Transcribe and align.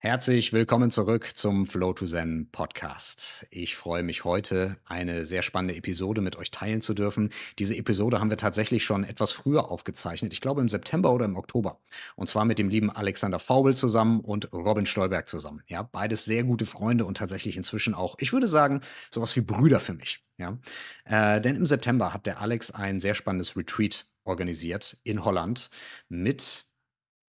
Herzlich 0.00 0.52
willkommen 0.52 0.92
zurück 0.92 1.32
zum 1.34 1.66
Flow 1.66 1.92
to 1.92 2.06
Zen 2.06 2.48
Podcast. 2.52 3.48
Ich 3.50 3.74
freue 3.74 4.04
mich 4.04 4.22
heute, 4.22 4.76
eine 4.84 5.26
sehr 5.26 5.42
spannende 5.42 5.74
Episode 5.74 6.20
mit 6.20 6.36
euch 6.36 6.52
teilen 6.52 6.80
zu 6.80 6.94
dürfen. 6.94 7.30
Diese 7.58 7.74
Episode 7.74 8.20
haben 8.20 8.30
wir 8.30 8.36
tatsächlich 8.36 8.84
schon 8.84 9.02
etwas 9.02 9.32
früher 9.32 9.72
aufgezeichnet. 9.72 10.32
Ich 10.32 10.40
glaube 10.40 10.60
im 10.60 10.68
September 10.68 11.12
oder 11.12 11.24
im 11.24 11.34
Oktober. 11.34 11.80
Und 12.14 12.28
zwar 12.28 12.44
mit 12.44 12.60
dem 12.60 12.68
lieben 12.68 12.90
Alexander 12.90 13.40
Faubel 13.40 13.74
zusammen 13.74 14.20
und 14.20 14.52
Robin 14.52 14.86
Stolberg 14.86 15.28
zusammen. 15.28 15.64
Ja, 15.66 15.82
beides 15.82 16.24
sehr 16.24 16.44
gute 16.44 16.64
Freunde 16.64 17.04
und 17.04 17.16
tatsächlich 17.16 17.56
inzwischen 17.56 17.94
auch, 17.94 18.14
ich 18.20 18.32
würde 18.32 18.46
sagen, 18.46 18.82
sowas 19.10 19.34
wie 19.34 19.40
Brüder 19.40 19.80
für 19.80 19.94
mich. 19.94 20.24
Ja, 20.36 20.58
äh, 21.06 21.40
denn 21.40 21.56
im 21.56 21.66
September 21.66 22.14
hat 22.14 22.26
der 22.26 22.40
Alex 22.40 22.70
ein 22.70 23.00
sehr 23.00 23.16
spannendes 23.16 23.56
Retreat 23.56 24.06
organisiert 24.22 24.96
in 25.02 25.24
Holland 25.24 25.70
mit 26.08 26.66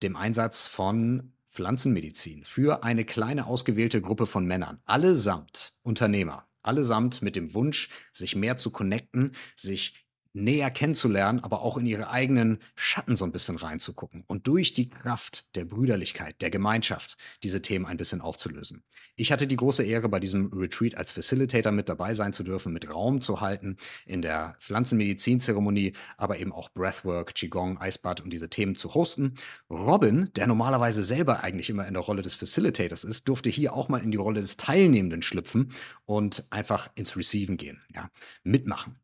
dem 0.03 0.17
Einsatz 0.17 0.67
von 0.67 1.33
Pflanzenmedizin 1.57 2.45
für 2.45 2.85
eine 2.85 3.07
kleine 3.07 3.47
ausgewählte 3.47 4.03
Gruppe 4.03 4.27
von 4.27 4.45
Männern, 4.45 4.79
allesamt 4.85 5.79
Unternehmer, 5.83 6.47
allesamt 6.63 7.23
mit 7.23 7.35
dem 7.35 7.55
Wunsch, 7.55 7.89
sich 8.13 8.37
mehr 8.37 8.59
zu 8.59 8.71
connecten, 8.71 9.33
sich 9.57 10.06
näher 10.37 10.71
kennenzulernen, 10.71 11.41
aber 11.41 11.63
auch 11.63 11.77
in 11.79 11.87
ihre 11.87 12.11
eigenen 12.11 12.59
Schatten 12.75 13.17
so 13.17 13.25
ein 13.25 13.33
bisschen 13.33 13.57
reinzugucken 13.57 14.25
und 14.27 14.47
durch 14.47 14.75
die 14.75 14.89
Kraft 14.89 15.47
der 15.57 15.65
Brüderlichkeit, 15.65 16.41
der 16.43 16.51
Gemeinschaft 16.51 17.17
diese 17.43 17.63
Themen 17.63 17.87
ein 17.87 17.97
bisschen 17.97 18.21
aufzulösen. 18.21 18.85
Ich 19.17 19.33
hatte 19.33 19.47
die 19.47 19.57
große 19.57 19.83
Ehre, 19.83 20.09
bei 20.09 20.21
diesem 20.21 20.53
Retreat 20.53 20.97
als 20.97 21.11
Facilitator 21.11 21.73
mit 21.73 21.89
dabei 21.89 22.13
sein 22.13 22.35
zu 22.35 22.43
dürfen, 22.43 22.73
mit 22.73 22.89
Raum 22.89 23.23
zu 23.23 23.41
halten 23.41 23.79
in 24.05 24.21
der 24.21 24.57
Pflanzenmedizinzeremonie, 24.61 25.95
aber 26.19 26.39
eben 26.39 26.53
auch 26.53 26.69
Breathwork, 26.69 27.35
Qigong, 27.35 27.79
Eisbad 27.79 28.21
und 28.21 28.31
diese 28.31 28.51
Themen 28.51 28.75
zu 28.75 28.95
hosten. 28.95 29.35
Robin, 29.71 30.31
der 30.37 30.47
normalerweise 30.47 31.03
selber 31.03 31.43
eigentlich 31.43 31.71
immer 31.71 31.89
in 31.89 31.95
der 31.95 32.03
Rolle 32.03 32.21
des 32.21 32.35
Facilitators 32.35 33.05
ist, 33.05 33.27
durfte 33.27 33.49
hier 33.49 33.73
auch 33.73 33.89
mal 33.89 34.03
in 34.03 34.11
die 34.11 34.19
Rolle 34.19 34.43
des 34.43 34.59
Teilnehmenden 34.59 35.23
schlüpfen 35.23 35.73
und 36.05 36.47
einfach 36.51 36.91
ins 36.95 37.17
Receiven 37.17 37.57
gehen, 37.57 37.81
ja, 37.95 38.11
mitmachen. 38.45 38.97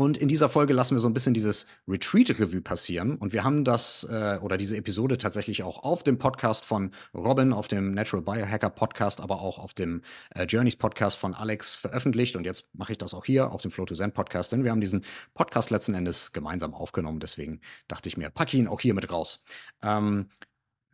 Und 0.00 0.16
in 0.16 0.28
dieser 0.28 0.48
Folge 0.48 0.72
lassen 0.72 0.94
wir 0.94 1.00
so 1.00 1.10
ein 1.10 1.12
bisschen 1.12 1.34
dieses 1.34 1.66
Retreat-Revue 1.86 2.62
passieren. 2.62 3.16
Und 3.16 3.34
wir 3.34 3.44
haben 3.44 3.64
das 3.64 4.08
äh, 4.10 4.38
oder 4.40 4.56
diese 4.56 4.74
Episode 4.78 5.18
tatsächlich 5.18 5.62
auch 5.62 5.82
auf 5.82 6.02
dem 6.02 6.16
Podcast 6.16 6.64
von 6.64 6.92
Robin, 7.12 7.52
auf 7.52 7.68
dem 7.68 7.92
Natural 7.92 8.24
Biohacker 8.24 8.70
Podcast, 8.70 9.20
aber 9.20 9.42
auch 9.42 9.58
auf 9.58 9.74
dem 9.74 10.00
äh, 10.34 10.44
Journeys 10.44 10.76
Podcast 10.76 11.18
von 11.18 11.34
Alex 11.34 11.76
veröffentlicht. 11.76 12.34
Und 12.36 12.46
jetzt 12.46 12.74
mache 12.74 12.92
ich 12.92 12.96
das 12.98 13.12
auch 13.12 13.26
hier 13.26 13.52
auf 13.52 13.60
dem 13.60 13.70
Flow 13.70 13.84
to 13.84 13.94
Zen 13.94 14.12
Podcast, 14.12 14.52
denn 14.52 14.64
wir 14.64 14.70
haben 14.70 14.80
diesen 14.80 15.04
Podcast 15.34 15.68
letzten 15.68 15.92
Endes 15.92 16.32
gemeinsam 16.32 16.72
aufgenommen. 16.72 17.20
Deswegen 17.20 17.60
dachte 17.86 18.08
ich 18.08 18.16
mir, 18.16 18.30
packe 18.30 18.56
ihn 18.56 18.68
auch 18.68 18.80
hier 18.80 18.94
mit 18.94 19.12
raus. 19.12 19.44
Ähm, 19.82 20.30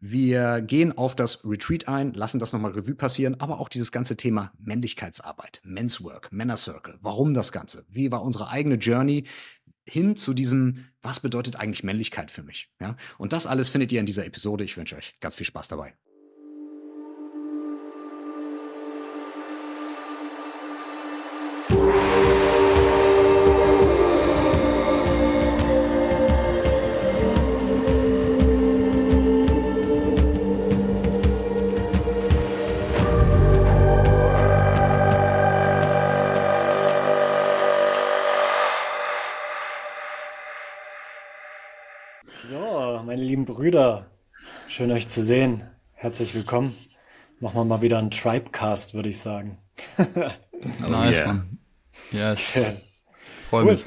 wir 0.01 0.61
gehen 0.61 0.97
auf 0.97 1.15
das 1.15 1.45
Retreat 1.45 1.89
ein, 1.89 2.13
lassen 2.13 2.39
das 2.39 2.53
nochmal 2.53 2.73
Revue 2.73 2.95
passieren, 2.95 3.41
aber 3.41 3.61
auch 3.61 3.69
dieses 3.69 3.93
ganze 3.93 4.17
Thema 4.17 4.53
Männlichkeitsarbeit, 4.59 5.61
Men's 5.65 6.03
Work, 6.03 6.31
Männer 6.33 6.57
Circle. 6.57 6.99
Warum 7.01 7.35
das 7.35 7.53
Ganze? 7.53 7.87
Wie 7.89 8.11
war 8.13 8.23
unsere 8.23 8.49
eigene 8.49 8.77
Journey 8.77 9.25
hin 9.89 10.17
zu 10.17 10.35
diesem, 10.35 10.87
was 11.01 11.21
bedeutet 11.21 11.57
eigentlich 11.57 11.85
Männlichkeit 11.85 12.31
für 12.31 12.43
mich? 12.43 12.71
Ja? 12.81 12.97
Und 13.19 13.33
das 13.33 13.47
alles 13.47 13.71
findet 13.71 13.93
ihr 13.93 14.01
in 14.01 14.07
dieser 14.07 14.27
Episode. 14.27 14.65
Ich 14.65 14.77
wünsche 14.77 14.97
euch 14.97 15.19
ganz 15.21 15.37
viel 15.37 15.47
Spaß 15.47 15.69
dabei. 15.69 15.95
Schön 44.77 44.93
euch 44.93 45.09
zu 45.09 45.23
sehen. 45.23 45.63
Herzlich 45.95 46.35
willkommen. 46.35 46.77
Machen 47.41 47.57
wir 47.57 47.65
mal 47.65 47.81
wieder 47.81 47.97
einen 47.97 48.11
Tribecast, 48.11 48.93
würde 48.93 49.09
ich 49.09 49.19
sagen. 49.19 49.57
oh, 49.99 50.87
nice, 50.87 51.17
yeah. 51.17 51.27
man. 51.29 51.59
Yes. 52.13 52.51
Okay. 52.51 52.77
Freue 53.49 53.65
cool. 53.65 53.73
mich. 53.73 53.85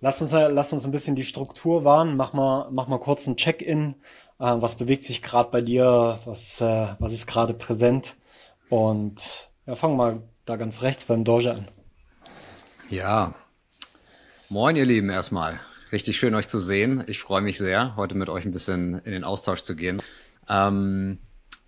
Lass 0.00 0.22
uns, 0.22 0.32
lass 0.32 0.72
uns 0.72 0.86
ein 0.86 0.92
bisschen 0.92 1.14
die 1.14 1.24
Struktur 1.24 1.84
wahren. 1.84 2.16
Mach 2.16 2.32
mal, 2.32 2.70
mach 2.70 2.88
mal 2.88 3.00
kurz 3.00 3.26
ein 3.26 3.36
Check-in. 3.36 3.96
Äh, 4.38 4.54
was 4.62 4.76
bewegt 4.76 5.02
sich 5.02 5.20
gerade 5.20 5.50
bei 5.50 5.60
dir? 5.60 6.18
Was, 6.24 6.58
äh, 6.58 6.94
was 6.98 7.12
ist 7.12 7.26
gerade 7.26 7.52
präsent? 7.52 8.16
Und 8.70 9.50
ja, 9.66 9.74
fangen 9.74 9.98
wir 9.98 10.04
mal 10.04 10.22
da 10.46 10.56
ganz 10.56 10.80
rechts 10.80 11.04
beim 11.04 11.24
Doge 11.24 11.52
an. 11.52 11.68
Ja. 12.88 13.34
Moin, 14.48 14.74
ihr 14.74 14.86
Lieben, 14.86 15.10
erstmal. 15.10 15.60
Richtig 15.92 16.16
schön, 16.16 16.34
euch 16.34 16.48
zu 16.48 16.58
sehen. 16.58 17.04
Ich 17.06 17.18
freue 17.18 17.42
mich 17.42 17.58
sehr, 17.58 17.94
heute 17.96 18.16
mit 18.16 18.28
euch 18.28 18.44
ein 18.44 18.52
bisschen 18.52 19.00
in 19.04 19.12
den 19.12 19.24
Austausch 19.24 19.62
zu 19.62 19.76
gehen. 19.76 20.02
Ähm, 20.48 21.18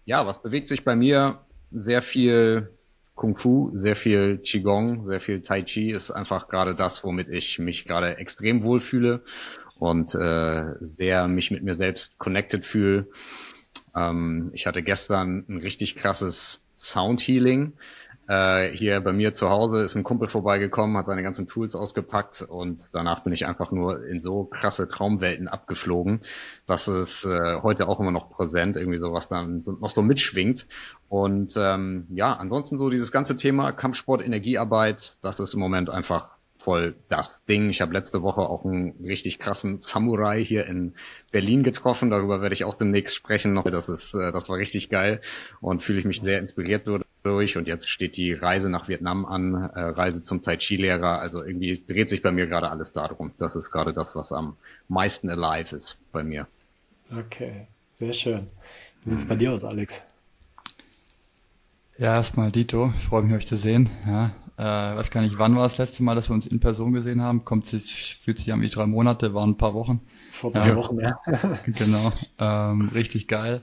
ja, 0.05 0.27
was 0.27 0.43
bewegt 0.43 0.69
sich 0.69 0.85
bei 0.85 0.97
mir? 0.97 1.41
Sehr 1.71 2.03
viel 2.03 2.71
Kung 3.15 3.37
Fu, 3.37 3.73
sehr 3.75 3.97
viel 3.97 4.39
Qigong, 4.39 5.07
sehr 5.07 5.21
viel 5.21 5.43
Tai 5.43 5.63
Chi 5.63 5.91
ist 5.91 6.11
einfach 6.11 6.49
gerade 6.49 6.75
das, 6.75 7.05
womit 7.05 7.29
ich 7.29 7.59
mich 7.59 7.85
gerade 7.85 8.19
extrem 8.19 8.63
wohlfühle 8.63 9.23
und 9.79 10.15
äh, 10.15 10.75
sehr 10.81 11.29
mich 11.29 11.51
mit 11.51 11.63
mir 11.63 11.75
selbst 11.75 12.19
connected 12.19 12.67
fühle. 12.67 13.09
Ähm, 13.95 14.51
ich 14.53 14.67
hatte 14.67 14.83
gestern 14.83 15.45
ein 15.49 15.59
richtig 15.59 15.97
krasses 15.97 16.61
Sound 16.77 17.21
Healing. 17.21 17.73
Äh, 18.29 18.71
hier 18.71 19.01
bei 19.01 19.13
mir 19.13 19.35
zu 19.35 19.51
Hause 19.51 19.83
ist 19.83 19.95
ein 19.95 20.03
Kumpel 20.03 20.29
vorbeigekommen, 20.29 20.97
hat 20.97 21.07
seine 21.07 21.23
ganzen 21.23 21.47
Tools 21.47 21.77
ausgepackt 21.77 22.43
und 22.43 22.89
danach 22.93 23.21
bin 23.21 23.33
ich 23.33 23.47
einfach 23.47 23.71
nur 23.71 24.05
in 24.07 24.21
so 24.21 24.45
krasse 24.45 24.89
Traumwelten 24.89 25.47
abgeflogen, 25.47 26.21
dass 26.67 26.89
es 26.89 27.25
äh, 27.25 27.61
heute 27.63 27.89
auch 27.89 28.01
immer 28.01 28.11
noch 28.11 28.31
präsent, 28.31 28.77
irgendwie 28.77 28.99
so 28.99 29.13
was 29.13 29.29
dann 29.29 29.63
noch 29.81 29.91
so 29.91 30.03
mitschwingt. 30.03 30.67
Und 31.09 31.55
ähm, 31.57 32.07
ja, 32.11 32.33
ansonsten 32.33 32.79
so 32.79 32.91
dieses 32.91 33.13
ganze 33.13 33.37
Thema 33.37 33.73
Kampfsport, 33.73 34.25
Energiearbeit, 34.25 35.19
das 35.23 35.39
ist 35.39 35.55
im 35.55 35.61
Moment 35.61 35.89
einfach 35.89 36.31
voll 36.59 36.97
das 37.09 37.45
Ding. 37.45 37.71
Ich 37.71 37.81
habe 37.81 37.93
letzte 37.93 38.23
Woche 38.23 38.41
auch 38.41 38.65
einen 38.65 38.97
richtig 39.05 39.39
krassen 39.39 39.79
Samurai 39.79 40.45
hier 40.45 40.67
in 40.67 40.95
Berlin 41.31 41.63
getroffen. 41.63 42.11
Darüber 42.11 42.41
werde 42.43 42.55
ich 42.55 42.65
auch 42.65 42.77
demnächst 42.77 43.15
sprechen. 43.15 43.53
Noch, 43.53 43.71
das 43.71 43.89
ist, 43.89 44.15
äh, 44.15 44.33
das 44.33 44.49
war 44.49 44.57
richtig 44.57 44.89
geil 44.91 45.21
und 45.61 45.81
fühle 45.81 46.01
ich 46.01 46.05
mich 46.05 46.21
sehr 46.21 46.41
inspiriert 46.41 46.85
durch. 47.27 47.57
Und 47.57 47.67
jetzt 47.67 47.89
steht 47.89 48.17
die 48.17 48.33
Reise 48.33 48.71
nach 48.71 48.89
Vietnam 48.89 49.27
an, 49.27 49.55
äh, 49.55 49.81
Reise 49.81 50.23
zum 50.23 50.43
Tai 50.43 50.57
Chi 50.57 50.77
Lehrer. 50.77 51.19
Also 51.21 51.43
irgendwie 51.45 51.85
dreht 51.87 52.09
sich 52.09 52.23
bei 52.23 52.31
mir 52.31 52.47
gerade 52.47 52.71
alles 52.71 52.93
darum. 52.93 53.33
Das 53.39 53.57
ist 53.57 53.71
gerade 53.71 53.93
das, 53.93 54.15
was 54.15 54.33
am 54.33 54.57
meisten 54.89 55.29
alive 55.29 55.77
ist 55.77 55.99
bei 56.13 56.23
mir. 56.23 56.47
Okay, 57.11 57.67
sehr 57.93 58.13
schön. 58.13 58.47
Wie 59.05 59.11
sieht 59.11 59.19
es 59.19 59.25
bei 59.27 59.37
dir 59.37 59.53
aus, 59.53 59.65
Alex? 59.65 60.03
Ja, 61.99 62.17
erstmal 62.17 62.51
Dito. 62.51 62.93
Ich 62.99 63.07
freue 63.07 63.23
mich, 63.23 63.35
euch 63.35 63.47
zu 63.47 63.57
sehen. 63.57 63.89
Ja, 64.07 64.33
äh, 64.59 64.97
weiß 64.97 65.11
gar 65.11 65.23
nicht, 65.23 65.39
wann 65.39 65.55
war 65.57 65.63
das 65.63 65.79
letzte 65.79 66.03
Mal, 66.03 66.15
dass 66.15 66.29
wir 66.29 66.35
uns 66.35 66.47
in 66.47 66.61
Person 66.61 66.93
gesehen 66.93 67.23
haben. 67.23 67.45
Kommt 67.45 67.67
sich, 67.67 68.17
fühlt 68.21 68.39
sich 68.39 68.53
an 68.53 68.61
wie 68.61 68.69
drei 68.69 68.87
Monate, 68.87 69.35
waren 69.35 69.51
ein 69.51 69.59
paar 69.59 69.75
Wochen. 69.75 70.01
Vor 70.31 70.53
drei 70.53 70.69
ja. 70.69 70.77
Wochen, 70.77 71.01
ja. 71.01 71.19
genau. 71.67 72.13
Ähm, 72.39 72.91
richtig 72.95 73.29
geil. 73.29 73.63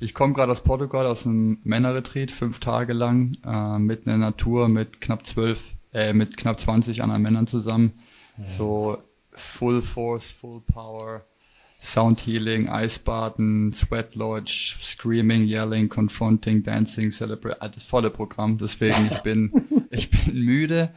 Ich 0.00 0.14
komme 0.14 0.32
gerade 0.34 0.52
aus 0.52 0.62
Portugal, 0.62 1.06
aus 1.06 1.26
einem 1.26 1.58
Männerretreat, 1.64 2.30
fünf 2.30 2.58
Tage 2.60 2.92
lang, 2.92 3.36
äh, 3.44 3.78
mitten 3.78 4.10
in 4.10 4.20
der 4.20 4.30
Natur 4.30 4.68
mit 4.68 5.00
knapp 5.00 5.26
zwölf, 5.26 5.74
äh, 5.92 6.12
mit 6.12 6.36
knapp 6.36 6.58
20 6.58 7.02
anderen 7.02 7.22
Männern 7.22 7.46
zusammen. 7.46 7.92
Ja. 8.38 8.48
So 8.48 8.98
Full 9.32 9.82
Force, 9.82 10.30
Full 10.30 10.60
Power, 10.60 11.24
Sound 11.84 12.20
Healing, 12.26 12.68
Eisbaden, 12.68 13.72
Sweat 13.72 14.14
Lodge, 14.14 14.76
Screaming, 14.80 15.42
Yelling, 15.42 15.88
Confronting, 15.88 16.62
Dancing, 16.62 17.12
Celebrate, 17.12 17.60
ah, 17.60 17.68
das 17.68 17.84
volle 17.84 18.10
Programm. 18.10 18.56
Deswegen, 18.58 19.10
ich 19.12 19.20
bin, 19.20 19.52
ich 19.90 20.10
bin 20.10 20.40
müde 20.40 20.90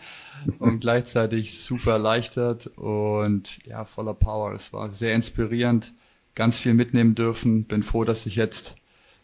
und 0.60 0.80
gleichzeitig 0.80 1.60
super 1.60 1.94
erleichtert 1.94 2.68
und 2.78 3.60
ja, 3.66 3.84
voller 3.84 4.14
Power. 4.14 4.54
Es 4.54 4.72
war 4.72 4.90
sehr 4.90 5.14
inspirierend, 5.14 5.94
ganz 6.36 6.60
viel 6.60 6.74
mitnehmen 6.74 7.16
dürfen. 7.16 7.66
Bin 7.66 7.84
froh, 7.84 8.06
dass 8.06 8.26
ich 8.26 8.38
jetzt, 8.38 8.76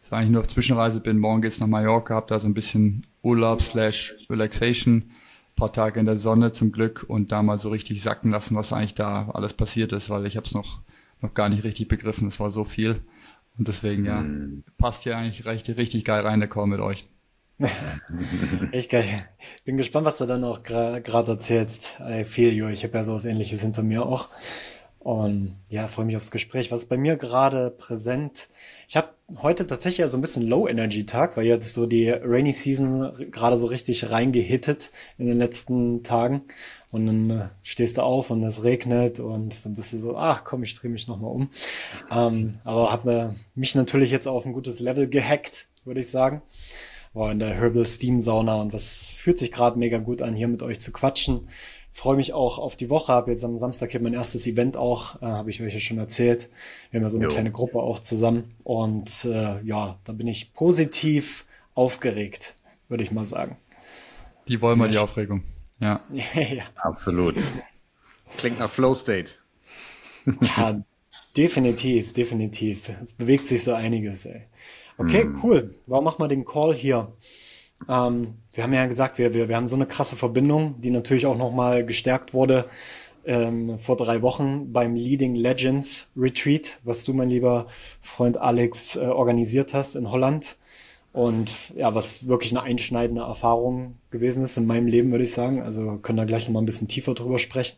das 0.03 0.11
war 0.11 0.19
eigentlich 0.19 0.31
nur 0.31 0.41
auf 0.41 0.47
Zwischenreise 0.47 1.00
bin. 1.00 1.17
Morgen 1.17 1.41
geht's 1.41 1.59
nach 1.59 1.65
Mallorca, 1.67 2.13
hab 2.13 2.27
da 2.27 2.38
so 2.38 2.47
ein 2.47 2.53
bisschen 2.53 3.07
Urlaub 3.23 3.63
slash 3.63 4.13
Relaxation 4.29 5.11
paar 5.55 5.71
Tage 5.71 6.00
in 6.00 6.05
der 6.05 6.17
Sonne 6.17 6.51
zum 6.51 6.71
Glück 6.71 7.05
und 7.07 7.31
da 7.31 7.44
mal 7.44 7.59
so 7.59 7.69
richtig 7.69 8.01
sacken 8.01 8.31
lassen, 8.31 8.55
was 8.55 8.73
eigentlich 8.73 8.95
da 8.95 9.29
alles 9.33 9.53
passiert 9.53 9.91
ist, 9.91 10.09
weil 10.09 10.25
ich 10.25 10.35
habe 10.35 10.45
es 10.45 10.53
noch 10.53 10.81
noch 11.21 11.33
gar 11.33 11.50
nicht 11.50 11.63
richtig 11.63 11.88
begriffen. 11.88 12.27
Es 12.27 12.39
war 12.39 12.51
so 12.51 12.65
viel. 12.65 13.00
Und 13.57 13.67
deswegen, 13.67 14.05
ja, 14.05 14.21
mhm. 14.21 14.63
passt 14.77 15.05
ja 15.05 15.17
eigentlich 15.17 15.45
recht, 15.45 15.69
richtig 15.69 16.03
geil 16.03 16.25
rein, 16.25 16.39
der 16.39 16.49
Call 16.49 16.67
mit 16.67 16.81
euch. 16.81 17.07
Echt 18.71 18.91
geil. 18.91 19.06
Bin 19.63 19.77
gespannt, 19.77 20.06
was 20.06 20.17
du 20.17 20.25
dann 20.25 20.44
auch 20.44 20.63
gerade 20.63 21.31
erzählst. 21.31 21.95
I 22.01 22.25
feel 22.25 22.51
you. 22.51 22.67
Ich 22.67 22.83
habe 22.83 22.97
ja 22.97 23.06
sowas 23.06 23.25
ähnliches 23.25 23.61
hinter 23.61 23.83
mir 23.83 24.06
auch. 24.06 24.27
Und 25.03 25.57
ja, 25.69 25.89
freue 25.89 26.05
mich 26.05 26.15
aufs 26.15 26.31
Gespräch. 26.31 26.71
Was 26.71 26.83
ist 26.83 26.89
bei 26.89 26.95
mir 26.95 27.17
gerade 27.17 27.71
präsent? 27.71 28.47
Ich 28.88 28.95
habe 28.95 29.09
heute 29.41 29.67
tatsächlich 29.67 30.09
so 30.09 30.17
ein 30.17 30.21
bisschen 30.21 30.47
Low-Energy-Tag, 30.47 31.35
weil 31.35 31.45
jetzt 31.45 31.73
so 31.73 31.85
die 31.85 32.09
Rainy 32.09 32.53
Season 32.53 33.11
gerade 33.29 33.57
so 33.57 33.67
richtig 33.67 34.09
reingehittet 34.09 34.91
in 35.17 35.25
den 35.25 35.38
letzten 35.38 36.03
Tagen. 36.03 36.44
Und 36.89 37.07
dann 37.07 37.29
äh, 37.29 37.50
stehst 37.63 37.97
du 37.97 38.01
auf 38.01 38.29
und 38.29 38.44
es 38.44 38.63
regnet 38.63 39.19
und 39.19 39.65
dann 39.65 39.73
bist 39.73 39.91
du 39.91 40.00
so, 40.00 40.15
ach 40.15 40.45
komm, 40.45 40.63
ich 40.63 40.75
drehe 40.75 40.91
mich 40.91 41.09
nochmal 41.09 41.31
um. 41.31 41.49
Ähm, 42.09 42.59
aber 42.63 42.89
habe 42.89 43.07
ne, 43.07 43.35
mich 43.56 43.75
natürlich 43.75 44.09
jetzt 44.09 44.27
auf 44.27 44.45
ein 44.45 44.53
gutes 44.53 44.79
Level 44.79 45.09
gehackt, 45.09 45.67
würde 45.83 45.99
ich 45.99 46.09
sagen. 46.09 46.44
War 47.11 47.31
in 47.31 47.39
der 47.39 47.56
Herbal 47.56 47.85
Steam 47.85 48.21
Sauna 48.21 48.61
und 48.61 48.73
das 48.73 49.09
fühlt 49.09 49.38
sich 49.38 49.51
gerade 49.51 49.77
mega 49.77 49.97
gut 49.97 50.21
an, 50.21 50.33
hier 50.33 50.47
mit 50.47 50.63
euch 50.63 50.79
zu 50.79 50.94
quatschen 50.94 51.49
freue 51.94 52.18
mich 52.18 52.34
auch 52.34 52.57
auf 52.57 52.75
die 52.75 52.90
Woche. 52.90 53.13
Habe 53.13 53.31
jetzt 53.31 53.45
am 53.45 53.57
Samstag 53.57 53.92
hier 53.92 54.01
mein 54.01 54.13
erstes 54.13 54.45
Event 54.48 54.75
auch, 54.75 55.22
äh, 55.22 55.25
habe 55.28 55.50
ich 55.51 55.62
euch 55.62 55.74
ja 55.74 55.80
schon 55.80 56.00
erzählt. 56.00 56.50
Wir 56.90 57.00
haben 57.00 57.06
ja 57.06 57.10
so 57.10 57.18
eine 57.18 57.28
jo. 57.28 57.31
kleine 57.31 57.51
Gruppe 57.51 57.80
auch 57.80 58.00
zusammen. 58.00 58.56
Und 58.63 59.25
äh, 59.25 59.62
ja, 59.63 60.00
da 60.04 60.13
bin 60.13 60.28
ich 60.28 60.54
positiv 60.54 61.45
aufgeregt, 61.75 62.56
würde 62.90 63.04
ich 63.04 63.12
mal 63.12 63.25
sagen. 63.25 63.57
Die 64.48 64.60
wollen 64.60 64.80
wir, 64.80 64.88
die 64.90 64.98
Aufregung. 64.98 65.44
Ja. 65.80 66.01
ja. 66.12 66.63
Absolut. 66.75 67.36
Klingt 68.38 68.60
nach 68.60 68.69
Flow 68.69 68.94
State. 68.95 69.36
ja, 70.42 70.84
definitiv, 71.38 72.13
definitiv. 72.13 72.90
Bewegt 73.18 73.45
sich 73.48 73.63
so 73.63 73.74
einiges, 73.74 74.25
ey. 74.25 74.48
Okay, 74.98 75.24
hm. 75.24 75.40
cool. 75.44 75.75
Warum 75.86 76.06
machen 76.06 76.22
wir 76.22 76.28
den 76.28 76.44
Call 76.44 76.74
hier? 76.74 77.13
Ähm, 77.88 78.36
wir 78.53 78.63
haben 78.63 78.73
ja 78.73 78.85
gesagt, 78.85 79.17
wir, 79.17 79.33
wir, 79.33 79.50
wir 79.50 79.55
haben 79.55 79.67
so 79.67 79.75
eine 79.75 79.88
krasse 79.88 80.15
Verbindung, 80.15 80.75
die 80.79 80.91
natürlich 80.91 81.25
auch 81.25 81.38
nochmal 81.38 81.85
gestärkt 81.85 82.33
wurde 82.33 82.65
ähm, 83.25 83.77
vor 83.79 83.97
drei 83.97 84.21
Wochen 84.21 84.71
beim 84.71 84.95
Leading 84.95 85.35
Legends 85.35 86.09
Retreat, 86.15 86.79
was 86.83 87.03
du, 87.03 87.13
mein 87.13 87.29
lieber 87.29 87.67
Freund 88.01 88.38
Alex, 88.38 88.95
äh, 88.95 89.00
organisiert 89.00 89.73
hast 89.73 89.95
in 89.95 90.11
Holland. 90.11 90.57
Und 91.13 91.53
ja, 91.75 91.94
was 91.94 92.27
wirklich 92.27 92.51
eine 92.51 92.63
einschneidende 92.63 93.21
Erfahrung 93.21 93.97
gewesen 94.09 94.44
ist 94.44 94.57
in 94.57 94.65
meinem 94.65 94.88
Leben, 94.88 95.11
würde 95.11 95.23
ich 95.23 95.31
sagen. 95.31 95.61
Also 95.61 95.97
können 95.97 96.17
da 96.17 96.25
gleich 96.25 96.47
nochmal 96.47 96.63
ein 96.63 96.65
bisschen 96.65 96.88
tiefer 96.88 97.13
drüber 97.13 97.38
sprechen. 97.38 97.77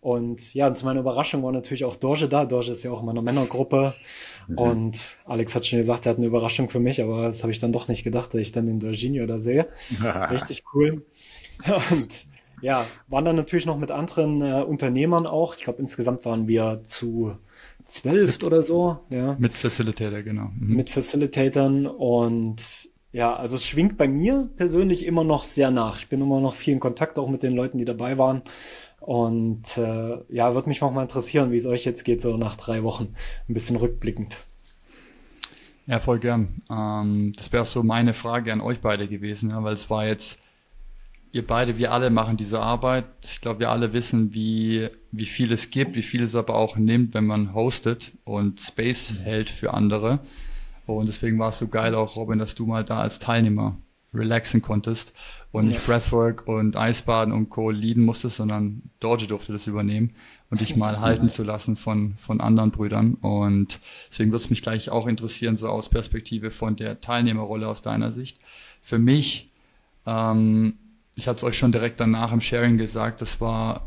Und 0.00 0.52
ja, 0.54 0.72
zu 0.72 0.84
meiner 0.84 1.00
Überraschung 1.00 1.42
war 1.42 1.52
natürlich 1.52 1.84
auch 1.84 1.96
Dorje 1.96 2.28
da. 2.28 2.44
Dorje 2.44 2.72
ist 2.72 2.82
ja 2.82 2.90
auch 2.90 3.00
in 3.00 3.06
meiner 3.06 3.22
Männergruppe. 3.22 3.94
Mhm. 4.48 4.58
Und 4.58 5.16
Alex 5.24 5.54
hat 5.54 5.66
schon 5.66 5.78
gesagt, 5.78 6.06
er 6.06 6.10
hat 6.10 6.18
eine 6.18 6.26
Überraschung 6.26 6.68
für 6.68 6.80
mich, 6.80 7.02
aber 7.02 7.22
das 7.22 7.42
habe 7.42 7.52
ich 7.52 7.58
dann 7.58 7.72
doch 7.72 7.88
nicht 7.88 8.04
gedacht, 8.04 8.34
dass 8.34 8.40
ich 8.40 8.52
dann 8.52 8.66
den 8.66 8.80
Dorginho 8.80 9.26
da 9.26 9.38
sehe. 9.38 9.68
Richtig 10.30 10.64
cool. 10.74 11.04
Und 11.90 12.26
ja, 12.62 12.86
waren 13.08 13.24
dann 13.24 13.36
natürlich 13.36 13.66
noch 13.66 13.78
mit 13.78 13.90
anderen 13.90 14.42
äh, 14.42 14.62
Unternehmern 14.62 15.26
auch. 15.26 15.54
Ich 15.56 15.64
glaube, 15.64 15.80
insgesamt 15.80 16.24
waren 16.24 16.48
wir 16.48 16.82
zu 16.84 17.36
zwölf 17.84 18.42
oder 18.42 18.62
so. 18.62 18.98
Ja. 19.10 19.36
Mit 19.38 19.54
Facilitator, 19.54 20.22
genau. 20.22 20.50
Mhm. 20.58 20.76
Mit 20.76 20.90
Facilitatern 20.90 21.86
und 21.86 22.90
ja, 23.12 23.34
also 23.34 23.56
es 23.56 23.64
schwingt 23.64 23.96
bei 23.96 24.08
mir 24.08 24.50
persönlich 24.56 25.06
immer 25.06 25.24
noch 25.24 25.44
sehr 25.44 25.70
nach. 25.70 25.98
Ich 25.98 26.08
bin 26.08 26.20
immer 26.20 26.40
noch 26.40 26.54
viel 26.54 26.74
in 26.74 26.80
Kontakt 26.80 27.18
auch 27.18 27.28
mit 27.28 27.42
den 27.42 27.54
Leuten, 27.54 27.78
die 27.78 27.86
dabei 27.86 28.18
waren. 28.18 28.42
Und 29.00 29.76
äh, 29.76 30.18
ja, 30.28 30.54
würde 30.54 30.68
mich 30.68 30.82
auch 30.82 30.92
mal 30.92 31.02
interessieren, 31.02 31.52
wie 31.52 31.56
es 31.56 31.66
euch 31.66 31.84
jetzt 31.84 32.04
geht, 32.04 32.20
so 32.20 32.36
nach 32.36 32.56
drei 32.56 32.82
Wochen, 32.82 33.14
ein 33.48 33.54
bisschen 33.54 33.76
rückblickend. 33.76 34.38
Ja, 35.86 36.00
voll 36.00 36.18
gern. 36.18 36.60
Ähm, 36.68 37.32
das 37.36 37.52
wäre 37.52 37.64
so 37.64 37.82
meine 37.82 38.14
Frage 38.14 38.52
an 38.52 38.60
euch 38.60 38.80
beide 38.80 39.06
gewesen, 39.06 39.50
ja, 39.50 39.62
weil 39.62 39.74
es 39.74 39.88
war 39.88 40.06
jetzt, 40.06 40.40
ihr 41.30 41.46
beide, 41.46 41.78
wir 41.78 41.92
alle 41.92 42.10
machen 42.10 42.36
diese 42.36 42.60
Arbeit. 42.60 43.04
Ich 43.22 43.40
glaube, 43.40 43.60
wir 43.60 43.70
alle 43.70 43.92
wissen, 43.92 44.34
wie, 44.34 44.88
wie 45.12 45.26
viel 45.26 45.52
es 45.52 45.70
gibt, 45.70 45.94
wie 45.94 46.02
viel 46.02 46.24
es 46.24 46.34
aber 46.34 46.56
auch 46.56 46.76
nimmt, 46.76 47.14
wenn 47.14 47.26
man 47.26 47.54
hostet 47.54 48.12
und 48.24 48.60
Space 48.60 49.14
hält 49.22 49.50
für 49.50 49.74
andere. 49.74 50.18
Und 50.86 51.06
deswegen 51.06 51.38
war 51.38 51.50
es 51.50 51.58
so 51.58 51.68
geil 51.68 51.94
auch, 51.94 52.16
Robin, 52.16 52.38
dass 52.38 52.54
du 52.54 52.66
mal 52.66 52.84
da 52.84 53.00
als 53.00 53.18
Teilnehmer 53.20 53.76
relaxen 54.16 54.62
konntest 54.62 55.12
und 55.52 55.68
nicht 55.68 55.86
Breathwork 55.86 56.46
und 56.46 56.76
Eisbaden 56.76 57.32
und 57.32 57.48
Co. 57.48 57.70
leaden 57.70 58.04
musstest, 58.04 58.36
sondern 58.36 58.82
Dorje 59.00 59.26
durfte 59.26 59.52
das 59.52 59.66
übernehmen 59.66 60.12
und 60.50 60.60
dich 60.60 60.76
mal 60.76 61.00
halten 61.00 61.28
zu 61.28 61.44
lassen 61.44 61.76
von, 61.76 62.14
von 62.18 62.40
anderen 62.40 62.70
Brüdern. 62.70 63.14
Und 63.14 63.80
deswegen 64.10 64.30
würde 64.30 64.42
es 64.42 64.50
mich 64.50 64.62
gleich 64.62 64.90
auch 64.90 65.06
interessieren, 65.06 65.56
so 65.56 65.68
aus 65.68 65.88
Perspektive 65.88 66.50
von 66.50 66.76
der 66.76 67.00
Teilnehmerrolle 67.00 67.68
aus 67.68 67.80
deiner 67.80 68.12
Sicht. 68.12 68.38
Für 68.82 68.98
mich, 68.98 69.50
ähm, 70.04 70.74
ich 71.14 71.26
hatte 71.26 71.38
es 71.38 71.44
euch 71.44 71.56
schon 71.56 71.72
direkt 71.72 72.00
danach 72.00 72.32
im 72.32 72.40
Sharing 72.40 72.76
gesagt, 72.76 73.22
das 73.22 73.40
war, 73.40 73.86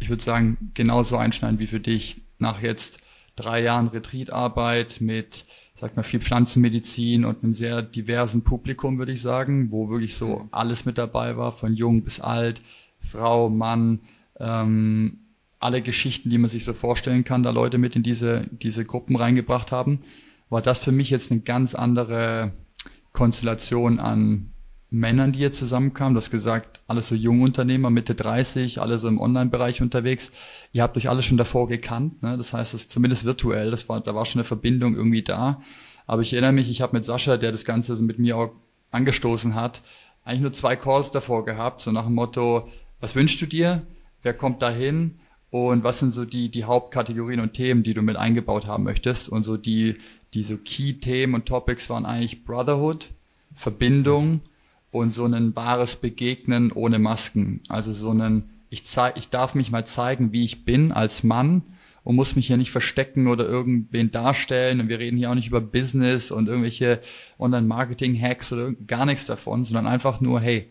ich 0.00 0.08
würde 0.08 0.22
sagen, 0.22 0.72
genauso 0.74 1.16
einschneidend 1.16 1.60
wie 1.60 1.68
für 1.68 1.80
dich. 1.80 2.20
Nach 2.38 2.60
jetzt 2.60 2.98
drei 3.36 3.62
Jahren 3.62 3.88
Retreatarbeit 3.88 5.00
mit 5.00 5.44
sag 5.78 5.94
mal, 5.96 6.02
viel 6.02 6.20
Pflanzenmedizin 6.20 7.24
und 7.24 7.42
einem 7.42 7.54
sehr 7.54 7.82
diversen 7.82 8.42
Publikum, 8.42 8.98
würde 8.98 9.12
ich 9.12 9.22
sagen, 9.22 9.70
wo 9.70 9.88
wirklich 9.90 10.14
so 10.14 10.40
mhm. 10.40 10.48
alles 10.50 10.84
mit 10.84 10.98
dabei 10.98 11.36
war, 11.36 11.52
von 11.52 11.74
jung 11.74 12.02
bis 12.02 12.20
alt, 12.20 12.62
Frau, 12.98 13.48
Mann, 13.48 14.00
ähm, 14.40 15.18
alle 15.58 15.82
Geschichten, 15.82 16.30
die 16.30 16.38
man 16.38 16.50
sich 16.50 16.64
so 16.64 16.72
vorstellen 16.72 17.24
kann, 17.24 17.42
da 17.42 17.50
Leute 17.50 17.78
mit 17.78 17.96
in 17.96 18.02
diese, 18.02 18.42
diese 18.50 18.84
Gruppen 18.84 19.16
reingebracht 19.16 19.72
haben, 19.72 20.00
war 20.48 20.62
das 20.62 20.78
für 20.78 20.92
mich 20.92 21.10
jetzt 21.10 21.30
eine 21.30 21.40
ganz 21.40 21.74
andere 21.74 22.52
Konstellation 23.12 23.98
an 23.98 24.52
Männern, 24.90 25.32
die 25.32 25.40
hier 25.40 25.52
zusammenkamen. 25.52 26.14
Du 26.14 26.18
hast 26.18 26.30
gesagt, 26.30 26.80
alles 26.86 27.08
so 27.08 27.14
junge 27.14 27.44
Unternehmer, 27.44 27.90
Mitte 27.90 28.14
30, 28.14 28.80
alle 28.80 28.98
so 28.98 29.08
im 29.08 29.20
Online-Bereich 29.20 29.82
unterwegs. 29.82 30.30
Ihr 30.72 30.82
habt 30.82 30.96
euch 30.96 31.08
alle 31.08 31.22
schon 31.22 31.36
davor 31.36 31.66
gekannt. 31.66 32.22
Ne? 32.22 32.36
Das 32.36 32.52
heißt, 32.52 32.74
das 32.74 32.88
zumindest 32.88 33.24
virtuell, 33.24 33.70
das 33.70 33.88
war, 33.88 34.00
da 34.00 34.14
war 34.14 34.24
schon 34.24 34.40
eine 34.40 34.44
Verbindung 34.44 34.94
irgendwie 34.94 35.22
da. 35.22 35.60
Aber 36.06 36.22
ich 36.22 36.32
erinnere 36.32 36.52
mich, 36.52 36.70
ich 36.70 36.82
habe 36.82 36.96
mit 36.96 37.04
Sascha, 37.04 37.36
der 37.36 37.52
das 37.52 37.64
Ganze 37.64 37.96
so 37.96 38.04
mit 38.04 38.18
mir 38.18 38.36
auch 38.36 38.52
angestoßen 38.92 39.54
hat, 39.54 39.82
eigentlich 40.24 40.42
nur 40.42 40.52
zwei 40.52 40.76
Calls 40.76 41.10
davor 41.10 41.44
gehabt, 41.44 41.82
so 41.82 41.92
nach 41.92 42.04
dem 42.04 42.14
Motto, 42.14 42.68
was 43.00 43.14
wünschst 43.14 43.40
du 43.40 43.46
dir? 43.46 43.82
Wer 44.22 44.34
kommt 44.34 44.62
dahin? 44.62 45.18
Und 45.50 45.84
was 45.84 46.00
sind 46.00 46.10
so 46.10 46.24
die, 46.24 46.50
die 46.50 46.64
Hauptkategorien 46.64 47.40
und 47.40 47.52
Themen, 47.52 47.82
die 47.82 47.94
du 47.94 48.02
mit 48.02 48.16
eingebaut 48.16 48.66
haben 48.66 48.84
möchtest? 48.84 49.28
Und 49.28 49.44
so 49.44 49.56
die, 49.56 49.96
die 50.34 50.42
so 50.42 50.56
Key-Themen 50.56 51.34
und 51.34 51.46
Topics 51.46 51.88
waren 51.88 52.04
eigentlich 52.04 52.44
Brotherhood, 52.44 53.10
Verbindung, 53.54 54.40
und 54.98 55.10
so 55.12 55.24
ein 55.24 55.54
wahres 55.54 55.96
Begegnen 55.96 56.72
ohne 56.72 56.98
Masken. 56.98 57.60
Also 57.68 57.92
so 57.92 58.10
ein, 58.10 58.44
ich, 58.70 58.84
zeig, 58.84 59.16
ich 59.16 59.28
darf 59.28 59.54
mich 59.54 59.70
mal 59.70 59.86
zeigen, 59.86 60.32
wie 60.32 60.44
ich 60.44 60.64
bin 60.64 60.92
als 60.92 61.22
Mann 61.22 61.62
und 62.04 62.16
muss 62.16 62.36
mich 62.36 62.46
hier 62.46 62.56
nicht 62.56 62.70
verstecken 62.70 63.26
oder 63.26 63.46
irgendwen 63.46 64.12
darstellen. 64.12 64.80
Und 64.80 64.88
wir 64.88 64.98
reden 64.98 65.16
hier 65.16 65.30
auch 65.30 65.34
nicht 65.34 65.48
über 65.48 65.60
Business 65.60 66.30
und 66.30 66.48
irgendwelche 66.48 67.00
Online-Marketing-Hacks 67.38 68.52
oder 68.52 68.72
gar 68.86 69.06
nichts 69.06 69.24
davon, 69.24 69.64
sondern 69.64 69.86
einfach 69.86 70.20
nur, 70.20 70.40
hey, 70.40 70.68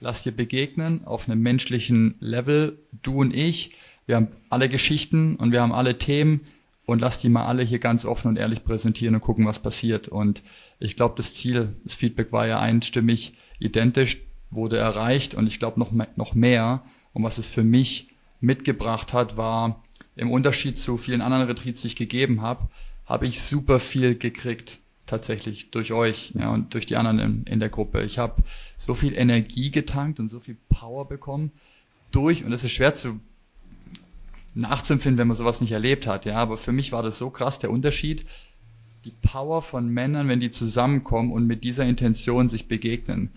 lass 0.00 0.22
dir 0.22 0.32
begegnen 0.32 1.04
auf 1.04 1.28
einem 1.28 1.40
menschlichen 1.40 2.16
Level, 2.20 2.78
du 3.02 3.20
und 3.20 3.34
ich. 3.34 3.72
Wir 4.06 4.16
haben 4.16 4.28
alle 4.50 4.68
Geschichten 4.68 5.36
und 5.36 5.52
wir 5.52 5.62
haben 5.62 5.72
alle 5.72 5.96
Themen 5.98 6.42
und 6.86 7.00
lass 7.00 7.18
die 7.18 7.30
mal 7.30 7.46
alle 7.46 7.62
hier 7.62 7.78
ganz 7.78 8.04
offen 8.04 8.28
und 8.28 8.36
ehrlich 8.36 8.64
präsentieren 8.64 9.14
und 9.14 9.22
gucken, 9.22 9.46
was 9.46 9.58
passiert. 9.58 10.08
Und 10.08 10.42
ich 10.78 10.96
glaube, 10.96 11.14
das 11.16 11.32
Ziel, 11.32 11.70
das 11.84 11.94
Feedback 11.94 12.30
war 12.32 12.46
ja 12.46 12.60
einstimmig, 12.60 13.32
identisch 13.58 14.18
wurde 14.50 14.76
erreicht 14.76 15.34
und 15.34 15.46
ich 15.46 15.58
glaube 15.58 15.80
noch, 15.80 15.92
noch 16.16 16.34
mehr. 16.34 16.82
Und 17.12 17.22
was 17.22 17.38
es 17.38 17.46
für 17.46 17.64
mich 17.64 18.08
mitgebracht 18.40 19.12
hat, 19.12 19.36
war 19.36 19.82
im 20.16 20.30
Unterschied 20.30 20.78
zu 20.78 20.96
vielen 20.96 21.22
anderen 21.22 21.46
Retreats, 21.46 21.82
die 21.82 21.88
ich 21.88 21.96
gegeben 21.96 22.42
habe, 22.42 22.68
habe 23.06 23.26
ich 23.26 23.40
super 23.40 23.80
viel 23.80 24.16
gekriegt 24.16 24.78
tatsächlich 25.06 25.70
durch 25.70 25.92
euch 25.92 26.32
ja, 26.34 26.50
und 26.50 26.74
durch 26.74 26.86
die 26.86 26.96
anderen 26.96 27.18
in, 27.18 27.44
in 27.44 27.60
der 27.60 27.68
Gruppe. 27.68 28.02
Ich 28.02 28.18
habe 28.18 28.42
so 28.76 28.94
viel 28.94 29.14
Energie 29.14 29.70
getankt 29.70 30.18
und 30.18 30.30
so 30.30 30.40
viel 30.40 30.56
Power 30.68 31.06
bekommen 31.06 31.52
durch, 32.10 32.44
und 32.44 32.50
das 32.50 32.64
ist 32.64 32.72
schwer 32.72 32.94
zu 32.94 33.20
nachzuempfinden, 34.54 35.18
wenn 35.18 35.28
man 35.28 35.36
sowas 35.36 35.60
nicht 35.60 35.72
erlebt 35.72 36.06
hat, 36.06 36.24
ja, 36.24 36.36
aber 36.36 36.56
für 36.56 36.72
mich 36.72 36.92
war 36.92 37.02
das 37.02 37.18
so 37.18 37.28
krass, 37.30 37.58
der 37.58 37.70
Unterschied, 37.70 38.24
die 39.04 39.12
Power 39.22 39.62
von 39.62 39.88
Männern, 39.88 40.28
wenn 40.28 40.40
die 40.40 40.50
zusammenkommen 40.50 41.32
und 41.32 41.46
mit 41.46 41.64
dieser 41.64 41.84
Intention 41.84 42.48
sich 42.48 42.68
begegnen. 42.68 43.30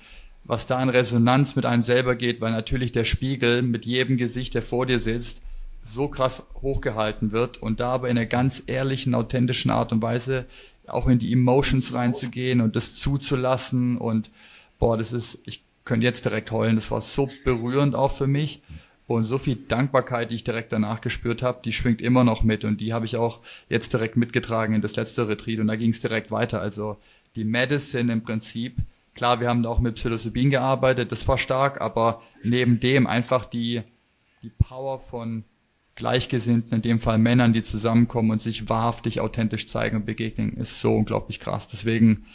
Was 0.44 0.66
da 0.66 0.82
in 0.82 0.90
Resonanz 0.90 1.56
mit 1.56 1.66
einem 1.66 1.82
selber 1.82 2.16
geht, 2.16 2.40
weil 2.40 2.52
natürlich 2.52 2.94
der 2.94 3.04
Spiegel 3.04 3.62
mit 3.62 3.86
jedem 3.86 4.16
Gesicht, 4.16 4.54
der 4.54 4.62
vor 4.62 4.86
dir 4.86 5.00
sitzt, 5.00 5.42
so 5.84 6.08
krass 6.08 6.46
hochgehalten 6.62 7.32
wird 7.32 7.58
und 7.58 7.80
da 7.80 7.92
aber 7.92 8.10
in 8.10 8.18
einer 8.18 8.26
ganz 8.26 8.64
ehrlichen, 8.68 9.14
authentischen 9.14 9.72
Art 9.72 9.92
und 9.92 10.02
Weise 10.02 10.46
auch 10.86 11.08
in 11.08 11.20
die 11.20 11.34
Emotions 11.34 11.94
reinzugehen 11.94 12.62
und 12.62 12.76
das 12.76 12.96
zuzulassen 12.96 13.98
und 13.98 14.30
boah, 14.80 14.98
das 14.98 15.12
ist, 15.12 15.42
ich 15.46 15.64
könnte 15.84 16.06
jetzt 16.06 16.26
direkt 16.26 16.52
heulen, 16.52 16.76
das 16.76 16.92
war 16.92 17.02
so 17.02 17.30
berührend 17.44 17.96
auch 17.96 18.12
für 18.12 18.28
mich 18.28 18.62
und 19.08 19.24
so 19.24 19.38
viel 19.38 19.56
Dankbarkeit, 19.56 20.30
die 20.30 20.36
ich 20.36 20.44
direkt 20.44 20.74
danach 20.74 21.00
gespürt 21.00 21.42
habe, 21.42 21.62
die 21.64 21.72
schwingt 21.72 22.02
immer 22.02 22.26
noch 22.26 22.44
mit. 22.44 22.66
Und 22.66 22.82
die 22.82 22.94
habe 22.94 23.06
ich 23.06 23.16
auch 23.16 23.40
jetzt 23.70 23.94
direkt 23.94 24.18
mitgetragen 24.18 24.76
in 24.76 24.82
das 24.82 24.98
letzte 24.98 25.30
Retreat. 25.30 25.60
Und 25.60 25.68
da 25.68 25.78
ging 25.78 25.92
es 25.92 26.02
direkt 26.02 26.30
weiter. 26.30 26.60
Also 26.60 26.98
die 27.38 27.46
Medicine 27.46 28.12
im 28.12 28.22
Prinzip, 28.22 28.76
klar, 29.16 29.40
wir 29.40 29.48
haben 29.48 29.64
da 29.64 29.70
auch 29.70 29.80
mit 29.80 29.96
Psilocybin 29.96 30.50
gearbeitet, 30.50 31.12
das 31.12 31.26
war 31.28 31.38
stark, 31.38 31.80
aber 31.80 32.22
neben 32.44 32.82
dem 32.82 33.08
einfach 33.08 33.46
die, 33.46 33.82
die 34.44 34.50
Power 34.50 35.00
von 35.00 35.46
Gleichgesinnten, 35.96 36.74
in 36.74 36.82
dem 36.82 37.00
Fall 37.00 37.18
Männern, 37.18 37.54
die 37.54 37.64
zusammenkommen 37.64 38.32
und 38.32 38.42
sich 38.42 38.70
wahrhaftig 38.70 39.22
authentisch 39.22 39.68
zeigen 39.68 39.98
und 39.98 40.06
begegnen, 40.06 40.54
ist 40.58 40.82
so 40.82 40.94
unglaublich 40.94 41.40
krass. 41.40 41.66
Deswegen, 41.66 42.26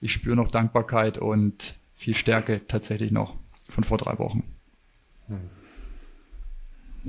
ich 0.00 0.12
spüre 0.12 0.36
noch 0.36 0.50
Dankbarkeit 0.50 1.16
und 1.16 1.76
viel 1.94 2.14
Stärke 2.14 2.60
tatsächlich 2.66 3.12
noch 3.12 3.36
von 3.68 3.84
vor 3.84 3.98
drei 3.98 4.18
Wochen. 4.18 4.42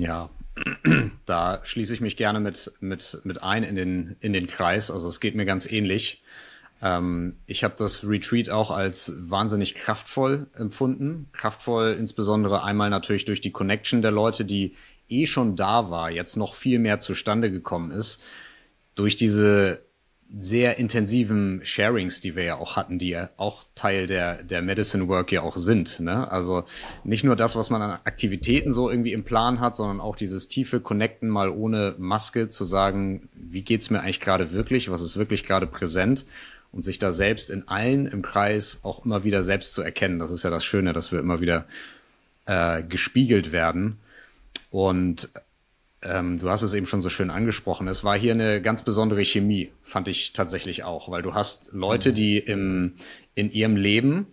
Ja, 0.00 0.30
da 1.26 1.60
schließe 1.62 1.92
ich 1.92 2.00
mich 2.00 2.16
gerne 2.16 2.40
mit, 2.40 2.72
mit, 2.80 3.20
mit 3.24 3.42
ein 3.42 3.64
in 3.64 3.74
den, 3.74 4.16
in 4.20 4.32
den 4.32 4.46
Kreis. 4.46 4.90
Also 4.90 5.06
es 5.08 5.20
geht 5.20 5.34
mir 5.34 5.44
ganz 5.44 5.70
ähnlich. 5.70 6.22
Ähm, 6.80 7.36
ich 7.46 7.64
habe 7.64 7.74
das 7.76 8.08
Retreat 8.08 8.48
auch 8.48 8.70
als 8.70 9.12
wahnsinnig 9.18 9.74
kraftvoll 9.74 10.46
empfunden. 10.54 11.28
Kraftvoll 11.32 11.96
insbesondere 11.98 12.64
einmal 12.64 12.88
natürlich 12.88 13.26
durch 13.26 13.42
die 13.42 13.52
Connection 13.52 14.00
der 14.00 14.10
Leute, 14.10 14.46
die 14.46 14.74
eh 15.10 15.26
schon 15.26 15.54
da 15.54 15.90
war, 15.90 16.10
jetzt 16.10 16.36
noch 16.36 16.54
viel 16.54 16.78
mehr 16.78 16.98
zustande 17.00 17.50
gekommen 17.50 17.90
ist. 17.90 18.22
Durch 18.94 19.16
diese 19.16 19.82
sehr 20.38 20.78
intensiven 20.78 21.60
Sharings, 21.64 22.20
die 22.20 22.36
wir 22.36 22.44
ja 22.44 22.56
auch 22.56 22.76
hatten, 22.76 22.98
die 22.98 23.08
ja 23.08 23.30
auch 23.36 23.64
Teil 23.74 24.06
der, 24.06 24.42
der 24.42 24.62
Medicine 24.62 25.08
Work 25.08 25.32
ja 25.32 25.42
auch 25.42 25.56
sind. 25.56 25.98
Ne? 26.00 26.30
Also 26.30 26.64
nicht 27.02 27.24
nur 27.24 27.34
das, 27.34 27.56
was 27.56 27.70
man 27.70 27.82
an 27.82 27.98
Aktivitäten 28.04 28.72
so 28.72 28.88
irgendwie 28.88 29.12
im 29.12 29.24
Plan 29.24 29.58
hat, 29.58 29.74
sondern 29.74 30.00
auch 30.00 30.14
dieses 30.14 30.46
tiefe 30.46 30.80
Connecten 30.80 31.28
mal 31.28 31.50
ohne 31.50 31.96
Maske 31.98 32.48
zu 32.48 32.64
sagen, 32.64 33.28
wie 33.34 33.62
geht's 33.62 33.90
mir 33.90 34.00
eigentlich 34.00 34.20
gerade 34.20 34.52
wirklich, 34.52 34.90
was 34.90 35.02
ist 35.02 35.16
wirklich 35.16 35.44
gerade 35.44 35.66
präsent 35.66 36.24
und 36.70 36.84
sich 36.84 37.00
da 37.00 37.10
selbst 37.10 37.50
in 37.50 37.66
allen 37.66 38.06
im 38.06 38.22
Kreis 38.22 38.80
auch 38.84 39.04
immer 39.04 39.24
wieder 39.24 39.42
selbst 39.42 39.74
zu 39.74 39.82
erkennen. 39.82 40.20
Das 40.20 40.30
ist 40.30 40.44
ja 40.44 40.50
das 40.50 40.64
Schöne, 40.64 40.92
dass 40.92 41.10
wir 41.10 41.18
immer 41.18 41.40
wieder 41.40 41.66
äh, 42.46 42.82
gespiegelt 42.84 43.50
werden. 43.50 43.98
Und 44.70 45.28
ähm, 46.02 46.38
du 46.38 46.48
hast 46.48 46.62
es 46.62 46.74
eben 46.74 46.86
schon 46.86 47.02
so 47.02 47.10
schön 47.10 47.30
angesprochen. 47.30 47.86
Es 47.88 48.04
war 48.04 48.18
hier 48.18 48.32
eine 48.32 48.62
ganz 48.62 48.82
besondere 48.82 49.24
Chemie, 49.24 49.70
fand 49.82 50.08
ich 50.08 50.32
tatsächlich 50.32 50.84
auch, 50.84 51.10
weil 51.10 51.22
du 51.22 51.34
hast 51.34 51.72
Leute, 51.72 52.12
die 52.12 52.38
im, 52.38 52.94
in 53.34 53.50
ihrem 53.52 53.76
Leben 53.76 54.26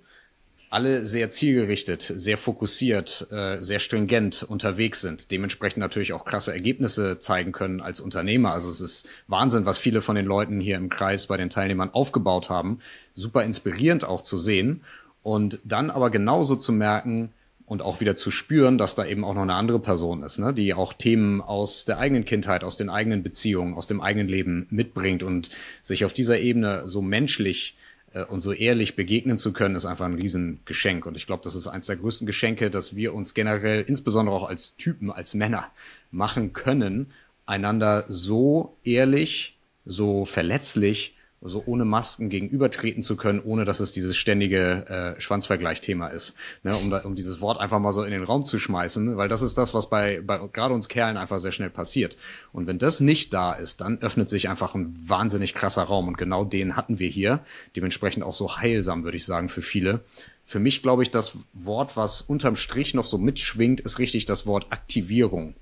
alle 0.70 1.06
sehr 1.06 1.30
zielgerichtet, 1.30 2.02
sehr 2.02 2.38
fokussiert, 2.38 3.28
äh, 3.32 3.62
sehr 3.62 3.80
stringent 3.80 4.44
unterwegs 4.44 5.02
sind, 5.02 5.32
dementsprechend 5.32 5.80
natürlich 5.80 6.14
auch 6.14 6.26
krasse 6.26 6.52
Ergebnisse 6.52 7.20
zeigen 7.20 7.54
können 7.54 7.80
als 7.80 8.02
Unternehmer. 8.02 8.52
Also 8.52 8.70
es 8.70 8.82
ist 8.82 9.10
Wahnsinn, 9.28 9.66
was 9.66 9.78
viele 9.78 10.02
von 10.02 10.16
den 10.16 10.26
Leuten 10.26 10.60
hier 10.60 10.76
im 10.76 10.90
Kreis 10.90 11.28
bei 11.28 11.38
den 11.38 11.50
Teilnehmern 11.50 11.94
aufgebaut 11.94 12.50
haben. 12.50 12.80
Super 13.14 13.44
inspirierend 13.44 14.04
auch 14.04 14.22
zu 14.22 14.36
sehen. 14.36 14.84
Und 15.24 15.60
dann 15.64 15.90
aber 15.90 16.10
genauso 16.10 16.56
zu 16.56 16.72
merken, 16.72 17.32
und 17.68 17.82
auch 17.82 18.00
wieder 18.00 18.16
zu 18.16 18.32
spüren, 18.32 18.78
dass 18.78 18.96
da 18.96 19.06
eben 19.06 19.26
auch 19.26 19.34
noch 19.34 19.42
eine 19.42 19.54
andere 19.54 19.80
Person 19.80 20.24
ist, 20.24 20.40
ne? 20.40 20.54
die 20.54 20.74
auch 20.74 20.94
Themen 20.94 21.42
aus 21.42 21.84
der 21.84 22.00
eigenen 22.00 22.24
Kindheit, 22.24 22.64
aus 22.64 22.78
den 22.78 22.90
eigenen 22.90 23.24
Beziehungen, 23.24 23.76
aus 23.76 23.88
dem 23.88 24.00
eigenen 24.00 24.30
Leben 24.30 24.68
mitbringt 24.70 25.22
und 25.22 25.50
sich 25.82 26.06
auf 26.06 26.14
dieser 26.14 26.40
Ebene 26.40 26.88
so 26.88 27.02
menschlich 27.02 27.78
äh, 28.14 28.24
und 28.24 28.40
so 28.40 28.54
ehrlich 28.54 28.96
begegnen 28.96 29.38
zu 29.38 29.52
können, 29.52 29.76
ist 29.76 29.86
einfach 29.86 30.06
ein 30.06 30.14
Riesengeschenk. 30.14 31.06
Und 31.06 31.18
ich 31.18 31.28
glaube, 31.28 31.44
das 31.44 31.56
ist 31.56 31.68
eines 31.68 31.88
der 31.88 31.98
größten 31.98 32.26
Geschenke, 32.26 32.72
dass 32.72 32.96
wir 32.96 33.14
uns 33.14 33.34
generell, 33.34 33.84
insbesondere 33.86 34.34
auch 34.34 34.48
als 34.48 34.78
Typen, 34.78 35.12
als 35.12 35.34
Männer, 35.34 35.70
machen 36.10 36.54
können, 36.54 37.12
einander 37.46 38.06
so 38.08 38.78
ehrlich, 38.86 39.58
so 39.84 40.24
verletzlich 40.24 41.17
so 41.41 41.63
ohne 41.65 41.86
Masken 41.86 42.29
gegenübertreten 42.29 43.03
zu 43.03 43.15
können, 43.15 43.39
ohne 43.39 43.63
dass 43.63 43.79
es 43.79 43.91
dieses 43.91 44.17
ständige 44.17 45.15
äh, 45.17 45.22
Schwanzvergleichthema 45.22 46.08
ist. 46.08 46.34
Ne, 46.63 46.75
um, 46.75 46.89
da, 46.89 47.00
um 47.00 47.15
dieses 47.15 47.41
Wort 47.41 47.60
einfach 47.60 47.79
mal 47.79 47.91
so 47.91 48.03
in 48.03 48.12
den 48.12 48.24
Raum 48.24 48.44
zu 48.44 48.58
schmeißen, 48.58 49.17
weil 49.17 49.29
das 49.29 49.44
ist 49.44 49.58
das, 49.58 49.74
was 49.74 49.89
bei, 49.89 50.22
bei 50.22 50.39
gerade 50.51 50.74
uns 50.74 50.88
Kerlen 50.88 51.17
einfach 51.17 51.39
sehr 51.39 51.51
schnell 51.51 51.70
passiert. 51.70 52.17
Und 52.51 52.65
wenn 52.65 52.79
das 52.79 53.00
nicht 53.00 53.34
da 53.34 53.53
ist, 53.53 53.82
dann 53.82 54.00
öffnet 54.00 54.29
sich 54.29 54.50
einfach 54.50 54.74
ein 54.74 54.96
wahnsinnig 55.00 55.53
krasser 55.53 55.84
Raum. 55.84 56.08
Und 56.08 56.17
genau 56.17 56.44
den 56.44 56.75
hatten 56.75 56.98
wir 56.98 57.10
hier. 57.10 57.41
Dementsprechend 57.75 58.24
auch 58.24 58.36
so 58.36 58.58
heilsam, 58.58 59.03
würde 59.03 59.17
ich 59.17 59.25
sagen, 59.25 59.48
für 59.48 59.62
viele. 59.62 60.01
Für 60.44 60.60
mich 60.60 60.82
glaube 60.82 61.03
ich, 61.03 61.12
das 61.12 61.34
Wort, 61.53 61.98
was 61.98 62.22
unterm 62.22 62.56
Strich 62.56 62.94
noch 62.94 63.06
so 63.06 63.17
mitschwingt, 63.17 63.82
ist 63.82 64.00
richtig 64.00 64.25
das 64.25 64.48
Wort 64.48 64.67
Aktivierung. 64.72 65.56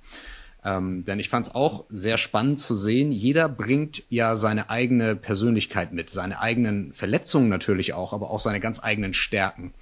Ähm, 0.65 1.03
denn 1.03 1.19
ich 1.19 1.29
fand 1.29 1.45
es 1.45 1.55
auch 1.55 1.85
sehr 1.89 2.17
spannend 2.17 2.59
zu 2.59 2.73
sehen, 2.73 3.11
jeder 3.11 3.47
bringt 3.47 4.03
ja 4.09 4.35
seine 4.35 4.71
eigene 4.71 5.15
Persönlichkeit 5.15 5.93
mit, 5.93 6.09
seine 6.09 6.41
eigenen 6.41 6.91
Verletzungen 6.91 7.49
natürlich 7.49 7.93
auch, 7.93 8.13
aber 8.13 8.31
auch 8.31 8.39
seine 8.39 8.59
ganz 8.59 8.83
eigenen 8.83 9.13
Stärken. 9.13 9.73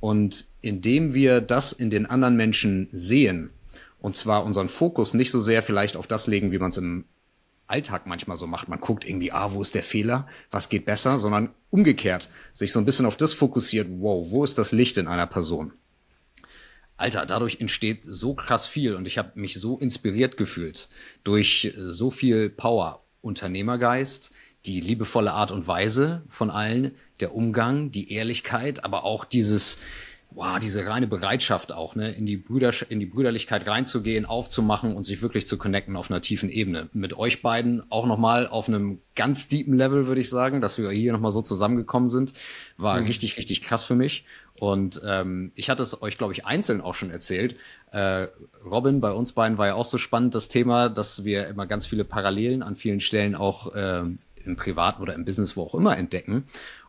Und 0.00 0.46
indem 0.62 1.12
wir 1.12 1.42
das 1.42 1.72
in 1.72 1.90
den 1.90 2.06
anderen 2.06 2.36
Menschen 2.36 2.88
sehen, 2.92 3.50
und 4.00 4.16
zwar 4.16 4.44
unseren 4.44 4.68
Fokus 4.68 5.12
nicht 5.12 5.30
so 5.30 5.38
sehr 5.38 5.62
vielleicht 5.62 5.96
auf 5.96 6.06
das 6.06 6.26
legen, 6.26 6.50
wie 6.50 6.58
man 6.58 6.70
es 6.70 6.78
im 6.78 7.04
Alltag 7.66 8.06
manchmal 8.06 8.36
so 8.36 8.46
macht. 8.46 8.68
Man 8.68 8.80
guckt 8.80 9.08
irgendwie, 9.08 9.32
ah, 9.32 9.52
wo 9.52 9.62
ist 9.62 9.74
der 9.74 9.82
Fehler? 9.82 10.26
Was 10.50 10.68
geht 10.68 10.84
besser? 10.86 11.18
Sondern 11.18 11.50
umgekehrt 11.70 12.28
sich 12.52 12.72
so 12.72 12.78
ein 12.78 12.84
bisschen 12.84 13.06
auf 13.06 13.16
das 13.16 13.34
fokussiert, 13.34 13.88
wow, 13.98 14.30
wo 14.30 14.44
ist 14.44 14.58
das 14.58 14.72
Licht 14.72 14.98
in 14.98 15.06
einer 15.06 15.26
Person? 15.26 15.72
Alter, 17.02 17.26
dadurch 17.26 17.60
entsteht 17.60 18.04
so 18.04 18.34
krass 18.34 18.66
viel 18.66 18.94
und 18.94 19.06
ich 19.06 19.18
habe 19.18 19.32
mich 19.34 19.60
so 19.60 19.76
inspiriert 19.76 20.36
gefühlt 20.36 20.88
durch 21.24 21.72
so 21.76 22.10
viel 22.10 22.48
Power, 22.48 23.02
Unternehmergeist, 23.22 24.30
die 24.66 24.80
liebevolle 24.80 25.32
Art 25.32 25.50
und 25.50 25.66
Weise 25.66 26.22
von 26.28 26.50
allen, 26.50 26.92
der 27.20 27.34
Umgang, 27.34 27.90
die 27.90 28.12
Ehrlichkeit, 28.12 28.84
aber 28.84 29.04
auch 29.04 29.24
dieses, 29.24 29.78
wow, 30.30 30.58
diese 30.60 30.86
reine 30.86 31.08
Bereitschaft 31.08 31.72
auch, 31.72 31.96
ne, 31.96 32.12
in 32.12 32.26
die 32.26 32.36
Brüder, 32.36 32.72
in 32.88 33.00
die 33.00 33.06
Brüderlichkeit 33.06 33.66
reinzugehen, 33.66 34.24
aufzumachen 34.24 34.94
und 34.94 35.04
sich 35.04 35.22
wirklich 35.22 35.46
zu 35.46 35.58
connecten 35.58 35.96
auf 35.96 36.10
einer 36.10 36.20
tiefen 36.20 36.48
Ebene. 36.48 36.88
Mit 36.92 37.18
euch 37.18 37.42
beiden 37.42 37.82
auch 37.90 38.06
nochmal 38.06 38.46
auf 38.46 38.68
einem 38.68 39.00
ganz 39.14 39.48
deepen 39.48 39.76
Level, 39.76 40.06
würde 40.06 40.20
ich 40.20 40.30
sagen, 40.30 40.60
dass 40.60 40.78
wir 40.78 40.90
hier 40.90 41.12
nochmal 41.12 41.32
so 41.32 41.42
zusammengekommen 41.42 42.08
sind, 42.08 42.32
war 42.76 43.00
mhm. 43.00 43.06
richtig, 43.06 43.36
richtig 43.36 43.62
krass 43.62 43.82
für 43.82 43.96
mich. 43.96 44.24
Und 44.62 45.02
ähm, 45.04 45.50
ich 45.56 45.68
hatte 45.70 45.82
es 45.82 46.02
euch, 46.02 46.18
glaube 46.18 46.34
ich, 46.34 46.46
einzeln 46.46 46.82
auch 46.82 46.94
schon 46.94 47.10
erzählt. 47.10 47.56
Äh, 47.90 48.28
Robin, 48.64 49.00
bei 49.00 49.10
uns 49.10 49.32
beiden 49.32 49.58
war 49.58 49.66
ja 49.66 49.74
auch 49.74 49.84
so 49.84 49.98
spannend 49.98 50.36
das 50.36 50.48
Thema, 50.48 50.88
dass 50.88 51.24
wir 51.24 51.48
immer 51.48 51.66
ganz 51.66 51.84
viele 51.84 52.04
Parallelen 52.04 52.62
an 52.62 52.76
vielen 52.76 53.00
Stellen 53.00 53.34
auch 53.34 53.74
äh, 53.74 54.04
im 54.44 54.56
Privaten 54.56 55.02
oder 55.02 55.14
im 55.14 55.24
Business, 55.24 55.56
wo 55.56 55.64
auch 55.64 55.74
immer, 55.74 55.98
entdecken. 55.98 56.44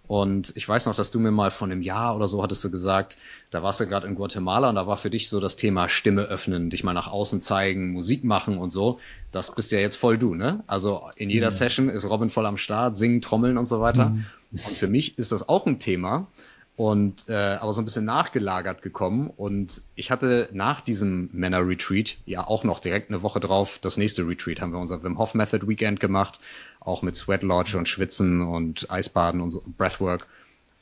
Und 0.06 0.54
ich 0.56 0.70
weiß 0.70 0.86
noch, 0.86 0.94
dass 0.94 1.10
du 1.10 1.20
mir 1.20 1.32
mal 1.32 1.50
von 1.50 1.72
einem 1.72 1.82
Jahr 1.82 2.16
oder 2.16 2.28
so 2.28 2.44
hattest 2.44 2.64
du 2.64 2.70
gesagt, 2.70 3.18
da 3.50 3.64
warst 3.64 3.80
du 3.80 3.88
gerade 3.88 4.08
in 4.08 4.14
Guatemala 4.14 4.70
und 4.70 4.76
da 4.76 4.86
war 4.86 4.98
für 4.98 5.10
dich 5.10 5.28
so 5.28 5.40
das 5.40 5.56
Thema 5.56 5.90
Stimme 5.90 6.26
öffnen, 6.26 6.70
dich 6.70 6.84
mal 6.84 6.94
nach 6.94 7.12
außen 7.12 7.42
zeigen, 7.42 7.92
Musik 7.92 8.24
machen 8.24 8.60
und 8.60 8.70
so. 8.70 9.00
Das 9.32 9.56
bist 9.56 9.72
ja 9.72 9.80
jetzt 9.80 9.96
voll 9.96 10.20
du, 10.20 10.36
ne? 10.36 10.64
Also 10.68 11.10
in 11.16 11.32
jeder 11.32 11.50
mhm. 11.50 11.56
Session 11.56 11.90
ist 11.90 12.08
Robin 12.08 12.30
voll 12.30 12.46
am 12.46 12.58
Start, 12.58 12.98
singen, 12.98 13.20
trommeln 13.20 13.58
und 13.58 13.66
so 13.66 13.82
weiter. 13.82 14.12
Mhm. 14.12 14.26
Und 14.52 14.78
für 14.78 14.88
mich 14.88 15.18
ist 15.18 15.32
das 15.32 15.50
auch 15.50 15.66
ein 15.66 15.80
Thema, 15.80 16.28
und 16.76 17.26
äh, 17.30 17.34
aber 17.34 17.72
so 17.74 17.82
ein 17.82 17.86
bisschen 17.86 18.06
nachgelagert 18.06 18.82
gekommen. 18.82 19.32
Und 19.36 19.82
ich 19.96 20.10
hatte 20.10 20.50
nach 20.54 20.82
diesem 20.82 21.30
Männer 21.32 21.68
Retreat 21.68 22.18
ja 22.26 22.48
auch 22.48 22.64
noch 22.64 22.80
direkt 22.80 23.10
eine 23.10 23.22
Woche 23.22 23.40
drauf. 23.40 23.80
Das 23.80 23.98
nächste 23.98 24.28
Retreat 24.28 24.60
haben 24.60 24.72
wir 24.72 24.80
unser 24.80 25.04
Wim 25.04 25.20
Hof 25.20 25.36
Method 25.36 25.68
Weekend 25.68 26.00
gemacht 26.00 26.40
auch 26.86 27.02
mit 27.02 27.16
Sweat 27.16 27.44
Lodge 27.44 27.78
und 27.78 27.88
Schwitzen 27.88 28.42
und 28.42 28.90
Eisbaden 28.90 29.42
und 29.42 29.52
so, 29.52 29.64
Breathwork. 29.78 30.28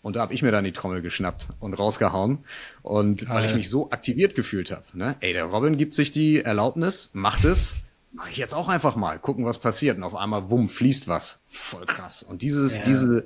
Und 0.01 0.15
da 0.15 0.21
habe 0.21 0.33
ich 0.33 0.41
mir 0.41 0.51
dann 0.51 0.63
die 0.63 0.71
Trommel 0.71 1.01
geschnappt 1.01 1.49
und 1.59 1.75
rausgehauen. 1.75 2.39
Und 2.81 3.29
weil 3.29 3.45
ich 3.45 3.53
mich 3.53 3.69
so 3.69 3.91
aktiviert 3.91 4.33
gefühlt 4.33 4.71
habe 4.71 4.83
ne? 4.93 5.15
Ey 5.19 5.33
der 5.33 5.45
Robin 5.45 5.77
gibt 5.77 5.93
sich 5.93 6.11
die 6.11 6.41
Erlaubnis 6.41 7.11
macht 7.13 7.45
es. 7.45 7.75
Mache 8.11 8.31
ich 8.31 8.37
jetzt 8.37 8.55
auch 8.55 8.67
einfach 8.67 8.95
mal. 8.95 9.19
Gucken 9.19 9.45
was 9.45 9.59
passiert. 9.59 9.97
Und 9.97 10.03
auf 10.03 10.15
einmal 10.15 10.49
wumm 10.49 10.69
fließt 10.69 11.07
was. 11.07 11.41
Voll 11.47 11.85
krass. 11.85 12.23
Und 12.23 12.41
dieses 12.41 12.77
ja. 12.77 12.83
diese 12.83 13.25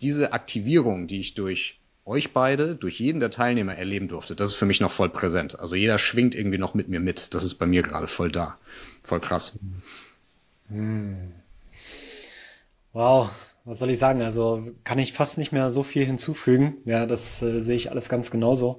diese 0.00 0.32
Aktivierung 0.32 1.06
die 1.06 1.20
ich 1.20 1.34
durch 1.34 1.78
euch 2.06 2.32
beide 2.32 2.76
durch 2.76 3.00
jeden 3.00 3.20
der 3.20 3.30
Teilnehmer 3.30 3.74
erleben 3.74 4.08
durfte, 4.08 4.36
das 4.36 4.50
ist 4.50 4.56
für 4.56 4.64
mich 4.64 4.80
noch 4.80 4.92
voll 4.92 5.10
präsent. 5.10 5.58
Also 5.58 5.74
jeder 5.74 5.98
schwingt 5.98 6.34
irgendwie 6.34 6.58
noch 6.58 6.72
mit 6.72 6.88
mir 6.88 7.00
mit. 7.00 7.34
Das 7.34 7.44
ist 7.44 7.56
bei 7.56 7.66
mir 7.66 7.82
gerade 7.82 8.06
voll 8.06 8.30
da. 8.30 8.58
Voll 9.02 9.20
krass. 9.20 9.58
Hm. 10.68 11.32
Wow, 12.92 13.30
was 13.64 13.80
soll 13.80 13.90
ich 13.90 13.98
sagen? 13.98 14.22
Also 14.22 14.64
kann 14.84 14.98
ich 14.98 15.12
fast 15.12 15.36
nicht 15.36 15.52
mehr 15.52 15.70
so 15.70 15.82
viel 15.82 16.04
hinzufügen. 16.04 16.76
Ja, 16.84 17.06
das 17.06 17.42
äh, 17.42 17.60
sehe 17.60 17.76
ich 17.76 17.90
alles 17.90 18.08
ganz 18.08 18.30
genauso. 18.30 18.78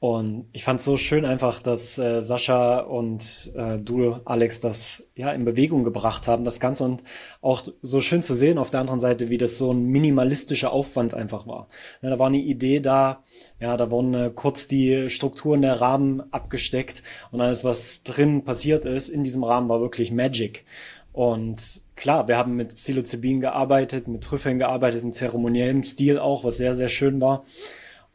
Und 0.00 0.46
ich 0.52 0.64
fand 0.64 0.80
es 0.80 0.84
so 0.84 0.98
schön 0.98 1.24
einfach, 1.24 1.60
dass 1.60 1.96
äh, 1.96 2.20
Sascha 2.20 2.80
und 2.80 3.52
äh, 3.56 3.78
du, 3.78 4.20
Alex, 4.26 4.60
das 4.60 5.08
ja 5.14 5.32
in 5.32 5.46
Bewegung 5.46 5.82
gebracht 5.82 6.28
haben, 6.28 6.44
das 6.44 6.60
Ganze 6.60 6.84
und 6.84 7.02
auch 7.40 7.62
so 7.80 8.02
schön 8.02 8.22
zu 8.22 8.34
sehen 8.34 8.58
auf 8.58 8.70
der 8.70 8.80
anderen 8.80 9.00
Seite, 9.00 9.30
wie 9.30 9.38
das 9.38 9.56
so 9.56 9.72
ein 9.72 9.86
minimalistischer 9.86 10.72
Aufwand 10.72 11.14
einfach 11.14 11.46
war. 11.46 11.68
Ja, 12.02 12.10
da 12.10 12.18
war 12.18 12.26
eine 12.26 12.38
Idee 12.38 12.80
da, 12.80 13.22
ja, 13.60 13.78
da 13.78 13.90
wurden 13.90 14.12
äh, 14.12 14.30
kurz 14.34 14.68
die 14.68 15.08
Strukturen 15.08 15.62
der 15.62 15.80
Rahmen 15.80 16.22
abgesteckt 16.32 17.02
und 17.30 17.40
alles, 17.40 17.64
was 17.64 18.02
drin 18.02 18.44
passiert 18.44 18.84
ist 18.84 19.08
in 19.08 19.24
diesem 19.24 19.42
Rahmen, 19.42 19.70
war 19.70 19.80
wirklich 19.80 20.12
Magic. 20.12 20.66
Und 21.14 21.80
klar, 21.94 22.28
wir 22.28 22.36
haben 22.36 22.56
mit 22.56 22.74
Psilocybin 22.74 23.40
gearbeitet, 23.40 24.08
mit 24.08 24.24
Trüffeln 24.24 24.58
gearbeitet, 24.58 25.02
in 25.02 25.12
zeremoniellem 25.12 25.82
Stil 25.82 26.18
auch, 26.18 26.44
was 26.44 26.58
sehr, 26.58 26.74
sehr 26.74 26.88
schön 26.88 27.20
war. 27.20 27.44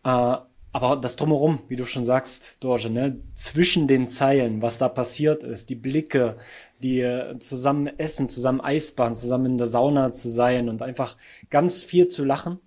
Äh, 0.03 0.37
aber 0.71 0.95
das 0.97 1.15
drumherum, 1.15 1.59
wie 1.67 1.75
du 1.75 1.85
schon 1.85 2.03
sagst, 2.03 2.57
Dorje, 2.59 2.91
ne, 2.91 3.19
zwischen 3.33 3.87
den 3.87 4.09
Zeilen, 4.09 4.61
was 4.61 4.77
da 4.77 4.87
passiert 4.87 5.43
ist, 5.43 5.71
die 5.71 5.75
Blicke, 5.75 6.37
die 6.83 7.01
äh, 7.01 7.37
zusammen 7.39 7.87
essen, 7.97 8.29
zusammen 8.29 8.61
Eisbahn, 8.61 9.15
zusammen 9.15 9.47
in 9.47 9.57
der 9.57 9.67
Sauna 9.67 10.13
zu 10.13 10.29
sein 10.29 10.69
und 10.69 10.81
einfach 10.83 11.17
ganz 11.49 11.81
viel 11.81 12.07
zu 12.07 12.23
lachen. 12.23 12.59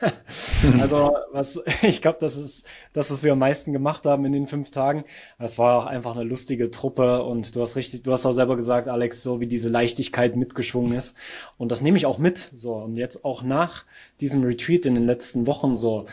also 0.80 1.12
was 1.30 1.62
ich 1.82 2.02
glaube, 2.02 2.18
das 2.20 2.36
ist 2.36 2.66
das, 2.92 3.12
was 3.12 3.22
wir 3.22 3.32
am 3.32 3.38
meisten 3.38 3.72
gemacht 3.72 4.04
haben 4.04 4.24
in 4.24 4.32
den 4.32 4.48
fünf 4.48 4.70
Tagen. 4.70 5.04
Das 5.38 5.56
war 5.56 5.78
auch 5.78 5.86
einfach 5.86 6.16
eine 6.16 6.24
lustige 6.24 6.72
Truppe 6.72 7.22
und 7.22 7.54
du 7.54 7.60
hast 7.60 7.76
richtig, 7.76 8.02
du 8.02 8.12
hast 8.12 8.26
auch 8.26 8.32
selber 8.32 8.56
gesagt, 8.56 8.88
Alex, 8.88 9.22
so 9.22 9.40
wie 9.40 9.46
diese 9.46 9.68
Leichtigkeit 9.68 10.34
mitgeschwungen 10.34 10.92
ist 10.92 11.16
und 11.56 11.70
das 11.70 11.82
nehme 11.82 11.96
ich 11.96 12.06
auch 12.06 12.18
mit. 12.18 12.50
So 12.56 12.74
und 12.74 12.96
jetzt 12.96 13.24
auch 13.24 13.44
nach 13.44 13.84
diesem 14.20 14.42
Retreat 14.42 14.84
in 14.86 14.94
den 14.94 15.06
letzten 15.06 15.46
Wochen 15.46 15.76
so 15.76 16.06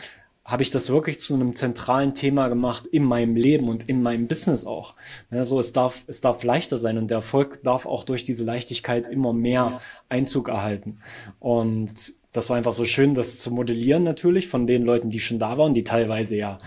habe 0.44 0.62
ich 0.62 0.70
das 0.70 0.90
wirklich 0.90 1.20
zu 1.20 1.34
einem 1.34 1.54
zentralen 1.54 2.14
Thema 2.14 2.48
gemacht 2.48 2.86
in 2.86 3.04
meinem 3.04 3.36
Leben 3.36 3.68
und 3.68 3.88
in 3.88 4.02
meinem 4.02 4.26
Business 4.26 4.66
auch. 4.66 4.94
Ja, 5.30 5.44
so, 5.44 5.60
es 5.60 5.72
darf, 5.72 6.04
es 6.08 6.20
darf 6.20 6.42
leichter 6.42 6.78
sein 6.78 6.98
und 6.98 7.08
der 7.08 7.18
Erfolg 7.18 7.62
darf 7.62 7.86
auch 7.86 8.04
durch 8.04 8.24
diese 8.24 8.44
Leichtigkeit 8.44 9.06
immer 9.06 9.32
mehr 9.32 9.80
Einzug 10.08 10.48
erhalten. 10.48 10.98
Und 11.38 12.14
das 12.32 12.48
war 12.48 12.56
einfach 12.56 12.72
so 12.72 12.84
schön, 12.84 13.14
das 13.14 13.38
zu 13.38 13.50
modellieren 13.50 14.02
natürlich 14.02 14.48
von 14.48 14.66
den 14.66 14.84
Leuten, 14.84 15.10
die 15.10 15.20
schon 15.20 15.38
da 15.38 15.58
waren, 15.58 15.74
die 15.74 15.84
teilweise 15.84 16.34
ja 16.36 16.58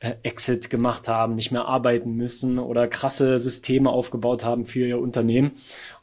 äh, 0.00 0.12
Exit 0.22 0.70
gemacht 0.70 1.08
haben, 1.08 1.34
nicht 1.34 1.50
mehr 1.50 1.64
arbeiten 1.64 2.14
müssen 2.14 2.58
oder 2.58 2.86
krasse 2.88 3.38
Systeme 3.38 3.90
aufgebaut 3.90 4.44
haben 4.44 4.66
für 4.66 4.86
ihr 4.86 5.00
Unternehmen. 5.00 5.52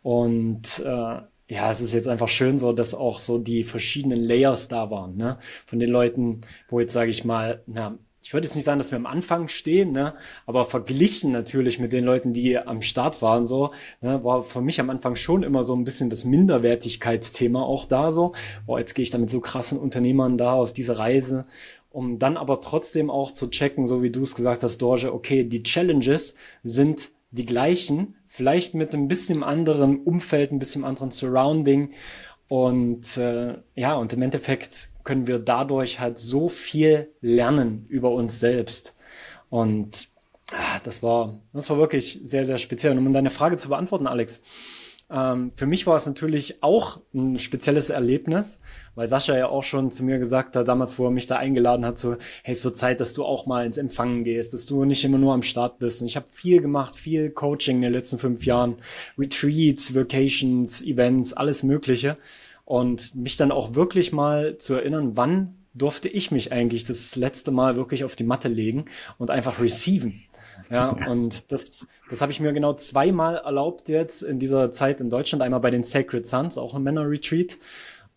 Und 0.01 0.79
äh, 0.83 1.21
ja, 1.51 1.69
es 1.69 1.81
ist 1.81 1.93
jetzt 1.93 2.07
einfach 2.07 2.29
schön 2.29 2.57
so, 2.57 2.71
dass 2.71 2.93
auch 2.93 3.19
so 3.19 3.37
die 3.37 3.65
verschiedenen 3.65 4.23
Layers 4.23 4.69
da 4.69 4.89
waren, 4.89 5.17
ne? 5.17 5.37
Von 5.65 5.79
den 5.79 5.89
Leuten, 5.89 6.39
wo 6.69 6.79
jetzt 6.79 6.93
sage 6.93 7.11
ich 7.11 7.25
mal, 7.25 7.61
na, 7.67 7.97
ich 8.21 8.33
würde 8.33 8.47
jetzt 8.47 8.55
nicht 8.55 8.63
sagen, 8.63 8.77
dass 8.77 8.89
wir 8.89 8.95
am 8.95 9.05
Anfang 9.05 9.49
stehen, 9.49 9.91
ne? 9.91 10.13
aber 10.45 10.63
verglichen 10.63 11.33
natürlich 11.33 11.77
mit 11.77 11.91
den 11.91 12.05
Leuten, 12.05 12.31
die 12.31 12.57
am 12.57 12.81
Start 12.81 13.21
waren, 13.21 13.45
so, 13.45 13.71
ne, 13.99 14.23
war 14.23 14.43
für 14.43 14.61
mich 14.61 14.79
am 14.79 14.89
Anfang 14.89 15.17
schon 15.17 15.43
immer 15.43 15.65
so 15.65 15.75
ein 15.75 15.83
bisschen 15.83 16.09
das 16.09 16.23
Minderwertigkeitsthema 16.23 17.61
auch 17.61 17.85
da 17.85 18.11
so. 18.11 18.31
Boah, 18.65 18.79
jetzt 18.79 18.93
gehe 18.93 19.03
ich 19.03 19.09
da 19.09 19.17
mit 19.17 19.31
so 19.31 19.41
krassen 19.41 19.77
Unternehmern 19.77 20.37
da 20.37 20.53
auf 20.53 20.71
diese 20.71 20.99
Reise, 20.99 21.47
um 21.89 22.17
dann 22.17 22.37
aber 22.37 22.61
trotzdem 22.61 23.09
auch 23.09 23.31
zu 23.31 23.49
checken, 23.49 23.87
so 23.87 24.03
wie 24.03 24.11
du 24.11 24.21
es 24.21 24.35
gesagt 24.35 24.63
hast, 24.63 24.77
Dorje, 24.77 25.11
okay, 25.11 25.43
die 25.43 25.63
Challenges 25.63 26.35
sind 26.63 27.09
die 27.31 27.45
gleichen, 27.45 28.15
vielleicht 28.27 28.75
mit 28.75 28.93
ein 28.93 29.07
bisschen 29.07 29.43
anderen 29.43 30.03
Umfeld, 30.03 30.51
ein 30.51 30.59
bisschen 30.59 30.83
anderen 30.83 31.11
Surrounding. 31.11 31.93
Und 32.47 33.17
äh, 33.17 33.55
ja, 33.75 33.95
und 33.95 34.13
im 34.13 34.21
Endeffekt 34.21 34.89
können 35.03 35.27
wir 35.27 35.39
dadurch 35.39 35.99
halt 35.99 36.19
so 36.19 36.49
viel 36.49 37.11
lernen 37.21 37.85
über 37.87 38.11
uns 38.11 38.39
selbst. 38.39 38.95
Und 39.49 40.09
ah, 40.51 40.79
das 40.83 41.01
war, 41.01 41.39
das 41.53 41.69
war 41.69 41.77
wirklich 41.77 42.19
sehr, 42.23 42.45
sehr 42.45 42.57
speziell. 42.57 42.97
Und 42.97 43.05
um 43.05 43.13
deine 43.13 43.29
Frage 43.29 43.57
zu 43.57 43.69
beantworten, 43.69 44.07
Alex, 44.07 44.41
ähm, 45.11 45.51
für 45.55 45.65
mich 45.65 45.85
war 45.87 45.97
es 45.97 46.05
natürlich 46.05 46.63
auch 46.63 47.01
ein 47.13 47.37
spezielles 47.37 47.89
Erlebnis, 47.89 48.61
weil 48.95 49.07
Sascha 49.07 49.37
ja 49.37 49.47
auch 49.47 49.63
schon 49.63 49.91
zu 49.91 50.03
mir 50.03 50.19
gesagt 50.19 50.55
hat, 50.55 50.67
damals, 50.67 50.97
wo 50.97 51.05
er 51.05 51.11
mich 51.11 51.27
da 51.27 51.35
eingeladen 51.35 51.85
hat, 51.85 51.99
so, 51.99 52.15
hey, 52.43 52.53
es 52.53 52.63
wird 52.63 52.77
Zeit, 52.77 53.01
dass 53.01 53.13
du 53.13 53.25
auch 53.25 53.45
mal 53.45 53.65
ins 53.65 53.77
Empfangen 53.77 54.23
gehst, 54.23 54.53
dass 54.53 54.65
du 54.65 54.85
nicht 54.85 55.03
immer 55.03 55.17
nur 55.17 55.33
am 55.33 55.43
Start 55.43 55.79
bist. 55.79 56.01
Und 56.01 56.07
ich 56.07 56.15
habe 56.15 56.27
viel 56.31 56.61
gemacht, 56.61 56.95
viel 56.95 57.29
Coaching 57.29 57.77
in 57.77 57.81
den 57.83 57.93
letzten 57.93 58.19
fünf 58.19 58.45
Jahren, 58.45 58.77
Retreats, 59.17 59.93
Vacations, 59.93 60.81
Events, 60.81 61.33
alles 61.33 61.63
Mögliche. 61.63 62.17
Und 62.63 63.15
mich 63.15 63.35
dann 63.35 63.51
auch 63.51 63.75
wirklich 63.75 64.13
mal 64.13 64.57
zu 64.57 64.75
erinnern, 64.75 65.11
wann 65.15 65.55
durfte 65.73 66.07
ich 66.07 66.31
mich 66.31 66.51
eigentlich 66.51 66.83
das 66.83 67.15
letzte 67.15 67.51
Mal 67.51 67.75
wirklich 67.75 68.03
auf 68.03 68.15
die 68.15 68.23
Matte 68.23 68.47
legen 68.47 68.85
und 69.17 69.29
einfach 69.29 69.59
receiven. 69.59 70.21
Ja, 70.71 70.95
und 71.07 71.51
das, 71.51 71.85
das 72.09 72.21
habe 72.21 72.31
ich 72.31 72.39
mir 72.39 72.53
genau 72.53 72.73
zweimal 72.73 73.35
erlaubt 73.35 73.89
jetzt 73.89 74.23
in 74.23 74.39
dieser 74.39 74.71
Zeit 74.71 75.01
in 75.01 75.09
Deutschland. 75.09 75.43
Einmal 75.43 75.59
bei 75.59 75.69
den 75.69 75.83
Sacred 75.83 76.25
Sons, 76.25 76.57
auch 76.57 76.73
ein 76.73 76.83
Männer-Retreat, 76.83 77.57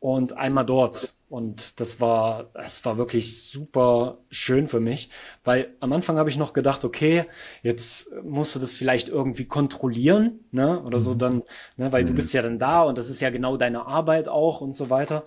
und 0.04 0.36
einmal 0.36 0.66
dort. 0.66 1.14
Und 1.30 1.80
das 1.80 1.98
war, 1.98 2.50
das 2.52 2.84
war 2.84 2.98
wirklich 2.98 3.42
super 3.50 4.18
schön 4.30 4.68
für 4.68 4.78
mich, 4.78 5.08
weil 5.44 5.74
am 5.80 5.94
Anfang 5.94 6.18
habe 6.18 6.28
ich 6.28 6.36
noch 6.36 6.52
gedacht, 6.52 6.84
okay, 6.84 7.24
jetzt 7.62 8.12
musst 8.22 8.54
du 8.54 8.60
das 8.60 8.74
vielleicht 8.74 9.08
irgendwie 9.08 9.46
kontrollieren, 9.46 10.40
ne, 10.52 10.82
oder 10.82 10.98
so 10.98 11.14
mhm. 11.14 11.18
dann, 11.18 11.42
ne, 11.78 11.90
weil 11.90 12.02
mhm. 12.02 12.08
du 12.08 12.12
bist 12.12 12.34
ja 12.34 12.42
dann 12.42 12.58
da 12.58 12.82
und 12.82 12.98
das 12.98 13.08
ist 13.08 13.22
ja 13.22 13.30
genau 13.30 13.56
deine 13.56 13.86
Arbeit 13.86 14.28
auch 14.28 14.60
und 14.60 14.76
so 14.76 14.90
weiter. 14.90 15.24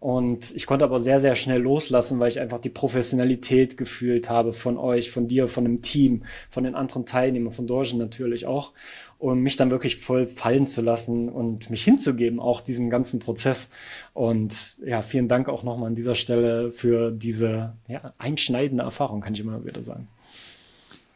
Und 0.00 0.56
ich 0.56 0.66
konnte 0.66 0.86
aber 0.86 0.98
sehr, 0.98 1.20
sehr 1.20 1.36
schnell 1.36 1.60
loslassen, 1.60 2.18
weil 2.18 2.30
ich 2.30 2.40
einfach 2.40 2.58
die 2.58 2.70
Professionalität 2.70 3.76
gefühlt 3.76 4.30
habe 4.30 4.54
von 4.54 4.78
euch, 4.78 5.10
von 5.10 5.28
dir, 5.28 5.46
von 5.46 5.64
dem 5.64 5.82
Team, 5.82 6.22
von 6.48 6.64
den 6.64 6.74
anderen 6.74 7.04
Teilnehmern, 7.04 7.52
von 7.52 7.66
Dorjen 7.66 7.98
natürlich 7.98 8.46
auch. 8.46 8.72
Und 9.18 9.40
mich 9.40 9.56
dann 9.56 9.70
wirklich 9.70 9.96
voll 9.96 10.26
fallen 10.26 10.66
zu 10.66 10.80
lassen 10.80 11.28
und 11.28 11.68
mich 11.68 11.84
hinzugeben, 11.84 12.40
auch 12.40 12.62
diesem 12.62 12.88
ganzen 12.88 13.20
Prozess. 13.20 13.68
Und 14.14 14.78
ja, 14.86 15.02
vielen 15.02 15.28
Dank 15.28 15.50
auch 15.50 15.64
nochmal 15.64 15.88
an 15.88 15.94
dieser 15.94 16.14
Stelle 16.14 16.72
für 16.72 17.10
diese 17.10 17.74
ja, 17.86 18.14
einschneidende 18.16 18.82
Erfahrung, 18.82 19.20
kann 19.20 19.34
ich 19.34 19.40
immer 19.40 19.66
wieder 19.66 19.82
sagen. 19.82 20.08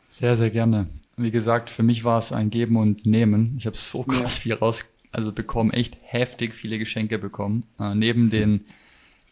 Sehr, 0.09 0.37
sehr 0.37 0.51
gerne. 0.51 0.89
Wie 1.17 1.31
gesagt, 1.31 1.71
für 1.71 1.83
mich 1.83 2.05
war 2.05 2.19
es 2.19 2.33
ein 2.33 2.51
Geben 2.51 2.77
und 2.77 3.07
Nehmen. 3.07 3.55
Ich 3.57 3.65
habe 3.65 3.79
so 3.79 4.03
krass 4.03 4.37
ja. 4.37 4.41
viel 4.43 4.53
raus 4.53 4.85
also 5.15 5.33
bekommen 5.33 5.71
echt 5.71 5.97
heftig 6.03 6.55
viele 6.55 6.79
Geschenke 6.79 7.19
bekommen. 7.19 7.65
Äh, 7.79 7.95
neben 7.95 8.31
den, 8.31 8.67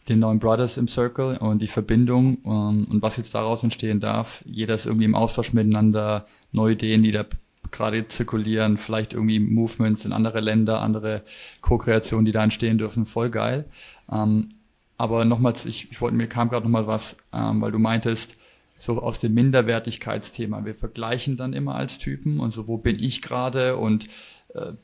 den 0.09 0.19
neuen 0.19 0.39
Brothers 0.39 0.77
im 0.77 0.87
Circle 0.87 1.37
und 1.37 1.61
die 1.61 1.67
Verbindung 1.67 2.37
ähm, 2.45 2.87
und 2.89 3.01
was 3.01 3.17
jetzt 3.17 3.35
daraus 3.35 3.63
entstehen 3.63 3.99
darf. 3.99 4.43
Jeder 4.45 4.75
ist 4.75 4.85
irgendwie 4.85 5.05
im 5.05 5.15
Austausch 5.15 5.53
miteinander, 5.53 6.27
neue 6.51 6.73
Ideen, 6.73 7.03
die 7.03 7.11
da 7.11 7.25
gerade 7.71 8.07
zirkulieren, 8.07 8.77
vielleicht 8.77 9.13
irgendwie 9.13 9.39
Movements 9.39 10.05
in 10.05 10.13
andere 10.13 10.39
Länder, 10.39 10.81
andere 10.81 11.23
Co-Kreationen, 11.61 12.25
die 12.25 12.31
da 12.31 12.43
entstehen 12.43 12.77
dürfen. 12.77 13.05
Voll 13.05 13.29
geil. 13.29 13.65
Ähm, 14.11 14.49
aber 14.97 15.25
nochmals, 15.25 15.65
ich, 15.65 15.91
ich 15.91 15.99
wollte, 15.99 16.15
mir 16.15 16.27
kam 16.27 16.49
gerade 16.49 16.65
nochmal 16.65 16.87
was, 16.87 17.17
ähm, 17.33 17.61
weil 17.61 17.71
du 17.71 17.79
meintest, 17.79 18.37
so 18.77 19.01
aus 19.01 19.19
dem 19.19 19.33
Minderwertigkeitsthema. 19.33 20.65
Wir 20.65 20.75
vergleichen 20.75 21.37
dann 21.37 21.53
immer 21.53 21.75
als 21.75 21.97
Typen 21.99 22.39
und 22.39 22.51
so, 22.51 22.67
wo 22.67 22.77
bin 22.77 23.01
ich 23.01 23.21
gerade 23.21 23.77
und 23.77 24.07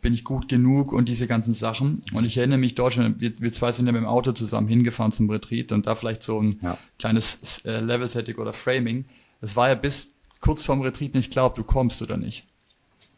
bin 0.02 0.14
ich 0.14 0.24
gut 0.24 0.50
genug 0.50 0.92
und 0.92 1.08
diese 1.08 1.28
ganzen 1.28 1.54
Sachen. 1.54 2.02
Und 2.14 2.26
ich 2.26 2.38
erinnere 2.38 2.58
mich 2.58 2.76
dort 2.76 2.94
schon, 2.94 3.20
wir, 3.20 3.40
wir 3.40 3.52
zwei 3.52 3.72
sind 3.72 3.86
ja 3.86 3.92
mit 3.92 4.02
dem 4.02 4.08
Auto 4.08 4.32
zusammen 4.32 4.68
hingefahren 4.68 5.12
zum 5.12 5.30
Retreat 5.30 5.72
und 5.72 5.86
da 5.86 5.96
vielleicht 5.96 6.24
so 6.24 6.42
ein 6.42 6.60
ja. 6.62 6.78
kleines 6.98 7.64
äh, 7.66 7.80
Level-Setting 7.80 8.36
oder 8.38 8.54
Framing. 8.54 9.06
Das 9.42 9.56
war 9.56 9.70
ja 9.70 9.76
bis 9.76 10.16
kurz 10.42 10.64
vorm 10.64 10.82
Retreat 10.82 11.14
nicht 11.14 11.32
klar, 11.32 11.46
ob 11.46 11.56
du 11.56 11.64
kommst 11.64 12.02
oder 12.02 12.18
nicht. 12.18 12.46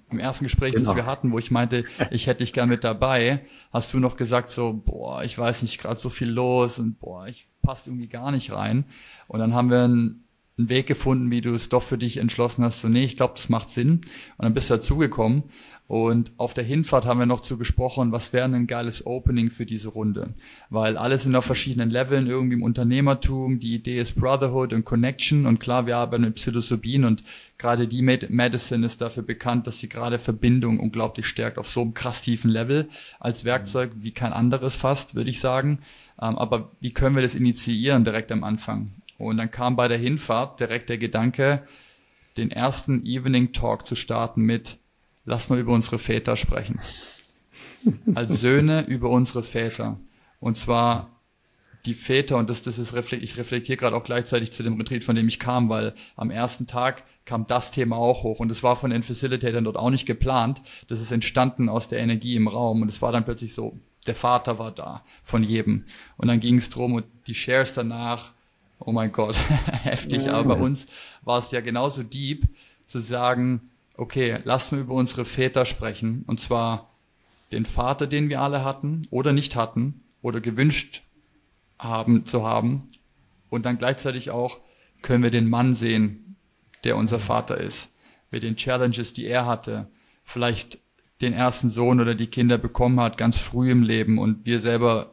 Im 0.10 0.20
ersten 0.20 0.44
Gespräch, 0.44 0.74
genau. 0.74 0.88
das 0.88 0.96
wir 0.96 1.06
hatten, 1.06 1.32
wo 1.32 1.40
ich 1.40 1.52
meinte, 1.52 1.86
ich 2.12 2.28
hätte 2.28 2.44
dich 2.44 2.52
gern 2.52 2.68
mit 2.68 2.84
dabei, 2.84 3.46
hast 3.72 3.94
du 3.94 4.00
noch 4.00 4.18
gesagt 4.18 4.50
so, 4.50 4.74
boah, 4.74 5.24
ich 5.24 5.38
weiß 5.38 5.62
nicht, 5.62 5.80
gerade 5.80 5.96
so 5.96 6.10
viel 6.10 6.30
los 6.30 6.80
und 6.80 7.00
boah, 7.00 7.28
ich 7.28 7.48
passt 7.62 7.88
irgendwie 7.88 8.08
gar 8.08 8.32
nicht 8.32 8.52
rein. 8.52 8.86
Und 9.28 9.40
dann 9.40 9.54
haben 9.54 9.70
wir 9.70 9.84
einen, 9.84 10.26
einen 10.58 10.70
Weg 10.70 10.88
gefunden, 10.88 11.32
wie 11.32 11.42
du 11.42 11.54
es 11.54 11.70
doch 11.70 11.84
für 11.84 11.98
dich 11.98 12.18
entschlossen 12.18 12.64
hast, 12.64 12.82
so, 12.82 12.90
nee, 12.90 13.04
ich 13.04 13.16
glaube, 13.16 13.36
das 13.38 13.50
macht 13.50 13.70
Sinn. 13.70 14.02
Und 14.38 14.44
dann 14.44 14.54
bist 14.54 14.70
du 14.70 14.74
dazugekommen. 14.74 15.44
Und 15.92 16.32
auf 16.38 16.54
der 16.54 16.64
Hinfahrt 16.64 17.04
haben 17.04 17.20
wir 17.20 17.26
noch 17.26 17.42
zu 17.42 17.58
gesprochen, 17.58 18.14
was 18.14 18.32
wäre 18.32 18.46
ein 18.46 18.66
geiles 18.66 19.06
Opening 19.06 19.50
für 19.50 19.66
diese 19.66 19.90
Runde. 19.90 20.34
Weil 20.70 20.96
alles 20.96 21.24
sind 21.24 21.36
auf 21.36 21.44
verschiedenen 21.44 21.90
Leveln 21.90 22.28
irgendwie 22.28 22.56
im 22.56 22.64
Unternehmertum. 22.64 23.60
Die 23.60 23.76
Idee 23.76 24.00
ist 24.00 24.16
Brotherhood 24.16 24.72
und 24.72 24.86
Connection. 24.86 25.46
Und 25.46 25.60
klar, 25.60 25.88
wir 25.88 25.98
arbeiten 25.98 26.24
mit 26.24 26.36
Psilocybin 26.36 27.04
und 27.04 27.24
gerade 27.58 27.90
die 27.90 28.02
Medicine 28.02 28.86
ist 28.86 29.02
dafür 29.02 29.24
bekannt, 29.24 29.68
dass 29.68 29.80
sie 29.80 29.90
gerade 29.90 30.18
Verbindung 30.18 30.80
unglaublich 30.80 31.26
stärkt 31.26 31.58
auf 31.58 31.68
so 31.68 31.82
einem 31.82 31.94
krass 31.94 32.22
tiefen 32.22 32.52
Level 32.52 32.88
als 33.20 33.44
Werkzeug 33.44 33.92
wie 33.96 34.12
kein 34.12 34.32
anderes 34.32 34.78
fast, 34.78 35.16
würde 35.16 35.30
ich 35.30 35.42
sagen. 35.42 35.80
Ähm, 36.22 36.38
aber 36.38 36.72
wie 36.80 36.94
können 36.94 37.18
wir 37.18 37.22
das 37.22 37.36
initiieren 37.36 38.06
direkt 38.06 38.32
am 38.32 38.46
Anfang? 38.46 38.92
Und 39.18 39.36
dann 39.36 39.52
kam 39.52 39.76
bei 39.76 39.90
der 39.90 39.98
Hinfahrt 39.98 40.62
direkt 40.62 40.88
der 40.88 41.00
Gedanke, 41.00 41.64
den 42.38 42.50
ersten 42.50 43.06
Evening 43.06 43.52
Talk 43.52 43.86
zu 43.86 43.96
starten 43.96 44.44
mit 44.44 44.78
lass 45.26 45.50
mal 45.50 45.60
über 45.60 45.74
unsere 45.74 46.00
Väter 46.00 46.38
sprechen. 46.38 46.80
Als 48.14 48.40
Söhne 48.40 48.86
über 48.88 49.10
unsere 49.10 49.44
Väter. 49.44 50.00
Und 50.40 50.58
zwar 50.58 51.10
die 51.86 51.94
Väter, 51.94 52.38
und 52.38 52.50
das, 52.50 52.62
das 52.62 52.78
ist 52.78 52.94
reflekt, 52.94 53.24
ich 53.24 53.38
reflektiere 53.38 53.78
gerade 53.78 53.96
auch 53.96 54.04
gleichzeitig 54.04 54.52
zu 54.52 54.62
dem 54.62 54.78
Retreat, 54.78 55.04
von 55.04 55.16
dem 55.16 55.28
ich 55.28 55.40
kam, 55.40 55.70
weil 55.70 55.94
am 56.16 56.30
ersten 56.30 56.68
Tag 56.68 57.04
kam 57.26 57.48
das 57.48 57.72
Thema 57.72 57.96
auch 57.96 58.24
hoch 58.24 58.40
und 58.40 58.52
es 58.52 58.62
war 58.62 58.76
von 58.76 58.92
den 58.92 59.04
Facilitatern 59.04 59.64
dort 59.64 59.78
auch 59.78 59.90
nicht 59.90 60.06
geplant. 60.06 60.62
Das 60.90 61.02
ist 61.02 61.12
entstanden 61.12 61.70
aus 61.70 61.88
der 61.88 62.00
Energie 62.00 62.36
im 62.36 62.48
Raum 62.48 62.84
und 62.84 62.90
es 62.90 63.02
war 63.02 63.12
dann 63.12 63.26
plötzlich 63.26 63.54
so, 63.54 63.80
der 64.06 64.16
Vater 64.16 64.60
war 64.60 64.72
da 64.72 65.04
von 65.24 65.44
jedem. 65.44 65.86
Und 66.18 66.28
dann 66.28 66.40
ging 66.40 66.58
es 66.58 66.70
drum 66.70 66.94
und 66.94 67.06
die 67.28 67.36
Shares 67.36 67.74
danach, 67.74 68.34
oh 68.80 68.92
mein 68.92 69.12
Gott, 69.12 69.36
heftig, 69.84 70.30
aber 70.30 70.56
bei 70.56 70.62
uns 70.62 70.86
war 71.24 71.40
es 71.40 71.52
ja 71.52 71.62
genauso 71.62 72.04
deep 72.04 72.48
zu 72.86 73.00
sagen, 73.00 73.71
okay, 73.98 74.40
lass 74.44 74.72
mal 74.72 74.82
über 74.82 74.94
unsere 74.94 75.26
Väter 75.26 75.66
sprechen. 75.66 76.24
Und 76.28 76.40
zwar 76.40 76.92
den 77.52 77.66
Vater, 77.66 78.08
den 78.08 78.30
wir 78.30 78.42
alle 78.42 78.64
hatten 78.64 79.08
oder 79.10 79.34
nicht 79.34 79.56
hatten 79.56 80.02
oder 80.22 80.42
gewünscht 80.42 81.04
haben 81.78 82.26
zu 82.26 82.46
haben. 82.46 82.88
Und 83.50 83.66
dann 83.66 83.78
gleichzeitig 83.78 84.32
auch 84.32 84.60
können 85.02 85.24
wir 85.24 85.32
den 85.32 85.50
Mann 85.50 85.74
sehen, 85.74 86.36
der 86.84 86.98
unser 86.98 87.20
Vater 87.20 87.58
ist. 87.58 87.92
Mit 88.30 88.44
den 88.44 88.56
Challenges, 88.56 89.14
die 89.14 89.26
er 89.26 89.46
hatte, 89.46 89.88
vielleicht 90.24 90.80
den 91.22 91.34
ersten 91.34 91.70
Sohn 91.70 92.00
oder 92.00 92.16
die 92.16 92.28
Kinder 92.28 92.58
bekommen 92.58 93.00
hat, 93.00 93.18
ganz 93.18 93.38
früh 93.38 93.70
im 93.72 93.84
Leben 93.84 94.18
und 94.18 94.46
wir 94.46 94.60
selber 94.60 95.12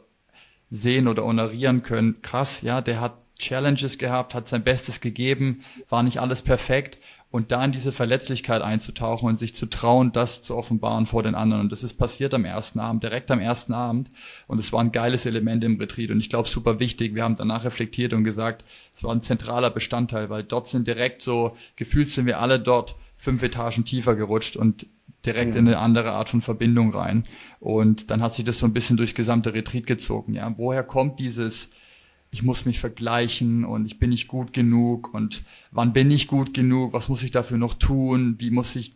sehen 0.71 1.09
oder 1.09 1.25
honorieren 1.25 1.83
können, 1.83 2.23
krass, 2.23 2.63
ja, 2.63 2.81
der 2.81 3.01
hat 3.01 3.19
Challenges 3.39 3.99
gehabt, 3.99 4.35
hat 4.35 4.49
sein 4.49 4.65
Bestes 4.65 5.01
gegeben, 5.01 5.63
war 5.89 6.03
nicht 6.03 6.21
alles 6.21 6.43
perfekt 6.43 6.99
und 7.31 7.53
da 7.53 7.63
in 7.63 7.73
diese 7.73 7.93
Verletzlichkeit 7.93 8.63
einzutauchen 8.63 9.29
und 9.29 9.39
sich 9.39 9.55
zu 9.55 9.67
trauen, 9.67 10.13
das 10.13 10.43
zu 10.43 10.57
offenbaren 10.57 11.05
vor 11.05 11.23
den 11.23 11.35
anderen. 11.35 11.63
Und 11.63 11.73
das 11.73 11.83
ist 11.83 11.95
passiert 11.95 12.33
am 12.33 12.47
ersten 12.47 12.81
Abend, 12.81 13.03
direkt 13.03 13.31
am 13.31 13.41
ersten 13.41 13.75
Abend. 13.75 14.11
Und 14.47 14.59
es 14.59 14.73
war 14.73 14.81
ein 14.81 14.93
geiles 14.93 15.27
Element 15.27 15.63
im 15.63 15.79
Retreat 15.79 16.11
und 16.11 16.21
ich 16.21 16.31
glaube 16.31 16.49
super 16.49 16.81
wichtig. 16.81 17.15
Wir 17.15 17.25
haben 17.25 17.37
danach 17.37 17.65
reflektiert 17.65 18.15
und 18.15 18.25
gesagt, 18.25 18.65
es 18.95 19.05
war 19.05 19.15
ein 19.15 19.21
zentraler 19.21 19.71
Bestandteil, 19.71 20.31
weil 20.31 20.43
dort 20.43 20.67
sind 20.69 20.87
direkt 20.87 21.21
so, 21.21 21.55
gefühlt 21.77 22.09
sind 22.09 22.25
wir 22.27 22.41
alle 22.41 22.59
dort 22.59 22.97
fünf 23.17 23.43
Etagen 23.43 23.85
tiefer 23.85 24.15
gerutscht 24.15 24.57
und 24.57 24.87
direkt 25.27 25.57
in 25.57 25.67
eine 25.67 25.79
andere 25.79 26.13
Art 26.13 26.31
von 26.31 26.41
Verbindung 26.41 26.95
rein. 26.95 27.25
Und 27.61 28.11
dann 28.11 28.23
hat 28.23 28.33
sich 28.35 28.45
das 28.45 28.59
so 28.59 28.67
ein 28.67 28.73
bisschen 28.73 28.97
durchs 28.97 29.15
gesamte 29.15 29.53
Retreat 29.53 29.87
gezogen. 29.87 30.35
Ja, 30.35 30.55
woher 30.57 30.85
kommt 30.85 31.19
dieses, 31.19 31.71
ich 32.31 32.43
muss 32.43 32.65
mich 32.65 32.79
vergleichen 32.79 33.65
und 33.65 33.87
ich 33.87 33.99
bin 33.99 34.11
nicht 34.11 34.29
gut 34.29 34.53
genug 34.53 35.15
und 35.15 35.43
wann 35.71 35.93
bin 35.93 36.11
ich 36.11 36.27
gut 36.27 36.53
genug, 36.53 36.93
was 36.93 37.09
muss 37.09 37.23
ich 37.23 37.31
dafür 37.31 37.57
noch 37.57 37.75
tun, 37.75 38.37
wie 38.39 38.51
muss 38.51 38.77
ich 38.77 38.93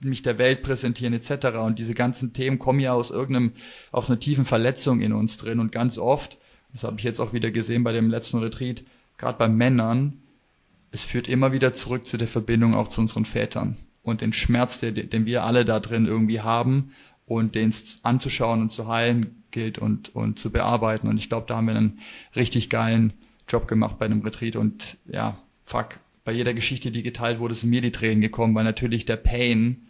mich 0.00 0.22
der 0.22 0.38
Welt 0.38 0.62
präsentieren 0.62 1.12
etc. 1.12 1.58
Und 1.58 1.78
diese 1.78 1.94
ganzen 1.94 2.32
Themen 2.32 2.58
kommen 2.58 2.80
ja 2.80 2.92
aus 2.92 3.10
irgendeinem, 3.10 3.52
aus 3.92 4.08
einer 4.08 4.18
tiefen 4.18 4.46
Verletzung 4.46 5.00
in 5.00 5.12
uns 5.12 5.36
drin 5.36 5.60
und 5.60 5.72
ganz 5.72 5.98
oft, 5.98 6.38
das 6.72 6.84
habe 6.84 6.96
ich 6.98 7.04
jetzt 7.04 7.20
auch 7.20 7.32
wieder 7.32 7.50
gesehen 7.50 7.84
bei 7.84 7.92
dem 7.92 8.08
letzten 8.08 8.38
Retreat, 8.38 8.82
gerade 9.18 9.36
bei 9.36 9.48
Männern, 9.48 10.14
es 10.90 11.04
führt 11.04 11.28
immer 11.28 11.52
wieder 11.52 11.72
zurück 11.72 12.06
zu 12.06 12.16
der 12.16 12.28
Verbindung 12.28 12.74
auch 12.74 12.88
zu 12.88 13.00
unseren 13.02 13.26
Vätern 13.26 13.76
und 14.02 14.22
den 14.22 14.32
Schmerz, 14.32 14.80
den, 14.80 15.10
den 15.10 15.26
wir 15.26 15.44
alle 15.44 15.64
da 15.64 15.80
drin 15.80 16.06
irgendwie 16.06 16.40
haben 16.40 16.92
und 17.30 17.54
den 17.54 17.72
anzuschauen 18.02 18.60
und 18.60 18.72
zu 18.72 18.88
heilen 18.88 19.44
gilt 19.52 19.78
und, 19.78 20.12
und 20.16 20.40
zu 20.40 20.50
bearbeiten. 20.50 21.06
Und 21.06 21.16
ich 21.16 21.28
glaube, 21.28 21.46
da 21.46 21.56
haben 21.56 21.68
wir 21.68 21.76
einen 21.76 22.00
richtig 22.34 22.70
geilen 22.70 23.12
Job 23.48 23.68
gemacht 23.68 24.00
bei 24.00 24.08
dem 24.08 24.22
Retreat. 24.22 24.56
Und 24.56 24.96
ja, 25.06 25.38
fuck, 25.62 26.00
bei 26.24 26.32
jeder 26.32 26.54
Geschichte, 26.54 26.90
die 26.90 27.04
geteilt 27.04 27.38
wurde, 27.38 27.54
sind 27.54 27.70
mir 27.70 27.82
die 27.82 27.92
Tränen 27.92 28.20
gekommen, 28.20 28.56
weil 28.56 28.64
natürlich 28.64 29.04
der 29.04 29.14
Pain 29.16 29.86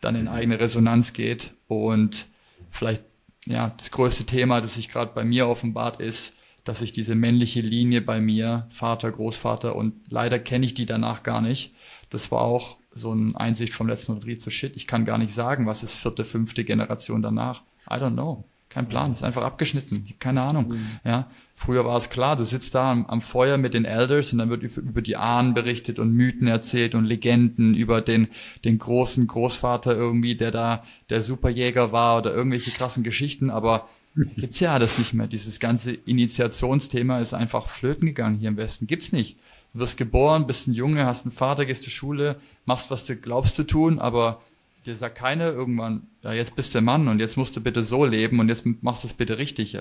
dann 0.00 0.14
in 0.14 0.28
eigene 0.28 0.60
Resonanz 0.60 1.12
geht. 1.12 1.54
Und 1.66 2.26
vielleicht, 2.70 3.02
ja, 3.44 3.74
das 3.76 3.90
größte 3.90 4.24
Thema, 4.24 4.60
das 4.60 4.74
sich 4.74 4.88
gerade 4.88 5.10
bei 5.16 5.24
mir 5.24 5.48
offenbart, 5.48 6.00
ist, 6.00 6.34
dass 6.62 6.80
ich 6.80 6.92
diese 6.92 7.16
männliche 7.16 7.60
Linie 7.60 8.02
bei 8.02 8.20
mir, 8.20 8.68
Vater, 8.70 9.10
Großvater, 9.10 9.74
und 9.74 9.94
leider 10.12 10.38
kenne 10.38 10.64
ich 10.64 10.74
die 10.74 10.86
danach 10.86 11.24
gar 11.24 11.40
nicht. 11.40 11.74
Das 12.10 12.30
war 12.30 12.42
auch 12.42 12.78
so 12.92 13.10
eine 13.10 13.32
Einsicht 13.34 13.72
vom 13.72 13.88
letzten 13.88 14.12
Retreat, 14.12 14.40
so 14.40 14.50
shit, 14.50 14.76
ich 14.76 14.86
kann 14.86 15.04
gar 15.04 15.18
nicht 15.18 15.32
sagen, 15.32 15.66
was 15.66 15.82
ist 15.82 15.96
vierte, 15.96 16.24
fünfte 16.24 16.64
Generation 16.64 17.22
danach. 17.22 17.62
I 17.90 17.94
don't 17.94 18.12
know. 18.12 18.44
Kein 18.74 18.88
Plan, 18.88 19.12
ist 19.12 19.22
einfach 19.22 19.44
abgeschnitten. 19.44 20.04
Keine 20.18 20.42
Ahnung. 20.42 20.66
Mhm. 20.66 20.86
Ja, 21.04 21.30
früher 21.54 21.84
war 21.84 21.96
es 21.96 22.10
klar, 22.10 22.34
du 22.34 22.44
sitzt 22.44 22.74
da 22.74 22.90
am, 22.90 23.06
am, 23.06 23.20
Feuer 23.20 23.56
mit 23.56 23.72
den 23.72 23.84
Elders 23.84 24.32
und 24.32 24.40
dann 24.40 24.50
wird 24.50 24.64
über 24.64 25.00
die 25.00 25.16
Ahnen 25.16 25.54
berichtet 25.54 26.00
und 26.00 26.12
Mythen 26.12 26.48
erzählt 26.48 26.96
und 26.96 27.04
Legenden 27.04 27.76
über 27.76 28.00
den, 28.00 28.26
den 28.64 28.78
großen 28.78 29.28
Großvater 29.28 29.94
irgendwie, 29.94 30.36
der 30.36 30.50
da 30.50 30.82
der 31.08 31.22
Superjäger 31.22 31.92
war 31.92 32.18
oder 32.18 32.34
irgendwelche 32.34 32.72
krassen 32.72 33.04
Geschichten, 33.04 33.48
aber 33.48 33.88
gibt's 34.34 34.58
ja 34.58 34.74
alles 34.74 34.98
nicht 34.98 35.14
mehr. 35.14 35.28
Dieses 35.28 35.60
ganze 35.60 35.92
Initiationsthema 35.92 37.20
ist 37.20 37.32
einfach 37.32 37.68
flöten 37.68 38.06
gegangen 38.06 38.38
hier 38.38 38.48
im 38.48 38.56
Westen. 38.56 38.88
Gibt's 38.88 39.12
nicht. 39.12 39.38
Wirst 39.74 39.96
geboren, 39.96 40.46
bist 40.46 40.68
ein 40.68 40.72
Junge, 40.72 41.04
hast 41.04 41.26
einen 41.26 41.32
Vater, 41.32 41.66
gehst 41.66 41.82
zur 41.82 41.92
Schule, 41.92 42.36
machst, 42.64 42.90
was 42.90 43.04
du 43.04 43.16
glaubst 43.16 43.56
zu 43.56 43.64
tun, 43.64 43.98
aber 43.98 44.40
dir 44.86 44.96
sagt 44.96 45.16
keiner 45.16 45.46
irgendwann, 45.46 46.06
ja, 46.22 46.32
jetzt 46.32 46.56
bist 46.56 46.74
du 46.74 46.80
Mann 46.80 47.08
und 47.08 47.20
jetzt 47.20 47.36
musst 47.36 47.56
du 47.56 47.60
bitte 47.60 47.82
so 47.82 48.04
leben 48.04 48.38
und 48.38 48.48
jetzt 48.48 48.64
machst 48.82 49.04
du 49.04 49.08
es 49.08 49.14
bitte 49.14 49.38
richtig. 49.38 49.76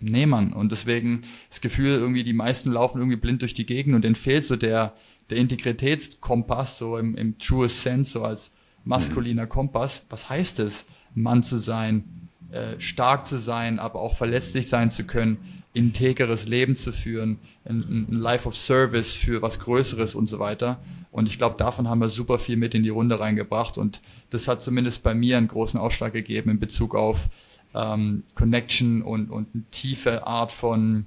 Nee, 0.00 0.26
Mann. 0.26 0.52
Und 0.52 0.72
deswegen 0.72 1.22
das 1.48 1.60
Gefühl, 1.60 1.88
irgendwie 1.88 2.24
die 2.24 2.32
meisten 2.32 2.72
laufen 2.72 2.98
irgendwie 2.98 3.16
blind 3.16 3.42
durch 3.42 3.54
die 3.54 3.66
Gegend 3.66 3.94
und 3.94 4.02
denen 4.02 4.16
fehlt 4.16 4.44
so 4.44 4.56
der, 4.56 4.94
der 5.30 5.38
Integritätskompass, 5.38 6.78
so 6.78 6.98
im, 6.98 7.16
im 7.16 7.38
truest 7.38 7.82
sense, 7.82 8.12
so 8.12 8.24
als 8.24 8.52
maskuliner 8.84 9.46
Kompass. 9.46 10.04
Was 10.10 10.28
heißt 10.28 10.60
es, 10.60 10.84
Mann 11.14 11.42
zu 11.42 11.58
sein, 11.58 12.28
äh, 12.50 12.78
stark 12.80 13.26
zu 13.26 13.38
sein, 13.38 13.78
aber 13.78 14.00
auch 14.00 14.14
verletzlich 14.14 14.68
sein 14.68 14.90
zu 14.90 15.04
können? 15.04 15.63
Integeres 15.74 16.46
Leben 16.46 16.76
zu 16.76 16.92
führen, 16.92 17.38
ein, 17.64 18.06
ein 18.08 18.12
Life 18.12 18.48
of 18.48 18.56
Service 18.56 19.12
für 19.14 19.42
was 19.42 19.58
Größeres 19.58 20.14
und 20.14 20.28
so 20.28 20.38
weiter. 20.38 20.80
Und 21.10 21.28
ich 21.28 21.36
glaube, 21.36 21.56
davon 21.58 21.88
haben 21.88 21.98
wir 21.98 22.08
super 22.08 22.38
viel 22.38 22.56
mit 22.56 22.74
in 22.74 22.84
die 22.84 22.90
Runde 22.90 23.20
reingebracht. 23.20 23.76
Und 23.76 24.00
das 24.30 24.48
hat 24.48 24.62
zumindest 24.62 25.02
bei 25.02 25.14
mir 25.14 25.36
einen 25.36 25.48
großen 25.48 25.78
Ausschlag 25.78 26.12
gegeben 26.12 26.50
in 26.50 26.60
Bezug 26.60 26.94
auf 26.94 27.28
ähm, 27.74 28.22
Connection 28.34 29.02
und, 29.02 29.30
und 29.30 29.48
eine 29.52 29.64
tiefe 29.72 30.26
Art 30.26 30.52
von 30.52 31.06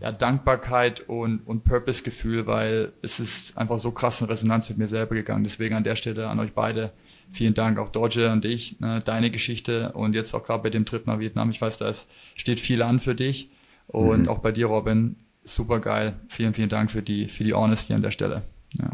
ja, 0.00 0.12
Dankbarkeit 0.12 1.06
und, 1.08 1.40
und 1.46 1.64
Purpose-Gefühl, 1.64 2.46
weil 2.46 2.92
es 3.02 3.20
ist 3.20 3.56
einfach 3.58 3.78
so 3.78 3.90
krass 3.90 4.20
in 4.22 4.26
Resonanz 4.26 4.68
mit 4.70 4.78
mir 4.78 4.88
selber 4.88 5.14
gegangen. 5.14 5.44
Deswegen 5.44 5.74
an 5.74 5.84
der 5.84 5.96
Stelle 5.96 6.28
an 6.28 6.40
euch 6.40 6.52
beide 6.52 6.92
vielen 7.32 7.54
Dank, 7.54 7.78
auch 7.78 7.90
Dodge 7.90 8.30
und 8.30 8.44
dich, 8.44 8.80
ne, 8.80 9.02
deine 9.04 9.30
Geschichte 9.30 9.92
und 9.92 10.14
jetzt 10.14 10.34
auch 10.34 10.44
gerade 10.44 10.62
bei 10.62 10.70
dem 10.70 10.86
Trip 10.86 11.06
nach 11.06 11.18
Vietnam. 11.18 11.50
Ich 11.50 11.60
weiß, 11.60 11.76
da 11.76 11.88
ist, 11.88 12.10
steht 12.34 12.60
viel 12.60 12.82
an 12.82 13.00
für 13.00 13.14
dich. 13.14 13.50
Und 13.94 14.22
mhm. 14.22 14.28
auch 14.28 14.38
bei 14.38 14.50
dir, 14.50 14.66
Robin, 14.66 15.14
super 15.44 15.78
geil. 15.78 16.16
Vielen, 16.28 16.52
vielen 16.52 16.68
Dank 16.68 16.90
für 16.90 17.00
die, 17.00 17.28
für 17.28 17.44
die 17.44 17.54
Honesty 17.54 17.92
an 17.92 18.02
der 18.02 18.10
Stelle. 18.10 18.42
Ja. 18.72 18.90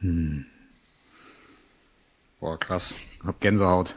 Mhm. 0.00 0.46
Boah, 2.40 2.58
krass. 2.58 2.96
Hab 3.24 3.40
Gänsehaut. 3.40 3.94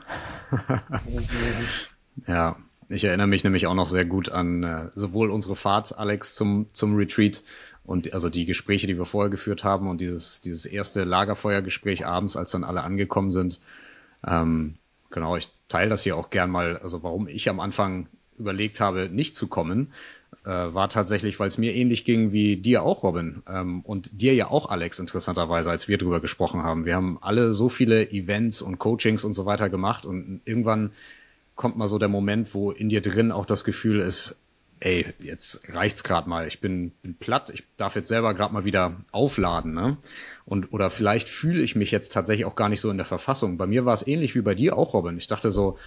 ja, 2.27 2.57
ich 2.89 3.03
erinnere 3.05 3.25
mich 3.25 3.43
nämlich 3.43 3.65
auch 3.65 3.73
noch 3.73 3.87
sehr 3.87 4.05
gut 4.05 4.29
an 4.29 4.61
äh, 4.61 4.91
sowohl 4.93 5.31
unsere 5.31 5.55
Fahrt, 5.55 5.97
Alex, 5.97 6.35
zum, 6.35 6.67
zum 6.71 6.95
Retreat 6.95 7.41
und 7.83 8.13
also 8.13 8.29
die 8.29 8.45
Gespräche, 8.45 8.85
die 8.85 8.99
wir 8.99 9.05
vorher 9.05 9.31
geführt 9.31 9.63
haben 9.63 9.87
und 9.87 9.99
dieses, 9.99 10.41
dieses 10.41 10.67
erste 10.67 11.05
Lagerfeuergespräch 11.05 12.05
abends, 12.05 12.37
als 12.37 12.51
dann 12.51 12.63
alle 12.63 12.83
angekommen 12.83 13.31
sind. 13.31 13.59
Ähm, 14.27 14.75
genau, 15.09 15.37
ich 15.37 15.49
teile 15.69 15.89
das 15.89 16.03
hier 16.03 16.17
auch 16.17 16.29
gern 16.29 16.51
mal, 16.51 16.77
also 16.77 17.01
warum 17.01 17.27
ich 17.27 17.49
am 17.49 17.59
Anfang 17.59 18.05
überlegt 18.39 18.79
habe, 18.79 19.09
nicht 19.11 19.35
zu 19.35 19.47
kommen, 19.47 19.91
äh, 20.45 20.49
war 20.49 20.89
tatsächlich, 20.89 21.39
weil 21.39 21.47
es 21.47 21.57
mir 21.57 21.75
ähnlich 21.75 22.05
ging 22.05 22.31
wie 22.31 22.57
dir 22.57 22.83
auch, 22.83 23.03
Robin. 23.03 23.43
Ähm, 23.47 23.81
und 23.81 24.21
dir 24.21 24.33
ja 24.33 24.47
auch, 24.47 24.69
Alex, 24.69 24.99
interessanterweise, 24.99 25.69
als 25.69 25.87
wir 25.87 25.97
drüber 25.97 26.19
gesprochen 26.19 26.63
haben. 26.63 26.85
Wir 26.85 26.95
haben 26.95 27.17
alle 27.21 27.53
so 27.53 27.69
viele 27.69 28.09
Events 28.11 28.61
und 28.61 28.79
Coachings 28.79 29.23
und 29.23 29.33
so 29.33 29.45
weiter 29.45 29.69
gemacht 29.69 30.05
und 30.05 30.41
irgendwann 30.45 30.91
kommt 31.55 31.77
mal 31.77 31.89
so 31.89 31.99
der 31.99 32.07
Moment, 32.07 32.53
wo 32.53 32.71
in 32.71 32.87
dir 32.87 33.01
drin 33.01 33.33
auch 33.33 33.45
das 33.45 33.65
Gefühl 33.65 33.99
ist, 33.99 34.37
ey, 34.79 35.05
jetzt 35.19 35.61
reicht's 35.73 36.03
gerade 36.05 36.29
mal. 36.29 36.47
Ich 36.47 36.61
bin, 36.61 36.91
bin 37.01 37.15
platt, 37.15 37.49
ich 37.53 37.63
darf 37.75 37.95
jetzt 37.95 38.07
selber 38.07 38.33
gerade 38.33 38.53
mal 38.53 38.63
wieder 38.63 38.95
aufladen, 39.11 39.73
ne? 39.73 39.97
Und 40.45 40.71
oder 40.71 40.89
vielleicht 40.89 41.27
fühle 41.27 41.61
ich 41.61 41.75
mich 41.75 41.91
jetzt 41.91 42.13
tatsächlich 42.13 42.45
auch 42.45 42.55
gar 42.55 42.69
nicht 42.69 42.81
so 42.81 42.89
in 42.89 42.97
der 42.97 43.05
Verfassung. 43.05 43.57
Bei 43.57 43.67
mir 43.67 43.85
war 43.85 43.93
es 43.93 44.07
ähnlich 44.07 44.35
wie 44.35 44.41
bei 44.41 44.55
dir 44.55 44.77
auch, 44.77 44.93
Robin. 44.93 45.17
Ich 45.17 45.27
dachte 45.27 45.51
so, 45.51 45.77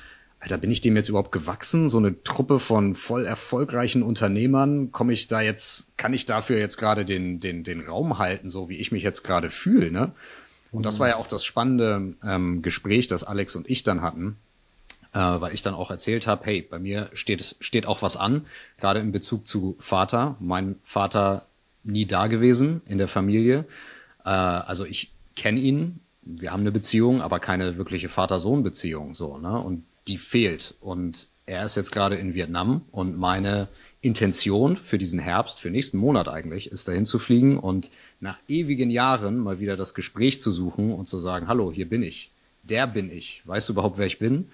Alter, 0.43 0.59
bin 0.59 0.73
ich 0.73 0.81
dem 0.81 0.97
jetzt 0.97 1.09
überhaupt 1.09 1.31
gewachsen? 1.31 1.89
So 1.89 1.99
eine 1.99 2.25
Truppe 2.25 2.59
von 2.59 2.97
voll 2.97 3.25
erfolgreichen 3.27 4.03
Unternehmern, 4.03 4.91
komme 4.91 5.13
ich 5.13 5.29
da 5.29 5.41
jetzt, 5.41 5.97
kann 5.97 6.13
ich 6.13 6.27
dafür 6.27 6.59
jetzt 6.59 6.79
gerade 6.79 7.05
den, 7.05 7.39
den, 7.39 7.63
den 7.63 7.81
Raum 7.87 8.19
halten, 8.19 8.51
so 8.51 8.69
wie 8.69 8.77
ich 8.79 8.91
mich 8.91 9.05
jetzt 9.05 9.23
gerade 9.23 9.51
fühle, 9.51 9.93
ne? 9.93 10.11
Und 10.73 10.85
das 10.85 10.99
war 10.99 11.07
ja 11.07 11.17
auch 11.17 11.29
das 11.29 11.45
spannende 11.45 12.15
ähm, 12.25 12.63
Gespräch, 12.63 13.07
das 13.07 13.23
Alex 13.23 13.55
und 13.55 13.71
ich 13.71 13.85
dann 13.85 14.03
hatten, 14.03 14.37
äh, 15.13 15.19
weil 15.19 15.55
ich 15.55 15.63
dann 15.63 15.75
auch 15.75 15.93
erzählt 15.93 16.27
habe, 16.27 16.45
hey, 16.47 16.63
bei 16.63 16.81
mir 16.81 17.09
steht, 17.13 17.55
steht 17.61 17.87
auch 17.87 18.03
was 18.03 18.17
an, 18.17 18.47
gerade 18.79 18.99
in 18.99 19.13
Bezug 19.13 19.47
zu 19.47 19.77
Vater. 19.79 20.35
Mein 20.41 20.77
Vater 20.83 21.47
nie 21.85 22.07
da 22.07 22.27
gewesen 22.27 22.81
in 22.87 22.99
der 22.99 23.07
Familie. 23.07 23.67
Äh, 24.25 24.31
also 24.31 24.87
ich 24.87 25.13
kenne 25.37 25.61
ihn, 25.61 26.01
wir 26.23 26.53
haben 26.53 26.61
eine 26.61 26.73
Beziehung, 26.73 27.21
aber 27.21 27.39
keine 27.39 27.77
wirkliche 27.77 28.09
Vater-Sohn-Beziehung, 28.09 29.15
so, 29.15 29.39
ne? 29.39 29.61
Und 29.61 29.85
die 30.09 30.19
fehlt. 30.19 30.75
Und 30.81 31.29
er 31.47 31.65
ist 31.65 31.77
jetzt 31.77 31.93
gerade 31.93 32.17
in 32.17 32.35
Vietnam 32.35 32.83
und 32.91 33.19
meine 33.19 33.69
Intention 34.01 34.77
für 34.77 34.99
diesen 34.99 35.19
Herbst, 35.19 35.61
für 35.61 35.71
nächsten 35.71 35.99
Monat 35.99 36.29
eigentlich, 36.29 36.71
ist 36.71 36.89
dahin 36.89 37.07
zu 37.07 37.19
fliegen 37.19 37.59
und 37.59 37.91
nach 38.21 38.39
ewigen 38.49 38.91
Jahren 38.91 39.39
mal 39.39 39.61
wieder 39.61 39.77
das 39.77 39.95
Gespräch 39.95 40.41
zu 40.41 40.51
suchen 40.51 40.93
und 40.93 41.07
zu 41.07 41.19
sagen, 41.19 41.49
hallo, 41.49 41.73
hier 41.73 41.89
bin 41.89 42.03
ich. 42.03 42.31
Der 42.63 42.87
bin 42.87 43.11
ich. 43.11 43.43
Weißt 43.45 43.69
du 43.69 43.73
überhaupt, 43.73 43.99
wer 43.99 44.07
ich 44.07 44.19
bin? 44.19 44.51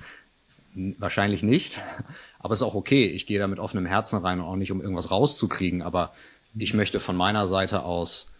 Wahrscheinlich 0.74 1.42
nicht. 1.42 1.80
Aber 2.38 2.54
ist 2.54 2.62
auch 2.62 2.74
okay. 2.74 3.06
Ich 3.06 3.26
gehe 3.26 3.38
da 3.38 3.46
mit 3.46 3.58
offenem 3.58 3.86
Herzen 3.86 4.18
rein 4.18 4.40
und 4.40 4.46
auch 4.46 4.56
nicht, 4.56 4.72
um 4.72 4.80
irgendwas 4.80 5.10
rauszukriegen. 5.10 5.82
Aber 5.82 6.14
ich 6.56 6.74
möchte 6.74 7.00
von 7.00 7.16
meiner 7.16 7.46
Seite 7.46 7.84
aus 7.84 8.30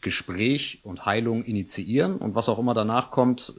Gespräch 0.00 0.80
und 0.82 1.04
Heilung 1.06 1.44
initiieren 1.44 2.16
und 2.16 2.34
was 2.34 2.48
auch 2.48 2.58
immer 2.58 2.74
danach 2.74 3.10
kommt, 3.10 3.52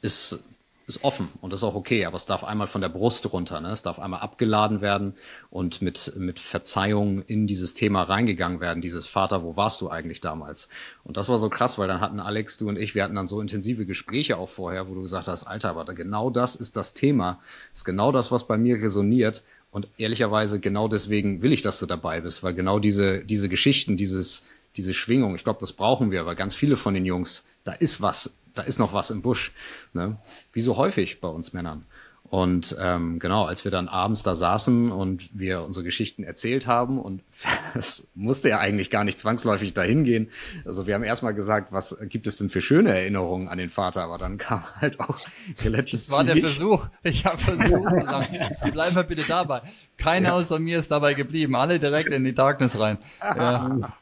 ist 0.00 0.40
ist 0.86 1.02
offen 1.02 1.28
und 1.40 1.52
das 1.52 1.60
ist 1.60 1.64
auch 1.64 1.74
okay, 1.74 2.04
aber 2.04 2.16
es 2.16 2.26
darf 2.26 2.44
einmal 2.44 2.66
von 2.66 2.80
der 2.80 2.88
Brust 2.88 3.32
runter, 3.32 3.60
ne? 3.60 3.70
es 3.70 3.82
darf 3.82 3.98
einmal 3.98 4.20
abgeladen 4.20 4.80
werden 4.80 5.14
und 5.50 5.80
mit, 5.80 6.12
mit 6.16 6.38
Verzeihung 6.40 7.22
in 7.22 7.46
dieses 7.46 7.74
Thema 7.74 8.02
reingegangen 8.02 8.60
werden, 8.60 8.82
dieses 8.82 9.06
Vater, 9.06 9.42
wo 9.42 9.56
warst 9.56 9.80
du 9.80 9.88
eigentlich 9.88 10.20
damals? 10.20 10.68
Und 11.02 11.16
das 11.16 11.28
war 11.28 11.38
so 11.38 11.48
krass, 11.48 11.78
weil 11.78 11.88
dann 11.88 12.00
hatten 12.00 12.20
Alex, 12.20 12.58
du 12.58 12.68
und 12.68 12.78
ich, 12.78 12.94
wir 12.94 13.02
hatten 13.04 13.14
dann 13.14 13.28
so 13.28 13.40
intensive 13.40 13.86
Gespräche 13.86 14.36
auch 14.36 14.48
vorher, 14.48 14.88
wo 14.88 14.94
du 14.94 15.02
gesagt 15.02 15.28
hast, 15.28 15.44
Alter, 15.44 15.70
aber 15.70 15.84
genau 15.94 16.30
das 16.30 16.54
ist 16.56 16.76
das 16.76 16.92
Thema, 16.92 17.40
ist 17.72 17.84
genau 17.84 18.12
das, 18.12 18.30
was 18.30 18.46
bei 18.46 18.58
mir 18.58 18.76
resoniert 18.82 19.42
und 19.70 19.88
ehrlicherweise 19.96 20.60
genau 20.60 20.86
deswegen 20.86 21.42
will 21.42 21.52
ich, 21.52 21.62
dass 21.62 21.80
du 21.80 21.86
dabei 21.86 22.20
bist, 22.20 22.42
weil 22.42 22.54
genau 22.54 22.78
diese, 22.78 23.24
diese 23.24 23.48
Geschichten, 23.48 23.96
dieses, 23.96 24.44
diese 24.76 24.92
Schwingung, 24.92 25.34
ich 25.34 25.44
glaube, 25.44 25.60
das 25.60 25.72
brauchen 25.72 26.10
wir, 26.10 26.26
weil 26.26 26.36
ganz 26.36 26.54
viele 26.54 26.76
von 26.76 26.94
den 26.94 27.06
Jungs, 27.06 27.46
da 27.64 27.72
ist 27.72 28.00
was 28.00 28.38
da 28.54 28.62
ist 28.62 28.78
noch 28.78 28.92
was 28.92 29.10
im 29.10 29.22
Busch. 29.22 29.52
Ne? 29.92 30.16
Wie 30.52 30.62
so 30.62 30.76
häufig 30.76 31.20
bei 31.20 31.28
uns 31.28 31.52
Männern. 31.52 31.84
Und 32.30 32.74
ähm, 32.80 33.20
genau, 33.20 33.44
als 33.44 33.64
wir 33.64 33.70
dann 33.70 33.86
abends 33.86 34.24
da 34.24 34.34
saßen 34.34 34.90
und 34.90 35.28
wir 35.38 35.62
unsere 35.62 35.84
Geschichten 35.84 36.24
erzählt 36.24 36.66
haben, 36.66 36.98
und 36.98 37.22
es 37.74 38.08
musste 38.14 38.48
ja 38.48 38.58
eigentlich 38.58 38.90
gar 38.90 39.04
nicht 39.04 39.18
zwangsläufig 39.18 39.74
dahin 39.74 40.04
gehen. 40.04 40.30
Also 40.64 40.86
wir 40.86 40.94
haben 40.94 41.04
erstmal 41.04 41.34
gesagt, 41.34 41.70
was 41.70 41.96
gibt 42.08 42.26
es 42.26 42.38
denn 42.38 42.48
für 42.48 42.60
schöne 42.60 42.90
Erinnerungen 42.90 43.48
an 43.48 43.58
den 43.58 43.70
Vater, 43.70 44.02
aber 44.02 44.18
dann 44.18 44.38
kam 44.38 44.64
halt 44.80 44.98
auch 45.00 45.18
relativ. 45.62 46.06
Das 46.06 46.16
war 46.16 46.24
der 46.24 46.38
Versuch. 46.38 46.88
Ich 47.02 47.24
habe 47.24 47.38
versucht 47.38 47.68
zu 47.68 48.04
sagen, 48.04 48.26
bleiben 48.72 48.96
wir 48.96 49.02
bitte 49.04 49.24
dabei. 49.28 49.62
Keiner 49.98 50.30
ja. 50.30 50.34
außer 50.34 50.58
mir 50.58 50.80
ist 50.80 50.90
dabei 50.90 51.14
geblieben. 51.14 51.54
Alle 51.54 51.78
direkt 51.78 52.08
in 52.08 52.24
die 52.24 52.34
Darkness 52.34 52.80
rein. 52.80 52.98
Ja 53.20 53.94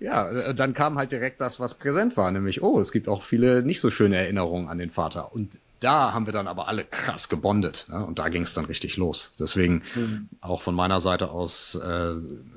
ja, 0.00 0.28
äh, 0.30 0.54
dann 0.54 0.74
kam 0.74 0.98
halt 0.98 1.12
direkt 1.12 1.40
das, 1.40 1.60
was 1.60 1.74
präsent 1.74 2.16
war, 2.16 2.30
nämlich, 2.30 2.62
oh, 2.62 2.78
es 2.80 2.92
gibt 2.92 3.08
auch 3.08 3.22
viele 3.22 3.62
nicht 3.62 3.80
so 3.80 3.90
schöne 3.90 4.16
Erinnerungen 4.16 4.68
an 4.68 4.78
den 4.78 4.90
Vater. 4.90 5.32
Und 5.32 5.60
da 5.80 6.14
haben 6.14 6.24
wir 6.24 6.32
dann 6.32 6.48
aber 6.48 6.66
alle 6.68 6.84
krass 6.84 7.28
gebondet. 7.28 7.86
Ne? 7.90 8.04
Und 8.04 8.18
da 8.18 8.30
ging 8.30 8.42
es 8.42 8.54
dann 8.54 8.64
richtig 8.64 8.96
los. 8.96 9.34
Deswegen 9.38 9.82
mhm. 9.94 10.28
auch 10.40 10.62
von 10.62 10.74
meiner 10.74 11.00
Seite 11.00 11.30
aus 11.30 11.74
äh, 11.74 12.14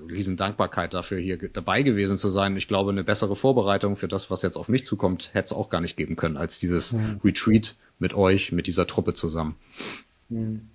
riesen 0.09 0.37
Dankbarkeit 0.37 0.93
dafür, 0.93 1.19
hier 1.19 1.37
dabei 1.37 1.81
gewesen 1.81 2.17
zu 2.17 2.29
sein. 2.29 2.55
Ich 2.55 2.69
glaube, 2.69 2.91
eine 2.91 3.03
bessere 3.03 3.35
Vorbereitung 3.35 3.97
für 3.97 4.07
das, 4.07 4.31
was 4.31 4.43
jetzt 4.43 4.55
auf 4.55 4.69
mich 4.69 4.85
zukommt, 4.85 5.31
hätte 5.33 5.47
es 5.47 5.53
auch 5.53 5.69
gar 5.69 5.81
nicht 5.81 5.97
geben 5.97 6.15
können, 6.15 6.37
als 6.37 6.59
dieses 6.59 6.93
mhm. 6.93 7.19
Retreat 7.23 7.75
mit 7.99 8.13
euch, 8.13 8.53
mit 8.53 8.65
dieser 8.65 8.87
Truppe 8.87 9.13
zusammen. 9.13 9.55
Mhm. 10.29 10.69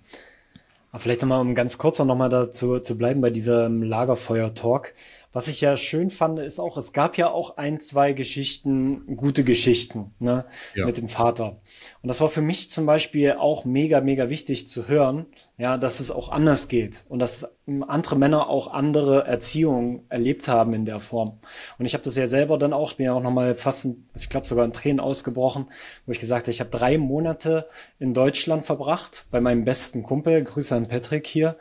Aber 0.91 0.99
vielleicht 0.99 1.23
nochmal, 1.23 1.41
um 1.41 1.55
ganz 1.55 1.79
kurz 1.79 1.97
noch 1.97 2.15
mal 2.15 2.29
dazu 2.29 2.79
zu 2.79 2.95
bleiben 2.95 3.19
bei 3.19 3.31
diesem 3.31 3.81
Lagerfeuer-Talk. 3.81 4.93
Was 5.33 5.47
ich 5.47 5.61
ja 5.61 5.75
schön 5.75 6.11
fand, 6.11 6.37
ist 6.39 6.59
auch, 6.59 6.77
es 6.77 6.93
gab 6.93 7.17
ja 7.17 7.31
auch 7.31 7.57
ein, 7.57 7.79
zwei 7.79 8.13
Geschichten, 8.13 9.17
gute 9.17 9.43
Geschichten, 9.43 10.13
ne, 10.19 10.45
ja. 10.75 10.85
mit 10.85 10.97
dem 10.97 11.09
Vater. 11.09 11.59
Und 12.03 12.09
das 12.09 12.19
war 12.19 12.27
für 12.27 12.41
mich 12.41 12.69
zum 12.69 12.85
Beispiel 12.85 13.31
auch 13.39 13.63
mega, 13.63 14.01
mega 14.01 14.29
wichtig 14.29 14.67
zu 14.67 14.89
hören, 14.89 15.25
ja, 15.57 15.77
dass 15.77 16.01
es 16.01 16.11
auch 16.11 16.27
anders 16.27 16.67
geht 16.67 17.05
und 17.07 17.19
dass 17.19 17.47
andere 17.87 18.17
Männer 18.17 18.49
auch 18.49 18.67
andere 18.67 19.25
Erziehung 19.25 20.03
erlebt 20.09 20.49
haben 20.49 20.73
in 20.73 20.83
der 20.83 20.99
Form. 20.99 21.39
Und 21.79 21.85
ich 21.85 21.93
habe 21.93 22.03
das 22.03 22.17
ja 22.17 22.27
selber 22.27 22.57
dann 22.57 22.73
auch, 22.73 22.91
bin 22.91 23.05
ja 23.05 23.13
auch 23.13 23.23
nochmal 23.23 23.55
fast, 23.55 23.87
ich 24.17 24.27
glaube 24.27 24.45
sogar 24.45 24.65
in 24.65 24.73
Tränen 24.73 24.99
ausgebrochen, 24.99 25.67
wo 26.05 26.11
ich 26.11 26.19
gesagt 26.19 26.47
habe, 26.47 26.51
ich 26.51 26.59
habe 26.59 26.69
drei 26.71 26.97
Monate 26.97 27.69
in 27.99 28.13
Deutschland 28.13 28.65
verbracht 28.65 29.27
bei 29.31 29.39
meinem 29.39 29.63
besten 29.63 30.03
Kumpel, 30.03 30.43
Grüße 30.43 30.75
an 30.75 30.89
Patrick 30.89 31.25
hier, 31.25 31.55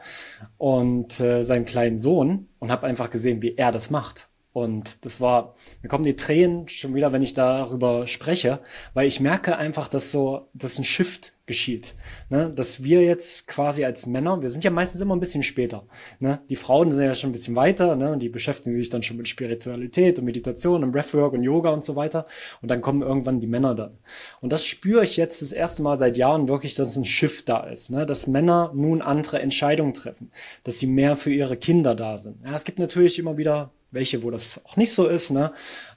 und 0.58 1.20
äh, 1.20 1.44
seinem 1.44 1.66
kleinen 1.66 2.00
Sohn 2.00 2.48
und 2.58 2.72
habe 2.72 2.88
einfach 2.88 3.10
gesehen, 3.10 3.42
wie 3.42 3.56
er 3.56 3.70
das 3.70 3.90
macht. 3.90 4.31
Und 4.52 5.06
das 5.06 5.20
war, 5.20 5.54
mir 5.80 5.88
kommen 5.88 6.04
die 6.04 6.16
Tränen 6.16 6.68
schon 6.68 6.94
wieder, 6.94 7.12
wenn 7.12 7.22
ich 7.22 7.32
darüber 7.32 8.06
spreche, 8.06 8.60
weil 8.92 9.08
ich 9.08 9.18
merke 9.18 9.56
einfach, 9.56 9.88
dass 9.88 10.12
so, 10.12 10.48
dass 10.52 10.78
ein 10.78 10.84
Shift 10.84 11.32
geschieht. 11.46 11.94
Ne? 12.28 12.52
Dass 12.54 12.82
wir 12.82 13.02
jetzt 13.02 13.48
quasi 13.48 13.84
als 13.84 14.06
Männer, 14.06 14.42
wir 14.42 14.50
sind 14.50 14.62
ja 14.62 14.70
meistens 14.70 15.00
immer 15.00 15.16
ein 15.16 15.20
bisschen 15.20 15.42
später. 15.42 15.86
Ne? 16.20 16.40
Die 16.50 16.56
Frauen 16.56 16.92
sind 16.92 17.04
ja 17.04 17.14
schon 17.14 17.30
ein 17.30 17.32
bisschen 17.32 17.56
weiter, 17.56 17.96
ne? 17.96 18.12
und 18.12 18.20
die 18.20 18.28
beschäftigen 18.28 18.76
sich 18.76 18.90
dann 18.90 19.02
schon 19.02 19.16
mit 19.16 19.26
Spiritualität 19.26 20.18
und 20.18 20.26
Meditation 20.26 20.84
und 20.84 20.92
Breathwork 20.92 21.32
und 21.32 21.42
Yoga 21.42 21.70
und 21.70 21.84
so 21.84 21.96
weiter. 21.96 22.26
Und 22.60 22.70
dann 22.70 22.82
kommen 22.82 23.00
irgendwann 23.00 23.40
die 23.40 23.46
Männer 23.46 23.74
dann. 23.74 23.98
Und 24.42 24.52
das 24.52 24.66
spüre 24.66 25.02
ich 25.02 25.16
jetzt 25.16 25.40
das 25.40 25.52
erste 25.52 25.82
Mal 25.82 25.98
seit 25.98 26.18
Jahren 26.18 26.48
wirklich, 26.48 26.74
dass 26.74 26.96
ein 26.96 27.06
Shift 27.06 27.48
da 27.48 27.64
ist. 27.64 27.90
Ne? 27.90 28.04
Dass 28.04 28.26
Männer 28.26 28.70
nun 28.74 29.00
andere 29.00 29.40
Entscheidungen 29.40 29.94
treffen. 29.94 30.30
Dass 30.62 30.78
sie 30.78 30.86
mehr 30.86 31.16
für 31.16 31.32
ihre 31.32 31.56
Kinder 31.56 31.94
da 31.94 32.18
sind. 32.18 32.44
Ja, 32.44 32.54
es 32.54 32.64
gibt 32.64 32.78
natürlich 32.78 33.18
immer 33.18 33.38
wieder 33.38 33.72
welche, 33.92 34.22
wo 34.22 34.30
das 34.30 34.64
auch 34.64 34.76
nicht 34.76 34.92
so 34.92 35.06
ist, 35.06 35.30
ne? 35.30 35.52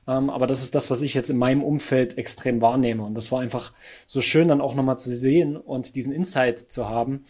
Ähm, 0.08 0.30
aber 0.30 0.46
das 0.46 0.62
ist 0.62 0.76
das, 0.76 0.92
was 0.92 1.02
ich 1.02 1.14
jetzt 1.14 1.30
in 1.30 1.38
meinem 1.38 1.64
Umfeld 1.64 2.18
extrem 2.18 2.62
wahrnehme. 2.62 3.04
Und 3.04 3.16
das 3.16 3.32
war 3.32 3.40
einfach 3.40 3.74
so 4.06 4.22
schön, 4.22 4.50
dann 4.50 4.62
auch 4.62 4.76
nochmal 4.76 5.00
zu 5.00 5.16
sehen 5.16 5.58
und 5.58 5.96
diesen 5.96 6.14
Insight 6.14 6.60
zu 6.60 6.88
haben. 6.88 7.26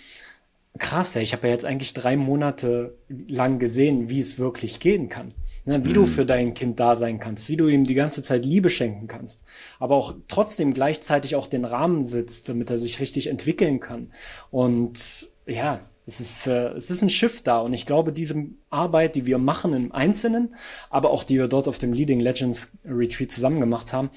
Krass, 0.77 1.13
ja, 1.13 1.21
ich 1.21 1.31
habe 1.31 1.47
ja 1.47 1.53
jetzt 1.53 1.63
eigentlich 1.63 1.93
drei 1.93 2.17
Monate 2.17 2.97
lang 3.07 3.59
gesehen, 3.59 4.09
wie 4.09 4.19
es 4.19 4.37
wirklich 4.37 4.81
gehen 4.81 5.07
kann. 5.07 5.33
Ne? 5.63 5.85
Wie 5.85 5.89
mhm. 5.89 5.93
du 5.93 6.05
für 6.05 6.25
dein 6.25 6.53
Kind 6.53 6.79
da 6.81 6.97
sein 6.97 7.19
kannst, 7.19 7.47
wie 7.49 7.55
du 7.55 7.67
ihm 7.67 7.85
die 7.85 7.93
ganze 7.93 8.21
Zeit 8.23 8.43
Liebe 8.43 8.69
schenken 8.69 9.07
kannst, 9.07 9.45
aber 9.79 9.95
auch 9.95 10.13
trotzdem 10.27 10.73
gleichzeitig 10.73 11.35
auch 11.35 11.47
den 11.47 11.63
Rahmen 11.63 12.05
sitzt, 12.05 12.49
damit 12.49 12.69
er 12.69 12.77
sich 12.77 12.99
richtig 12.99 13.27
entwickeln 13.27 13.79
kann. 13.79 14.11
Und 14.51 15.29
ja, 15.45 15.79
es 16.07 16.19
ist, 16.19 16.47
äh, 16.47 16.69
es 16.73 16.89
ist 16.91 17.01
ein 17.01 17.09
Schiff 17.09 17.41
da 17.41 17.59
und 17.59 17.73
ich 17.73 17.85
glaube, 17.85 18.11
diese 18.11 18.45
Arbeit, 18.69 19.15
die 19.15 19.25
wir 19.25 19.37
machen 19.37 19.73
im 19.73 19.91
Einzelnen, 19.91 20.55
aber 20.89 21.09
auch 21.09 21.23
die 21.23 21.37
wir 21.37 21.47
dort 21.47 21.67
auf 21.67 21.77
dem 21.77 21.93
Leading 21.93 22.19
Legends 22.19 22.71
Retreat 22.85 23.31
zusammen 23.31 23.59
gemacht 23.59 23.93
haben, 23.93 24.09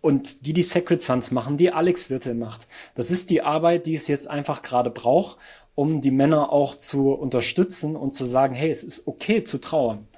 und 0.00 0.46
die 0.46 0.52
die 0.52 0.62
Sacred 0.62 1.02
Sons 1.02 1.30
machen, 1.30 1.56
die 1.56 1.72
Alex 1.72 2.10
Wirtel 2.10 2.34
macht. 2.34 2.68
Das 2.94 3.10
ist 3.10 3.30
die 3.30 3.42
Arbeit, 3.42 3.86
die 3.86 3.94
es 3.94 4.08
jetzt 4.08 4.28
einfach 4.28 4.62
gerade 4.62 4.90
braucht, 4.90 5.38
um 5.74 6.00
die 6.00 6.10
Männer 6.10 6.52
auch 6.52 6.74
zu 6.74 7.12
unterstützen 7.12 7.96
und 7.96 8.12
zu 8.12 8.24
sagen, 8.24 8.54
hey, 8.54 8.70
es 8.70 8.82
ist 8.82 9.06
okay 9.06 9.44
zu 9.44 9.58
trauern. 9.58 10.08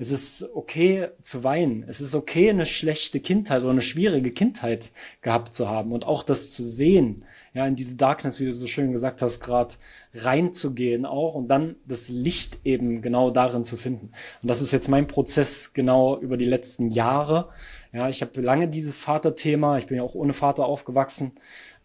Es 0.00 0.12
ist 0.12 0.48
okay 0.54 1.08
zu 1.22 1.42
weinen. 1.42 1.84
Es 1.88 2.00
ist 2.00 2.14
okay, 2.14 2.50
eine 2.50 2.66
schlechte 2.66 3.18
Kindheit 3.18 3.62
oder 3.62 3.72
eine 3.72 3.82
schwierige 3.82 4.30
Kindheit 4.30 4.92
gehabt 5.22 5.54
zu 5.54 5.68
haben 5.68 5.92
und 5.92 6.04
auch 6.04 6.22
das 6.22 6.50
zu 6.50 6.62
sehen, 6.62 7.24
ja, 7.58 7.66
in 7.66 7.74
diese 7.74 7.96
Darkness, 7.96 8.38
wie 8.38 8.44
du 8.44 8.52
so 8.52 8.68
schön 8.68 8.92
gesagt 8.92 9.20
hast, 9.20 9.40
gerade 9.40 9.74
reinzugehen 10.14 11.04
auch 11.04 11.34
und 11.34 11.48
dann 11.48 11.74
das 11.86 12.08
Licht 12.08 12.60
eben 12.62 13.02
genau 13.02 13.32
darin 13.32 13.64
zu 13.64 13.76
finden. 13.76 14.12
Und 14.40 14.48
das 14.48 14.60
ist 14.60 14.70
jetzt 14.70 14.88
mein 14.88 15.08
Prozess 15.08 15.72
genau 15.72 16.16
über 16.20 16.36
die 16.36 16.44
letzten 16.44 16.88
Jahre. 16.92 17.48
Ja, 17.92 18.08
ich 18.08 18.22
habe 18.22 18.40
lange 18.42 18.68
dieses 18.68 19.00
Vaterthema, 19.00 19.76
ich 19.76 19.86
bin 19.86 19.96
ja 19.96 20.04
auch 20.04 20.14
ohne 20.14 20.34
Vater 20.34 20.66
aufgewachsen. 20.66 21.32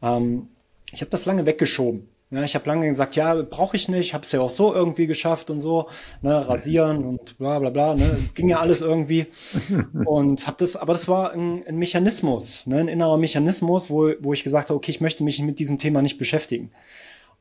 Ähm, 0.04 0.50
ich 0.92 1.02
habe 1.02 1.10
das 1.10 1.26
lange 1.26 1.48
weggeschoben. 1.48 2.08
Ja, 2.34 2.44
ich 2.44 2.56
habe 2.56 2.68
lange 2.68 2.88
gesagt, 2.88 3.16
ja, 3.16 3.36
brauche 3.44 3.78
ich 3.78 3.90
nicht, 3.90 4.16
habe 4.16 4.26
es 4.26 4.32
ja 4.32 4.42
auch 4.42 4.50
so 4.50 4.74
irgendwie 4.74 5.06
geschafft 5.06 5.52
und 5.52 5.62
so, 5.62 5.88
ne, 6.24 6.50
rasieren 6.50 7.06
und 7.06 7.38
bla 7.38 7.60
bla 7.60 7.70
bla, 7.70 7.94
ne, 7.94 8.18
es 8.24 8.34
ging 8.34 8.50
ja 8.50 8.60
alles 8.60 8.82
irgendwie. 8.82 9.28
Und 10.06 10.48
habe 10.48 10.58
das, 10.58 10.76
aber 10.76 10.94
das 10.94 11.08
war 11.08 11.34
ein, 11.34 11.64
ein 11.68 11.78
Mechanismus, 11.78 12.66
ne, 12.66 12.80
ein 12.80 12.88
innerer 12.88 13.18
Mechanismus, 13.18 13.92
wo, 13.92 14.14
wo 14.20 14.34
ich 14.34 14.44
gesagt 14.44 14.70
habe, 14.70 14.78
okay, 14.78 14.90
ich 14.90 15.00
möchte 15.00 15.24
mich 15.24 15.40
mit 15.44 15.60
diesem 15.60 15.78
Thema 15.78 16.02
nicht 16.02 16.18
beschäftigen. 16.18 16.72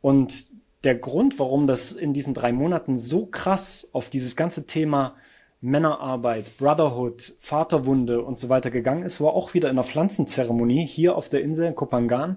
Und 0.03 0.49
der 0.85 0.97
Grund, 0.97 1.39
warum 1.39 1.67
das 1.67 1.93
in 1.93 2.13
diesen 2.13 2.35
drei 2.35 2.53
Monaten 2.53 2.99
so 2.99 3.25
krass 3.25 3.89
auf 3.93 4.11
dieses 4.11 4.37
ganze 4.37 4.67
Thema 4.67 5.15
Männerarbeit, 5.63 6.59
Brotherhood, 6.59 7.35
Vaterwunde 7.39 8.21
und 8.21 8.39
so 8.39 8.51
weiter 8.51 8.71
gegangen 8.71 9.05
ist, 9.05 9.23
war 9.23 9.33
auch 9.33 9.55
wieder 9.55 9.71
in 9.71 9.77
der 9.77 9.85
Pflanzenzeremonie 9.85 10.85
hier 10.85 11.17
auf 11.17 11.31
der 11.31 11.43
Insel 11.43 11.69
in 11.69 11.77
Kopangan 11.77 12.37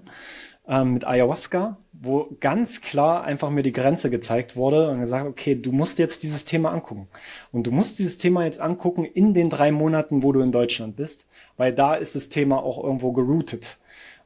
ähm, 0.68 0.94
mit 0.94 1.06
Ayahuasca, 1.06 1.76
wo 1.92 2.28
ganz 2.40 2.80
klar 2.80 3.24
einfach 3.24 3.50
mir 3.50 3.62
die 3.62 3.72
Grenze 3.72 4.10
gezeigt 4.10 4.56
wurde 4.56 4.90
und 4.90 5.00
gesagt, 5.00 5.26
okay, 5.26 5.54
du 5.54 5.72
musst 5.72 5.98
jetzt 5.98 6.22
dieses 6.22 6.44
Thema 6.44 6.72
angucken. 6.72 7.08
Und 7.52 7.66
du 7.66 7.70
musst 7.70 7.98
dieses 7.98 8.18
Thema 8.18 8.44
jetzt 8.44 8.60
angucken 8.60 9.04
in 9.04 9.34
den 9.34 9.50
drei 9.50 9.70
Monaten, 9.72 10.22
wo 10.22 10.32
du 10.32 10.40
in 10.40 10.52
Deutschland 10.52 10.96
bist, 10.96 11.26
weil 11.56 11.72
da 11.72 11.94
ist 11.94 12.14
das 12.14 12.28
Thema 12.28 12.62
auch 12.62 12.82
irgendwo 12.82 13.12
geroutet. 13.12 13.78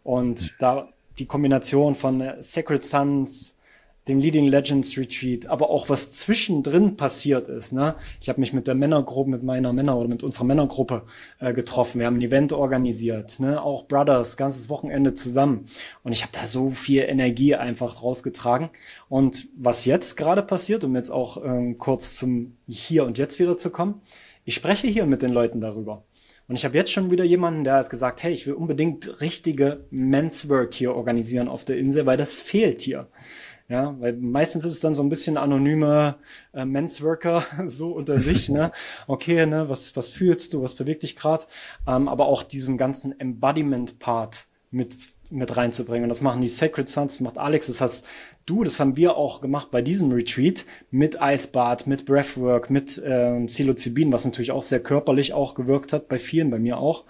Und 0.02 0.54
da 0.58 0.88
die 1.18 1.26
Kombination 1.26 1.94
von 1.94 2.22
Sacred 2.40 2.84
Sons, 2.84 3.58
dem 4.10 4.18
Leading 4.18 4.48
Legends 4.48 4.98
Retreat, 4.98 5.46
aber 5.46 5.70
auch 5.70 5.88
was 5.88 6.10
zwischendrin 6.10 6.96
passiert 6.96 7.48
ist. 7.48 7.72
Ne? 7.72 7.94
Ich 8.20 8.28
habe 8.28 8.40
mich 8.40 8.52
mit 8.52 8.66
der 8.66 8.74
Männergruppe, 8.74 9.30
mit 9.30 9.42
meiner 9.42 9.72
Männer 9.72 9.96
oder 9.96 10.08
mit 10.08 10.22
unserer 10.22 10.44
Männergruppe 10.44 11.04
äh, 11.38 11.52
getroffen. 11.52 12.00
Wir 12.00 12.06
haben 12.06 12.16
ein 12.16 12.22
Event 12.22 12.52
organisiert, 12.52 13.38
ne? 13.40 13.62
auch 13.62 13.84
Brothers, 13.84 14.36
ganzes 14.36 14.68
Wochenende 14.68 15.14
zusammen. 15.14 15.66
Und 16.02 16.12
ich 16.12 16.22
habe 16.22 16.32
da 16.32 16.46
so 16.48 16.70
viel 16.70 17.02
Energie 17.02 17.54
einfach 17.54 18.02
rausgetragen. 18.02 18.70
Und 19.08 19.48
was 19.56 19.84
jetzt 19.84 20.16
gerade 20.16 20.42
passiert, 20.42 20.82
um 20.84 20.96
jetzt 20.96 21.10
auch 21.10 21.42
ähm, 21.44 21.78
kurz 21.78 22.14
zum 22.14 22.56
Hier 22.66 23.04
und 23.04 23.16
Jetzt 23.16 23.38
wieder 23.38 23.56
zu 23.56 23.70
kommen, 23.70 24.02
ich 24.44 24.54
spreche 24.54 24.88
hier 24.88 25.06
mit 25.06 25.22
den 25.22 25.30
Leuten 25.30 25.60
darüber. 25.60 26.04
Und 26.48 26.56
ich 26.56 26.64
habe 26.64 26.76
jetzt 26.76 26.90
schon 26.90 27.12
wieder 27.12 27.22
jemanden, 27.22 27.62
der 27.62 27.74
hat 27.74 27.90
gesagt, 27.90 28.24
hey, 28.24 28.32
ich 28.32 28.44
will 28.44 28.54
unbedingt 28.54 29.20
richtige 29.20 29.84
Men's 29.90 30.48
Work 30.48 30.74
hier 30.74 30.96
organisieren 30.96 31.46
auf 31.46 31.64
der 31.64 31.78
Insel, 31.78 32.06
weil 32.06 32.16
das 32.16 32.40
fehlt 32.40 32.80
hier. 32.80 33.06
Ja, 33.70 33.94
weil 34.00 34.14
meistens 34.14 34.64
ist 34.64 34.72
es 34.72 34.80
dann 34.80 34.96
so 34.96 35.02
ein 35.04 35.08
bisschen 35.08 35.36
anonyme 35.36 36.16
äh, 36.52 36.64
Mensworker 36.64 37.44
so 37.66 37.92
unter 37.92 38.18
sich, 38.18 38.48
ne? 38.48 38.72
Okay, 39.06 39.46
ne, 39.46 39.68
was, 39.68 39.94
was 39.94 40.08
fühlst 40.08 40.52
du, 40.52 40.62
was 40.62 40.74
bewegt 40.74 41.04
dich 41.04 41.14
gerade? 41.14 41.44
Ähm, 41.86 42.08
aber 42.08 42.26
auch 42.26 42.42
diesen 42.42 42.76
ganzen 42.76 43.18
Embodiment-Part 43.18 44.48
mit, 44.72 44.96
mit 45.30 45.56
reinzubringen. 45.56 46.02
Und 46.02 46.08
das 46.08 46.20
machen 46.20 46.40
die 46.40 46.48
Sacred 46.48 46.88
Sons, 46.88 47.14
das 47.14 47.20
macht 47.20 47.38
Alex, 47.38 47.68
das 47.68 47.80
hast 47.80 48.06
du, 48.44 48.64
das 48.64 48.80
haben 48.80 48.96
wir 48.96 49.16
auch 49.16 49.40
gemacht 49.40 49.70
bei 49.70 49.82
diesem 49.82 50.10
Retreat 50.10 50.64
mit 50.90 51.22
Eisbad, 51.22 51.86
mit 51.86 52.06
Breathwork, 52.06 52.70
mit 52.70 53.00
ähm, 53.04 53.46
Psilocybin, 53.46 54.12
was 54.12 54.24
natürlich 54.24 54.50
auch 54.50 54.62
sehr 54.62 54.80
körperlich 54.80 55.32
auch 55.32 55.54
gewirkt 55.54 55.92
hat, 55.92 56.08
bei 56.08 56.18
vielen, 56.18 56.50
bei 56.50 56.58
mir 56.58 56.78
auch. 56.78 57.04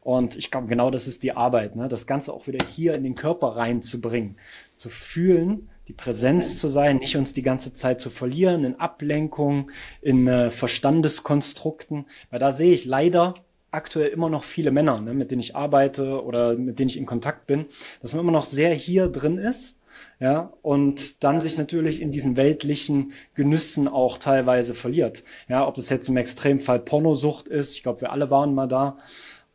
Und 0.00 0.36
ich 0.36 0.50
glaube, 0.50 0.68
genau 0.68 0.90
das 0.90 1.06
ist 1.06 1.22
die 1.22 1.32
Arbeit, 1.32 1.76
ne? 1.76 1.86
das 1.86 2.06
Ganze 2.06 2.32
auch 2.32 2.46
wieder 2.46 2.64
hier 2.64 2.94
in 2.94 3.04
den 3.04 3.14
Körper 3.14 3.48
reinzubringen, 3.48 4.36
zu 4.74 4.88
fühlen, 4.88 5.68
die 5.88 5.94
Präsenz 5.94 6.60
zu 6.60 6.68
sein, 6.68 6.98
nicht 6.98 7.16
uns 7.16 7.32
die 7.32 7.42
ganze 7.42 7.72
Zeit 7.72 8.00
zu 8.00 8.10
verlieren 8.10 8.64
in 8.64 8.78
Ablenkung, 8.78 9.70
in 10.02 10.28
äh, 10.28 10.50
Verstandeskonstrukten, 10.50 12.04
weil 12.30 12.38
da 12.38 12.52
sehe 12.52 12.74
ich 12.74 12.84
leider 12.84 13.34
aktuell 13.70 14.08
immer 14.08 14.30
noch 14.30 14.44
viele 14.44 14.70
Männer, 14.70 15.00
ne, 15.00 15.14
mit 15.14 15.30
denen 15.30 15.40
ich 15.40 15.56
arbeite 15.56 16.22
oder 16.22 16.54
mit 16.56 16.78
denen 16.78 16.90
ich 16.90 16.98
in 16.98 17.06
Kontakt 17.06 17.46
bin, 17.46 17.66
dass 18.00 18.12
man 18.12 18.20
immer 18.20 18.32
noch 18.32 18.44
sehr 18.44 18.74
hier 18.74 19.08
drin 19.08 19.38
ist, 19.38 19.76
ja, 20.20 20.52
und 20.62 21.24
dann 21.24 21.40
sich 21.40 21.56
natürlich 21.56 22.00
in 22.00 22.10
diesen 22.10 22.36
weltlichen 22.36 23.12
Genüssen 23.34 23.88
auch 23.88 24.18
teilweise 24.18 24.74
verliert. 24.74 25.24
Ja, 25.48 25.66
ob 25.66 25.74
das 25.76 25.88
jetzt 25.88 26.08
im 26.08 26.16
Extremfall 26.16 26.80
Pornosucht 26.80 27.48
ist, 27.48 27.74
ich 27.74 27.82
glaube, 27.82 28.02
wir 28.02 28.12
alle 28.12 28.30
waren 28.30 28.54
mal 28.54 28.68
da, 28.68 28.98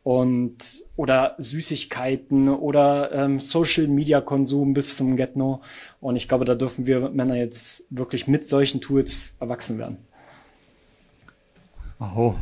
und 0.04 0.84
oder 0.96 1.34
Süßigkeiten 1.38 2.50
oder 2.50 3.10
ähm, 3.12 3.40
Social 3.40 3.88
Media 3.88 4.20
Konsum 4.20 4.74
bis 4.74 4.96
zum 4.96 5.16
Get-No. 5.16 5.62
Und 6.00 6.16
ich 6.16 6.28
glaube, 6.28 6.44
da 6.44 6.54
dürfen 6.54 6.86
wir 6.86 7.08
Männer 7.08 7.36
jetzt 7.36 7.84
wirklich 7.88 8.28
mit 8.28 8.46
solchen 8.46 8.82
Tools 8.82 9.34
erwachsen 9.40 9.78
werden. 9.78 9.96
Aho. 11.98 12.36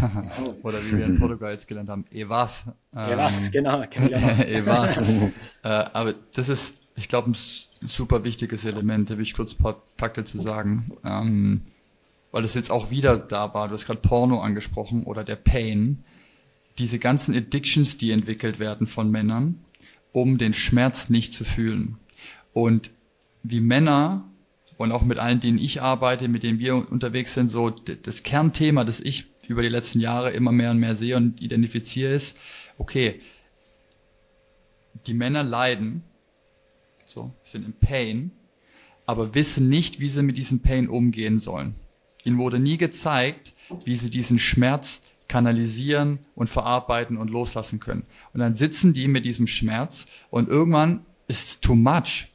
oder 0.62 0.82
wie 0.84 0.98
wir 0.98 1.04
in 1.04 1.18
Portugal 1.18 1.52
jetzt 1.52 1.68
gelernt 1.68 1.90
haben, 1.90 2.06
Evas. 2.10 2.64
Ähm, 2.94 3.12
Evas, 3.12 3.50
genau, 3.50 3.84
kenne 3.88 4.08
ich 4.08 4.16
auch 4.16 4.20
noch. 4.20 4.38
Evas. 4.46 4.96
äh, 4.96 5.68
aber 5.68 6.14
das 6.32 6.48
ist, 6.48 6.76
ich 6.96 7.10
glaube, 7.10 7.30
ein 7.30 7.36
super 7.86 8.24
wichtiges 8.24 8.64
Element, 8.64 9.10
da 9.10 9.16
will 9.16 9.22
ich 9.22 9.34
kurz 9.34 9.52
ein 9.52 9.62
paar 9.62 9.82
Takte 9.98 10.24
zu 10.24 10.40
sagen. 10.40 10.86
Ähm, 11.04 11.60
weil 12.32 12.44
es 12.44 12.54
jetzt 12.54 12.70
auch 12.70 12.90
wieder 12.90 13.18
da 13.18 13.52
war, 13.52 13.68
du 13.68 13.74
hast 13.74 13.86
gerade 13.86 14.00
Porno 14.00 14.40
angesprochen 14.40 15.04
oder 15.04 15.24
der 15.24 15.36
Pain 15.36 16.04
diese 16.78 16.98
ganzen 16.98 17.34
Addictions, 17.34 17.98
die 17.98 18.10
entwickelt 18.10 18.58
werden 18.58 18.86
von 18.86 19.10
Männern, 19.10 19.64
um 20.12 20.38
den 20.38 20.52
Schmerz 20.52 21.08
nicht 21.08 21.32
zu 21.32 21.44
fühlen. 21.44 21.98
Und 22.52 22.90
wie 23.42 23.60
Männer 23.60 24.28
und 24.76 24.92
auch 24.92 25.02
mit 25.02 25.18
allen, 25.18 25.40
denen 25.40 25.58
ich 25.58 25.80
arbeite, 25.80 26.28
mit 26.28 26.42
denen 26.42 26.58
wir 26.58 26.74
unterwegs 26.90 27.34
sind, 27.34 27.48
so 27.48 27.70
das 27.70 28.22
Kernthema, 28.22 28.84
das 28.84 29.00
ich 29.00 29.26
über 29.48 29.62
die 29.62 29.68
letzten 29.68 30.00
Jahre 30.00 30.32
immer 30.32 30.52
mehr 30.52 30.70
und 30.70 30.78
mehr 30.78 30.94
sehe 30.94 31.16
und 31.16 31.40
identifiziere, 31.40 32.12
ist, 32.12 32.36
okay, 32.78 33.20
die 35.06 35.14
Männer 35.14 35.42
leiden, 35.42 36.02
so, 37.04 37.32
sind 37.44 37.64
im 37.64 37.72
Pain, 37.72 38.32
aber 39.06 39.34
wissen 39.34 39.68
nicht, 39.68 40.00
wie 40.00 40.08
sie 40.08 40.22
mit 40.22 40.36
diesem 40.36 40.60
Pain 40.60 40.88
umgehen 40.88 41.38
sollen. 41.38 41.76
Ihnen 42.24 42.38
wurde 42.38 42.58
nie 42.58 42.76
gezeigt, 42.76 43.54
wie 43.84 43.96
sie 43.96 44.10
diesen 44.10 44.38
Schmerz 44.38 45.00
kanalisieren 45.28 46.20
und 46.34 46.48
verarbeiten 46.48 47.16
und 47.16 47.30
loslassen 47.30 47.80
können. 47.80 48.04
Und 48.32 48.40
dann 48.40 48.54
sitzen 48.54 48.92
die 48.92 49.08
mit 49.08 49.24
diesem 49.24 49.46
Schmerz 49.46 50.06
und 50.30 50.48
irgendwann 50.48 51.04
ist 51.28 51.48
es 51.48 51.60
too 51.60 51.74
much. 51.74 52.28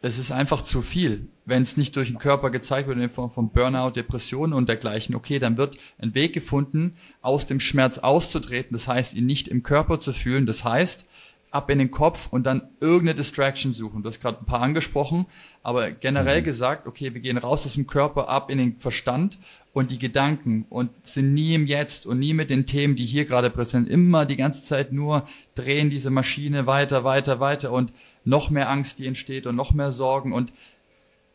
Es 0.00 0.18
ist 0.18 0.32
einfach 0.32 0.62
zu 0.62 0.82
viel. 0.82 1.28
Wenn 1.44 1.62
es 1.62 1.76
nicht 1.76 1.94
durch 1.94 2.08
den 2.08 2.18
Körper 2.18 2.50
gezeigt 2.50 2.88
wird 2.88 2.98
in 2.98 3.08
Form 3.08 3.30
von 3.30 3.50
Burnout, 3.50 3.90
Depressionen 3.90 4.52
und 4.52 4.68
dergleichen, 4.68 5.14
okay, 5.14 5.38
dann 5.38 5.56
wird 5.56 5.76
ein 5.98 6.14
Weg 6.14 6.32
gefunden, 6.32 6.96
aus 7.20 7.46
dem 7.46 7.60
Schmerz 7.60 7.98
auszutreten. 7.98 8.72
Das 8.72 8.88
heißt, 8.88 9.14
ihn 9.14 9.26
nicht 9.26 9.48
im 9.48 9.62
Körper 9.62 10.00
zu 10.00 10.12
fühlen. 10.12 10.46
Das 10.46 10.64
heißt, 10.64 11.08
ab 11.52 11.70
in 11.70 11.78
den 11.78 11.90
Kopf 11.90 12.28
und 12.30 12.44
dann 12.44 12.70
irgendeine 12.80 13.14
Distraction 13.14 13.72
suchen. 13.72 14.02
Du 14.02 14.08
hast 14.08 14.20
gerade 14.20 14.38
ein 14.38 14.46
paar 14.46 14.62
angesprochen, 14.62 15.26
aber 15.62 15.90
generell 15.90 16.40
mhm. 16.40 16.44
gesagt, 16.44 16.86
okay, 16.86 17.12
wir 17.12 17.20
gehen 17.20 17.36
raus 17.36 17.66
aus 17.66 17.74
dem 17.74 17.86
Körper, 17.86 18.28
ab 18.28 18.50
in 18.50 18.58
den 18.58 18.80
Verstand 18.80 19.38
und 19.74 19.90
die 19.90 19.98
Gedanken 19.98 20.64
und 20.70 20.90
sind 21.02 21.34
nie 21.34 21.54
im 21.54 21.66
Jetzt 21.66 22.06
und 22.06 22.18
nie 22.18 22.32
mit 22.32 22.48
den 22.48 22.64
Themen, 22.64 22.96
die 22.96 23.04
hier 23.04 23.26
gerade 23.26 23.50
präsent, 23.50 23.88
immer 23.88 24.24
die 24.24 24.36
ganze 24.36 24.62
Zeit 24.62 24.92
nur 24.92 25.28
drehen 25.54 25.90
diese 25.90 26.10
Maschine 26.10 26.66
weiter, 26.66 27.04
weiter, 27.04 27.38
weiter 27.38 27.70
und 27.70 27.92
noch 28.24 28.48
mehr 28.48 28.70
Angst, 28.70 28.98
die 28.98 29.06
entsteht 29.06 29.46
und 29.46 29.54
noch 29.54 29.74
mehr 29.74 29.92
Sorgen 29.92 30.32
und 30.32 30.52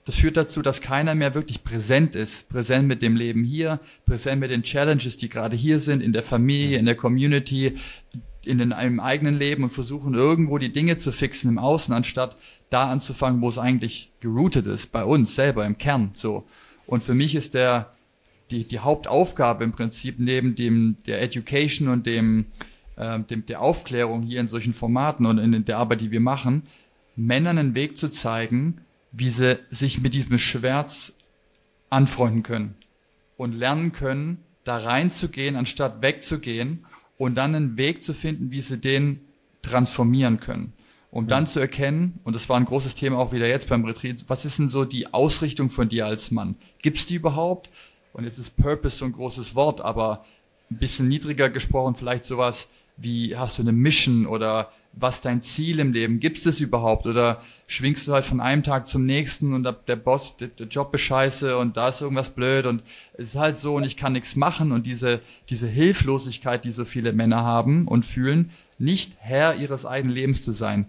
das 0.05 0.15
führt 0.15 0.37
dazu, 0.37 0.61
dass 0.61 0.79
keiner 0.79 1.15
mehr 1.15 1.35
wirklich 1.35 1.65
präsent 1.65 2.15
ist. 2.15 2.47
Präsent 2.47 2.87
mit 2.87 3.01
dem 3.01 3.17
Leben 3.17 3.43
hier, 3.43 3.81
präsent 4.05 4.39
mit 4.39 4.51
den 4.51 4.63
Challenges, 4.63 5.17
die 5.17 5.27
gerade 5.27 5.57
hier 5.57 5.81
sind, 5.81 6.01
in 6.01 6.13
der 6.13 6.23
Familie, 6.23 6.77
in 6.77 6.85
der 6.85 6.95
Community, 6.95 7.75
in 8.47 8.59
im 8.59 8.99
eigenen 8.99 9.37
Leben 9.37 9.63
und 9.63 9.69
versuchen 9.69 10.13
irgendwo 10.13 10.57
die 10.57 10.71
Dinge 10.71 10.97
zu 10.97 11.11
fixen 11.11 11.49
im 11.49 11.59
Außen, 11.59 11.93
anstatt 11.93 12.37
da 12.69 12.89
anzufangen, 12.89 13.41
wo 13.41 13.49
es 13.49 13.57
eigentlich 13.57 14.11
geroutet 14.19 14.65
ist, 14.65 14.91
bei 14.91 15.03
uns 15.03 15.35
selber 15.35 15.65
im 15.65 15.77
Kern, 15.77 16.11
so. 16.13 16.45
Und 16.85 17.03
für 17.03 17.13
mich 17.13 17.35
ist 17.35 17.53
der, 17.53 17.93
die, 18.49 18.63
die 18.63 18.79
Hauptaufgabe 18.79 19.63
im 19.63 19.73
Prinzip 19.73 20.15
neben 20.19 20.55
dem, 20.55 20.95
der 21.05 21.21
Education 21.21 21.89
und 21.89 22.05
dem, 22.05 22.45
äh, 22.95 23.19
dem, 23.19 23.45
der 23.45 23.61
Aufklärung 23.61 24.23
hier 24.23 24.39
in 24.39 24.47
solchen 24.47 24.73
Formaten 24.73 25.25
und 25.25 25.37
in 25.37 25.65
der 25.65 25.77
Arbeit, 25.77 26.01
die 26.01 26.11
wir 26.11 26.21
machen, 26.21 26.63
Männern 27.15 27.57
einen 27.57 27.75
Weg 27.75 27.97
zu 27.97 28.09
zeigen, 28.09 28.81
wie 29.11 29.29
sie 29.29 29.59
sich 29.69 29.99
mit 29.99 30.13
diesem 30.13 30.37
Schmerz 30.37 31.17
anfreunden 31.89 32.43
können 32.43 32.75
und 33.37 33.53
lernen 33.53 33.91
können, 33.91 34.43
da 34.63 34.77
reinzugehen, 34.77 35.55
anstatt 35.55 36.01
wegzugehen 36.01 36.85
und 37.17 37.35
dann 37.35 37.55
einen 37.55 37.77
Weg 37.77 38.03
zu 38.03 38.13
finden, 38.13 38.51
wie 38.51 38.61
sie 38.61 38.77
den 38.77 39.21
transformieren 39.61 40.39
können. 40.39 40.73
Um 41.09 41.27
dann 41.27 41.47
zu 41.47 41.59
erkennen, 41.59 42.19
und 42.25 42.35
das 42.35 42.49
war 42.49 42.57
ein 42.57 42.65
großes 42.65 42.95
Thema 42.95 43.17
auch 43.17 43.31
wieder 43.31 43.47
jetzt 43.47 43.69
beim 43.69 43.85
Retreat, 43.85 44.25
was 44.27 44.45
ist 44.45 44.59
denn 44.59 44.67
so 44.67 44.85
die 44.85 45.13
Ausrichtung 45.13 45.69
von 45.69 45.89
dir 45.89 46.05
als 46.05 46.31
Mann? 46.31 46.55
Gibt's 46.81 47.05
die 47.05 47.15
überhaupt? 47.15 47.69
Und 48.13 48.25
jetzt 48.25 48.37
ist 48.37 48.57
Purpose 48.57 48.97
so 48.97 49.05
ein 49.05 49.13
großes 49.13 49.55
Wort, 49.55 49.81
aber 49.81 50.25
ein 50.69 50.77
bisschen 50.77 51.07
niedriger 51.07 51.49
gesprochen, 51.49 51.95
vielleicht 51.95 52.25
sowas 52.25 52.67
wie, 52.97 53.35
hast 53.35 53.57
du 53.57 53.61
eine 53.61 53.71
Mission 53.71 54.25
oder 54.25 54.71
was 54.99 55.21
dein 55.21 55.41
Ziel 55.41 55.79
im 55.79 55.93
Leben? 55.93 56.19
Gibt 56.19 56.37
es 56.37 56.43
das 56.43 56.59
überhaupt? 56.59 57.05
Oder 57.05 57.41
schwingst 57.67 58.07
du 58.07 58.13
halt 58.13 58.25
von 58.25 58.39
einem 58.39 58.63
Tag 58.63 58.87
zum 58.87 59.05
nächsten 59.05 59.53
und 59.53 59.63
der 59.63 59.95
Boss, 59.95 60.37
der, 60.37 60.47
der, 60.49 60.67
Job 60.67 60.93
ist 60.93 61.01
scheiße 61.01 61.57
und 61.57 61.77
da 61.77 61.89
ist 61.89 62.01
irgendwas 62.01 62.29
blöd 62.29 62.65
und 62.65 62.83
es 63.13 63.29
ist 63.29 63.35
halt 63.35 63.57
so 63.57 63.75
und 63.75 63.83
ich 63.83 63.97
kann 63.97 64.13
nichts 64.13 64.35
machen 64.35 64.71
und 64.71 64.85
diese, 64.85 65.21
diese 65.49 65.67
Hilflosigkeit, 65.67 66.63
die 66.65 66.71
so 66.71 66.85
viele 66.85 67.13
Männer 67.13 67.43
haben 67.43 67.87
und 67.87 68.05
fühlen, 68.05 68.51
nicht 68.79 69.13
Herr 69.19 69.55
ihres 69.55 69.85
eigenen 69.85 70.15
Lebens 70.15 70.41
zu 70.41 70.51
sein. 70.51 70.87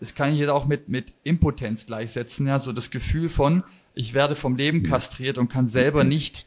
Das 0.00 0.14
kann 0.14 0.32
ich 0.32 0.38
jetzt 0.38 0.50
auch 0.50 0.66
mit, 0.66 0.88
mit 0.88 1.12
Impotenz 1.24 1.86
gleichsetzen, 1.86 2.46
ja, 2.46 2.58
so 2.58 2.72
das 2.72 2.90
Gefühl 2.90 3.28
von, 3.28 3.64
ich 3.94 4.14
werde 4.14 4.36
vom 4.36 4.56
Leben 4.56 4.82
kastriert 4.82 5.38
und 5.38 5.48
kann 5.48 5.66
selber 5.66 6.04
nicht 6.04 6.46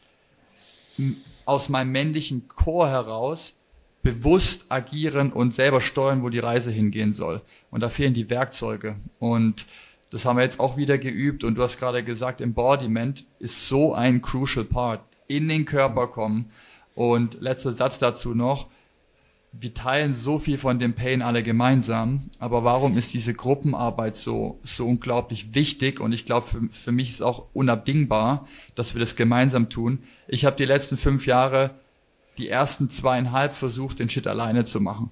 aus 1.44 1.68
meinem 1.68 1.92
männlichen 1.92 2.48
Chor 2.48 2.88
heraus 2.88 3.54
bewusst 4.02 4.66
agieren 4.68 5.32
und 5.32 5.54
selber 5.54 5.80
steuern, 5.80 6.22
wo 6.22 6.28
die 6.28 6.40
Reise 6.40 6.70
hingehen 6.70 7.12
soll. 7.12 7.40
Und 7.70 7.80
da 7.80 7.88
fehlen 7.88 8.14
die 8.14 8.28
Werkzeuge. 8.30 8.96
Und 9.18 9.66
das 10.10 10.24
haben 10.24 10.36
wir 10.36 10.42
jetzt 10.42 10.60
auch 10.60 10.76
wieder 10.76 10.98
geübt. 10.98 11.44
Und 11.44 11.56
du 11.56 11.62
hast 11.62 11.78
gerade 11.78 12.02
gesagt, 12.02 12.40
Embodiment 12.40 13.24
ist 13.38 13.68
so 13.68 13.94
ein 13.94 14.20
crucial 14.20 14.64
part. 14.64 15.00
In 15.28 15.48
den 15.48 15.64
Körper 15.64 16.08
kommen. 16.08 16.50
Und 16.94 17.40
letzter 17.40 17.72
Satz 17.72 17.98
dazu 17.98 18.34
noch. 18.34 18.68
Wir 19.54 19.74
teilen 19.74 20.14
so 20.14 20.38
viel 20.38 20.56
von 20.56 20.78
dem 20.78 20.94
Pain 20.94 21.20
alle 21.20 21.42
gemeinsam, 21.42 22.30
aber 22.38 22.64
warum 22.64 22.96
ist 22.96 23.12
diese 23.12 23.34
Gruppenarbeit 23.34 24.16
so, 24.16 24.58
so 24.62 24.86
unglaublich 24.86 25.54
wichtig? 25.54 26.00
Und 26.00 26.12
ich 26.12 26.24
glaube, 26.24 26.46
für, 26.46 26.62
für 26.70 26.90
mich 26.90 27.10
ist 27.10 27.20
auch 27.20 27.48
unabdingbar, 27.52 28.48
dass 28.74 28.94
wir 28.94 29.00
das 29.00 29.14
gemeinsam 29.14 29.68
tun. 29.68 30.04
Ich 30.26 30.46
habe 30.46 30.56
die 30.56 30.64
letzten 30.64 30.96
fünf 30.96 31.26
Jahre 31.26 31.74
die 32.38 32.48
ersten 32.48 32.90
zweieinhalb 32.90 33.54
versucht, 33.54 33.98
den 33.98 34.08
Shit 34.08 34.26
alleine 34.26 34.64
zu 34.64 34.80
machen. 34.80 35.10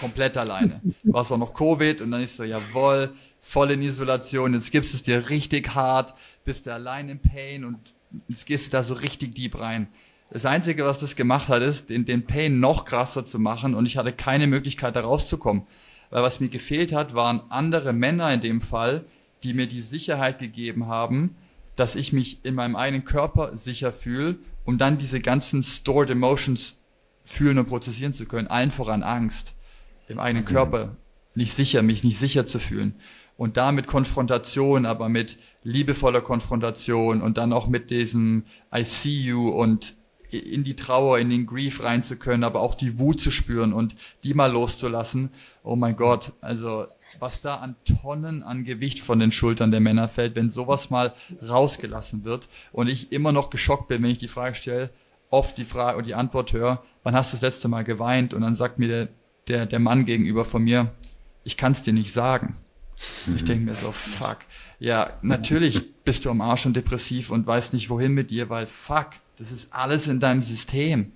Komplett 0.00 0.36
alleine. 0.36 0.80
War 1.04 1.22
es 1.22 1.32
auch 1.32 1.38
noch 1.38 1.52
Covid 1.52 2.00
und 2.00 2.10
dann 2.10 2.22
ist 2.22 2.36
so, 2.36 2.44
jawoll, 2.44 3.12
voll 3.40 3.70
in 3.70 3.82
Isolation, 3.82 4.54
jetzt 4.54 4.70
gibst 4.70 4.94
es 4.94 5.02
dir 5.02 5.28
richtig 5.28 5.74
hart, 5.74 6.14
bist 6.44 6.66
du 6.66 6.72
allein 6.72 7.08
im 7.08 7.20
Pain 7.20 7.64
und 7.64 7.94
jetzt 8.28 8.46
gehst 8.46 8.66
du 8.66 8.70
da 8.70 8.82
so 8.82 8.94
richtig 8.94 9.34
deep 9.34 9.58
rein. 9.58 9.88
Das 10.30 10.44
Einzige, 10.44 10.84
was 10.84 11.00
das 11.00 11.16
gemacht 11.16 11.48
hat, 11.48 11.62
ist, 11.62 11.88
den, 11.88 12.04
den 12.04 12.26
Pain 12.26 12.60
noch 12.60 12.84
krasser 12.84 13.24
zu 13.24 13.38
machen 13.38 13.74
und 13.74 13.86
ich 13.86 13.96
hatte 13.96 14.12
keine 14.12 14.46
Möglichkeit, 14.46 14.96
da 14.96 15.00
rauszukommen. 15.00 15.66
Weil 16.10 16.22
was 16.22 16.40
mir 16.40 16.48
gefehlt 16.48 16.92
hat, 16.92 17.14
waren 17.14 17.42
andere 17.50 17.92
Männer 17.92 18.32
in 18.32 18.40
dem 18.40 18.60
Fall, 18.60 19.04
die 19.42 19.54
mir 19.54 19.66
die 19.66 19.82
Sicherheit 19.82 20.38
gegeben 20.38 20.86
haben, 20.86 21.36
dass 21.76 21.96
ich 21.96 22.12
mich 22.12 22.44
in 22.44 22.54
meinem 22.54 22.76
eigenen 22.76 23.04
Körper 23.04 23.56
sicher 23.56 23.92
fühle 23.92 24.38
um 24.68 24.76
dann 24.76 24.98
diese 24.98 25.20
ganzen 25.20 25.62
Stored 25.62 26.10
Emotions 26.10 26.76
fühlen 27.24 27.56
und 27.56 27.70
prozessieren 27.70 28.12
zu 28.12 28.26
können. 28.26 28.48
Allen 28.48 28.70
voran 28.70 29.02
Angst 29.02 29.54
im 30.08 30.18
eigenen. 30.18 30.44
Körper, 30.44 30.94
nicht 31.34 31.54
sicher, 31.54 31.82
mich 31.82 32.04
nicht 32.04 32.18
sicher 32.18 32.44
zu 32.44 32.58
fühlen. 32.58 32.94
Und 33.38 33.56
da 33.56 33.72
mit 33.72 33.86
Konfrontation, 33.86 34.84
aber 34.84 35.08
mit 35.08 35.38
liebevoller 35.62 36.20
Konfrontation 36.20 37.22
und 37.22 37.38
dann 37.38 37.54
auch 37.54 37.66
mit 37.66 37.88
diesem 37.88 38.44
I 38.70 38.84
see 38.84 39.16
you 39.16 39.48
und 39.48 39.96
in 40.30 40.64
die 40.64 40.76
Trauer, 40.76 41.18
in 41.18 41.30
den 41.30 41.46
Grief 41.46 41.82
rein 41.82 42.02
zu 42.02 42.16
können, 42.16 42.44
aber 42.44 42.60
auch 42.60 42.74
die 42.74 42.98
Wut 42.98 43.20
zu 43.20 43.30
spüren 43.30 43.72
und 43.72 43.96
die 44.24 44.34
mal 44.34 44.52
loszulassen. 44.52 45.30
Oh 45.62 45.76
mein 45.76 45.96
Gott, 45.96 46.32
also 46.40 46.86
was 47.18 47.40
da 47.40 47.56
an 47.56 47.76
Tonnen 47.84 48.42
an 48.42 48.64
Gewicht 48.64 49.00
von 49.00 49.18
den 49.18 49.32
Schultern 49.32 49.70
der 49.70 49.80
Männer 49.80 50.08
fällt, 50.08 50.36
wenn 50.36 50.50
sowas 50.50 50.90
mal 50.90 51.14
rausgelassen 51.46 52.24
wird 52.24 52.48
und 52.72 52.88
ich 52.88 53.12
immer 53.12 53.32
noch 53.32 53.50
geschockt 53.50 53.88
bin, 53.88 54.02
wenn 54.02 54.10
ich 54.10 54.18
die 54.18 54.28
Frage 54.28 54.54
stelle, 54.54 54.90
oft 55.30 55.56
die 55.58 55.64
Frage 55.64 55.98
und 55.98 56.06
die 56.06 56.14
Antwort 56.14 56.52
höre, 56.52 56.82
wann 57.02 57.14
hast 57.14 57.32
du 57.32 57.36
das 57.36 57.42
letzte 57.42 57.68
Mal 57.68 57.84
geweint? 57.84 58.34
Und 58.34 58.42
dann 58.42 58.54
sagt 58.54 58.78
mir 58.78 58.88
der, 58.88 59.08
der, 59.48 59.66
der 59.66 59.78
Mann 59.78 60.04
gegenüber 60.04 60.44
von 60.44 60.62
mir, 60.62 60.92
ich 61.44 61.56
kann 61.56 61.72
es 61.72 61.82
dir 61.82 61.92
nicht 61.92 62.12
sagen. 62.12 62.56
Mhm. 63.26 63.36
Ich 63.36 63.44
denke 63.44 63.64
mir 63.64 63.74
so, 63.74 63.92
fuck. 63.92 64.38
Ja, 64.78 65.18
natürlich 65.22 65.94
bist 66.04 66.24
du 66.24 66.30
am 66.30 66.40
Arsch 66.40 66.66
und 66.66 66.74
depressiv 66.74 67.30
und 67.30 67.46
weißt 67.46 67.72
nicht 67.72 67.90
wohin 67.90 68.12
mit 68.12 68.30
dir, 68.30 68.48
weil 68.48 68.66
fuck, 68.66 69.10
das 69.38 69.52
ist 69.52 69.72
alles 69.72 70.08
in 70.08 70.20
deinem 70.20 70.42
System. 70.42 71.12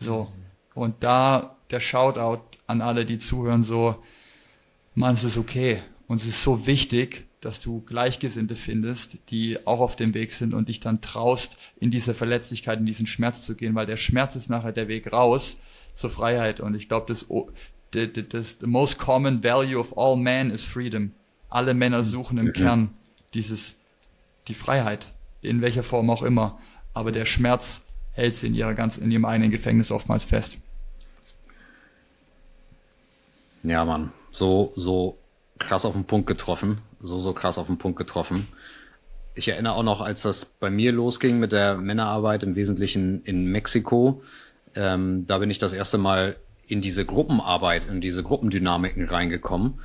So. 0.00 0.32
Und 0.74 1.02
da 1.02 1.56
der 1.70 1.80
Shoutout 1.80 2.42
an 2.66 2.80
alle, 2.80 3.04
die 3.04 3.18
zuhören, 3.18 3.62
so, 3.62 4.02
man, 4.94 5.14
es 5.14 5.24
ist 5.24 5.38
okay. 5.38 5.82
Und 6.06 6.20
es 6.20 6.26
ist 6.26 6.42
so 6.42 6.66
wichtig, 6.66 7.26
dass 7.40 7.60
du 7.60 7.80
Gleichgesinnte 7.80 8.54
findest, 8.54 9.18
die 9.30 9.66
auch 9.66 9.80
auf 9.80 9.96
dem 9.96 10.14
Weg 10.14 10.32
sind 10.32 10.54
und 10.54 10.68
dich 10.68 10.80
dann 10.80 11.00
traust, 11.00 11.56
in 11.80 11.90
diese 11.90 12.14
Verletzlichkeit, 12.14 12.78
in 12.78 12.86
diesen 12.86 13.06
Schmerz 13.06 13.42
zu 13.42 13.56
gehen, 13.56 13.74
weil 13.74 13.86
der 13.86 13.96
Schmerz 13.96 14.36
ist 14.36 14.48
nachher 14.48 14.72
der 14.72 14.88
Weg 14.88 15.12
raus 15.12 15.58
zur 15.94 16.10
Freiheit. 16.10 16.60
Und 16.60 16.74
ich 16.74 16.88
glaube, 16.88 17.06
das, 17.08 17.26
das, 17.92 18.08
das, 18.28 18.56
the 18.60 18.66
most 18.66 18.98
common 18.98 19.42
value 19.42 19.78
of 19.78 19.96
all 19.96 20.16
men 20.16 20.50
is 20.50 20.64
freedom. 20.64 21.12
Alle 21.48 21.74
Männer 21.74 22.02
suchen 22.02 22.38
im 22.38 22.52
Kern 22.52 22.90
dieses, 23.34 23.76
die 24.48 24.54
Freiheit, 24.54 25.06
in 25.42 25.60
welcher 25.60 25.82
Form 25.82 26.10
auch 26.10 26.22
immer. 26.22 26.58
Aber 26.94 27.12
der 27.12 27.26
Schmerz 27.26 27.82
hält 28.12 28.36
sie 28.36 28.46
in 28.46 28.54
ihrer 28.54 28.74
ganz, 28.74 28.96
in 28.98 29.10
ihrem 29.10 29.24
eigenen 29.24 29.50
Gefängnis 29.50 29.90
oftmals 29.90 30.24
fest. 30.24 30.58
Ja, 33.62 33.84
Mann. 33.84 34.12
So, 34.30 34.72
so 34.76 35.18
krass 35.58 35.84
auf 35.84 35.92
den 35.92 36.04
Punkt 36.04 36.26
getroffen. 36.26 36.78
So, 37.00 37.20
so 37.20 37.32
krass 37.32 37.58
auf 37.58 37.66
den 37.66 37.78
Punkt 37.78 37.98
getroffen. 37.98 38.48
Ich 39.34 39.48
erinnere 39.48 39.74
auch 39.74 39.82
noch, 39.82 40.00
als 40.00 40.22
das 40.22 40.44
bei 40.44 40.70
mir 40.70 40.92
losging 40.92 41.38
mit 41.38 41.52
der 41.52 41.76
Männerarbeit 41.76 42.42
im 42.42 42.54
Wesentlichen 42.54 43.22
in 43.24 43.46
Mexiko. 43.46 44.22
Ähm, 44.74 45.26
da 45.26 45.38
bin 45.38 45.50
ich 45.50 45.58
das 45.58 45.72
erste 45.72 45.98
Mal 45.98 46.36
in 46.66 46.80
diese 46.80 47.04
Gruppenarbeit, 47.04 47.88
in 47.88 48.00
diese 48.00 48.22
Gruppendynamiken 48.22 49.06
reingekommen. 49.06 49.80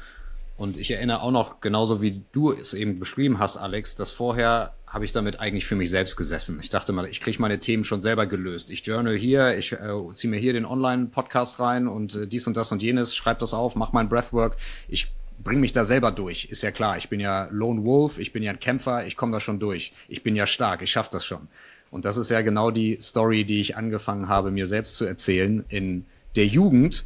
Und 0.58 0.78
ich 0.78 0.90
erinnere 0.92 1.22
auch 1.22 1.32
noch, 1.32 1.62
genauso 1.62 2.02
wie 2.02 2.24
du 2.32 2.52
es 2.52 2.74
eben 2.74 3.00
beschrieben 3.00 3.38
hast, 3.38 3.58
Alex, 3.58 3.96
dass 3.96 4.10
vorher 4.10 4.74
habe 4.88 5.06
ich 5.06 5.12
damit 5.12 5.40
eigentlich 5.40 5.66
für 5.66 5.76
mich 5.76 5.90
selbst 5.90 6.16
gesessen. 6.16 6.60
Ich 6.62 6.70
dachte 6.70 6.94
mal, 6.94 7.06
ich 7.06 7.22
kriege 7.22 7.40
meine 7.42 7.60
Themen 7.60 7.84
schon 7.84 8.02
selber 8.02 8.26
gelöst. 8.26 8.72
Ich 8.72 8.86
journal 8.86 9.16
hier, 9.18 9.58
ich 9.58 9.74
äh, 9.74 10.14
ziehe 10.14 10.32
mir 10.32 10.40
hier 10.40 10.54
den 10.54 10.66
Online-Podcast 10.66 11.60
rein 11.60 11.88
und 11.88 12.16
äh, 12.16 12.28
dies 12.28 12.48
und 12.48 12.58
das 12.58 12.72
und 12.72 12.82
jenes, 12.82 13.16
schreibe 13.16 13.42
das 13.42 13.54
auf, 13.54 13.76
mach 13.76 13.92
mein 13.92 14.10
Breathwork. 14.10 14.56
Ich 14.88 15.12
bring 15.44 15.60
mich 15.60 15.74
da 15.74 15.86
selber 15.86 16.12
durch. 16.12 16.46
Ist 16.46 16.64
ja 16.64 16.72
klar, 16.72 16.98
ich 16.98 17.10
bin 17.10 17.20
ja 17.20 17.48
Lone 17.52 17.84
Wolf, 17.84 18.18
ich 18.18 18.34
bin 18.34 18.42
ja 18.42 18.52
ein 18.52 18.60
Kämpfer, 18.60 19.06
ich 19.06 19.16
komme 19.16 19.34
da 19.34 19.40
schon 19.40 19.60
durch. 19.60 19.94
Ich 20.08 20.24
bin 20.24 20.36
ja 20.36 20.48
stark, 20.48 20.82
ich 20.82 20.92
schaff 20.92 21.10
das 21.10 21.26
schon. 21.26 21.50
Und 21.92 22.06
das 22.06 22.18
ist 22.18 22.30
ja 22.30 22.42
genau 22.42 22.72
die 22.72 22.98
Story, 23.02 23.46
die 23.46 23.62
ich 23.62 23.78
angefangen 23.78 24.28
habe, 24.28 24.52
mir 24.52 24.68
selbst 24.68 24.98
zu 24.98 25.06
erzählen 25.06 25.64
in 25.70 26.06
der 26.38 26.46
Jugend, 26.48 27.06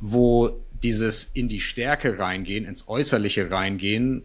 wo 0.00 0.58
dieses 0.82 1.24
in 1.34 1.48
die 1.48 1.60
Stärke 1.60 2.18
reingehen, 2.18 2.64
ins 2.64 2.88
Äußerliche 2.88 3.50
reingehen, 3.50 4.24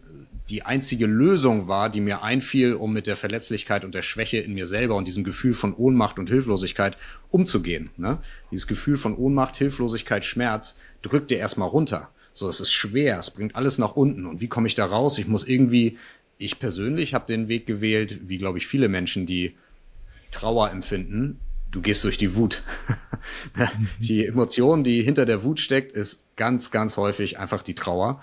die 0.50 0.62
einzige 0.62 1.06
Lösung 1.06 1.68
war, 1.68 1.90
die 1.90 2.00
mir 2.00 2.22
einfiel, 2.22 2.74
um 2.74 2.92
mit 2.92 3.06
der 3.06 3.16
Verletzlichkeit 3.16 3.84
und 3.84 3.94
der 3.94 4.02
Schwäche 4.02 4.38
in 4.38 4.54
mir 4.54 4.66
selber 4.66 4.96
und 4.96 5.06
diesem 5.06 5.22
Gefühl 5.22 5.52
von 5.52 5.74
Ohnmacht 5.74 6.18
und 6.18 6.30
Hilflosigkeit 6.30 6.96
umzugehen. 7.30 7.90
Ne? 7.96 8.18
Dieses 8.50 8.66
Gefühl 8.66 8.96
von 8.96 9.14
Ohnmacht, 9.14 9.56
Hilflosigkeit, 9.56 10.24
Schmerz 10.24 10.76
drückt 11.02 11.30
dir 11.30 11.38
erstmal 11.38 11.68
runter. 11.68 12.08
So, 12.32 12.48
es 12.48 12.60
ist 12.60 12.72
schwer, 12.72 13.18
es 13.18 13.30
bringt 13.30 13.56
alles 13.56 13.78
nach 13.78 13.94
unten. 13.94 14.24
Und 14.24 14.40
wie 14.40 14.48
komme 14.48 14.68
ich 14.68 14.74
da 14.74 14.86
raus? 14.86 15.18
Ich 15.18 15.28
muss 15.28 15.46
irgendwie, 15.46 15.98
ich 16.38 16.58
persönlich 16.58 17.12
habe 17.12 17.26
den 17.26 17.48
Weg 17.48 17.66
gewählt, 17.66 18.20
wie 18.28 18.38
glaube 18.38 18.58
ich 18.58 18.66
viele 18.66 18.88
Menschen, 18.88 19.26
die 19.26 19.54
Trauer 20.30 20.70
empfinden, 20.70 21.40
du 21.70 21.80
gehst 21.80 22.04
durch 22.04 22.18
die 22.18 22.34
Wut. 22.34 22.62
die 23.98 24.26
Emotion, 24.26 24.84
die 24.84 25.02
hinter 25.02 25.26
der 25.26 25.42
Wut 25.44 25.60
steckt, 25.60 25.92
ist 25.92 26.24
ganz, 26.36 26.70
ganz 26.70 26.96
häufig 26.96 27.38
einfach 27.38 27.62
die 27.62 27.74
Trauer. 27.74 28.20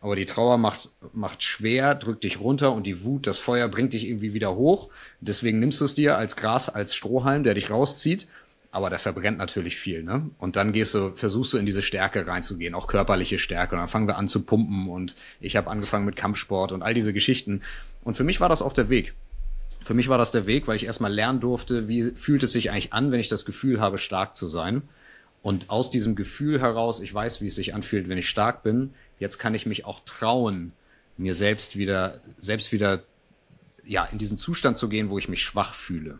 Aber 0.00 0.14
die 0.14 0.26
Trauer 0.26 0.58
macht, 0.58 0.90
macht 1.12 1.42
schwer, 1.42 1.94
drückt 1.94 2.22
dich 2.22 2.38
runter 2.38 2.72
und 2.72 2.86
die 2.86 3.02
Wut, 3.02 3.26
das 3.26 3.38
Feuer 3.38 3.68
bringt 3.68 3.94
dich 3.94 4.06
irgendwie 4.06 4.32
wieder 4.32 4.54
hoch. 4.54 4.90
Deswegen 5.20 5.58
nimmst 5.58 5.80
du 5.80 5.84
es 5.84 5.94
dir 5.94 6.16
als 6.16 6.36
Gras, 6.36 6.68
als 6.68 6.94
Strohhalm, 6.94 7.42
der 7.42 7.54
dich 7.54 7.70
rauszieht. 7.70 8.28
Aber 8.70 8.90
der 8.90 8.98
verbrennt 8.98 9.38
natürlich 9.38 9.76
viel, 9.76 10.02
ne? 10.02 10.30
Und 10.38 10.54
dann 10.54 10.72
gehst 10.72 10.94
du, 10.94 11.10
versuchst 11.14 11.54
du 11.54 11.58
in 11.58 11.64
diese 11.64 11.80
Stärke 11.80 12.26
reinzugehen, 12.26 12.74
auch 12.74 12.86
körperliche 12.86 13.38
Stärke. 13.38 13.74
Und 13.74 13.80
dann 13.80 13.88
fangen 13.88 14.06
wir 14.06 14.18
an 14.18 14.28
zu 14.28 14.44
pumpen 14.44 14.88
und 14.90 15.16
ich 15.40 15.56
habe 15.56 15.70
angefangen 15.70 16.04
mit 16.04 16.16
Kampfsport 16.16 16.72
und 16.72 16.82
all 16.82 16.92
diese 16.92 17.14
Geschichten. 17.14 17.62
Und 18.04 18.16
für 18.16 18.24
mich 18.24 18.40
war 18.40 18.50
das 18.50 18.60
auch 18.60 18.74
der 18.74 18.90
Weg. 18.90 19.14
Für 19.88 19.94
mich 19.94 20.10
war 20.10 20.18
das 20.18 20.32
der 20.32 20.46
Weg, 20.46 20.68
weil 20.68 20.76
ich 20.76 20.84
erstmal 20.84 21.14
lernen 21.14 21.40
durfte, 21.40 21.88
wie 21.88 22.02
fühlt 22.02 22.42
es 22.42 22.52
sich 22.52 22.70
eigentlich 22.70 22.92
an, 22.92 23.10
wenn 23.10 23.20
ich 23.20 23.30
das 23.30 23.46
Gefühl 23.46 23.80
habe, 23.80 23.96
stark 23.96 24.36
zu 24.36 24.46
sein. 24.46 24.82
Und 25.40 25.70
aus 25.70 25.88
diesem 25.88 26.14
Gefühl 26.14 26.60
heraus, 26.60 27.00
ich 27.00 27.14
weiß, 27.14 27.40
wie 27.40 27.46
es 27.46 27.54
sich 27.54 27.72
anfühlt, 27.72 28.06
wenn 28.06 28.18
ich 28.18 28.28
stark 28.28 28.62
bin, 28.62 28.92
jetzt 29.18 29.38
kann 29.38 29.54
ich 29.54 29.64
mich 29.64 29.86
auch 29.86 30.00
trauen, 30.00 30.72
mir 31.16 31.32
selbst 31.32 31.78
wieder, 31.78 32.20
selbst 32.36 32.70
wieder, 32.70 33.02
ja, 33.82 34.04
in 34.04 34.18
diesen 34.18 34.36
Zustand 34.36 34.76
zu 34.76 34.90
gehen, 34.90 35.08
wo 35.08 35.16
ich 35.16 35.30
mich 35.30 35.40
schwach 35.40 35.72
fühle. 35.72 36.18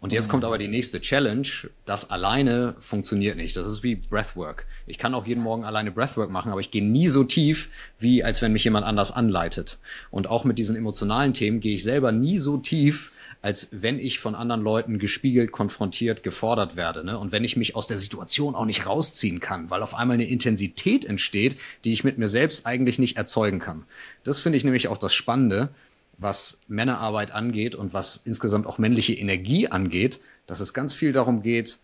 Und 0.00 0.14
jetzt 0.14 0.30
kommt 0.30 0.44
aber 0.44 0.56
die 0.56 0.68
nächste 0.68 1.00
Challenge. 1.02 1.46
Das 1.84 2.10
alleine 2.10 2.74
funktioniert 2.80 3.36
nicht. 3.36 3.54
Das 3.54 3.66
ist 3.66 3.82
wie 3.82 3.96
Breathwork. 3.96 4.66
Ich 4.86 4.96
kann 4.96 5.14
auch 5.14 5.26
jeden 5.26 5.42
Morgen 5.42 5.64
alleine 5.64 5.90
Breathwork 5.90 6.30
machen, 6.30 6.50
aber 6.50 6.60
ich 6.60 6.70
gehe 6.70 6.82
nie 6.82 7.08
so 7.08 7.22
tief, 7.22 7.68
wie 7.98 8.24
als 8.24 8.40
wenn 8.40 8.52
mich 8.52 8.64
jemand 8.64 8.86
anders 8.86 9.12
anleitet. 9.12 9.78
Und 10.10 10.26
auch 10.26 10.44
mit 10.44 10.58
diesen 10.58 10.74
emotionalen 10.74 11.34
Themen 11.34 11.60
gehe 11.60 11.74
ich 11.74 11.84
selber 11.84 12.12
nie 12.12 12.38
so 12.38 12.56
tief, 12.56 13.12
als 13.42 13.68
wenn 13.72 13.98
ich 13.98 14.20
von 14.20 14.34
anderen 14.34 14.62
Leuten 14.62 14.98
gespiegelt, 14.98 15.52
konfrontiert, 15.52 16.22
gefordert 16.22 16.76
werde. 16.76 17.04
Ne? 17.04 17.18
Und 17.18 17.30
wenn 17.32 17.44
ich 17.44 17.56
mich 17.56 17.76
aus 17.76 17.86
der 17.86 17.98
Situation 17.98 18.54
auch 18.54 18.64
nicht 18.64 18.86
rausziehen 18.86 19.40
kann, 19.40 19.68
weil 19.68 19.82
auf 19.82 19.94
einmal 19.94 20.14
eine 20.14 20.28
Intensität 20.28 21.04
entsteht, 21.04 21.56
die 21.84 21.92
ich 21.92 22.04
mit 22.04 22.16
mir 22.16 22.28
selbst 22.28 22.66
eigentlich 22.66 22.98
nicht 22.98 23.18
erzeugen 23.18 23.58
kann. 23.58 23.84
Das 24.24 24.40
finde 24.40 24.56
ich 24.56 24.64
nämlich 24.64 24.88
auch 24.88 24.98
das 24.98 25.12
Spannende, 25.14 25.70
was 26.20 26.60
Männerarbeit 26.68 27.32
angeht 27.32 27.74
und 27.74 27.94
was 27.94 28.16
insgesamt 28.16 28.66
auch 28.66 28.78
männliche 28.78 29.14
Energie 29.14 29.68
angeht, 29.68 30.20
dass 30.46 30.60
es 30.60 30.74
ganz 30.74 30.94
viel 30.94 31.12
darum 31.12 31.42
geht, 31.42 31.78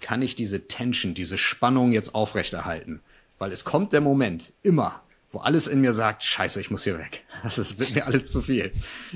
kann 0.00 0.22
ich 0.22 0.36
diese 0.36 0.68
Tension, 0.68 1.14
diese 1.14 1.38
Spannung 1.38 1.92
jetzt 1.92 2.14
aufrechterhalten? 2.14 3.00
Weil 3.38 3.50
es 3.50 3.64
kommt 3.64 3.92
der 3.92 4.00
Moment, 4.00 4.52
immer, 4.62 5.00
wo 5.30 5.38
alles 5.38 5.66
in 5.66 5.80
mir 5.80 5.92
sagt, 5.92 6.22
scheiße, 6.22 6.60
ich 6.60 6.70
muss 6.70 6.84
hier 6.84 6.98
weg. 6.98 7.24
Das 7.42 7.58
ist, 7.58 7.78
wird 7.78 7.94
mir 7.94 8.06
alles 8.06 8.30
zu 8.30 8.42
viel. 8.42 8.72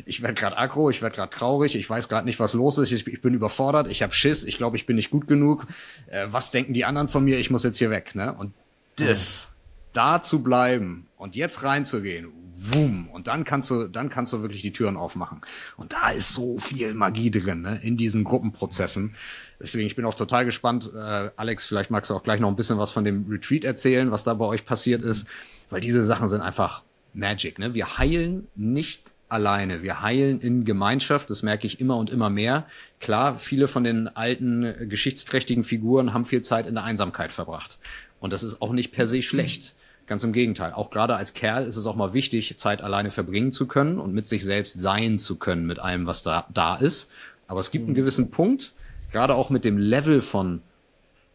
Ich 0.07 0.23
werde 0.23 0.35
gerade 0.35 0.57
aggro, 0.57 0.89
ich 0.89 1.03
werde 1.03 1.17
gerade 1.17 1.31
traurig, 1.31 1.77
ich 1.77 1.89
weiß 1.89 2.09
gerade 2.09 2.25
nicht, 2.25 2.41
was 2.41 2.55
los 2.55 2.79
ist, 2.79 2.93
ich, 2.93 3.07
ich 3.07 3.21
bin 3.21 3.35
überfordert, 3.35 3.89
ich 3.89 4.03
habe 4.03 4.13
Schiss, 4.15 4.45
ich 4.45 4.57
glaube, 4.57 4.77
ich 4.77 4.87
bin 4.87 4.97
nicht 4.97 5.11
gut 5.11 5.27
genug. 5.27 5.67
Äh, 6.09 6.27
was 6.29 6.51
denken 6.51 6.73
die 6.73 6.85
anderen 6.85 7.09
von 7.09 7.25
mir? 7.25 7.39
Ich 7.39 7.51
muss 7.51 7.65
jetzt 7.65 7.79
hier 7.79 7.91
weg. 7.91 8.15
Ne? 8.15 8.33
Und 8.33 8.53
das, 8.97 9.49
da 9.93 10.23
zu 10.23 10.43
bleiben 10.43 11.09
und 11.17 11.37
jetzt 11.37 11.63
reinzugehen, 11.63 12.29
wum, 12.71 13.09
und 13.09 13.27
dann 13.29 13.45
kannst 13.45 13.71
du, 13.71 13.89
dann 13.89 14.09
kannst 14.09 14.33
du 14.33 14.43
wirklich 14.43 14.63
die 14.63 14.73
Türen 14.73 14.97
aufmachen. 14.97 15.41
Und 15.77 15.93
da 15.93 16.11
ist 16.11 16.35
so 16.35 16.59
viel 16.59 16.95
Magie 16.95 17.31
drin, 17.31 17.63
ne, 17.63 17.81
in 17.83 17.97
diesen 17.97 18.25
Gruppenprozessen. 18.25 19.15
Deswegen, 19.61 19.87
ich 19.87 19.97
bin 19.97 20.05
auch 20.05 20.15
total 20.15 20.45
gespannt. 20.45 20.91
Äh, 20.95 21.31
Alex, 21.37 21.65
vielleicht 21.65 21.91
magst 21.91 22.11
du 22.11 22.15
auch 22.15 22.23
gleich 22.23 22.41
noch 22.41 22.49
ein 22.49 22.57
bisschen 22.57 22.79
was 22.79 22.93
von 22.93 23.05
dem 23.05 23.27
Retreat 23.29 23.65
erzählen, 23.65 24.11
was 24.11 24.25
da 24.25 24.35
bei 24.35 24.45
euch 24.45 24.65
passiert 24.65 25.03
ist, 25.03 25.27
weil 25.71 25.81
diese 25.81 26.05
Sachen 26.05 26.27
sind 26.27 26.41
einfach 26.41 26.83
Magic. 27.15 27.59
Ne? 27.59 27.75
Wir 27.75 27.99
heilen 27.99 28.49
nicht 28.55 29.13
alleine. 29.29 29.83
Wir 29.83 30.03
heilen 30.03 30.41
in 30.41 30.65
Gemeinschaft, 30.65 31.31
das 31.31 31.43
merke 31.43 31.67
ich 31.67 31.81
immer 31.81 31.97
und 31.97 32.11
immer 32.11 32.29
mehr. 32.29 32.67
Klar, 33.01 33.37
viele 33.37 33.67
von 33.67 33.83
den 33.83 34.09
alten 34.09 34.63
äh, 34.63 34.87
geschichtsträchtigen 34.87 35.65
Figuren 35.65 36.13
haben 36.13 36.25
viel 36.25 36.43
Zeit 36.43 36.67
in 36.67 36.75
der 36.75 36.85
Einsamkeit 36.85 37.33
verbracht. 37.33 37.79
Und 38.21 38.33
das 38.33 38.43
ist 38.43 38.61
auch 38.61 38.73
nicht 38.73 38.93
per 38.93 39.07
se 39.07 39.23
schlecht. 39.23 39.75
Ganz 40.13 40.25
im 40.25 40.35
Gegenteil. 40.35 40.75
Auch 40.75 40.91
gerade 40.91 41.17
als 41.17 41.33
Kerl 41.33 41.65
ist 41.65 41.77
es 41.77 41.87
auch 41.87 41.97
mal 41.97 42.13
wichtig, 42.13 42.59
Zeit 42.59 42.83
alleine 42.83 43.11
verbringen 43.11 43.51
zu 43.51 43.67
können 43.67 43.99
und 43.99 44.13
mit 44.13 44.27
sich 44.27 44.45
selbst 44.45 44.79
sein 44.79 45.19
zu 45.19 45.39
können, 45.39 45.65
mit 45.65 45.79
allem, 45.79 46.05
was 46.05 46.23
da, 46.23 46.45
da 46.53 46.77
ist. 46.77 47.11
Aber 47.49 47.61
es 47.61 47.71
gibt 47.71 47.87
einen 47.87 47.95
gewissen 47.95 48.31
Punkt, 48.31 48.75
gerade 49.11 49.35
auch 49.35 49.49
mit 49.49 49.65
dem 49.65 49.79
Level 49.79 50.21
von 50.21 50.61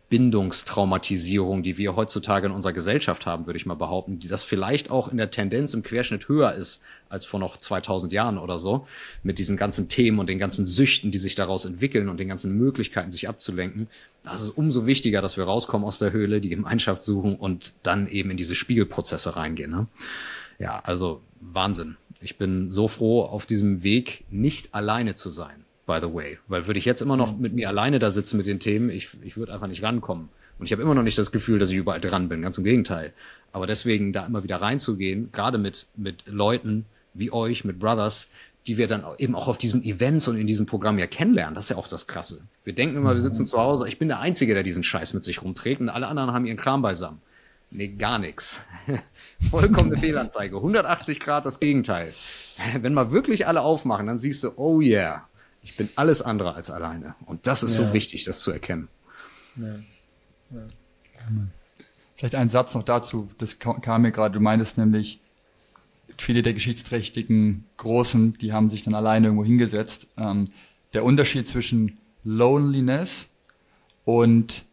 Bindungstraumatisierung, 0.10 1.64
die 1.64 1.78
wir 1.78 1.98
heutzutage 1.98 2.48
in 2.48 2.54
unserer 2.54 2.72
Gesellschaft 2.72 3.26
haben, 3.26 3.46
würde 3.46 3.58
ich 3.58 3.66
mal 3.66 3.76
behaupten, 3.76 4.20
die 4.20 4.30
das 4.30 4.44
vielleicht 4.44 4.90
auch 4.90 5.10
in 5.10 5.18
der 5.18 5.32
Tendenz 5.32 5.74
im 5.74 5.84
Querschnitt 5.84 6.30
höher 6.30 6.54
ist 6.54 6.82
als 7.10 7.26
vor 7.26 7.40
noch 7.40 7.58
2000 7.58 8.14
Jahren 8.14 8.38
oder 8.38 8.58
so, 8.58 8.88
mit 9.24 9.38
diesen 9.38 9.58
ganzen 9.58 9.90
Themen 9.90 10.20
und 10.20 10.30
den 10.30 10.40
ganzen 10.40 10.66
Süchten, 10.66 11.12
die 11.12 11.18
sich 11.18 11.36
daraus 11.36 11.66
entwickeln 11.66 12.08
und 12.08 12.20
den 12.20 12.30
ganzen 12.30 12.58
Möglichkeiten, 12.58 13.12
sich 13.12 13.28
abzulenken. 13.28 13.88
Das 14.24 14.42
ist 14.42 14.52
umso 14.52 14.88
wichtiger, 14.88 15.22
dass 15.22 15.36
wir 15.36 15.44
rauskommen 15.44 15.86
aus 15.86 16.00
der 16.00 16.14
Höhle, 16.14 16.40
die 16.40 16.50
Gemeinschaft 16.50 17.02
suchen 17.02 17.36
und 17.36 17.74
dann 17.84 18.08
eben 18.08 18.32
in 18.32 18.38
diese 18.38 18.56
Spiegelprozesse 18.56 19.36
reingehen. 19.36 19.72
Ne? 19.72 19.88
Ja, 20.58 20.80
also 20.84 21.22
Wahnsinn. 21.42 21.98
Ich 22.22 22.38
bin 22.38 22.70
so 22.70 22.88
froh, 22.88 23.24
auf 23.24 23.46
diesem 23.46 23.84
Weg 23.84 24.26
nicht 24.30 24.74
alleine 24.74 25.16
zu 25.16 25.30
sein. 25.30 25.67
By 25.88 25.98
the 26.00 26.14
way. 26.14 26.38
Weil 26.48 26.68
würde 26.68 26.78
ich 26.78 26.86
jetzt 26.86 27.02
immer 27.02 27.18
noch 27.18 27.36
mit 27.36 27.54
mir 27.54 27.70
alleine 27.70 27.98
da 27.98 28.12
sitzen 28.12 28.38
mit 28.38 28.46
den 28.46 28.60
Themen, 28.60 28.92
ich, 28.92 29.10
ich 29.24 29.38
würde 29.38 29.54
einfach 29.54 29.68
nicht 29.68 29.82
rankommen. 29.82 30.30
Und 30.60 30.66
ich 30.66 30.72
habe 30.72 30.82
immer 30.84 30.94
noch 30.94 31.04
nicht 31.04 31.18
das 31.18 31.32
Gefühl, 31.32 31.58
dass 31.58 31.72
ich 31.72 31.78
überall 31.78 32.02
dran 32.02 32.30
bin, 32.30 32.42
ganz 32.42 32.58
im 32.58 32.64
Gegenteil. 32.64 33.14
Aber 33.52 33.66
deswegen 33.66 34.14
da 34.14 34.26
immer 34.26 34.44
wieder 34.44 34.62
reinzugehen, 34.62 35.32
gerade 35.32 35.58
mit, 35.58 35.88
mit 35.96 36.24
Leuten 36.28 36.86
wie 37.14 37.32
euch, 37.32 37.64
mit 37.64 37.80
Brothers, 37.80 38.30
die 38.68 38.78
wir 38.78 38.88
dann 38.88 39.06
eben 39.18 39.34
auch 39.34 39.48
auf 39.48 39.58
diesen 39.58 39.84
Events 39.84 40.28
und 40.28 40.36
in 40.36 40.46
diesem 40.46 40.66
Programm 40.66 41.00
ja 41.00 41.08
kennenlernen. 41.08 41.56
Das 41.56 41.66
ist 41.66 41.70
ja 41.70 41.78
auch 41.78 41.88
das 41.88 42.06
Krasse. 42.06 42.42
Wir 42.64 42.74
denken 42.74 42.98
immer, 42.98 43.14
wir 43.14 43.22
sitzen 43.22 43.46
zu 43.46 43.58
Hause, 43.58 43.88
ich 43.88 43.98
bin 43.98 44.10
der 44.10 44.20
Einzige, 44.20 44.54
der 44.54 44.64
diesen 44.64 44.84
Scheiß 44.84 45.14
mit 45.14 45.24
sich 45.24 45.42
rumträgt 45.42 45.80
und 45.80 45.90
alle 45.90 46.08
anderen 46.08 46.34
haben 46.34 46.46
ihren 46.46 46.58
Kram 46.58 46.82
beisammen. 46.82 47.22
Nee, 47.70 47.90
gar 47.90 48.18
nichts. 48.18 48.62
Vollkommene 49.50 49.98
Fehlanzeige. 50.00 50.58
180 50.58 51.20
Grad 51.20 51.46
das 51.46 51.60
Gegenteil. 51.60 52.14
Wenn 52.82 52.94
mal 52.94 53.12
wirklich 53.12 53.48
alle 53.48 53.62
aufmachen, 53.62 54.08
dann 54.08 54.20
siehst 54.20 54.44
du, 54.44 54.52
oh 54.56 54.82
yeah, 54.82 55.27
ich 55.68 55.76
bin 55.76 55.90
alles 55.96 56.22
andere 56.22 56.56
als 56.56 56.72
alleine. 56.72 57.16
Und 57.26 57.46
das 57.46 57.62
ist 57.62 57.78
ja. 57.78 57.88
so 57.88 57.94
wichtig, 57.94 58.24
das 58.24 58.40
zu 58.40 58.52
erkennen. 58.52 58.88
Ja. 59.58 59.76
Ja. 60.52 60.68
Vielleicht 62.16 62.36
ein 62.36 62.48
Satz 62.48 62.74
noch 62.74 62.84
dazu, 62.84 63.30
das 63.38 63.60
kam 63.60 64.02
mir 64.02 64.12
gerade, 64.12 64.34
du 64.34 64.40
meintest 64.40 64.78
nämlich, 64.78 65.20
viele 66.18 66.42
der 66.42 66.54
geschichtsträchtigen 66.54 67.66
Großen, 67.76 68.38
die 68.38 68.54
haben 68.54 68.70
sich 68.70 68.84
dann 68.84 68.96
alleine 68.96 69.28
irgendwo 69.28 69.44
hingesetzt. 69.44 70.08
Ähm, 70.18 70.50
der 70.94 71.04
Unterschied 71.04 71.50
zwischen 71.50 71.98
Loneliness 72.24 73.28
und 74.06 74.64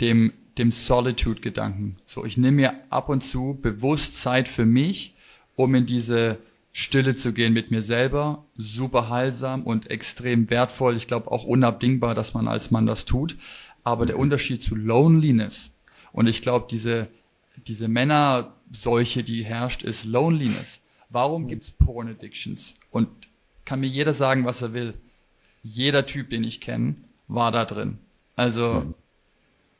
dem, 0.00 0.32
dem 0.56 0.72
Solitude-Gedanken. 0.72 1.96
So, 2.06 2.24
ich 2.24 2.38
nehme 2.38 2.56
mir 2.56 2.74
ab 2.88 3.10
und 3.10 3.22
zu 3.22 3.58
bewusst 3.60 4.16
Zeit 4.16 4.48
für 4.48 4.64
mich, 4.64 5.14
um 5.54 5.74
in 5.74 5.84
diese 5.84 6.38
Stille 6.76 7.14
zu 7.14 7.32
gehen 7.32 7.52
mit 7.52 7.70
mir 7.70 7.82
selber. 7.82 8.44
Super 8.56 9.08
heilsam 9.08 9.62
und 9.62 9.90
extrem 9.90 10.50
wertvoll. 10.50 10.96
Ich 10.96 11.06
glaube 11.06 11.30
auch 11.30 11.44
unabdingbar, 11.44 12.14
dass 12.14 12.34
man 12.34 12.48
als 12.48 12.70
Mann 12.70 12.84
das 12.84 13.04
tut. 13.04 13.36
Aber 13.84 14.04
der 14.04 14.18
Unterschied 14.18 14.60
zu 14.60 14.74
Loneliness 14.74 15.74
und 16.14 16.28
ich 16.28 16.42
glaube, 16.42 16.66
diese, 16.70 17.08
diese 17.66 17.88
Männerseuche, 17.88 19.24
die 19.24 19.44
herrscht, 19.44 19.82
ist 19.82 20.04
Loneliness. 20.04 20.80
Warum 21.10 21.48
gibt's 21.48 21.72
Porn 21.72 22.08
Addictions? 22.08 22.76
Und 22.90 23.08
kann 23.64 23.80
mir 23.80 23.88
jeder 23.88 24.14
sagen, 24.14 24.44
was 24.44 24.62
er 24.62 24.72
will. 24.74 24.94
Jeder 25.64 26.06
Typ, 26.06 26.30
den 26.30 26.44
ich 26.44 26.60
kenne, 26.60 26.94
war 27.26 27.50
da 27.50 27.64
drin. 27.64 27.98
Also, 28.36 28.94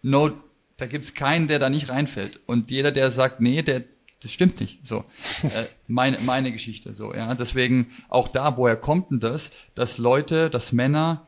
no, 0.03 0.32
da 0.76 0.86
gibt's 0.86 1.14
keinen, 1.14 1.47
der 1.47 1.61
da 1.61 1.70
nicht 1.70 1.88
reinfällt. 1.88 2.40
Und 2.47 2.68
jeder, 2.68 2.90
der 2.90 3.12
sagt, 3.12 3.40
nee, 3.40 3.62
der, 3.62 3.84
das 4.25 4.33
stimmt 4.33 4.61
nicht. 4.61 4.85
So, 4.87 5.05
äh, 5.43 5.64
meine, 5.87 6.18
meine 6.20 6.51
Geschichte. 6.53 6.95
So, 6.95 7.14
ja. 7.14 7.35
Deswegen 7.35 7.87
auch 8.09 8.29
da, 8.29 8.57
woher 8.57 8.77
kommt 8.77 9.11
denn 9.11 9.20
das, 9.20 9.51
dass 9.75 9.99
Leute, 9.99 10.51
dass 10.51 10.72
Männer 10.72 11.27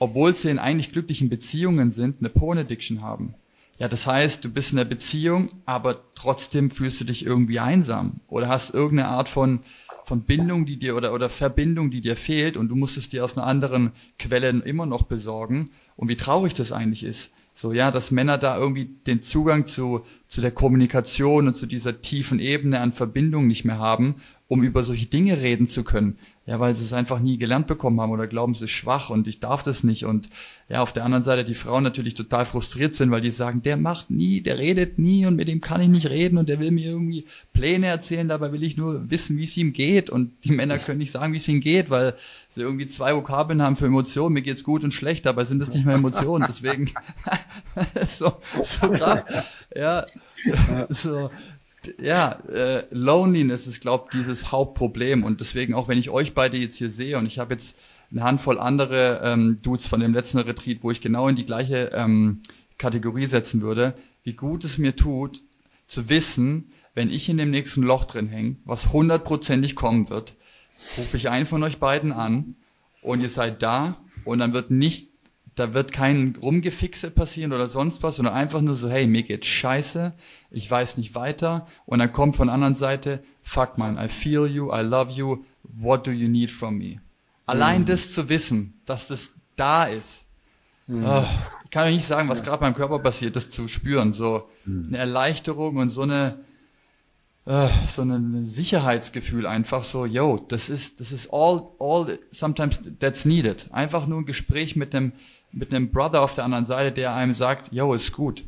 obwohl 0.00 0.34
sie 0.34 0.50
in 0.50 0.58
eigentlich 0.58 0.90
glücklichen 0.92 1.28
Beziehungen 1.28 1.92
sind, 1.92 2.16
eine 2.18 2.30
Porn-Addiction 2.30 3.02
haben. 3.02 3.34
Ja, 3.78 3.86
das 3.86 4.06
heißt, 4.06 4.44
du 4.44 4.50
bist 4.50 4.72
in 4.72 4.78
einer 4.78 4.88
Beziehung, 4.88 5.50
aber 5.66 6.00
trotzdem 6.14 6.70
fühlst 6.70 7.00
du 7.00 7.04
dich 7.04 7.24
irgendwie 7.24 7.60
einsam 7.60 8.20
oder 8.26 8.48
hast 8.48 8.74
irgendeine 8.74 9.08
Art 9.08 9.28
von 9.28 9.60
von 10.04 10.22
Bindung, 10.22 10.66
die 10.66 10.76
dir 10.76 10.96
oder 10.96 11.12
oder 11.12 11.28
Verbindung, 11.28 11.90
die 11.90 12.00
dir 12.00 12.16
fehlt 12.16 12.56
und 12.56 12.68
du 12.68 12.74
musst 12.74 12.96
es 12.96 13.08
dir 13.08 13.22
aus 13.22 13.36
einer 13.36 13.46
anderen 13.46 13.92
Quelle 14.18 14.48
immer 14.48 14.84
noch 14.84 15.02
besorgen 15.02 15.70
und 15.94 16.08
wie 16.08 16.16
traurig 16.16 16.52
das 16.54 16.72
eigentlich 16.72 17.04
ist. 17.04 17.30
So, 17.60 17.74
ja, 17.74 17.90
dass 17.90 18.10
Männer 18.10 18.38
da 18.38 18.56
irgendwie 18.56 18.86
den 18.86 19.20
Zugang 19.20 19.66
zu, 19.66 20.00
zu 20.28 20.40
der 20.40 20.50
Kommunikation 20.50 21.46
und 21.46 21.52
zu 21.52 21.66
dieser 21.66 22.00
tiefen 22.00 22.38
Ebene 22.38 22.80
an 22.80 22.94
Verbindung 22.94 23.46
nicht 23.46 23.66
mehr 23.66 23.78
haben, 23.78 24.14
um 24.48 24.62
über 24.62 24.82
solche 24.82 25.04
Dinge 25.04 25.42
reden 25.42 25.68
zu 25.68 25.84
können. 25.84 26.16
Ja, 26.46 26.58
weil 26.58 26.74
sie 26.74 26.84
es 26.84 26.92
einfach 26.92 27.20
nie 27.20 27.36
gelernt 27.36 27.66
bekommen 27.66 28.00
haben 28.00 28.10
oder 28.10 28.26
glauben, 28.26 28.54
sie 28.54 28.64
ist 28.64 28.70
schwach 28.70 29.10
und 29.10 29.28
ich 29.28 29.40
darf 29.40 29.62
das 29.62 29.84
nicht. 29.84 30.04
Und 30.04 30.28
ja, 30.68 30.82
auf 30.82 30.92
der 30.92 31.04
anderen 31.04 31.22
Seite 31.22 31.44
die 31.44 31.54
Frauen 31.54 31.84
natürlich 31.84 32.14
total 32.14 32.46
frustriert 32.46 32.94
sind, 32.94 33.10
weil 33.10 33.20
die 33.20 33.30
sagen, 33.30 33.62
der 33.62 33.76
macht 33.76 34.10
nie, 34.10 34.40
der 34.40 34.58
redet 34.58 34.98
nie 34.98 35.26
und 35.26 35.36
mit 35.36 35.48
dem 35.48 35.60
kann 35.60 35.82
ich 35.82 35.88
nicht 35.88 36.08
reden 36.08 36.38
und 36.38 36.48
der 36.48 36.58
will 36.58 36.70
mir 36.70 36.86
irgendwie 36.86 37.26
Pläne 37.52 37.86
erzählen, 37.86 38.26
dabei 38.26 38.52
will 38.52 38.62
ich 38.62 38.76
nur 38.76 39.10
wissen, 39.10 39.36
wie 39.36 39.44
es 39.44 39.56
ihm 39.56 39.72
geht. 39.72 40.08
Und 40.08 40.32
die 40.44 40.52
Männer 40.52 40.78
können 40.78 40.98
nicht 40.98 41.12
sagen, 41.12 41.34
wie 41.34 41.36
es 41.36 41.46
ihnen 41.46 41.60
geht, 41.60 41.90
weil 41.90 42.14
sie 42.48 42.62
irgendwie 42.62 42.86
zwei 42.86 43.14
Vokabeln 43.14 43.62
haben 43.62 43.76
für 43.76 43.86
Emotionen. 43.86 44.34
Mir 44.34 44.42
geht's 44.42 44.64
gut 44.64 44.82
und 44.82 44.92
schlecht, 44.92 45.26
dabei 45.26 45.44
sind 45.44 45.58
das 45.58 45.72
nicht 45.74 45.84
mehr 45.84 45.96
Emotionen. 45.96 46.46
Deswegen 46.48 46.90
so, 48.08 48.38
so 48.64 48.90
krass. 48.90 49.24
Ja, 49.74 50.06
so 50.88 51.30
ja, 52.00 52.32
äh, 52.52 52.84
Loneliness 52.90 53.66
ist, 53.66 53.80
glaube 53.80 54.06
ich, 54.06 54.18
dieses 54.18 54.52
Hauptproblem. 54.52 55.24
Und 55.24 55.40
deswegen, 55.40 55.74
auch 55.74 55.88
wenn 55.88 55.98
ich 55.98 56.10
euch 56.10 56.34
beide 56.34 56.56
jetzt 56.56 56.76
hier 56.76 56.90
sehe 56.90 57.18
und 57.18 57.26
ich 57.26 57.38
habe 57.38 57.54
jetzt 57.54 57.78
eine 58.10 58.24
Handvoll 58.24 58.58
andere 58.58 59.20
ähm, 59.22 59.58
Dudes 59.62 59.86
von 59.86 60.00
dem 60.00 60.12
letzten 60.12 60.38
Retreat, 60.38 60.78
wo 60.82 60.90
ich 60.90 61.00
genau 61.00 61.28
in 61.28 61.36
die 61.36 61.46
gleiche 61.46 61.90
ähm, 61.94 62.42
Kategorie 62.78 63.26
setzen 63.26 63.62
würde, 63.62 63.94
wie 64.24 64.34
gut 64.34 64.64
es 64.64 64.78
mir 64.78 64.96
tut, 64.96 65.42
zu 65.86 66.08
wissen, 66.08 66.72
wenn 66.94 67.10
ich 67.10 67.28
in 67.28 67.38
dem 67.38 67.50
nächsten 67.50 67.82
Loch 67.82 68.04
drin 68.04 68.28
hänge, 68.28 68.56
was 68.64 68.92
hundertprozentig 68.92 69.76
kommen 69.76 70.10
wird, 70.10 70.34
rufe 70.98 71.16
ich 71.16 71.28
einen 71.28 71.46
von 71.46 71.62
euch 71.62 71.78
beiden 71.78 72.12
an 72.12 72.56
und 73.02 73.20
ihr 73.20 73.28
seid 73.28 73.62
da 73.62 73.96
und 74.24 74.40
dann 74.40 74.52
wird 74.52 74.70
nicht 74.70 75.09
da 75.60 75.74
wird 75.74 75.92
kein 75.92 76.36
Rumgefixe 76.40 77.10
passieren 77.10 77.52
oder 77.52 77.68
sonst 77.68 78.02
was, 78.02 78.16
sondern 78.16 78.34
einfach 78.34 78.60
nur 78.62 78.74
so, 78.74 78.88
hey, 78.88 79.06
mir 79.06 79.22
geht's 79.22 79.46
scheiße, 79.46 80.12
ich 80.50 80.70
weiß 80.70 80.96
nicht 80.96 81.14
weiter. 81.14 81.66
Und 81.86 81.98
dann 81.98 82.12
kommt 82.12 82.36
von 82.36 82.48
der 82.48 82.54
anderen 82.54 82.74
Seite, 82.74 83.22
fuck 83.42 83.78
man, 83.78 84.02
I 84.02 84.08
feel 84.08 84.46
you, 84.46 84.72
I 84.72 84.80
love 84.80 85.12
you, 85.12 85.44
what 85.62 86.06
do 86.06 86.10
you 86.10 86.28
need 86.28 86.50
from 86.50 86.78
me? 86.78 87.00
Allein 87.46 87.82
mhm. 87.82 87.86
das 87.86 88.12
zu 88.12 88.28
wissen, 88.28 88.80
dass 88.86 89.06
das 89.06 89.30
da 89.56 89.84
ist. 89.84 90.24
Mhm. 90.86 91.04
Oh, 91.04 91.24
ich 91.64 91.70
kann 91.70 91.86
euch 91.88 91.96
nicht 91.96 92.06
sagen, 92.06 92.28
was 92.28 92.42
gerade 92.42 92.60
beim 92.60 92.74
Körper 92.74 92.98
passiert, 92.98 93.36
das 93.36 93.50
zu 93.50 93.68
spüren. 93.68 94.12
So 94.12 94.48
mhm. 94.64 94.86
eine 94.88 94.98
Erleichterung 94.98 95.76
und 95.76 95.90
so 95.90 96.02
eine, 96.02 96.38
uh, 97.46 97.68
so 97.88 98.02
ein 98.02 98.44
Sicherheitsgefühl 98.44 99.46
einfach 99.46 99.84
so, 99.84 100.06
yo, 100.06 100.44
das 100.48 100.68
ist, 100.68 101.00
das 101.00 101.12
ist 101.12 101.28
all, 101.32 101.68
all, 101.78 102.18
sometimes 102.30 102.80
that's 102.98 103.24
needed. 103.24 103.66
Einfach 103.72 104.06
nur 104.06 104.20
ein 104.20 104.26
Gespräch 104.26 104.74
mit 104.74 104.94
einem, 104.94 105.12
mit 105.52 105.72
einem 105.72 105.90
Brother 105.90 106.22
auf 106.22 106.34
der 106.34 106.44
anderen 106.44 106.64
Seite, 106.64 106.92
der 106.92 107.14
einem 107.14 107.34
sagt, 107.34 107.72
yo, 107.72 107.92
ist 107.94 108.12
gut. 108.12 108.40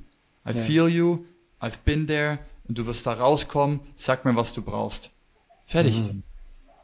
I 0.46 0.50
ja. 0.50 0.53
feel 0.55 0.88
you, 0.88 1.24
I've 1.61 1.78
been 1.84 2.07
there 2.07 2.38
und 2.68 2.78
du 2.78 2.86
wirst 2.86 3.07
da 3.07 3.12
rauskommen, 3.12 3.80
sag 3.96 4.24
mir, 4.24 4.36
was 4.36 4.53
du 4.53 4.62
brauchst. 4.62 5.11
Fertig. 5.66 6.00
Mhm. 6.00 6.22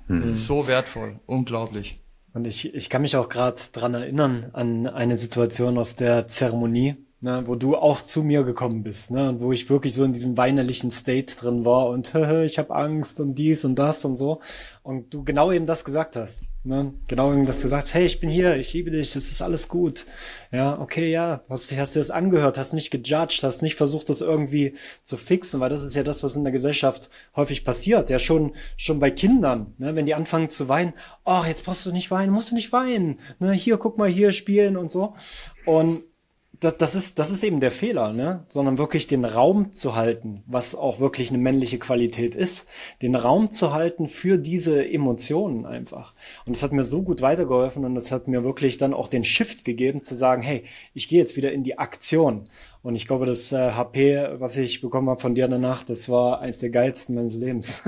Mhm. 0.08 0.34
So 0.34 0.66
wertvoll, 0.66 1.20
unglaublich. 1.26 2.00
Und 2.34 2.46
ich, 2.46 2.74
ich 2.74 2.88
kann 2.88 3.02
mich 3.02 3.16
auch 3.16 3.28
gerade 3.28 3.60
dran 3.72 3.94
erinnern 3.94 4.50
an 4.52 4.86
eine 4.86 5.16
Situation 5.16 5.78
aus 5.78 5.96
der 5.96 6.28
Zeremonie, 6.28 6.96
ne, 7.20 7.42
wo 7.46 7.56
du 7.56 7.76
auch 7.76 8.00
zu 8.00 8.22
mir 8.22 8.44
gekommen 8.44 8.82
bist, 8.82 9.10
ne, 9.10 9.30
und 9.30 9.40
wo 9.40 9.52
ich 9.52 9.68
wirklich 9.68 9.92
so 9.94 10.04
in 10.04 10.12
diesem 10.12 10.36
weinerlichen 10.36 10.90
State 10.90 11.36
drin 11.36 11.64
war 11.64 11.88
und 11.88 12.14
ich 12.44 12.58
habe 12.58 12.74
Angst 12.74 13.20
und 13.20 13.34
dies 13.34 13.64
und 13.64 13.76
das 13.76 14.04
und 14.04 14.16
so. 14.16 14.40
Und 14.84 15.12
du 15.12 15.22
genau 15.24 15.52
eben 15.52 15.66
das 15.66 15.84
gesagt 15.84 16.16
hast, 16.16 16.48
ne, 16.62 16.94
genau 17.08 17.32
eben 17.32 17.44
das 17.44 17.60
gesagt, 17.60 17.92
hey, 17.92 18.06
ich 18.06 18.20
bin 18.20 18.30
hier, 18.30 18.56
ich 18.56 18.72
liebe 18.72 18.90
dich, 18.90 19.16
es 19.16 19.30
ist 19.30 19.42
alles 19.42 19.68
gut, 19.68 20.06
ja, 20.52 20.80
okay, 20.80 21.10
ja, 21.10 21.42
hast, 21.50 21.76
hast 21.76 21.96
dir 21.96 22.00
das 22.00 22.10
angehört, 22.10 22.56
hast 22.56 22.72
nicht 22.72 22.90
gejudged, 22.90 23.42
hast 23.42 23.62
nicht 23.62 23.74
versucht, 23.74 24.08
das 24.08 24.20
irgendwie 24.20 24.76
zu 25.02 25.16
fixen, 25.16 25.60
weil 25.60 25.70
das 25.70 25.84
ist 25.84 25.96
ja 25.96 26.04
das, 26.04 26.22
was 26.22 26.36
in 26.36 26.44
der 26.44 26.52
Gesellschaft 26.52 27.10
häufig 27.34 27.64
passiert, 27.64 28.10
ja, 28.10 28.18
schon 28.18 28.52
schon 28.76 29.00
bei 29.00 29.10
Kindern, 29.10 29.74
ne, 29.78 29.96
wenn 29.96 30.06
die 30.06 30.14
anfangen 30.14 30.50
zu 30.50 30.68
weinen, 30.68 30.94
oh, 31.24 31.42
jetzt 31.46 31.64
brauchst 31.64 31.84
du 31.84 31.90
nicht 31.92 32.12
weinen, 32.12 32.32
musst 32.32 32.52
du 32.52 32.54
nicht 32.54 32.72
weinen, 32.72 33.18
ne, 33.40 33.52
hier, 33.52 33.76
guck 33.76 33.98
mal, 33.98 34.08
hier 34.08 34.30
spielen 34.32 34.76
und 34.76 34.92
so. 34.92 35.14
Und 35.66 36.04
das, 36.60 36.76
das, 36.76 36.94
ist, 36.94 37.18
das 37.18 37.30
ist 37.30 37.44
eben 37.44 37.60
der 37.60 37.70
Fehler, 37.70 38.12
ne? 38.12 38.44
Sondern 38.48 38.78
wirklich 38.78 39.06
den 39.06 39.24
Raum 39.24 39.72
zu 39.72 39.94
halten, 39.94 40.42
was 40.46 40.74
auch 40.74 40.98
wirklich 40.98 41.28
eine 41.30 41.38
männliche 41.38 41.78
Qualität 41.78 42.34
ist, 42.34 42.68
den 43.00 43.14
Raum 43.14 43.50
zu 43.50 43.72
halten 43.72 44.08
für 44.08 44.38
diese 44.38 44.88
Emotionen 44.88 45.66
einfach. 45.66 46.14
Und 46.46 46.56
das 46.56 46.62
hat 46.62 46.72
mir 46.72 46.84
so 46.84 47.02
gut 47.02 47.22
weitergeholfen 47.22 47.84
und 47.84 47.94
das 47.94 48.10
hat 48.10 48.26
mir 48.26 48.42
wirklich 48.42 48.76
dann 48.76 48.92
auch 48.92 49.08
den 49.08 49.24
Shift 49.24 49.64
gegeben, 49.64 50.02
zu 50.02 50.16
sagen, 50.16 50.42
hey, 50.42 50.64
ich 50.94 51.08
gehe 51.08 51.20
jetzt 51.20 51.36
wieder 51.36 51.52
in 51.52 51.62
die 51.62 51.78
Aktion. 51.78 52.48
Und 52.82 52.94
ich 52.94 53.06
glaube, 53.06 53.26
das 53.26 53.52
äh, 53.52 53.72
HP, 53.72 54.28
was 54.38 54.56
ich 54.56 54.80
bekommen 54.80 55.10
habe 55.10 55.20
von 55.20 55.34
dir 55.34 55.48
danach, 55.48 55.82
das 55.82 56.08
war 56.08 56.40
eins 56.40 56.58
der 56.58 56.70
geilsten 56.70 57.14
meines 57.14 57.34
Lebens. 57.34 57.82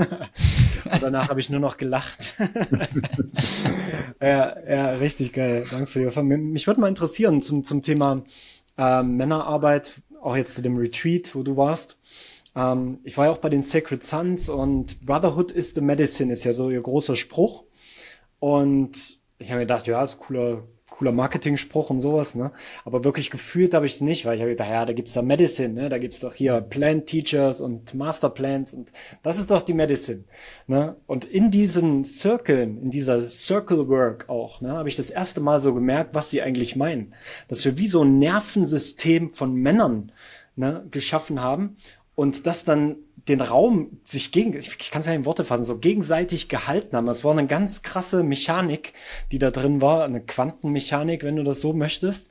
danach 1.01 1.29
habe 1.29 1.41
ich 1.41 1.51
nur 1.51 1.61
noch 1.61 1.77
gelacht. 1.77 2.35
ja, 4.21 4.57
ja, 4.69 4.91
richtig 4.91 5.33
geil. 5.33 5.65
Danke 5.71 5.87
für 5.87 6.11
die 6.11 6.21
Mich 6.37 6.67
würde 6.67 6.81
mal 6.81 6.89
interessieren 6.89 7.41
zum, 7.41 7.65
zum 7.65 7.83
Thema 7.83 8.25
ähm, 8.81 9.17
Männerarbeit, 9.19 10.01
auch 10.23 10.37
jetzt 10.37 10.55
zu 10.55 10.63
dem 10.63 10.79
Retreat, 10.79 11.35
wo 11.35 11.43
du 11.43 11.57
warst. 11.57 11.99
Ähm, 12.57 12.99
ich 13.05 13.17
war 13.19 13.27
ja 13.27 13.33
auch 13.33 13.39
bei 13.39 13.51
den 13.51 13.63
Sacred 13.63 14.03
Sons 14.03 14.49
und 14.49 15.05
Brotherhood 15.05 15.51
is 15.51 15.75
the 15.75 15.83
Medicine 15.83 16.33
ist 16.33 16.45
ja 16.45 16.53
so 16.55 16.71
ihr 16.71 16.81
großer 16.81 17.15
Spruch. 17.15 17.65
Und 18.39 19.19
ich 19.39 19.51
habe 19.51 19.59
mir 19.59 19.67
gedacht, 19.67 19.87
ja, 19.87 20.03
ist 20.03 20.19
cooler, 20.19 20.65
cooler 21.01 21.13
Marketing-Spruch 21.13 21.89
und 21.89 22.03
sowas, 22.03 22.35
ne? 22.35 22.53
Aber 22.85 23.05
wirklich 23.05 23.31
gefühlt 23.31 23.73
habe 23.73 23.87
ich 23.87 23.95
es 23.95 24.01
nicht, 24.03 24.27
weil 24.27 24.35
ich 24.37 24.43
habe 24.43 24.51
gedacht, 24.51 24.69
ja, 24.69 24.85
da 24.85 24.93
gibt's 24.93 25.15
da 25.15 25.23
Medicine, 25.23 25.73
ne? 25.73 25.89
Da 25.89 25.97
gibt's 25.97 26.21
doch 26.21 26.35
hier 26.35 26.61
Plant 26.61 27.07
Teachers 27.07 27.63
und 27.63 27.95
Masterplans 27.95 28.75
und 28.75 28.93
das 29.23 29.39
ist 29.39 29.51
doch 29.51 29.63
die 29.63 29.73
Medicine, 29.73 30.25
ne? 30.67 30.97
Und 31.07 31.25
in 31.25 31.51
diesen 31.51 32.05
Circlen, 32.05 32.83
in 32.83 32.91
dieser 32.91 33.31
Circle 33.31 33.89
Work 33.89 34.29
auch, 34.29 34.61
ne, 34.61 34.73
habe 34.73 34.91
ich 34.91 34.97
das 34.97 35.09
erste 35.09 35.41
Mal 35.41 35.59
so 35.59 35.73
gemerkt, 35.73 36.15
was 36.15 36.29
sie 36.29 36.43
eigentlich 36.43 36.77
meinen. 36.77 37.15
Dass 37.49 37.65
wir 37.65 37.79
wie 37.79 37.89
so 37.89 38.05
ein 38.05 38.19
Nervensystem 38.19 39.33
von 39.33 39.55
Männern 39.55 40.13
ne, 40.57 40.87
geschaffen 40.91 41.43
haben 41.43 41.79
und 42.21 42.47
das 42.47 42.65
dann 42.65 42.97
den 43.29 43.41
Raum 43.41 43.99
sich 44.05 44.31
gegen, 44.31 44.55
ich 44.55 44.91
kann 44.91 45.01
es 45.01 45.07
ja 45.07 45.15
in 45.15 45.25
Worte 45.25 45.43
fassen, 45.43 45.63
so 45.63 45.79
gegenseitig 45.79 46.51
gehalten 46.51 46.95
haben. 46.95 47.07
Das 47.07 47.25
war 47.25 47.33
eine 47.33 47.47
ganz 47.47 47.81
krasse 47.81 48.23
Mechanik, 48.25 48.93
die 49.33 49.39
da 49.39 49.51
drin 49.51 49.81
war, 49.81 50.05
eine 50.05 50.21
Quantenmechanik, 50.21 51.25
wenn 51.25 51.37
du 51.37 51.45
das 51.45 51.63
so 51.63 51.73
möchtest. 51.73 52.31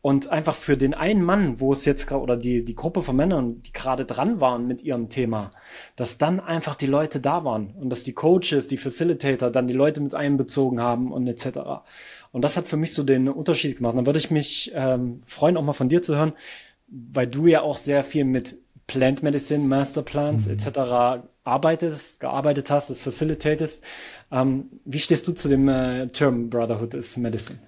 Und 0.00 0.26
einfach 0.26 0.56
für 0.56 0.76
den 0.76 0.92
einen 0.92 1.22
Mann, 1.22 1.60
wo 1.60 1.72
es 1.72 1.84
jetzt 1.84 2.08
gerade, 2.08 2.20
oder 2.20 2.36
die, 2.36 2.64
die 2.64 2.74
Gruppe 2.74 3.00
von 3.00 3.14
Männern, 3.14 3.62
die 3.62 3.72
gerade 3.72 4.06
dran 4.06 4.40
waren 4.40 4.66
mit 4.66 4.82
ihrem 4.82 5.08
Thema, 5.08 5.52
dass 5.94 6.18
dann 6.18 6.40
einfach 6.40 6.74
die 6.74 6.86
Leute 6.86 7.20
da 7.20 7.44
waren 7.44 7.76
und 7.76 7.90
dass 7.90 8.02
die 8.02 8.14
Coaches, 8.14 8.66
die 8.66 8.76
Facilitator 8.76 9.50
dann 9.50 9.68
die 9.68 9.72
Leute 9.72 10.00
mit 10.00 10.16
einbezogen 10.16 10.80
haben 10.80 11.12
und 11.12 11.28
etc. 11.28 11.60
Und 12.32 12.42
das 12.42 12.56
hat 12.56 12.66
für 12.66 12.76
mich 12.76 12.92
so 12.92 13.04
den 13.04 13.28
Unterschied 13.28 13.76
gemacht. 13.76 13.96
Dann 13.96 14.06
würde 14.06 14.18
ich 14.18 14.32
mich 14.32 14.72
ähm, 14.74 15.22
freuen, 15.26 15.56
auch 15.56 15.62
mal 15.62 15.74
von 15.74 15.88
dir 15.88 16.02
zu 16.02 16.16
hören, 16.16 16.32
weil 16.88 17.28
du 17.28 17.46
ja 17.46 17.62
auch 17.62 17.76
sehr 17.76 18.02
viel 18.02 18.24
mit 18.24 18.58
Plant 18.88 19.22
Medicine, 19.22 19.64
Masterplans 19.64 20.46
mhm. 20.46 20.54
etc. 20.54 21.22
arbeitest, 21.44 22.18
gearbeitet 22.18 22.70
hast, 22.70 22.90
das 22.90 22.98
facilitatest. 22.98 23.84
Ähm, 24.32 24.64
wie 24.84 24.98
stehst 24.98 25.28
du 25.28 25.32
zu 25.32 25.48
dem 25.48 25.68
äh, 25.68 26.08
Term 26.08 26.50
Brotherhood 26.50 26.94
is 26.94 27.16
Medicine? 27.16 27.60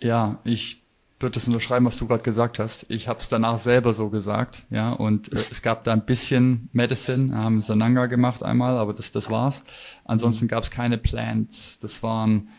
Ja, 0.00 0.38
ich 0.44 0.82
würde 1.18 1.34
das 1.34 1.46
unterschreiben, 1.46 1.84
was 1.84 1.96
du 1.96 2.06
gerade 2.06 2.22
gesagt 2.22 2.58
hast. 2.58 2.86
Ich 2.88 3.08
habe 3.08 3.18
es 3.18 3.28
danach 3.28 3.58
selber 3.58 3.92
so 3.92 4.08
gesagt, 4.08 4.62
ja, 4.70 4.92
und 4.92 5.32
äh, 5.32 5.42
es 5.50 5.62
gab 5.62 5.82
da 5.84 5.92
ein 5.92 6.04
bisschen 6.04 6.68
Medicine, 6.72 7.34
haben 7.34 7.60
Sananga 7.60 8.06
gemacht 8.06 8.42
einmal, 8.42 8.78
aber 8.78 8.92
das, 8.94 9.10
das 9.10 9.30
war's. 9.30 9.64
Ansonsten 10.04 10.46
gab 10.46 10.62
es 10.62 10.70
keine 10.70 10.96
Plants. 10.96 11.80
Das 11.80 12.04
waren, 12.04 12.50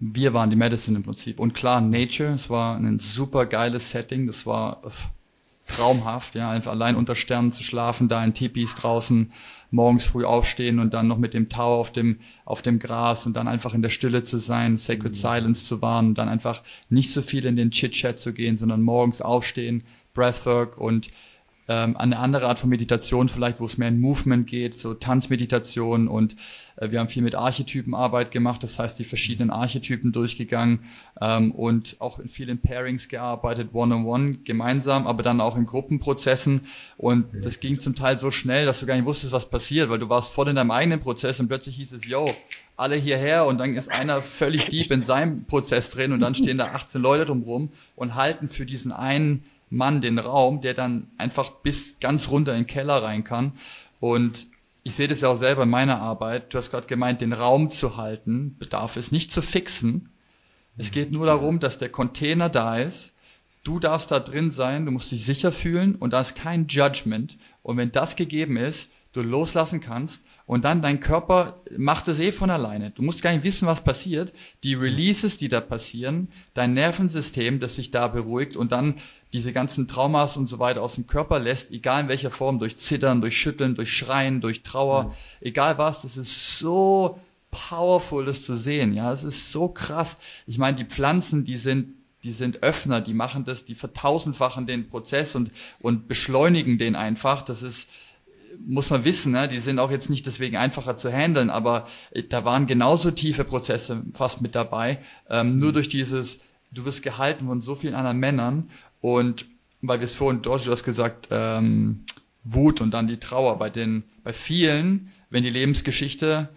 wir 0.00 0.34
waren 0.34 0.50
die 0.50 0.56
Medicine 0.56 0.96
im 0.96 1.04
Prinzip. 1.04 1.38
Und 1.38 1.54
klar, 1.54 1.80
Nature, 1.80 2.32
es 2.32 2.50
war 2.50 2.76
ein 2.76 2.98
super 2.98 3.46
geiles 3.46 3.90
Setting, 3.90 4.26
das 4.26 4.46
war 4.46 4.82
traumhaft, 5.66 6.34
ja, 6.34 6.50
einfach 6.50 6.70
allein 6.70 6.96
unter 6.96 7.14
Sternen 7.14 7.52
zu 7.52 7.62
schlafen, 7.62 8.08
da 8.08 8.24
in 8.24 8.34
Tipis 8.34 8.74
draußen, 8.74 9.32
morgens 9.70 10.04
früh 10.04 10.24
aufstehen 10.24 10.78
und 10.78 10.94
dann 10.94 11.08
noch 11.08 11.18
mit 11.18 11.34
dem 11.34 11.48
Tau 11.48 11.80
auf 11.80 11.92
dem, 11.92 12.20
auf 12.44 12.62
dem 12.62 12.78
Gras 12.78 13.26
und 13.26 13.34
dann 13.36 13.48
einfach 13.48 13.74
in 13.74 13.82
der 13.82 13.90
Stille 13.90 14.22
zu 14.22 14.38
sein, 14.38 14.76
Sacred 14.78 15.12
mhm. 15.12 15.16
Silence 15.16 15.64
zu 15.64 15.82
wahren, 15.82 16.14
dann 16.14 16.28
einfach 16.28 16.62
nicht 16.88 17.12
so 17.12 17.20
viel 17.20 17.46
in 17.46 17.56
den 17.56 17.72
Chit-Chat 17.72 18.18
zu 18.18 18.32
gehen, 18.32 18.56
sondern 18.56 18.82
morgens 18.82 19.20
aufstehen, 19.20 19.82
Breathwork 20.14 20.78
und 20.78 21.08
ähm, 21.68 21.96
eine 21.96 22.18
andere 22.18 22.46
Art 22.46 22.58
von 22.58 22.70
Meditation 22.70 23.28
vielleicht, 23.28 23.60
wo 23.60 23.64
es 23.64 23.78
mehr 23.78 23.88
in 23.88 24.00
Movement 24.00 24.46
geht, 24.46 24.78
so 24.78 24.94
Tanzmeditation 24.94 26.08
und 26.08 26.36
äh, 26.76 26.90
wir 26.90 27.00
haben 27.00 27.08
viel 27.08 27.22
mit 27.22 27.34
Archetypenarbeit 27.34 28.30
gemacht, 28.30 28.62
das 28.62 28.78
heißt 28.78 28.98
die 28.98 29.04
verschiedenen 29.04 29.50
Archetypen 29.50 30.12
durchgegangen 30.12 30.80
ähm, 31.20 31.52
und 31.52 31.96
auch 31.98 32.18
in 32.18 32.28
vielen 32.28 32.58
Pairings 32.58 33.08
gearbeitet, 33.08 33.70
one-on-one, 33.72 34.24
-on 34.24 34.32
-one, 34.34 34.44
gemeinsam, 34.44 35.06
aber 35.06 35.22
dann 35.22 35.40
auch 35.40 35.56
in 35.56 35.66
Gruppenprozessen. 35.66 36.60
Und 36.96 37.26
das 37.44 37.60
ging 37.60 37.80
zum 37.80 37.94
Teil 37.94 38.18
so 38.18 38.30
schnell, 38.30 38.66
dass 38.66 38.80
du 38.80 38.86
gar 38.86 38.94
nicht 38.94 39.06
wusstest, 39.06 39.32
was 39.32 39.48
passiert, 39.50 39.90
weil 39.90 39.98
du 39.98 40.08
warst 40.08 40.32
voll 40.32 40.48
in 40.48 40.56
deinem 40.56 40.70
eigenen 40.70 41.00
Prozess 41.00 41.40
und 41.40 41.48
plötzlich 41.48 41.76
hieß 41.76 41.92
es, 41.92 42.06
yo, 42.06 42.24
alle 42.76 42.96
hierher 42.96 43.46
und 43.46 43.58
dann 43.58 43.74
ist 43.74 43.88
einer 43.88 44.22
völlig 44.22 44.66
deep 44.66 44.90
in 44.90 45.02
seinem 45.02 45.46
Prozess 45.46 45.90
drin 45.90 46.12
und 46.12 46.20
dann 46.20 46.34
stehen 46.34 46.58
da 46.58 46.64
18 46.64 47.00
Leute 47.00 47.24
drumrum 47.24 47.70
und 47.94 48.14
halten 48.14 48.48
für 48.48 48.66
diesen 48.66 48.92
einen 48.92 49.44
Mann 49.68 50.00
den 50.00 50.18
Raum, 50.18 50.60
der 50.60 50.74
dann 50.74 51.08
einfach 51.18 51.50
bis 51.50 51.98
ganz 52.00 52.28
runter 52.28 52.52
in 52.52 52.60
den 52.62 52.66
Keller 52.66 53.02
rein 53.02 53.24
kann. 53.24 53.52
Und 54.00 54.46
ich 54.84 54.94
sehe 54.94 55.08
das 55.08 55.20
ja 55.20 55.28
auch 55.28 55.36
selber 55.36 55.64
in 55.64 55.70
meiner 55.70 56.00
Arbeit. 56.00 56.54
Du 56.54 56.58
hast 56.58 56.70
gerade 56.70 56.86
gemeint, 56.86 57.20
den 57.20 57.32
Raum 57.32 57.70
zu 57.70 57.96
halten, 57.96 58.56
bedarf 58.58 58.96
es 58.96 59.10
nicht 59.10 59.32
zu 59.32 59.42
fixen. 59.42 60.10
Es 60.78 60.90
geht 60.90 61.10
nur 61.10 61.26
darum, 61.26 61.58
dass 61.58 61.78
der 61.78 61.88
Container 61.88 62.48
da 62.48 62.78
ist. 62.78 63.12
Du 63.64 63.80
darfst 63.80 64.10
da 64.12 64.20
drin 64.20 64.50
sein, 64.50 64.86
du 64.86 64.92
musst 64.92 65.10
dich 65.10 65.24
sicher 65.24 65.50
fühlen 65.50 65.96
und 65.96 66.12
da 66.12 66.20
ist 66.20 66.36
kein 66.36 66.68
Judgment. 66.68 67.36
Und 67.62 67.78
wenn 67.78 67.90
das 67.90 68.14
gegeben 68.14 68.56
ist, 68.56 68.88
du 69.12 69.22
loslassen 69.22 69.80
kannst 69.80 70.22
und 70.46 70.64
dann 70.64 70.82
dein 70.82 71.00
Körper 71.00 71.60
macht 71.76 72.06
es 72.06 72.20
eh 72.20 72.30
von 72.30 72.50
alleine. 72.50 72.90
Du 72.90 73.02
musst 73.02 73.22
gar 73.22 73.32
nicht 73.32 73.42
wissen, 73.42 73.66
was 73.66 73.82
passiert. 73.82 74.32
Die 74.62 74.74
Releases, 74.74 75.38
die 75.38 75.48
da 75.48 75.60
passieren, 75.60 76.28
dein 76.54 76.74
Nervensystem, 76.74 77.58
das 77.58 77.74
sich 77.74 77.90
da 77.90 78.06
beruhigt 78.06 78.56
und 78.56 78.70
dann 78.70 78.98
diese 79.36 79.52
ganzen 79.52 79.86
Traumas 79.86 80.36
und 80.36 80.46
so 80.46 80.58
weiter 80.58 80.82
aus 80.82 80.94
dem 80.94 81.06
Körper 81.06 81.38
lässt, 81.38 81.70
egal 81.70 82.02
in 82.02 82.08
welcher 82.08 82.30
Form, 82.30 82.58
durch 82.58 82.76
Zittern, 82.76 83.20
durch 83.20 83.36
Schütteln, 83.36 83.74
durch 83.74 83.92
Schreien, 83.92 84.40
durch 84.40 84.62
Trauer, 84.62 85.04
mhm. 85.04 85.10
egal 85.40 85.78
was, 85.78 86.02
das 86.02 86.16
ist 86.16 86.58
so 86.58 87.20
powerful, 87.50 88.24
das 88.24 88.42
zu 88.42 88.56
sehen. 88.56 88.94
Ja, 88.94 89.12
es 89.12 89.24
ist 89.24 89.52
so 89.52 89.68
krass. 89.68 90.16
Ich 90.46 90.58
meine, 90.58 90.76
die 90.76 90.84
Pflanzen, 90.84 91.44
die 91.44 91.56
sind 91.56 91.94
die 92.26 92.32
sind 92.32 92.64
Öffner, 92.64 93.00
die 93.00 93.14
machen 93.14 93.44
das, 93.44 93.64
die 93.64 93.76
vertausendfachen 93.76 94.66
den 94.66 94.88
Prozess 94.88 95.36
und, 95.36 95.52
und 95.78 96.08
beschleunigen 96.08 96.76
den 96.76 96.96
einfach. 96.96 97.42
Das 97.42 97.62
ist, 97.62 97.88
muss 98.66 98.90
man 98.90 99.04
wissen, 99.04 99.30
ne? 99.30 99.46
die 99.46 99.60
sind 99.60 99.78
auch 99.78 99.92
jetzt 99.92 100.10
nicht 100.10 100.26
deswegen 100.26 100.56
einfacher 100.56 100.96
zu 100.96 101.12
handeln, 101.12 101.50
aber 101.50 101.86
äh, 102.10 102.24
da 102.24 102.44
waren 102.44 102.66
genauso 102.66 103.12
tiefe 103.12 103.44
Prozesse 103.44 104.02
fast 104.12 104.40
mit 104.40 104.56
dabei. 104.56 104.98
Ähm, 105.30 105.60
nur 105.60 105.68
mhm. 105.68 105.74
durch 105.74 105.88
dieses, 105.88 106.40
du 106.72 106.84
wirst 106.84 107.04
gehalten 107.04 107.46
von 107.46 107.62
so 107.62 107.76
vielen 107.76 107.94
anderen 107.94 108.18
Männern 108.18 108.70
und 109.06 109.46
weil 109.82 110.00
wir 110.00 110.04
es 110.04 110.14
vorhin, 110.14 110.42
George, 110.42 110.64
du 110.64 110.72
hast 110.72 110.82
gesagt, 110.82 111.28
ähm, 111.30 112.00
Wut 112.42 112.80
und 112.80 112.90
dann 112.90 113.06
die 113.06 113.20
Trauer 113.20 113.56
bei 113.56 113.70
den, 113.70 114.02
bei 114.24 114.32
vielen, 114.32 115.12
wenn 115.30 115.44
die 115.44 115.50
Lebensgeschichte 115.50 116.48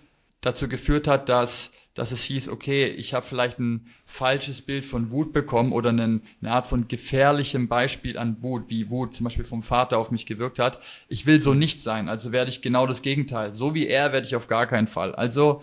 dazu 0.41 0.67
geführt 0.67 1.07
hat, 1.07 1.29
dass, 1.29 1.69
dass 1.93 2.11
es 2.11 2.23
hieß, 2.23 2.49
okay, 2.49 2.87
ich 2.87 3.13
habe 3.13 3.23
vielleicht 3.23 3.59
ein 3.59 3.85
falsches 4.07 4.61
Bild 4.61 4.83
von 4.83 5.11
Wut 5.11 5.31
bekommen 5.31 5.71
oder 5.71 5.89
eine, 5.89 6.21
eine 6.41 6.51
Art 6.51 6.65
von 6.65 6.87
gefährlichem 6.87 7.67
Beispiel 7.67 8.17
an 8.17 8.41
Wut, 8.41 8.63
wie 8.69 8.89
Wut 8.89 9.13
zum 9.13 9.25
Beispiel 9.25 9.45
vom 9.45 9.61
Vater 9.61 9.99
auf 9.99 10.09
mich 10.09 10.25
gewirkt 10.25 10.57
hat. 10.57 10.79
Ich 11.07 11.27
will 11.27 11.41
so 11.41 11.53
nicht 11.53 11.79
sein, 11.79 12.09
also 12.09 12.31
werde 12.31 12.49
ich 12.49 12.63
genau 12.63 12.87
das 12.87 13.03
Gegenteil. 13.03 13.53
So 13.53 13.75
wie 13.75 13.85
er 13.85 14.11
werde 14.11 14.25
ich 14.25 14.35
auf 14.35 14.47
gar 14.47 14.65
keinen 14.65 14.87
Fall. 14.87 15.13
Also 15.13 15.61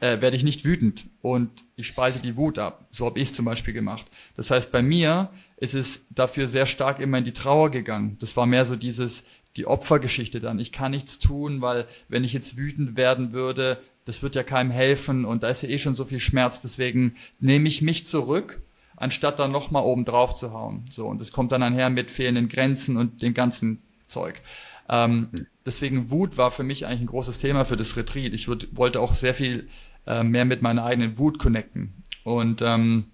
äh, 0.00 0.20
werde 0.20 0.36
ich 0.36 0.42
nicht 0.42 0.64
wütend 0.64 1.04
und 1.22 1.50
ich 1.76 1.86
spalte 1.86 2.18
die 2.18 2.36
Wut 2.36 2.58
ab. 2.58 2.84
So 2.90 3.06
habe 3.06 3.20
ich 3.20 3.28
es 3.30 3.34
zum 3.34 3.44
Beispiel 3.44 3.74
gemacht. 3.74 4.06
Das 4.36 4.50
heißt, 4.50 4.72
bei 4.72 4.82
mir 4.82 5.30
ist 5.56 5.74
es 5.74 6.06
dafür 6.10 6.48
sehr 6.48 6.66
stark 6.66 7.00
immer 7.00 7.18
in 7.18 7.24
die 7.24 7.32
Trauer 7.32 7.70
gegangen. 7.70 8.16
Das 8.20 8.36
war 8.36 8.46
mehr 8.46 8.64
so 8.64 8.76
dieses, 8.76 9.24
die 9.56 9.66
Opfergeschichte 9.66 10.40
dann. 10.40 10.58
Ich 10.58 10.72
kann 10.72 10.90
nichts 10.90 11.18
tun, 11.18 11.60
weil 11.60 11.86
wenn 12.08 12.24
ich 12.24 12.32
jetzt 12.32 12.56
wütend 12.56 12.96
werden 12.96 13.32
würde, 13.32 13.78
das 14.04 14.22
wird 14.22 14.34
ja 14.34 14.42
keinem 14.42 14.70
helfen 14.70 15.24
und 15.24 15.42
da 15.42 15.48
ist 15.48 15.62
ja 15.62 15.68
eh 15.68 15.78
schon 15.78 15.94
so 15.94 16.04
viel 16.04 16.20
Schmerz. 16.20 16.60
Deswegen 16.60 17.16
nehme 17.40 17.68
ich 17.68 17.82
mich 17.82 18.06
zurück, 18.06 18.60
anstatt 18.96 19.38
dann 19.38 19.50
nochmal 19.50 19.82
oben 19.82 20.04
drauf 20.04 20.34
zu 20.34 20.52
hauen. 20.52 20.84
So, 20.90 21.06
und 21.06 21.20
das 21.20 21.32
kommt 21.32 21.52
dann 21.52 21.62
einher 21.62 21.90
mit 21.90 22.10
fehlenden 22.10 22.48
Grenzen 22.48 22.96
und 22.96 23.22
dem 23.22 23.34
ganzen 23.34 23.82
Zeug. 24.06 24.40
Ähm, 24.88 25.30
deswegen 25.64 26.10
Wut 26.10 26.36
war 26.36 26.50
für 26.50 26.62
mich 26.62 26.86
eigentlich 26.86 27.00
ein 27.00 27.06
großes 27.06 27.38
Thema 27.38 27.64
für 27.64 27.76
das 27.76 27.96
Retreat. 27.96 28.32
Ich 28.32 28.46
würd, 28.46 28.68
wollte 28.72 29.00
auch 29.00 29.14
sehr 29.14 29.34
viel 29.34 29.68
äh, 30.06 30.22
mehr 30.22 30.44
mit 30.44 30.62
meiner 30.62 30.84
eigenen 30.84 31.18
Wut 31.18 31.38
connecten. 31.38 31.94
Und 32.22 32.62
ähm, 32.62 33.06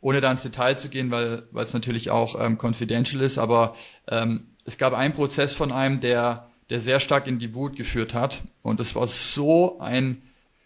ohne 0.00 0.20
da 0.20 0.30
ins 0.30 0.42
Detail 0.42 0.76
zu 0.76 0.88
gehen, 0.88 1.10
weil 1.10 1.42
weil 1.52 1.64
es 1.64 1.74
natürlich 1.74 2.10
auch 2.10 2.40
ähm, 2.40 2.58
confidential 2.58 3.22
ist, 3.22 3.38
aber 3.38 3.74
ähm, 4.08 4.46
es 4.64 4.78
gab 4.78 4.92
einen 4.92 5.14
Prozess 5.14 5.52
von 5.52 5.72
einem, 5.72 6.00
der, 6.00 6.48
der 6.70 6.80
sehr 6.80 7.00
stark 7.00 7.26
in 7.26 7.38
die 7.38 7.54
Wut 7.54 7.76
geführt 7.76 8.14
hat. 8.14 8.42
Und 8.62 8.80
es 8.80 8.94
war 8.94 9.06
so 9.06 9.80
ein 9.80 10.22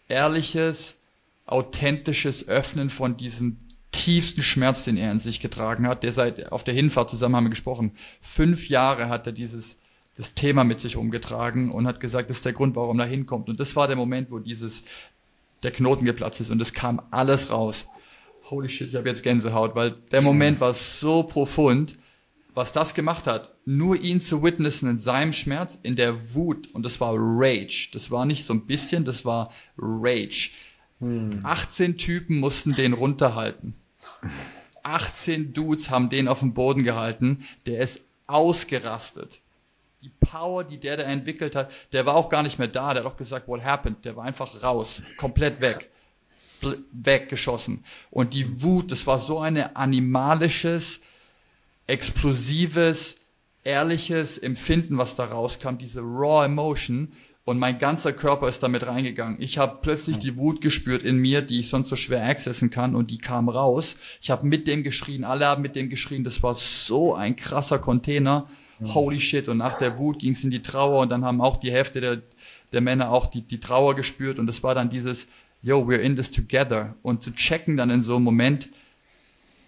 ehrliches, 0.07 1.01
authentisches 1.45 2.47
Öffnen 2.47 2.89
von 2.89 3.17
diesem 3.17 3.57
tiefsten 3.91 4.43
Schmerz, 4.43 4.83
den 4.83 4.97
er 4.97 5.11
in 5.11 5.19
sich 5.19 5.39
getragen 5.39 5.87
hat. 5.87 6.03
Der 6.03 6.13
seit 6.13 6.51
auf 6.51 6.63
der 6.63 6.73
Hinfahrt 6.73 7.09
zusammen 7.09 7.35
haben 7.35 7.45
wir 7.45 7.49
gesprochen. 7.49 7.93
Fünf 8.21 8.69
Jahre 8.69 9.09
hat 9.09 9.25
er 9.25 9.33
dieses 9.33 9.79
das 10.17 10.33
Thema 10.33 10.63
mit 10.63 10.79
sich 10.79 10.95
umgetragen 10.95 11.71
und 11.71 11.87
hat 11.87 11.99
gesagt, 11.99 12.29
das 12.29 12.37
ist 12.37 12.45
der 12.45 12.53
Grund, 12.53 12.75
warum 12.75 12.99
er 12.99 13.05
hinkommt. 13.05 13.49
Und 13.49 13.59
das 13.59 13.75
war 13.75 13.87
der 13.87 13.97
Moment, 13.97 14.31
wo 14.31 14.39
dieses 14.39 14.83
der 15.63 15.71
Knoten 15.71 16.05
geplatzt 16.05 16.39
ist 16.39 16.51
und 16.51 16.61
es 16.61 16.73
kam 16.73 17.01
alles 17.11 17.49
raus 17.49 17.87
holy 18.49 18.69
shit, 18.69 18.89
ich 18.89 18.95
habe 18.95 19.09
jetzt 19.09 19.23
Gänsehaut, 19.23 19.75
weil 19.75 19.91
der 20.11 20.21
Moment 20.21 20.59
war 20.59 20.73
so 20.73 21.23
profund, 21.23 21.97
was 22.53 22.71
das 22.71 22.93
gemacht 22.93 23.27
hat, 23.27 23.53
nur 23.65 23.97
ihn 23.97 24.21
zu 24.21 24.41
witnessen 24.41 24.89
in 24.89 24.99
seinem 24.99 25.33
Schmerz, 25.33 25.77
in 25.83 25.95
der 25.95 26.33
Wut, 26.35 26.73
und 26.73 26.83
das 26.83 27.01
war 27.01 27.13
Rage. 27.17 27.89
Das 27.91 28.11
war 28.11 28.25
nicht 28.25 28.45
so 28.45 28.53
ein 28.53 28.65
bisschen, 28.65 29.03
das 29.03 29.25
war 29.25 29.51
Rage. 29.77 30.51
Hm. 30.99 31.39
18 31.43 31.97
Typen 31.97 32.39
mussten 32.39 32.73
den 32.73 32.93
runterhalten. 32.93 33.75
18 34.83 35.53
Dudes 35.53 35.89
haben 35.89 36.09
den 36.09 36.27
auf 36.27 36.39
dem 36.39 36.53
Boden 36.53 36.83
gehalten, 36.83 37.45
der 37.65 37.79
ist 37.79 38.01
ausgerastet. 38.27 39.39
Die 40.01 40.11
Power, 40.19 40.63
die 40.63 40.79
der 40.79 40.97
da 40.97 41.03
entwickelt 41.03 41.55
hat, 41.55 41.71
der 41.91 42.05
war 42.05 42.15
auch 42.15 42.29
gar 42.29 42.43
nicht 42.43 42.59
mehr 42.59 42.67
da, 42.67 42.93
der 42.93 43.03
hat 43.03 43.11
auch 43.11 43.17
gesagt, 43.17 43.47
what 43.47 43.63
happened, 43.63 44.05
der 44.05 44.15
war 44.15 44.23
einfach 44.23 44.63
raus, 44.63 45.01
komplett 45.17 45.59
weg 45.59 45.89
weggeschossen. 46.91 47.83
Und 48.11 48.33
die 48.33 48.61
Wut, 48.61 48.91
das 48.91 49.07
war 49.07 49.19
so 49.19 49.39
eine 49.39 49.75
animalisches, 49.75 51.01
explosives, 51.87 53.17
ehrliches 53.63 54.37
Empfinden, 54.37 54.97
was 54.97 55.15
da 55.15 55.25
rauskam, 55.25 55.77
diese 55.77 56.01
raw 56.01 56.45
emotion. 56.45 57.11
Und 57.45 57.59
mein 57.59 57.77
ganzer 57.77 58.11
Körper 58.11 58.49
ist 58.49 58.63
damit 58.63 58.87
reingegangen. 58.87 59.39
Ich 59.39 59.59
habe 59.59 59.77
plötzlich 59.81 60.17
die 60.17 60.35
Wut 60.35 60.61
gespürt 60.61 61.03
in 61.03 61.17
mir, 61.17 61.43
die 61.43 61.59
ich 61.59 61.69
sonst 61.69 61.89
so 61.89 61.95
schwer 61.95 62.25
accessen 62.25 62.71
kann, 62.71 62.95
und 62.95 63.11
die 63.11 63.19
kam 63.19 63.49
raus. 63.49 63.95
Ich 64.19 64.31
habe 64.31 64.47
mit 64.47 64.67
dem 64.67 64.81
geschrien, 64.83 65.23
alle 65.23 65.45
haben 65.45 65.61
mit 65.61 65.75
dem 65.75 65.89
geschrien. 65.89 66.23
Das 66.23 66.41
war 66.41 66.55
so 66.55 67.13
ein 67.13 67.35
krasser 67.35 67.77
Container. 67.77 68.47
Holy 68.83 69.19
shit. 69.19 69.47
Und 69.47 69.57
nach 69.57 69.77
der 69.77 69.99
Wut 69.99 70.19
ging 70.19 70.31
es 70.31 70.43
in 70.43 70.49
die 70.51 70.63
Trauer 70.63 71.01
und 71.01 71.09
dann 71.09 71.23
haben 71.23 71.39
auch 71.39 71.57
die 71.57 71.71
Hälfte 71.71 72.01
der, 72.01 72.21
der 72.73 72.81
Männer 72.81 73.11
auch 73.11 73.27
die, 73.27 73.41
die 73.41 73.59
Trauer 73.59 73.95
gespürt. 73.95 74.39
Und 74.39 74.49
es 74.49 74.63
war 74.63 74.73
dann 74.73 74.89
dieses, 74.89 75.27
yo, 75.65 75.87
we're 75.87 75.99
in 75.99 76.15
this 76.15 76.31
together. 76.31 76.95
Und 77.01 77.23
zu 77.23 77.31
checken 77.31 77.75
dann 77.75 77.89
in 77.89 78.03
so 78.03 78.15
einem 78.15 78.23
Moment, 78.23 78.69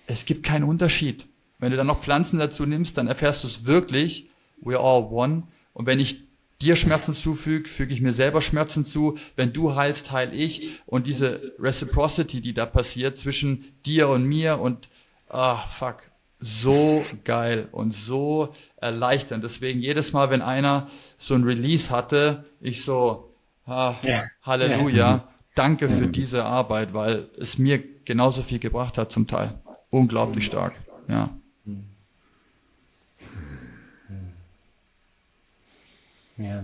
es 0.06 0.26
gibt 0.26 0.43
keinen 0.43 0.64
Unterschied. 0.64 1.26
Wenn 1.60 1.72
du 1.72 1.78
dann 1.78 1.88
noch 1.88 2.02
Pflanzen 2.02 2.38
dazu 2.38 2.66
nimmst, 2.68 2.98
dann 2.98 3.08
erfährst 3.08 3.43
du 3.43 3.48
es 3.48 3.66
wirklich, 3.66 4.30
we're 4.64 4.78
all 4.78 5.12
one. 5.12 5.43
Und 5.74 5.88
wenn 5.88 6.00
ich 6.00 6.22
dir 6.62 6.76
Schmerzen 6.76 7.16
zufüge, 7.16 7.68
füge 7.68 7.93
ich 7.93 8.02
mir 8.02 8.14
selber 8.14 8.43
Schmerzen 8.43 8.86
zu. 8.86 9.18
Wenn 9.36 9.54
du 9.54 9.76
heilst, 9.76 10.12
heil 10.12 10.34
ich. 10.34 10.80
Und 10.86 11.08
diese 11.08 11.54
Reciprocity, 11.60 12.41
die 12.41 12.54
da 12.54 12.68
passiert 12.68 13.18
zwischen 13.18 13.66
dir 13.84 14.08
und 14.10 14.24
mir 14.26 14.60
und, 14.60 14.89
ah, 15.30 15.66
fuck, 15.66 16.04
so 16.39 17.04
geil 17.24 17.70
und 17.72 17.91
so 17.91 18.54
erleichternd. 18.76 19.43
Deswegen 19.43 19.82
jedes 19.82 20.14
Mal, 20.14 20.30
wenn 20.30 20.43
einer 20.43 20.89
so 21.18 21.34
ein 21.34 21.43
Release 21.43 21.89
hatte, 21.89 22.45
ich 22.62 22.84
so, 22.84 23.34
ah, 23.66 23.95
ja. 24.04 24.24
Halleluja, 24.43 24.98
ja. 24.98 25.28
Danke 25.58 25.89
für 25.89 26.08
diese 26.08 26.45
Arbeit, 26.45 26.93
weil 26.93 27.30
es 27.38 27.58
mir 27.58 27.82
genauso 28.05 28.41
viel 28.41 28.60
gebracht 28.60 28.97
hat 28.97 29.12
zum 29.12 29.28
Teil. 29.28 29.53
Unglaublich 29.89 30.45
stark, 30.45 30.74
ja. 31.08 31.30
Ja. 36.38 36.64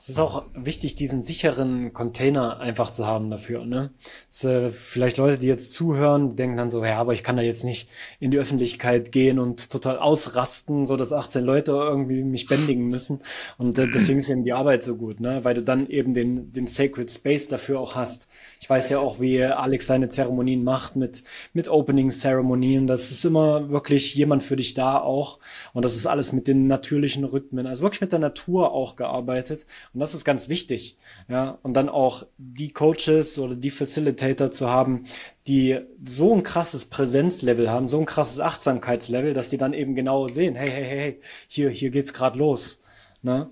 Es 0.00 0.08
ist 0.08 0.18
auch 0.18 0.46
wichtig, 0.54 0.94
diesen 0.94 1.20
sicheren 1.20 1.92
Container 1.92 2.58
einfach 2.58 2.90
zu 2.90 3.06
haben 3.06 3.30
dafür. 3.30 3.66
Ne? 3.66 3.90
Das, 4.30 4.44
äh, 4.44 4.70
vielleicht 4.70 5.18
Leute, 5.18 5.36
die 5.36 5.46
jetzt 5.46 5.74
zuhören, 5.74 6.36
denken 6.36 6.56
dann 6.56 6.70
so, 6.70 6.82
ja, 6.82 6.96
aber 6.96 7.12
ich 7.12 7.22
kann 7.22 7.36
da 7.36 7.42
jetzt 7.42 7.64
nicht 7.64 7.90
in 8.18 8.30
die 8.30 8.38
Öffentlichkeit 8.38 9.12
gehen 9.12 9.38
und 9.38 9.68
total 9.68 9.98
ausrasten, 9.98 10.86
so 10.86 10.96
dass 10.96 11.12
18 11.12 11.44
Leute 11.44 11.72
irgendwie 11.72 12.22
mich 12.22 12.46
bändigen 12.46 12.86
müssen. 12.88 13.20
Und 13.58 13.76
äh, 13.76 13.88
deswegen 13.90 14.20
ist 14.20 14.30
eben 14.30 14.42
die 14.42 14.54
Arbeit 14.54 14.84
so 14.84 14.96
gut, 14.96 15.20
ne? 15.20 15.40
weil 15.42 15.52
du 15.52 15.62
dann 15.62 15.86
eben 15.86 16.14
den, 16.14 16.50
den 16.50 16.66
Sacred 16.66 17.10
Space 17.10 17.48
dafür 17.48 17.78
auch 17.78 17.94
hast. 17.94 18.28
Ich 18.58 18.70
weiß 18.70 18.88
ja 18.88 19.00
auch, 19.00 19.20
wie 19.20 19.44
Alex 19.44 19.86
seine 19.86 20.08
Zeremonien 20.08 20.64
macht 20.64 20.96
mit, 20.96 21.24
mit 21.52 21.68
Opening-Zeremonien. 21.68 22.86
Das 22.86 23.10
ist 23.10 23.22
immer 23.26 23.68
wirklich 23.68 24.14
jemand 24.14 24.42
für 24.42 24.56
dich 24.56 24.72
da 24.72 24.98
auch. 24.98 25.40
Und 25.74 25.84
das 25.84 25.94
ist 25.94 26.06
alles 26.06 26.32
mit 26.32 26.48
den 26.48 26.68
natürlichen 26.68 27.24
Rhythmen, 27.24 27.66
also 27.66 27.82
wirklich 27.82 28.00
mit 28.00 28.12
der 28.12 28.18
Natur 28.18 28.72
auch 28.72 28.96
gearbeitet. 28.96 29.66
Und 29.92 30.00
das 30.00 30.14
ist 30.14 30.24
ganz 30.24 30.48
wichtig. 30.48 30.98
Ja, 31.28 31.58
und 31.62 31.74
dann 31.74 31.88
auch 31.88 32.24
die 32.38 32.72
Coaches 32.72 33.38
oder 33.38 33.56
die 33.56 33.70
Facilitator 33.70 34.50
zu 34.50 34.70
haben, 34.70 35.04
die 35.46 35.80
so 36.04 36.34
ein 36.34 36.42
krasses 36.42 36.84
Präsenzlevel 36.84 37.70
haben, 37.70 37.88
so 37.88 37.98
ein 37.98 38.06
krasses 38.06 38.40
Achtsamkeitslevel, 38.40 39.32
dass 39.32 39.50
die 39.50 39.58
dann 39.58 39.72
eben 39.72 39.94
genau 39.94 40.28
sehen, 40.28 40.54
hey, 40.54 40.68
hey, 40.68 40.84
hey, 40.84 40.98
hey, 40.98 41.20
hier, 41.48 41.70
hier 41.70 41.90
geht's 41.90 42.12
gerade 42.12 42.38
los. 42.38 42.82
Ne? 43.22 43.50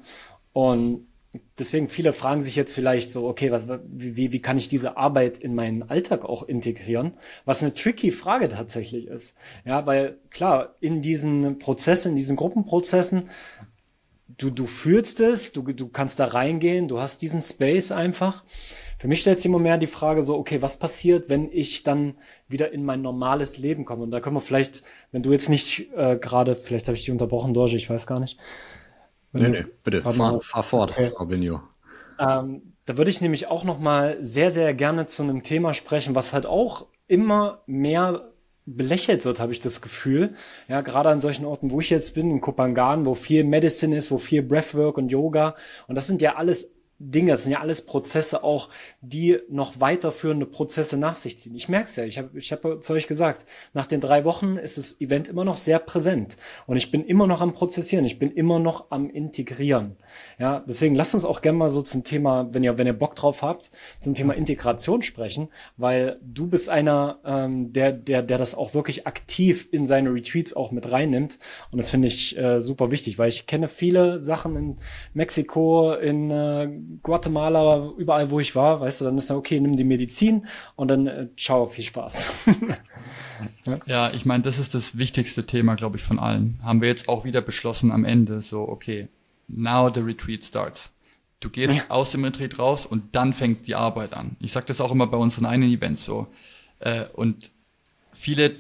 Und 0.53 1.09
deswegen 1.59 1.89
viele 1.89 2.13
fragen 2.13 2.41
sich 2.41 2.57
jetzt 2.57 2.75
vielleicht 2.75 3.11
so, 3.11 3.27
okay, 3.27 3.51
was, 3.51 3.65
wie, 3.87 4.33
wie 4.33 4.41
kann 4.41 4.57
ich 4.59 4.69
diese 4.69 4.97
Arbeit 4.97 5.39
in 5.39 5.55
meinen 5.55 5.83
Alltag 5.83 6.25
auch 6.25 6.43
integrieren? 6.43 7.15
Was 7.45 7.63
eine 7.63 7.75
tricky 7.75 8.11
Frage 8.11 8.49
tatsächlich 8.49 9.09
ist. 9.09 9.37
Ja, 9.65 9.87
weil 9.87 10.19
klar, 10.31 10.77
in 10.81 11.03
diesen 11.03 11.59
Prozessen, 11.59 12.11
in 12.11 12.17
diesen 12.17 12.37
Gruppenprozessen 12.37 13.29
du, 14.39 14.51
du 14.51 14.67
fühlst 14.67 15.21
es, 15.21 15.53
du, 15.53 15.63
du 15.63 15.89
kannst 15.89 16.19
da 16.21 16.27
reingehen, 16.27 16.89
du 16.89 17.01
hast 17.01 17.21
diesen 17.21 17.43
Space 17.43 17.93
einfach. 17.93 18.45
Für 18.99 19.07
mich 19.07 19.21
stellt 19.21 19.39
sich 19.39 19.47
immer 19.47 19.59
mehr 19.59 19.79
die 19.79 19.87
Frage 19.87 20.23
so, 20.23 20.37
okay, 20.37 20.63
was 20.63 20.79
passiert, 20.79 21.29
wenn 21.29 21.53
ich 21.53 21.85
dann 21.85 22.17
wieder 22.49 22.73
in 22.73 22.85
mein 22.85 23.03
normales 23.03 23.59
Leben 23.59 23.85
komme? 23.85 24.03
Und 24.03 24.11
da 24.11 24.21
können 24.21 24.37
wir 24.37 24.41
vielleicht, 24.41 24.83
wenn 25.13 25.23
du 25.23 25.31
jetzt 25.31 25.49
nicht 25.49 25.93
äh, 25.95 26.17
gerade, 26.17 26.57
vielleicht 26.57 26.89
habe 26.89 26.97
ich 26.97 27.05
dich 27.05 27.13
unterbrochen, 27.13 27.55
Dorje, 27.55 27.77
ich 27.77 27.91
weiß 27.91 28.07
gar 28.07 28.19
nicht. 28.19 28.39
nee, 29.33 29.49
nee, 29.49 29.65
bitte, 29.85 30.03
fahr, 30.03 30.41
fahr 30.41 30.63
fort, 30.63 30.93
okay. 30.93 31.13
Ähm, 32.19 32.73
da 32.87 32.97
würde 32.97 33.11
ich 33.11 33.21
nämlich 33.21 33.47
auch 33.47 33.65
noch 33.65 33.79
mal 33.79 34.17
sehr, 34.21 34.51
sehr 34.51 34.75
gerne 34.75 35.07
zu 35.07 35.23
einem 35.23 35.43
Thema 35.43 35.75
sprechen, 35.75 36.15
was 36.15 36.33
halt 36.33 36.47
auch 36.47 36.87
immer 37.07 37.63
mehr 37.67 38.33
belächelt 38.77 39.25
wird, 39.25 39.41
habe 39.41 39.53
ich 39.53 39.61
das 39.61 39.81
Gefühl. 39.81 40.35
Ja, 40.69 40.81
gerade 40.81 41.09
an 41.09 41.21
solchen 41.21 41.45
Orten, 41.45 41.71
wo 41.71 41.81
ich 41.81 41.91
jetzt 41.91 42.15
bin, 42.15 42.31
in 42.31 42.41
Kopangan, 42.41 43.07
wo 43.07 43.15
viel 43.15 43.45
Medicine 43.45 43.97
ist, 43.97 44.11
wo 44.11 44.19
viel 44.19 44.43
Breathwork 44.43 44.99
und 44.99 45.11
Yoga. 45.11 45.57
Und 45.87 45.95
das 45.95 46.07
sind 46.07 46.23
ja 46.23 46.37
alles 46.37 46.71
Dinge, 47.01 47.31
das 47.31 47.45
sind 47.45 47.53
ja 47.53 47.61
alles 47.61 47.87
Prozesse 47.87 48.43
auch, 48.43 48.71
die 49.01 49.39
noch 49.49 49.81
weiterführende 49.81 50.47
Prozesse 50.47 50.97
nach 50.97 51.15
sich 51.15 51.39
ziehen. 51.39 51.55
Ich 51.55 51.69
merke 51.69 51.89
es 51.89 51.97
ja, 51.97 52.05
ich 52.05 52.19
habe 52.19 52.37
ich 52.37 52.51
hab 52.51 52.83
zu 52.83 52.93
euch 52.93 53.07
gesagt, 53.07 53.47
nach 53.73 53.87
den 53.87 54.01
drei 54.01 54.25
Wochen 54.25 54.57
ist 54.57 54.79
das 54.79 55.01
Event 55.01 55.29
immer 55.29 55.45
noch 55.45 55.57
sehr 55.57 55.79
präsent 55.79 56.37
und 56.67 56.77
ich 56.77 56.91
bin 56.91 57.05
immer 57.05 57.29
noch 57.29 57.41
am 57.41 57.55
Prozessieren, 57.55 58.05
ich 58.05 58.19
bin 58.19 58.33
immer 58.33 58.59
noch 58.59 58.91
am 58.91 59.11
Integrieren. 59.11 59.97
Ja, 60.41 60.65
deswegen 60.67 60.97
lasst 60.97 61.15
uns 61.15 61.25
auch 61.25 61.41
gerne 61.41 61.57
mal 61.57 61.71
so 61.71 61.83
zum 61.83 62.03
Thema, 62.03 62.53
wenn 62.53 62.65
ihr, 62.65 62.79
wenn 62.79 62.89
ihr 62.89 62.99
Bock 62.99 63.15
drauf 63.15 63.43
habt, 63.43 63.71
zum 64.01 64.15
Thema 64.15 64.35
Integration 64.35 65.03
sprechen, 65.03 65.51
weil 65.77 66.19
du 66.21 66.49
bist 66.49 66.69
einer, 66.69 67.21
ähm, 67.25 67.73
der, 67.73 67.93
der, 67.93 68.23
der 68.23 68.39
das 68.39 68.57
auch 68.57 68.75
wirklich 68.75 69.07
aktiv 69.07 69.69
in 69.71 69.87
seine 69.87 70.13
Retreats 70.13 70.53
auch 70.53 70.73
mit 70.73 70.91
reinnimmt 70.91 71.39
und 71.71 71.79
das 71.79 71.91
finde 71.91 72.09
ich 72.09 72.37
äh, 72.37 72.61
super 72.61 72.91
wichtig, 72.91 73.19
weil 73.19 73.29
ich 73.29 73.47
kenne 73.47 73.69
viele 73.69 74.19
Sachen 74.19 74.57
in 74.57 74.77
Mexiko, 75.15 75.95
in 75.95 76.33
äh, 76.33 76.69
Guatemala, 77.03 77.93
überall 77.97 78.31
wo 78.31 78.41
ich 78.41 78.55
war, 78.55 78.81
weißt 78.81 79.01
du, 79.01 79.05
dann 79.05 79.19
ist 79.19 79.31
dann 79.31 79.37
okay, 79.37 79.61
nimm 79.61 79.77
die 79.77 79.85
Medizin 79.85 80.47
und 80.77 80.89
dann 80.89 81.07
äh, 81.07 81.29
ciao, 81.37 81.67
viel 81.67 81.85
Spaß. 81.85 82.33
ja. 83.67 83.79
ja, 83.87 84.11
ich 84.11 84.25
meine, 84.25 84.43
das 84.43 84.59
ist 84.59 84.75
das 84.75 84.99
wichtigste 84.99 85.47
Thema, 85.47 85.75
glaube 85.75 85.97
ich, 85.97 86.03
von 86.03 86.19
allen. 86.19 86.59
Haben 86.63 86.81
wir 86.81 86.89
jetzt 86.89 87.09
auch 87.09 87.25
wieder 87.25 87.41
beschlossen 87.41 87.93
am 87.93 88.05
Ende, 88.05 88.41
so 88.41 88.69
okay, 88.69 89.09
now 89.49 89.93
the 89.93 90.01
retreat 90.01 90.45
starts. 90.45 90.95
Du 91.41 91.51
gehst 91.51 91.77
ja. 91.77 91.83
aus 91.89 92.11
dem 92.11 92.25
Retreat 92.25 92.59
raus 92.59 92.85
und 92.85 93.15
dann 93.15 93.33
fängt 93.33 93.69
die 93.69 93.77
Arbeit 93.77 94.13
an. 94.13 94.37
Ich 94.41 94.53
sage 94.53 94.67
das 94.67 94.81
auch 94.81 94.91
immer 94.91 95.07
bei 95.07 95.17
unseren 95.17 95.47
eigenen 95.47 95.71
Events 95.71 96.05
so. 96.05 96.27
Äh, 96.81 97.05
und 97.13 97.53
viele 98.13 98.57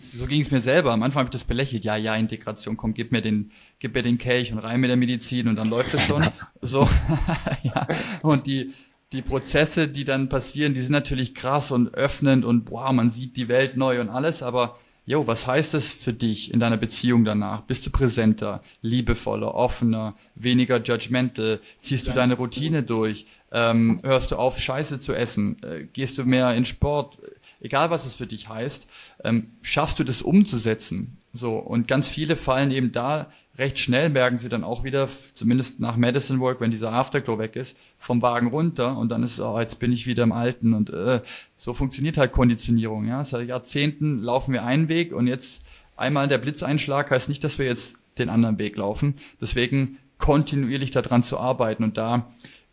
so 0.00 0.26
ging 0.26 0.40
es 0.40 0.50
mir 0.50 0.60
selber. 0.60 0.92
Am 0.92 1.02
Anfang 1.02 1.20
habe 1.20 1.28
ich 1.28 1.32
das 1.32 1.44
belächelt. 1.44 1.84
Ja, 1.84 1.96
ja, 1.96 2.16
Integration, 2.16 2.76
komm, 2.76 2.94
gib 2.94 3.12
mir 3.12 3.20
den, 3.20 3.52
gib 3.78 3.94
mir 3.94 4.02
den 4.02 4.18
Kelch 4.18 4.52
und 4.52 4.58
rein 4.58 4.80
mit 4.80 4.90
der 4.90 4.96
Medizin 4.96 5.46
und 5.46 5.56
dann 5.56 5.68
läuft 5.68 5.94
es 5.94 6.02
schon. 6.02 6.26
so, 6.60 6.88
ja. 7.62 7.86
Und 8.22 8.46
die, 8.46 8.72
die 9.12 9.22
Prozesse, 9.22 9.88
die 9.88 10.04
dann 10.04 10.28
passieren, 10.28 10.74
die 10.74 10.80
sind 10.80 10.92
natürlich 10.92 11.34
krass 11.34 11.70
und 11.70 11.94
öffnend 11.94 12.44
und 12.44 12.64
boah, 12.64 12.92
man 12.92 13.10
sieht 13.10 13.36
die 13.36 13.48
Welt 13.48 13.76
neu 13.76 14.00
und 14.00 14.08
alles, 14.08 14.42
aber 14.42 14.78
Jo, 15.06 15.26
was 15.26 15.44
heißt 15.44 15.74
das 15.74 15.88
für 15.88 16.12
dich 16.12 16.54
in 16.54 16.60
deiner 16.60 16.76
Beziehung 16.76 17.24
danach? 17.24 17.62
Bist 17.62 17.84
du 17.84 17.90
präsenter, 17.90 18.62
liebevoller, 18.80 19.56
offener, 19.56 20.14
weniger 20.36 20.80
judgmental? 20.80 21.58
Ziehst 21.80 22.06
du 22.06 22.12
deine 22.12 22.34
Routine 22.34 22.84
durch? 22.84 23.26
Ähm, 23.50 23.98
hörst 24.04 24.30
du 24.30 24.36
auf, 24.36 24.60
Scheiße 24.60 25.00
zu 25.00 25.12
essen? 25.12 25.60
Äh, 25.64 25.86
gehst 25.92 26.16
du 26.18 26.24
mehr 26.24 26.54
in 26.54 26.64
Sport? 26.64 27.18
Egal 27.60 27.90
was 27.90 28.06
es 28.06 28.16
für 28.16 28.26
dich 28.26 28.48
heißt, 28.48 28.88
ähm, 29.24 29.50
schaffst 29.62 29.98
du 29.98 30.04
das 30.04 30.22
umzusetzen. 30.22 31.18
So, 31.32 31.56
und 31.56 31.86
ganz 31.86 32.08
viele 32.08 32.34
fallen 32.36 32.70
eben 32.70 32.92
da 32.92 33.30
recht 33.56 33.78
schnell, 33.78 34.08
merken 34.08 34.38
sie 34.38 34.48
dann 34.48 34.64
auch 34.64 34.84
wieder, 34.84 35.08
zumindest 35.34 35.80
nach 35.80 35.96
Medicine 35.96 36.40
Work, 36.40 36.60
wenn 36.60 36.70
dieser 36.70 36.92
Afterglow 36.92 37.38
weg 37.38 37.56
ist, 37.56 37.76
vom 37.98 38.22
Wagen 38.22 38.48
runter 38.48 38.96
und 38.96 39.10
dann 39.10 39.22
ist 39.22 39.34
es, 39.34 39.40
oh, 39.40 39.60
jetzt 39.60 39.78
bin 39.78 39.92
ich 39.92 40.06
wieder 40.06 40.22
im 40.22 40.32
Alten 40.32 40.72
und 40.72 40.90
äh, 40.90 41.20
so 41.56 41.74
funktioniert 41.74 42.16
halt 42.16 42.32
Konditionierung. 42.32 43.06
Ja? 43.06 43.22
Seit 43.22 43.46
Jahrzehnten 43.48 44.18
laufen 44.18 44.52
wir 44.54 44.64
einen 44.64 44.88
Weg 44.88 45.12
und 45.12 45.26
jetzt 45.26 45.64
einmal 45.96 46.26
der 46.26 46.38
Blitzeinschlag 46.38 47.10
heißt 47.10 47.28
nicht, 47.28 47.44
dass 47.44 47.58
wir 47.58 47.66
jetzt 47.66 47.98
den 48.18 48.30
anderen 48.30 48.58
Weg 48.58 48.76
laufen. 48.76 49.14
Deswegen 49.40 49.98
kontinuierlich 50.18 50.90
daran 50.90 51.22
zu 51.22 51.38
arbeiten 51.38 51.84
und 51.84 51.96
da 51.96 52.32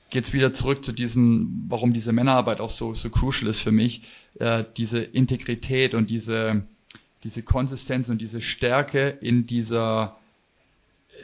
geht's 0.10 0.34
wieder 0.34 0.54
zurück 0.54 0.84
zu 0.86 0.92
diesem, 0.92 1.66
warum 1.68 1.94
diese 1.94 2.14
Männerarbeit 2.14 2.60
auch 2.60 2.70
so, 2.70 2.94
so 2.94 3.10
crucial 3.10 3.50
ist 3.50 3.60
für 3.60 3.72
mich, 3.72 4.04
äh, 4.40 4.64
diese 4.78 5.00
Integrität 5.00 5.94
und 5.94 6.10
diese, 6.10 6.64
diese 7.24 7.44
Konsistenz 7.44 8.10
und 8.10 8.20
diese 8.20 8.42
Stärke 8.42 9.10
in 9.22 9.46
dieser, 9.46 10.18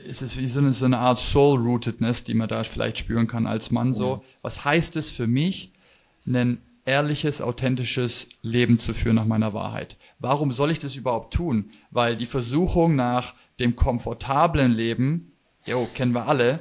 es 0.08 0.22
ist 0.22 0.38
wie 0.38 0.48
so 0.48 0.60
eine, 0.60 0.74
so 0.74 0.86
eine 0.86 1.00
Art 1.00 1.20
Soul-Rootedness, 1.20 2.24
die 2.24 2.34
man 2.34 2.50
da 2.50 2.64
vielleicht 2.64 2.98
spüren 2.98 3.28
kann 3.28 3.48
als 3.48 3.72
Mann 3.72 3.94
so. 3.94 4.24
Was 4.42 4.66
heißt 4.66 4.96
es 4.98 5.12
für 5.12 5.28
mich, 5.28 5.72
ein 6.26 6.60
ehrliches, 6.86 7.42
authentisches 7.42 8.28
Leben 8.42 8.80
zu 8.80 8.94
führen 8.94 9.16
nach 9.16 9.26
meiner 9.26 9.54
Wahrheit? 9.54 9.98
Warum 10.20 10.52
soll 10.52 10.72
ich 10.72 10.80
das 10.80 10.96
überhaupt 10.96 11.34
tun? 11.34 11.72
Weil 11.92 12.18
die 12.18 12.26
Versuchung 12.26 12.96
nach 12.96 13.34
dem 13.60 13.76
komfortablen 13.76 14.72
Leben, 14.72 15.32
jo, 15.66 15.88
kennen 15.94 16.14
wir 16.14 16.28
alle, 16.28 16.60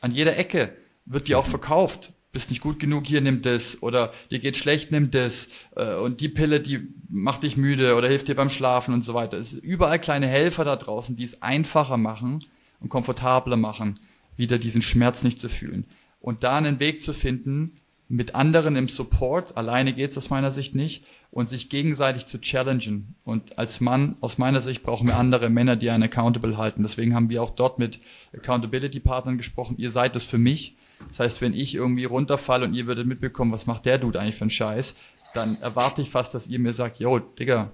an 0.00 0.12
jeder 0.12 0.36
Ecke 0.36 0.76
wird 1.06 1.28
die 1.28 1.34
auch 1.34 1.46
verkauft 1.46 2.12
bist 2.36 2.50
nicht 2.50 2.60
gut 2.60 2.78
genug, 2.78 3.06
hier 3.06 3.22
nimm 3.22 3.40
das 3.40 3.82
oder 3.82 4.12
dir 4.30 4.40
geht 4.40 4.58
schlecht, 4.58 4.92
nimm 4.92 5.10
das 5.10 5.48
äh, 5.74 5.94
und 5.94 6.20
die 6.20 6.28
Pille, 6.28 6.60
die 6.60 6.86
macht 7.08 7.44
dich 7.44 7.56
müde 7.56 7.94
oder 7.94 8.08
hilft 8.08 8.28
dir 8.28 8.34
beim 8.34 8.50
Schlafen 8.50 8.92
und 8.92 9.02
so 9.02 9.14
weiter. 9.14 9.38
Es 9.38 9.52
sind 9.52 9.64
überall 9.64 9.98
kleine 9.98 10.26
Helfer 10.26 10.66
da 10.66 10.76
draußen, 10.76 11.16
die 11.16 11.24
es 11.24 11.40
einfacher 11.40 11.96
machen 11.96 12.44
und 12.80 12.90
komfortabler 12.90 13.56
machen, 13.56 14.00
wieder 14.36 14.58
diesen 14.58 14.82
Schmerz 14.82 15.22
nicht 15.22 15.40
zu 15.40 15.48
fühlen. 15.48 15.86
Und 16.20 16.44
da 16.44 16.58
einen 16.58 16.78
Weg 16.78 17.00
zu 17.00 17.14
finden, 17.14 17.78
mit 18.06 18.34
anderen 18.34 18.76
im 18.76 18.90
Support, 18.90 19.56
alleine 19.56 19.94
geht 19.94 20.10
es 20.10 20.18
aus 20.18 20.28
meiner 20.28 20.52
Sicht 20.52 20.74
nicht, 20.74 21.06
und 21.30 21.48
sich 21.48 21.70
gegenseitig 21.70 22.26
zu 22.26 22.38
challengen. 22.38 23.14
Und 23.24 23.58
als 23.58 23.80
Mann, 23.80 24.16
aus 24.20 24.36
meiner 24.36 24.60
Sicht, 24.60 24.82
brauchen 24.82 25.08
wir 25.08 25.16
andere 25.16 25.48
Männer, 25.48 25.76
die 25.76 25.88
einen 25.88 26.02
accountable 26.02 26.58
halten. 26.58 26.82
Deswegen 26.82 27.14
haben 27.14 27.30
wir 27.30 27.42
auch 27.42 27.50
dort 27.50 27.78
mit 27.78 27.98
Accountability-Partnern 28.34 29.38
gesprochen. 29.38 29.76
Ihr 29.78 29.90
seid 29.90 30.16
es 30.16 30.24
für 30.24 30.38
mich. 30.38 30.76
Das 31.08 31.20
heißt, 31.20 31.40
wenn 31.40 31.54
ich 31.54 31.74
irgendwie 31.74 32.04
runterfalle 32.04 32.64
und 32.64 32.74
ihr 32.74 32.86
würdet 32.86 33.06
mitbekommen, 33.06 33.52
was 33.52 33.66
macht 33.66 33.86
der 33.86 33.98
Dude 33.98 34.20
eigentlich 34.20 34.36
für 34.36 34.42
einen 34.42 34.50
Scheiß, 34.50 34.94
dann 35.34 35.56
erwarte 35.60 36.02
ich 36.02 36.10
fast, 36.10 36.34
dass 36.34 36.48
ihr 36.48 36.58
mir 36.58 36.72
sagt, 36.72 36.98
yo, 36.98 37.18
Digga, 37.18 37.72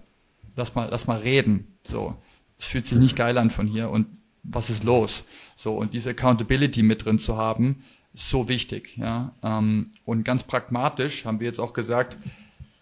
lass 0.56 0.74
mal, 0.74 0.88
lass 0.90 1.06
mal 1.06 1.18
reden. 1.18 1.66
So. 1.84 2.16
Es 2.58 2.66
fühlt 2.66 2.86
sich 2.86 2.98
nicht 2.98 3.16
geil 3.16 3.38
an 3.38 3.50
von 3.50 3.66
hier 3.66 3.90
und 3.90 4.06
was 4.42 4.70
ist 4.70 4.84
los? 4.84 5.24
So. 5.56 5.76
Und 5.76 5.94
diese 5.94 6.10
Accountability 6.10 6.82
mit 6.82 7.04
drin 7.04 7.18
zu 7.18 7.36
haben, 7.36 7.84
ist 8.14 8.28
so 8.28 8.48
wichtig, 8.48 8.96
ja. 8.96 9.34
Ähm, 9.42 9.92
und 10.04 10.24
ganz 10.24 10.42
pragmatisch 10.42 11.24
haben 11.24 11.40
wir 11.40 11.46
jetzt 11.46 11.60
auch 11.60 11.72
gesagt, 11.72 12.18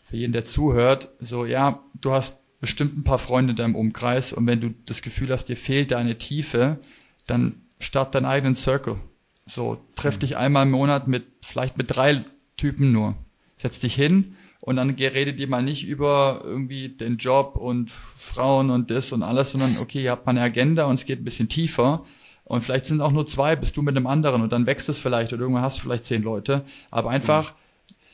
für 0.05 0.16
jeden, 0.16 0.32
der 0.32 0.45
zuhört, 0.45 1.09
so, 1.20 1.45
ja, 1.45 1.84
du 2.01 2.12
hast 2.12 2.36
bestimmt 2.61 2.99
ein 2.99 3.05
paar 3.05 3.18
Freunde 3.18 3.53
in 3.53 3.57
deinem 3.57 3.76
Umkreis 3.76 4.32
und 4.32 4.47
wenn 4.47 4.61
du 4.61 4.74
das 4.86 5.03
Gefühl 5.03 5.30
hast, 5.30 5.47
dir 5.47 5.57
fehlt 5.57 5.93
deine 5.93 6.18
Tiefe, 6.18 6.80
dann 7.26 7.62
start 7.78 8.14
deinen 8.14 8.26
eigenen 8.26 8.57
Circle. 8.57 8.99
So, 9.51 9.79
treff 9.97 10.17
dich 10.17 10.37
einmal 10.37 10.65
im 10.65 10.71
Monat 10.71 11.09
mit, 11.09 11.25
vielleicht 11.43 11.77
mit 11.77 11.95
drei 11.95 12.25
Typen 12.57 12.93
nur. 12.93 13.17
Setz 13.57 13.81
dich 13.81 13.95
hin 13.95 14.37
und 14.61 14.77
dann 14.77 14.91
redet 14.91 15.41
ihr 15.41 15.49
mal 15.49 15.63
nicht 15.63 15.85
über 15.85 16.41
irgendwie 16.45 16.89
den 16.89 17.17
Job 17.17 17.57
und 17.57 17.91
Frauen 17.91 18.71
und 18.71 18.91
das 18.93 19.13
und 19.13 19.25
alles, 19.25 19.51
sondern 19.51 19.77
okay, 19.79 20.05
ihr 20.05 20.13
habt 20.13 20.25
mal 20.25 20.31
eine 20.31 20.43
Agenda 20.43 20.85
und 20.85 20.95
es 20.95 21.05
geht 21.05 21.21
ein 21.21 21.25
bisschen 21.25 21.49
tiefer. 21.49 22.05
Und 22.45 22.63
vielleicht 22.63 22.85
sind 22.87 23.01
auch 23.01 23.11
nur 23.11 23.27
zwei, 23.27 23.57
bist 23.57 23.77
du 23.77 23.83
mit 23.83 23.97
einem 23.97 24.07
anderen 24.07 24.43
und 24.43 24.53
dann 24.53 24.67
wächst 24.67 24.89
es 24.89 25.01
vielleicht 25.01 25.33
oder 25.33 25.43
irgendwann 25.43 25.65
hast 25.65 25.79
du 25.79 25.83
vielleicht 25.83 26.05
zehn 26.05 26.23
Leute. 26.23 26.65
Aber 26.93 27.11
einfach 27.11 27.55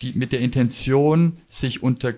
die, 0.00 0.12
mit 0.12 0.32
der 0.32 0.40
Intention, 0.40 1.38
sich 1.48 1.82
unter 1.82 2.14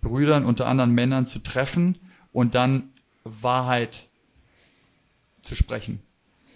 Brüdern, 0.00 0.44
unter 0.46 0.66
anderen 0.66 0.92
Männern 0.92 1.26
zu 1.26 1.38
treffen 1.38 1.98
und 2.32 2.54
dann 2.54 2.92
Wahrheit 3.24 4.08
zu 5.42 5.54
sprechen. 5.54 6.00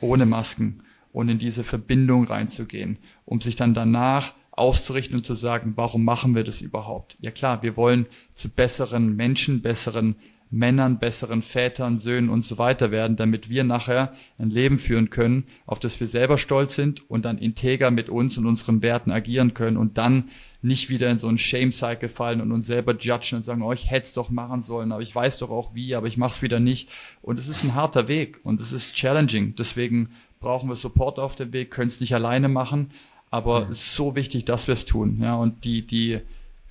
Ohne 0.00 0.24
Masken 0.24 0.82
und 1.18 1.28
in 1.28 1.40
diese 1.40 1.64
Verbindung 1.64 2.28
reinzugehen, 2.28 2.96
um 3.24 3.40
sich 3.40 3.56
dann 3.56 3.74
danach 3.74 4.34
auszurichten 4.52 5.16
und 5.16 5.24
zu 5.24 5.34
sagen, 5.34 5.72
warum 5.74 6.04
machen 6.04 6.36
wir 6.36 6.44
das 6.44 6.60
überhaupt? 6.60 7.16
Ja 7.20 7.32
klar, 7.32 7.60
wir 7.64 7.76
wollen 7.76 8.06
zu 8.34 8.48
besseren 8.48 9.16
Menschen, 9.16 9.60
besseren 9.60 10.14
Männern, 10.50 11.00
besseren 11.00 11.42
Vätern, 11.42 11.98
Söhnen 11.98 12.30
und 12.30 12.42
so 12.42 12.56
weiter 12.56 12.92
werden, 12.92 13.16
damit 13.16 13.50
wir 13.50 13.64
nachher 13.64 14.14
ein 14.38 14.50
Leben 14.50 14.78
führen 14.78 15.10
können, 15.10 15.44
auf 15.66 15.80
das 15.80 15.98
wir 15.98 16.06
selber 16.06 16.38
stolz 16.38 16.76
sind 16.76 17.10
und 17.10 17.24
dann 17.24 17.36
integer 17.36 17.90
mit 17.90 18.08
uns 18.08 18.38
und 18.38 18.46
unseren 18.46 18.80
Werten 18.80 19.10
agieren 19.10 19.54
können 19.54 19.76
und 19.76 19.98
dann 19.98 20.28
nicht 20.62 20.88
wieder 20.88 21.10
in 21.10 21.18
so 21.18 21.28
einen 21.28 21.38
Shame-Cycle 21.38 22.08
fallen 22.08 22.40
und 22.40 22.50
uns 22.50 22.66
selber 22.66 22.96
judgen 22.96 23.36
und 23.36 23.42
sagen, 23.42 23.62
oh, 23.62 23.72
ich 23.72 23.90
hätte 23.90 24.06
es 24.06 24.12
doch 24.12 24.30
machen 24.30 24.60
sollen, 24.60 24.92
aber 24.92 25.02
ich 25.02 25.14
weiß 25.14 25.38
doch 25.38 25.50
auch 25.50 25.74
wie, 25.74 25.94
aber 25.94 26.06
ich 26.06 26.16
mache 26.16 26.32
es 26.32 26.42
wieder 26.42 26.60
nicht. 26.60 26.88
Und 27.22 27.38
es 27.38 27.48
ist 27.48 27.62
ein 27.62 27.74
harter 27.74 28.08
Weg 28.08 28.40
und 28.42 28.60
es 28.60 28.72
ist 28.72 28.94
challenging. 28.94 29.54
Deswegen 29.56 30.10
brauchen 30.40 30.68
wir 30.68 30.76
Support 30.76 31.18
auf 31.18 31.36
dem 31.36 31.52
Weg, 31.52 31.70
können 31.70 31.88
es 31.88 32.00
nicht 32.00 32.14
alleine 32.14 32.48
machen, 32.48 32.92
aber 33.30 33.66
mhm. 33.66 33.72
es 33.72 33.78
ist 33.78 33.96
so 33.96 34.14
wichtig, 34.14 34.44
dass 34.44 34.66
wir 34.66 34.72
es 34.72 34.84
tun. 34.84 35.18
Ja, 35.20 35.36
und 35.36 35.64
die, 35.64 35.86
die, 35.86 36.20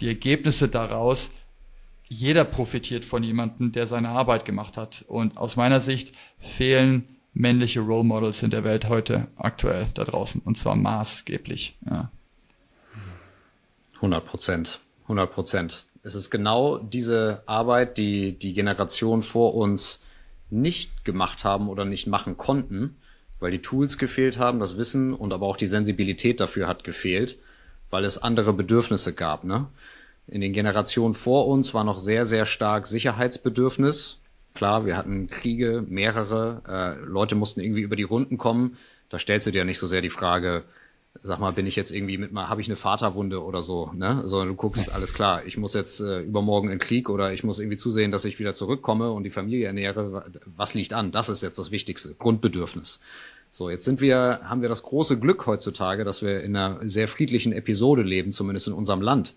die 0.01 0.07
Ergebnisse 0.07 0.67
daraus, 0.67 1.29
jeder 2.09 2.45
profitiert 2.45 3.03
von 3.05 3.23
jemandem, 3.23 3.71
der 3.71 3.87
seine 3.87 4.09
Arbeit 4.09 4.45
gemacht 4.45 4.77
hat. 4.77 5.03
Und 5.07 5.37
aus 5.37 5.55
meiner 5.55 5.81
Sicht 5.81 6.13
fehlen 6.39 7.07
männliche 7.33 7.81
Role 7.81 8.03
Models 8.03 8.43
in 8.43 8.49
der 8.49 8.63
Welt 8.63 8.89
heute 8.89 9.27
aktuell 9.35 9.87
da 9.93 10.03
draußen 10.05 10.41
und 10.43 10.57
zwar 10.57 10.75
maßgeblich. 10.75 11.75
Ja. 11.89 12.09
100 13.95 14.25
Prozent, 14.25 14.79
100 15.03 15.31
Prozent. 15.31 15.85
Es 16.03 16.15
ist 16.15 16.29
genau 16.29 16.77
diese 16.77 17.43
Arbeit, 17.45 17.97
die 17.97 18.37
die 18.37 18.53
Generation 18.53 19.21
vor 19.21 19.55
uns 19.55 20.01
nicht 20.49 21.03
gemacht 21.03 21.43
haben 21.43 21.67
oder 21.67 21.83
nicht 21.83 22.07
machen 22.07 22.37
konnten, 22.37 22.95
weil 23.39 23.51
die 23.51 23.61
Tools 23.61 23.97
gefehlt 23.97 24.37
haben, 24.37 24.59
das 24.59 24.77
Wissen 24.77 25.13
und 25.13 25.33
aber 25.33 25.45
auch 25.45 25.57
die 25.57 25.67
Sensibilität 25.67 26.39
dafür 26.39 26.67
hat 26.67 26.83
gefehlt, 26.83 27.37
weil 27.89 28.03
es 28.03 28.17
andere 28.17 28.53
Bedürfnisse 28.53 29.13
gab. 29.13 29.43
Ne? 29.43 29.67
In 30.27 30.41
den 30.41 30.53
Generationen 30.53 31.13
vor 31.13 31.47
uns 31.47 31.73
war 31.73 31.83
noch 31.83 31.99
sehr, 31.99 32.25
sehr 32.25 32.45
stark 32.45 32.87
Sicherheitsbedürfnis. 32.87 34.21
Klar, 34.53 34.85
wir 34.85 34.97
hatten 34.97 35.27
Kriege, 35.27 35.83
mehrere, 35.87 36.61
äh, 36.67 37.05
Leute 37.05 37.35
mussten 37.35 37.61
irgendwie 37.61 37.81
über 37.81 37.95
die 37.95 38.03
Runden 38.03 38.37
kommen. 38.37 38.77
Da 39.09 39.19
stellst 39.19 39.47
du 39.47 39.51
dir 39.51 39.65
nicht 39.65 39.79
so 39.79 39.87
sehr 39.87 40.01
die 40.01 40.09
Frage, 40.09 40.63
sag 41.21 41.39
mal, 41.39 41.51
bin 41.51 41.67
ich 41.67 41.75
jetzt 41.75 41.91
irgendwie 41.91 42.17
mit 42.17 42.31
mal, 42.31 42.49
habe 42.49 42.61
ich 42.61 42.67
eine 42.67 42.75
Vaterwunde 42.75 43.43
oder 43.43 43.61
so, 43.61 43.91
ne? 43.93 44.21
Sondern 44.25 44.49
du 44.49 44.55
guckst, 44.55 44.91
alles 44.93 45.13
klar, 45.13 45.45
ich 45.45 45.57
muss 45.57 45.73
jetzt 45.73 45.99
äh, 45.99 46.21
übermorgen 46.21 46.69
in 46.69 46.79
Krieg 46.79 47.09
oder 47.09 47.33
ich 47.33 47.43
muss 47.43 47.59
irgendwie 47.59 47.77
zusehen, 47.77 48.11
dass 48.11 48.25
ich 48.25 48.39
wieder 48.39 48.53
zurückkomme 48.53 49.11
und 49.11 49.23
die 49.23 49.29
Familie 49.29 49.67
ernähre. 49.67 50.25
Was 50.45 50.73
liegt 50.73 50.93
an? 50.93 51.11
Das 51.11 51.29
ist 51.29 51.43
jetzt 51.43 51.57
das 51.59 51.71
Wichtigste, 51.71 52.15
Grundbedürfnis. 52.15 52.99
So, 53.51 53.69
jetzt 53.69 53.85
sind 53.85 54.01
wir, 54.01 54.41
haben 54.43 54.61
wir 54.61 54.69
das 54.69 54.83
große 54.83 55.19
Glück 55.19 55.45
heutzutage, 55.47 56.03
dass 56.03 56.21
wir 56.21 56.41
in 56.41 56.55
einer 56.55 56.79
sehr 56.81 57.07
friedlichen 57.07 57.53
Episode 57.53 58.03
leben, 58.03 58.31
zumindest 58.31 58.67
in 58.67 58.73
unserem 58.73 59.01
Land. 59.01 59.35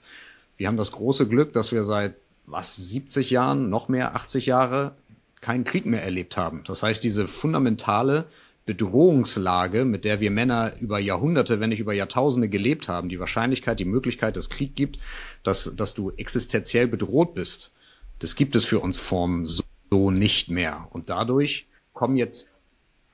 Wir 0.57 0.67
haben 0.67 0.77
das 0.77 0.93
große 0.93 1.27
Glück, 1.29 1.53
dass 1.53 1.73
wir 1.73 1.85
seit 1.85 2.15
was 2.47 2.77
70 2.77 3.31
Jahren, 3.31 3.71
noch 3.71 3.89
mehr 3.89 4.15
80 4.15 4.47
Jahre 4.47 4.93
keinen 5.41 5.65
Krieg 5.65 5.87
mehr 5.87 6.03
erlebt 6.03 6.37
haben. 6.37 6.63
Das 6.67 6.83
heißt, 6.83 7.03
diese 7.03 7.27
fundamentale 7.27 8.27
Bedrohungslage, 8.67 9.85
mit 9.85 10.05
der 10.05 10.21
wir 10.21 10.31
Männer 10.31 10.75
über 10.81 10.99
Jahrhunderte, 10.99 11.61
wenn 11.61 11.71
nicht 11.71 11.81
über 11.81 11.93
Jahrtausende 11.93 12.49
gelebt 12.49 12.89
haben, 12.89 13.09
die 13.09 13.19
Wahrscheinlichkeit, 13.19 13.81
die 13.81 13.85
Möglichkeit, 13.85 14.37
dass 14.37 14.51
Krieg 14.51 14.77
gibt, 14.77 14.99
dass, 15.43 15.75
dass 15.77 15.95
du 15.95 16.11
existenziell 16.11 16.87
bedroht 16.87 17.35
bist, 17.35 17.75
das 18.19 18.37
gibt 18.37 18.55
es 18.55 18.67
für 18.67 18.81
uns 18.81 19.01
Formen 19.01 19.47
so, 19.47 19.63
so 19.91 20.11
nicht 20.11 20.51
mehr. 20.51 20.89
Und 20.91 21.11
dadurch 21.11 21.67
kommen 21.95 22.17
jetzt, 22.17 22.49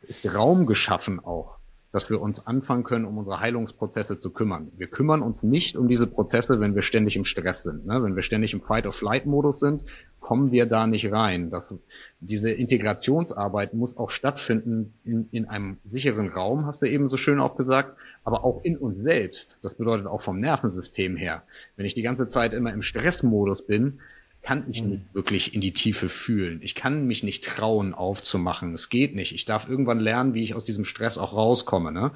ist 0.03 0.27
Raum 0.27 0.67
geschaffen 0.67 1.21
auch 1.21 1.56
dass 1.97 2.11
wir 2.11 2.21
uns 2.21 2.47
anfangen 2.47 2.85
können, 2.85 3.07
um 3.07 3.17
unsere 3.17 3.41
Heilungsprozesse 3.41 4.21
zu 4.21 4.31
kümmern. 4.31 4.71
Wir 4.77 4.87
kümmern 4.87 5.23
uns 5.23 5.43
nicht 5.43 5.79
um 5.79 5.89
diese 5.89 6.07
Prozesse, 6.07 6.61
wenn 6.61 6.75
wir 6.75 6.83
ständig 6.83 7.17
im 7.17 7.25
Stress 7.25 7.63
sind. 7.63 7.87
Ne? 7.87 8.03
Wenn 8.03 8.15
wir 8.15 8.21
ständig 8.21 8.53
im 8.53 8.61
Fight-of-Flight-Modus 8.61 9.61
sind, 9.61 9.83
kommen 10.21 10.53
wir 10.53 10.67
da 10.67 10.87
nicht 10.87 11.11
rein. 11.11 11.49
Das, 11.49 11.73
diese 12.21 12.51
Integrationsarbeit 12.51 13.73
muss 13.73 13.97
auch 13.97 14.11
stattfinden 14.11 14.93
in, 15.05 15.31
in 15.31 15.47
einem 15.47 15.79
sicheren 15.87 16.29
Raum, 16.29 16.67
hast 16.67 16.83
du 16.83 16.87
eben 16.87 17.09
so 17.09 17.17
schön 17.17 17.41
auch 17.41 17.57
gesagt, 17.57 17.97
aber 18.25 18.45
auch 18.45 18.63
in 18.63 18.77
uns 18.77 19.01
selbst. 19.01 19.57
Das 19.63 19.73
bedeutet 19.73 20.07
auch 20.07 20.21
vom 20.21 20.39
Nervensystem 20.39 21.17
her. 21.17 21.45
Wenn 21.77 21.87
ich 21.87 21.95
die 21.95 22.03
ganze 22.03 22.29
Zeit 22.29 22.53
immer 22.53 22.75
im 22.75 22.83
Stressmodus 22.83 23.65
bin, 23.67 24.01
kann 24.47 24.65
ich 24.69 24.81
nicht 24.81 25.01
hm. 25.01 25.09
wirklich 25.13 25.55
in 25.55 25.61
die 25.61 25.73
Tiefe 25.73 26.09
fühlen. 26.09 26.61
Ich 26.63 26.77
kann 26.77 27.09
mich 27.09 27.25
nicht 27.25 27.45
trauen, 27.45 27.95
aufzumachen. 27.95 28.73
Es 28.75 28.89
geht 28.89 29.17
nicht. 29.17 29.35
Ich 29.35 29.45
darf 29.45 29.69
irgendwann 29.69 29.99
lernen, 29.99 30.35
wie 30.35 30.43
ich 30.45 30.55
aus 30.55 30.63
diesem 30.63 30.85
Stress 30.85 31.19
auch 31.19 31.35
rauskomme. 31.35 31.91
Ne? 31.91 32.13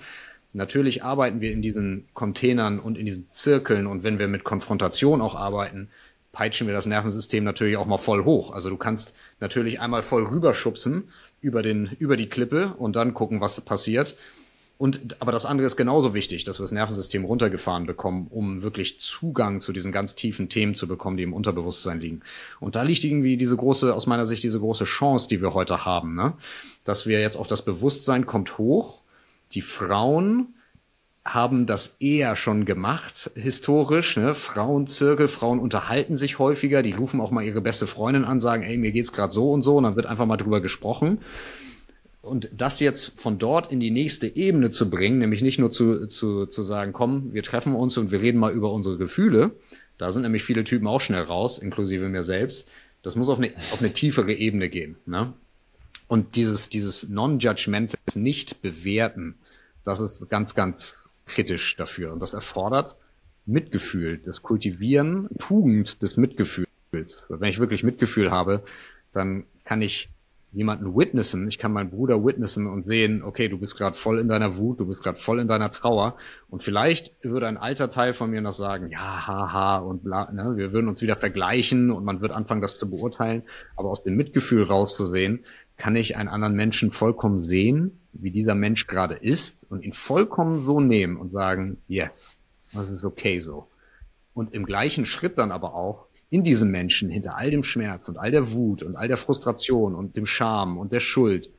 Natürlich 0.52 1.02
arbeiten 1.02 1.40
wir 1.40 1.50
in 1.50 1.60
diesen 1.60 2.06
Containern 2.14 2.78
und 2.78 2.96
in 2.96 3.04
diesen 3.04 3.26
Zirkeln 3.32 3.88
und 3.88 4.04
wenn 4.04 4.20
wir 4.20 4.28
mit 4.28 4.44
Konfrontation 4.44 5.20
auch 5.20 5.34
arbeiten, 5.34 5.88
peitschen 6.30 6.68
wir 6.68 6.74
das 6.74 6.86
Nervensystem 6.86 7.42
natürlich 7.42 7.76
auch 7.76 7.86
mal 7.86 7.98
voll 7.98 8.24
hoch. 8.24 8.52
Also 8.52 8.70
du 8.70 8.76
kannst 8.76 9.16
natürlich 9.40 9.80
einmal 9.80 10.04
voll 10.04 10.22
rüberschubsen 10.22 11.08
über 11.40 11.62
den, 11.62 11.96
über 11.98 12.16
die 12.16 12.28
Klippe 12.28 12.74
und 12.78 12.94
dann 12.94 13.12
gucken, 13.12 13.40
was 13.40 13.60
passiert. 13.60 14.14
Und, 14.80 15.20
aber 15.20 15.30
das 15.30 15.44
andere 15.44 15.66
ist 15.66 15.76
genauso 15.76 16.14
wichtig, 16.14 16.44
dass 16.44 16.58
wir 16.58 16.62
das 16.62 16.72
Nervensystem 16.72 17.26
runtergefahren 17.26 17.84
bekommen, 17.84 18.28
um 18.30 18.62
wirklich 18.62 18.98
Zugang 18.98 19.60
zu 19.60 19.74
diesen 19.74 19.92
ganz 19.92 20.14
tiefen 20.14 20.48
Themen 20.48 20.74
zu 20.74 20.88
bekommen, 20.88 21.18
die 21.18 21.22
im 21.22 21.34
Unterbewusstsein 21.34 22.00
liegen. 22.00 22.22
Und 22.60 22.76
da 22.76 22.82
liegt 22.82 23.04
irgendwie 23.04 23.36
diese 23.36 23.54
große, 23.58 23.94
aus 23.94 24.06
meiner 24.06 24.24
Sicht, 24.24 24.42
diese 24.42 24.58
große 24.58 24.84
Chance, 24.84 25.28
die 25.28 25.42
wir 25.42 25.52
heute 25.52 25.84
haben, 25.84 26.14
ne? 26.14 26.32
Dass 26.84 27.04
wir 27.04 27.20
jetzt 27.20 27.36
auch 27.36 27.46
das 27.46 27.62
Bewusstsein 27.62 28.24
kommt 28.24 28.56
hoch. 28.56 29.02
Die 29.52 29.60
Frauen 29.60 30.54
haben 31.26 31.66
das 31.66 31.96
eher 32.00 32.34
schon 32.34 32.64
gemacht, 32.64 33.32
historisch, 33.34 34.16
ne? 34.16 34.34
Frauenzirkel, 34.34 35.28
Frauen 35.28 35.60
unterhalten 35.60 36.16
sich 36.16 36.38
häufiger, 36.38 36.82
die 36.82 36.92
rufen 36.92 37.20
auch 37.20 37.32
mal 37.32 37.44
ihre 37.44 37.60
beste 37.60 37.86
Freundin 37.86 38.24
an, 38.24 38.40
sagen, 38.40 38.62
ey, 38.62 38.78
mir 38.78 38.92
geht's 38.92 39.12
gerade 39.12 39.30
so 39.30 39.52
und 39.52 39.60
so, 39.60 39.76
und 39.76 39.84
dann 39.84 39.96
wird 39.96 40.06
einfach 40.06 40.24
mal 40.24 40.38
drüber 40.38 40.62
gesprochen. 40.62 41.18
Und 42.22 42.50
das 42.52 42.80
jetzt 42.80 43.18
von 43.18 43.38
dort 43.38 43.72
in 43.72 43.80
die 43.80 43.90
nächste 43.90 44.26
Ebene 44.26 44.70
zu 44.70 44.90
bringen, 44.90 45.18
nämlich 45.18 45.40
nicht 45.40 45.58
nur 45.58 45.70
zu, 45.70 46.06
zu, 46.06 46.46
zu 46.46 46.62
sagen, 46.62 46.92
komm, 46.92 47.32
wir 47.32 47.42
treffen 47.42 47.74
uns 47.74 47.96
und 47.96 48.10
wir 48.10 48.20
reden 48.20 48.38
mal 48.38 48.52
über 48.52 48.72
unsere 48.72 48.98
Gefühle. 48.98 49.52
Da 49.96 50.12
sind 50.12 50.22
nämlich 50.22 50.44
viele 50.44 50.64
Typen 50.64 50.86
auch 50.86 51.00
schnell 51.00 51.22
raus, 51.22 51.58
inklusive 51.58 52.08
mir 52.08 52.22
selbst. 52.22 52.68
Das 53.02 53.16
muss 53.16 53.30
auf 53.30 53.38
eine, 53.38 53.52
auf 53.72 53.80
eine 53.80 53.92
tiefere 53.92 54.34
Ebene 54.34 54.68
gehen. 54.68 54.96
Ne? 55.06 55.32
Und 56.08 56.36
dieses, 56.36 56.68
dieses 56.68 57.08
Non-Judgmental 57.08 57.98
nicht 58.14 58.60
bewerten, 58.60 59.36
das 59.84 60.00
ist 60.00 60.28
ganz, 60.28 60.54
ganz 60.54 61.08
kritisch 61.24 61.76
dafür. 61.76 62.12
Und 62.12 62.20
das 62.20 62.34
erfordert 62.34 62.96
Mitgefühl, 63.46 64.18
das 64.18 64.42
Kultivieren, 64.42 65.28
Tugend 65.38 66.02
des 66.02 66.16
Mitgefühls. 66.18 66.68
Wenn 66.90 67.48
ich 67.48 67.58
wirklich 67.58 67.82
Mitgefühl 67.82 68.30
habe, 68.30 68.62
dann 69.12 69.44
kann 69.64 69.80
ich 69.80 70.08
jemanden 70.52 70.96
witnessen, 70.96 71.46
ich 71.46 71.58
kann 71.58 71.72
meinen 71.72 71.90
Bruder 71.90 72.24
witnessen 72.24 72.66
und 72.66 72.82
sehen, 72.82 73.22
okay, 73.22 73.48
du 73.48 73.58
bist 73.58 73.76
gerade 73.76 73.96
voll 73.96 74.18
in 74.18 74.28
deiner 74.28 74.56
Wut, 74.56 74.80
du 74.80 74.86
bist 74.86 75.02
gerade 75.02 75.18
voll 75.18 75.38
in 75.38 75.46
deiner 75.46 75.70
Trauer. 75.70 76.16
Und 76.48 76.62
vielleicht 76.62 77.14
würde 77.22 77.46
ein 77.46 77.56
alter 77.56 77.88
Teil 77.88 78.14
von 78.14 78.30
mir 78.30 78.40
noch 78.40 78.52
sagen, 78.52 78.88
ja, 78.90 79.26
haha 79.26 79.78
und 79.78 80.02
bla, 80.02 80.30
ne, 80.32 80.56
wir 80.56 80.72
würden 80.72 80.88
uns 80.88 81.02
wieder 81.02 81.14
vergleichen 81.14 81.90
und 81.90 82.04
man 82.04 82.20
wird 82.20 82.32
anfangen, 82.32 82.62
das 82.62 82.78
zu 82.78 82.90
beurteilen, 82.90 83.42
aber 83.76 83.90
aus 83.90 84.02
dem 84.02 84.16
Mitgefühl 84.16 84.64
rauszusehen, 84.64 85.44
kann 85.76 85.94
ich 85.94 86.16
einen 86.16 86.28
anderen 86.28 86.54
Menschen 86.54 86.90
vollkommen 86.90 87.40
sehen, 87.40 88.00
wie 88.12 88.32
dieser 88.32 88.54
Mensch 88.56 88.86
gerade 88.86 89.14
ist 89.14 89.66
und 89.70 89.84
ihn 89.84 89.92
vollkommen 89.92 90.64
so 90.64 90.80
nehmen 90.80 91.16
und 91.16 91.30
sagen, 91.30 91.78
yes, 91.86 92.38
das 92.72 92.90
ist 92.90 93.04
okay 93.04 93.38
so. 93.38 93.68
Und 94.34 94.52
im 94.52 94.66
gleichen 94.66 95.04
Schritt 95.04 95.38
dann 95.38 95.52
aber 95.52 95.74
auch 95.74 96.06
in 96.30 96.44
diesem 96.44 96.70
Menschen, 96.70 97.10
hinter 97.10 97.36
all 97.36 97.50
dem 97.50 97.64
Schmerz 97.64 98.08
und 98.08 98.16
all 98.16 98.30
der 98.30 98.52
Wut 98.52 98.82
und 98.82 98.96
all 98.96 99.08
der 99.08 99.16
Frustration 99.16 99.94
und 99.94 100.16
dem 100.16 100.26
Scham 100.26 100.78
und 100.78 100.92
der 100.92 101.00
Schuld, 101.00 101.50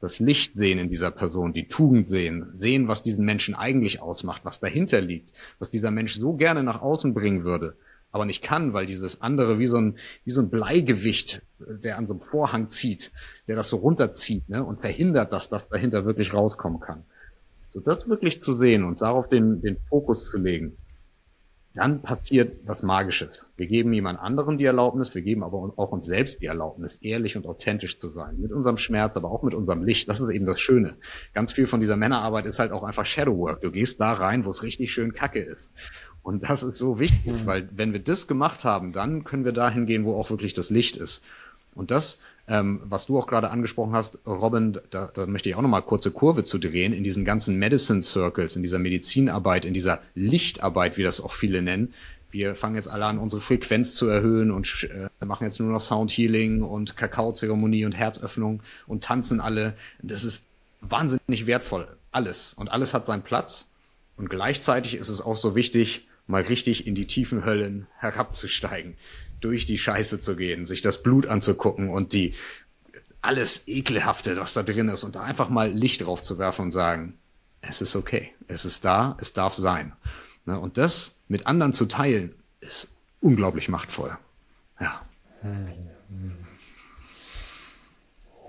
das 0.00 0.20
Licht 0.20 0.54
sehen 0.54 0.78
in 0.78 0.90
dieser 0.90 1.10
Person, 1.10 1.52
die 1.52 1.68
Tugend 1.68 2.08
sehen, 2.08 2.52
sehen, 2.56 2.88
was 2.88 3.02
diesen 3.02 3.24
Menschen 3.24 3.54
eigentlich 3.54 4.00
ausmacht, 4.00 4.44
was 4.44 4.60
dahinter 4.60 5.00
liegt, 5.00 5.30
was 5.58 5.70
dieser 5.70 5.90
Mensch 5.90 6.14
so 6.14 6.34
gerne 6.34 6.62
nach 6.62 6.80
außen 6.80 7.14
bringen 7.14 7.44
würde, 7.44 7.76
aber 8.10 8.24
nicht 8.24 8.42
kann, 8.42 8.72
weil 8.72 8.86
dieses 8.86 9.20
andere 9.20 9.58
wie 9.58 9.66
so 9.66 9.78
ein, 9.78 9.96
wie 10.24 10.30
so 10.30 10.40
ein 10.40 10.50
Bleigewicht, 10.50 11.42
der 11.58 11.98
an 11.98 12.06
so 12.06 12.14
einem 12.14 12.22
Vorhang 12.22 12.70
zieht, 12.70 13.12
der 13.48 13.56
das 13.56 13.68
so 13.68 13.76
runterzieht 13.76 14.48
ne, 14.48 14.64
und 14.64 14.80
verhindert, 14.80 15.32
dass 15.32 15.48
das 15.48 15.68
dahinter 15.68 16.04
wirklich 16.04 16.32
rauskommen 16.32 16.80
kann. 16.80 17.04
So 17.68 17.80
das 17.80 18.08
wirklich 18.08 18.40
zu 18.40 18.56
sehen 18.56 18.84
und 18.84 19.00
darauf 19.02 19.28
den, 19.28 19.60
den 19.60 19.76
Fokus 19.88 20.30
zu 20.30 20.38
legen, 20.38 20.76
dann 21.76 22.00
passiert 22.02 22.56
was 22.64 22.82
Magisches. 22.82 23.46
Wir 23.56 23.66
geben 23.66 23.92
jemand 23.92 24.18
anderem 24.18 24.56
die 24.58 24.64
Erlaubnis, 24.64 25.14
wir 25.14 25.22
geben 25.22 25.44
aber 25.44 25.74
auch 25.76 25.92
uns 25.92 26.06
selbst 26.06 26.40
die 26.40 26.46
Erlaubnis, 26.46 26.96
ehrlich 27.02 27.36
und 27.36 27.46
authentisch 27.46 27.98
zu 27.98 28.08
sein. 28.08 28.40
Mit 28.40 28.50
unserem 28.50 28.78
Schmerz, 28.78 29.16
aber 29.16 29.30
auch 29.30 29.42
mit 29.42 29.54
unserem 29.54 29.82
Licht. 29.84 30.08
Das 30.08 30.18
ist 30.18 30.30
eben 30.30 30.46
das 30.46 30.58
Schöne. 30.58 30.96
Ganz 31.34 31.52
viel 31.52 31.66
von 31.66 31.80
dieser 31.80 31.96
Männerarbeit 31.96 32.46
ist 32.46 32.58
halt 32.58 32.72
auch 32.72 32.82
einfach 32.82 33.04
Shadowwork. 33.04 33.60
Du 33.60 33.70
gehst 33.70 34.00
da 34.00 34.14
rein, 34.14 34.46
wo 34.46 34.50
es 34.50 34.62
richtig 34.62 34.92
schön 34.92 35.12
kacke 35.12 35.40
ist. 35.40 35.70
Und 36.22 36.48
das 36.48 36.62
ist 36.62 36.78
so 36.78 36.98
wichtig, 36.98 37.42
mhm. 37.42 37.46
weil 37.46 37.68
wenn 37.72 37.92
wir 37.92 38.00
das 38.00 38.26
gemacht 38.26 38.64
haben, 38.64 38.92
dann 38.92 39.24
können 39.24 39.44
wir 39.44 39.52
dahin 39.52 39.86
gehen, 39.86 40.04
wo 40.04 40.14
auch 40.14 40.30
wirklich 40.30 40.54
das 40.54 40.70
Licht 40.70 40.96
ist. 40.96 41.22
Und 41.74 41.90
das 41.90 42.18
ähm, 42.48 42.80
was 42.84 43.06
du 43.06 43.18
auch 43.18 43.26
gerade 43.26 43.50
angesprochen 43.50 43.92
hast, 43.92 44.18
Robin, 44.26 44.78
da, 44.90 45.10
da 45.12 45.26
möchte 45.26 45.48
ich 45.48 45.56
auch 45.56 45.62
nochmal 45.62 45.82
kurze 45.82 46.10
Kurve 46.10 46.44
zu 46.44 46.58
drehen, 46.58 46.92
in 46.92 47.02
diesen 47.02 47.24
ganzen 47.24 47.58
Medicine 47.58 48.02
Circles, 48.02 48.56
in 48.56 48.62
dieser 48.62 48.78
Medizinarbeit, 48.78 49.64
in 49.64 49.74
dieser 49.74 50.00
Lichtarbeit, 50.14 50.96
wie 50.96 51.02
das 51.02 51.20
auch 51.20 51.32
viele 51.32 51.62
nennen. 51.62 51.92
Wir 52.30 52.54
fangen 52.54 52.76
jetzt 52.76 52.88
alle 52.88 53.06
an, 53.06 53.18
unsere 53.18 53.42
Frequenz 53.42 53.94
zu 53.94 54.06
erhöhen 54.08 54.50
und 54.50 54.88
äh, 54.90 55.24
machen 55.24 55.44
jetzt 55.44 55.58
nur 55.58 55.72
noch 55.72 55.80
Sound 55.80 56.10
Healing 56.12 56.62
und 56.62 56.96
Kakaozeremonie 56.96 57.84
und 57.84 57.92
Herzöffnung 57.92 58.62
und 58.86 59.02
tanzen 59.02 59.40
alle. 59.40 59.74
Das 60.02 60.22
ist 60.22 60.46
wahnsinnig 60.80 61.46
wertvoll. 61.46 61.88
Alles. 62.12 62.54
Und 62.54 62.70
alles 62.70 62.94
hat 62.94 63.06
seinen 63.06 63.22
Platz. 63.22 63.68
Und 64.16 64.30
gleichzeitig 64.30 64.96
ist 64.96 65.08
es 65.08 65.20
auch 65.20 65.36
so 65.36 65.56
wichtig, 65.56 66.06
mal 66.26 66.42
richtig 66.42 66.86
in 66.86 66.94
die 66.94 67.06
tiefen 67.06 67.44
Höllen 67.44 67.86
herabzusteigen 67.98 68.94
durch 69.46 69.64
die 69.64 69.78
Scheiße 69.78 70.18
zu 70.18 70.34
gehen, 70.34 70.66
sich 70.66 70.82
das 70.82 71.02
Blut 71.02 71.26
anzugucken 71.26 71.88
und 71.88 72.12
die 72.12 72.34
alles 73.22 73.68
Ekelhafte, 73.68 74.36
was 74.36 74.54
da 74.54 74.62
drin 74.62 74.88
ist, 74.88 75.04
und 75.04 75.14
da 75.14 75.22
einfach 75.22 75.48
mal 75.48 75.70
Licht 75.70 76.04
drauf 76.04 76.20
zu 76.20 76.38
werfen 76.38 76.62
und 76.62 76.70
sagen, 76.72 77.18
es 77.60 77.80
ist 77.80 77.94
okay, 77.94 78.32
es 78.48 78.64
ist 78.64 78.84
da, 78.84 79.16
es 79.20 79.32
darf 79.32 79.54
sein. 79.54 79.92
Ne, 80.44 80.58
und 80.58 80.78
das 80.78 81.22
mit 81.28 81.46
anderen 81.46 81.72
zu 81.72 81.86
teilen, 81.86 82.34
ist 82.60 82.96
unglaublich 83.20 83.68
machtvoll. 83.68 84.16
Ja. 84.80 85.02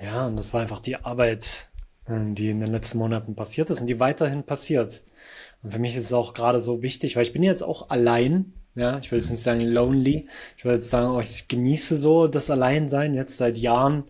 Ja, 0.02 0.28
und 0.28 0.36
das 0.36 0.54
war 0.54 0.62
einfach 0.62 0.80
die 0.80 0.96
Arbeit, 0.96 1.70
äh, 2.06 2.34
die 2.34 2.50
in 2.50 2.60
den 2.60 2.72
letzten 2.72 2.98
Monaten 2.98 3.36
passiert 3.36 3.70
ist 3.70 3.82
und 3.82 3.88
die 3.88 4.00
weiterhin 4.00 4.44
passiert. 4.44 5.04
Und 5.64 5.72
für 5.72 5.80
mich 5.80 5.96
ist 5.96 6.06
es 6.06 6.14
auch 6.14 6.34
gerade 6.34 6.62
so 6.62 6.82
wichtig, 6.82 7.16
weil 7.16 7.24
ich 7.24 7.34
bin 7.34 7.44
jetzt 7.44 7.64
auch 7.64 7.90
allein 7.90 8.54
ja, 8.78 9.00
ich 9.00 9.12
will 9.12 9.18
jetzt 9.20 9.32
nicht 9.32 9.42
sagen 9.42 9.62
lonely. 9.62 10.28
Ich 10.56 10.64
will 10.64 10.74
jetzt 10.74 10.90
sagen, 10.92 11.16
oh, 11.16 11.20
ich 11.20 11.48
genieße 11.48 11.98
so 11.98 12.28
das 12.28 12.52
Alleinsein 12.52 13.16
jetzt 13.16 13.38
seit 13.38 13.58
Jahren 13.58 14.04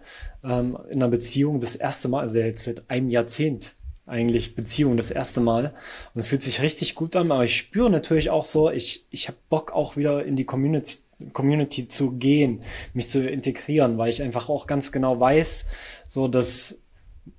ähm, 0.44 0.78
in 0.90 1.02
einer 1.02 1.08
Beziehung 1.08 1.62
das 1.62 1.78
erste 1.78 2.10
Mal, 2.10 2.20
also 2.20 2.38
jetzt 2.38 2.66
seit 2.66 2.90
einem 2.90 3.10
Jahrzehnt 3.10 3.76
eigentlich 4.06 4.56
Beziehung 4.56 4.98
das 4.98 5.10
erste 5.10 5.40
Mal 5.40 5.74
und 6.14 6.26
fühlt 6.26 6.44
sich 6.44 6.62
richtig 6.62 6.96
gut 6.96 7.16
an. 7.16 7.32
Aber 7.32 7.46
ich 7.46 7.56
spüre 7.56 7.90
natürlich 7.90 8.30
auch 8.30 8.44
so, 8.44 8.70
ich, 8.70 9.06
ich 9.10 9.30
habe 9.30 9.38
Bock 9.50 9.72
auch 9.72 9.96
wieder 9.96 10.26
in 10.26 10.36
die 10.36 10.46
Community, 10.46 11.00
Community 11.32 11.88
zu 11.88 12.12
gehen, 12.18 12.62
mich 12.94 13.10
zu 13.10 13.26
integrieren, 13.26 13.98
weil 13.98 14.10
ich 14.10 14.22
einfach 14.22 14.50
auch 14.50 14.68
ganz 14.68 14.92
genau 14.92 15.18
weiß, 15.18 15.66
so 16.06 16.28
dass 16.28 16.82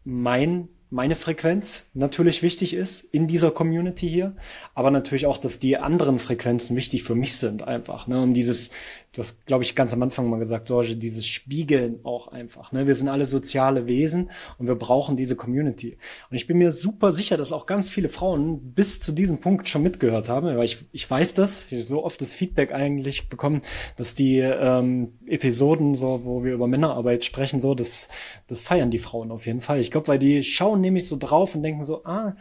mein 0.04 0.68
meine 0.90 1.16
Frequenz 1.16 1.86
natürlich 1.92 2.42
wichtig 2.42 2.72
ist 2.74 3.00
in 3.12 3.26
dieser 3.26 3.50
Community 3.50 4.08
hier, 4.08 4.34
aber 4.74 4.90
natürlich 4.90 5.26
auch, 5.26 5.38
dass 5.38 5.58
die 5.58 5.76
anderen 5.76 6.18
Frequenzen 6.18 6.76
wichtig 6.76 7.02
für 7.02 7.14
mich 7.14 7.36
sind 7.36 7.62
einfach. 7.62 8.06
Ne? 8.06 8.22
Und 8.22 8.34
dieses, 8.34 8.70
du 9.18 9.24
hast, 9.24 9.46
glaube 9.46 9.64
ich, 9.64 9.74
ganz 9.74 9.92
am 9.92 10.00
Anfang 10.00 10.30
mal 10.30 10.38
gesagt, 10.38 10.66
George, 10.66 10.94
dieses 10.94 11.26
Spiegeln 11.26 11.98
auch 12.04 12.28
einfach. 12.28 12.70
Ne? 12.70 12.86
Wir 12.86 12.94
sind 12.94 13.08
alle 13.08 13.26
soziale 13.26 13.88
Wesen 13.88 14.30
und 14.58 14.68
wir 14.68 14.76
brauchen 14.76 15.16
diese 15.16 15.34
Community. 15.34 15.98
Und 16.30 16.36
ich 16.36 16.46
bin 16.46 16.58
mir 16.58 16.70
super 16.70 17.10
sicher, 17.10 17.36
dass 17.36 17.52
auch 17.52 17.66
ganz 17.66 17.90
viele 17.90 18.08
Frauen 18.08 18.74
bis 18.74 19.00
zu 19.00 19.10
diesem 19.10 19.40
Punkt 19.40 19.68
schon 19.68 19.82
mitgehört 19.82 20.28
haben, 20.28 20.46
weil 20.46 20.64
ich, 20.64 20.84
ich 20.92 21.10
weiß 21.10 21.32
das, 21.34 21.66
ich 21.72 21.88
so 21.88 22.04
oft 22.04 22.20
das 22.20 22.36
Feedback 22.36 22.72
eigentlich 22.72 23.28
bekommen, 23.28 23.62
dass 23.96 24.14
die 24.14 24.38
ähm, 24.38 25.14
Episoden, 25.26 25.96
so, 25.96 26.20
wo 26.22 26.44
wir 26.44 26.52
über 26.52 26.68
Männerarbeit 26.68 27.24
sprechen, 27.24 27.58
so, 27.58 27.74
das, 27.74 28.06
das 28.46 28.60
feiern 28.60 28.92
die 28.92 28.98
Frauen 28.98 29.32
auf 29.32 29.46
jeden 29.46 29.60
Fall. 29.60 29.80
Ich 29.80 29.90
glaube, 29.90 30.06
weil 30.06 30.20
die 30.20 30.44
schauen 30.44 30.80
nämlich 30.80 31.08
so 31.08 31.16
drauf 31.16 31.56
und 31.56 31.64
denken 31.64 31.82
so, 31.82 32.04
ah, 32.04 32.36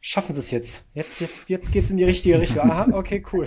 schaffen 0.00 0.32
sie 0.32 0.40
es 0.40 0.50
jetzt. 0.50 0.84
Jetzt, 0.94 1.20
jetzt, 1.20 1.50
jetzt 1.50 1.72
geht's 1.72 1.90
in 1.90 1.96
die 1.96 2.04
richtige 2.04 2.40
Richtung. 2.40 2.70
Aha, 2.70 2.88
okay, 2.92 3.22
cool. 3.32 3.46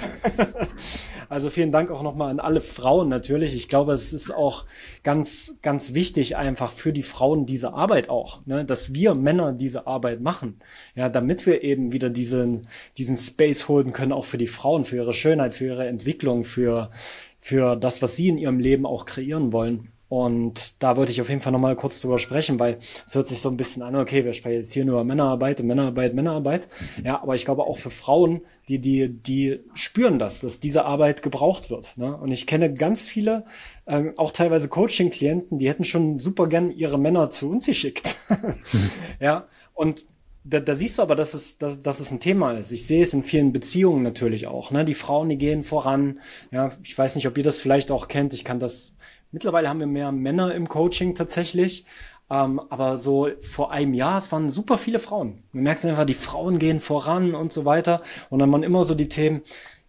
also 1.29 1.49
vielen 1.49 1.71
Dank 1.71 1.91
auch 1.91 2.03
nochmal 2.03 2.29
an 2.29 2.39
alle 2.39 2.61
Frauen 2.61 3.07
natürlich. 3.07 3.55
Ich 3.55 3.69
glaube, 3.69 3.93
es 3.93 4.11
ist 4.11 4.31
auch 4.31 4.65
ganz, 5.03 5.59
ganz 5.61 5.93
wichtig 5.93 6.35
einfach 6.35 6.73
für 6.73 6.91
die 6.91 7.03
Frauen 7.03 7.45
diese 7.45 7.73
Arbeit 7.73 8.09
auch, 8.09 8.45
ne? 8.45 8.65
dass 8.65 8.93
wir 8.93 9.15
Männer 9.15 9.53
diese 9.53 9.87
Arbeit 9.87 10.21
machen. 10.21 10.59
Ja, 10.95 11.07
damit 11.09 11.45
wir 11.45 11.63
eben 11.63 11.93
wieder 11.93 12.09
diesen, 12.09 12.67
diesen 12.97 13.15
Space 13.15 13.67
holen 13.67 13.93
können, 13.93 14.11
auch 14.11 14.25
für 14.25 14.37
die 14.37 14.47
Frauen, 14.47 14.83
für 14.83 14.97
ihre 14.97 15.13
Schönheit, 15.13 15.55
für 15.55 15.65
ihre 15.65 15.87
Entwicklung, 15.87 16.43
für, 16.43 16.91
für 17.39 17.77
das, 17.77 18.01
was 18.01 18.17
sie 18.17 18.27
in 18.27 18.37
ihrem 18.37 18.59
Leben 18.59 18.85
auch 18.85 19.05
kreieren 19.05 19.53
wollen. 19.53 19.89
Und 20.11 20.73
da 20.83 20.97
wollte 20.97 21.13
ich 21.13 21.21
auf 21.21 21.29
jeden 21.29 21.39
Fall 21.39 21.53
nochmal 21.53 21.77
kurz 21.77 22.01
drüber 22.01 22.17
sprechen, 22.17 22.59
weil 22.59 22.79
es 23.07 23.15
hört 23.15 23.29
sich 23.29 23.39
so 23.39 23.47
ein 23.47 23.55
bisschen 23.55 23.81
an, 23.81 23.95
okay, 23.95 24.25
wir 24.25 24.33
sprechen 24.33 24.57
jetzt 24.57 24.73
hier 24.73 24.83
nur 24.83 24.95
über 24.95 25.03
Männerarbeit 25.05 25.61
und 25.61 25.67
Männerarbeit, 25.67 26.13
Männerarbeit. 26.13 26.67
Mhm. 26.97 27.05
Ja, 27.05 27.23
aber 27.23 27.35
ich 27.35 27.45
glaube 27.45 27.63
auch 27.63 27.77
für 27.77 27.91
Frauen, 27.91 28.41
die, 28.67 28.79
die, 28.79 29.07
die 29.07 29.61
spüren 29.73 30.19
das, 30.19 30.41
dass 30.41 30.59
diese 30.59 30.83
Arbeit 30.83 31.21
gebraucht 31.21 31.69
wird. 31.69 31.97
Ne? 31.97 32.13
Und 32.13 32.29
ich 32.33 32.45
kenne 32.45 32.73
ganz 32.73 33.05
viele, 33.05 33.45
äh, 33.85 34.11
auch 34.17 34.33
teilweise 34.33 34.67
Coaching-Klienten, 34.67 35.59
die 35.59 35.69
hätten 35.69 35.85
schon 35.85 36.19
super 36.19 36.47
gern 36.47 36.71
ihre 36.71 36.99
Männer 36.99 37.29
zu 37.29 37.49
uns 37.49 37.65
geschickt. 37.65 38.17
Ja, 39.21 39.47
und 39.73 40.03
da, 40.43 40.59
da 40.59 40.75
siehst 40.75 40.97
du 40.97 41.03
aber, 41.03 41.15
dass 41.15 41.33
es, 41.33 41.57
dass, 41.57 41.81
dass 41.81 42.01
es 42.01 42.11
ein 42.11 42.19
Thema 42.19 42.51
ist. 42.51 42.71
Ich 42.71 42.85
sehe 42.85 43.03
es 43.03 43.13
in 43.13 43.23
vielen 43.23 43.53
Beziehungen 43.53 44.03
natürlich 44.03 44.47
auch. 44.47 44.71
Ne? 44.71 44.83
Die 44.83 44.93
Frauen, 44.93 45.29
die 45.29 45.37
gehen 45.37 45.63
voran. 45.63 46.19
Ja, 46.51 46.71
ich 46.83 46.97
weiß 46.97 47.15
nicht, 47.15 47.27
ob 47.27 47.37
ihr 47.37 47.43
das 47.45 47.59
vielleicht 47.59 47.91
auch 47.91 48.09
kennt. 48.09 48.33
Ich 48.33 48.43
kann 48.43 48.59
das 48.59 48.95
Mittlerweile 49.31 49.69
haben 49.69 49.79
wir 49.79 49.87
mehr 49.87 50.11
Männer 50.11 50.53
im 50.53 50.67
Coaching 50.67 51.15
tatsächlich. 51.15 51.85
Ähm, 52.29 52.61
aber 52.69 52.97
so 52.97 53.29
vor 53.41 53.71
einem 53.71 53.93
Jahr, 53.93 54.17
es 54.17 54.31
waren 54.31 54.49
super 54.49 54.77
viele 54.77 54.99
Frauen. 54.99 55.43
Du 55.51 55.59
merkst 55.59 55.85
einfach, 55.85 56.05
die 56.05 56.13
Frauen 56.13 56.59
gehen 56.59 56.79
voran 56.79 57.35
und 57.35 57.51
so 57.51 57.65
weiter. 57.65 58.01
Und 58.29 58.39
dann 58.39 58.51
waren 58.51 58.63
immer 58.63 58.83
so 58.85 58.95
die 58.95 59.09
Themen, 59.09 59.41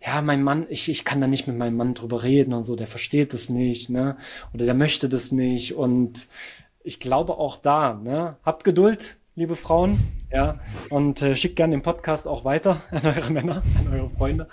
ja, 0.04 0.20
mein 0.22 0.42
Mann, 0.42 0.66
ich, 0.68 0.88
ich 0.88 1.04
kann 1.04 1.20
da 1.20 1.28
nicht 1.28 1.46
mit 1.46 1.56
meinem 1.56 1.76
Mann 1.76 1.94
drüber 1.94 2.24
reden 2.24 2.52
und 2.54 2.64
so, 2.64 2.74
der 2.74 2.88
versteht 2.88 3.32
das 3.32 3.48
nicht, 3.48 3.88
ne? 3.88 4.16
Oder 4.52 4.64
der 4.64 4.74
möchte 4.74 5.08
das 5.08 5.30
nicht. 5.30 5.76
Und 5.76 6.26
ich 6.82 6.98
glaube 6.98 7.38
auch 7.38 7.56
da, 7.56 7.94
ne? 7.94 8.36
Habt 8.42 8.64
Geduld, 8.64 9.18
liebe 9.34 9.56
Frauen. 9.56 9.98
Ja, 10.30 10.60
und 10.88 11.20
äh, 11.20 11.36
schickt 11.36 11.56
gerne 11.56 11.76
den 11.76 11.82
Podcast 11.82 12.26
auch 12.26 12.44
weiter 12.44 12.82
an 12.90 13.04
eure 13.04 13.30
Männer, 13.30 13.62
an 13.78 13.92
eure 13.92 14.10
Freunde. 14.10 14.48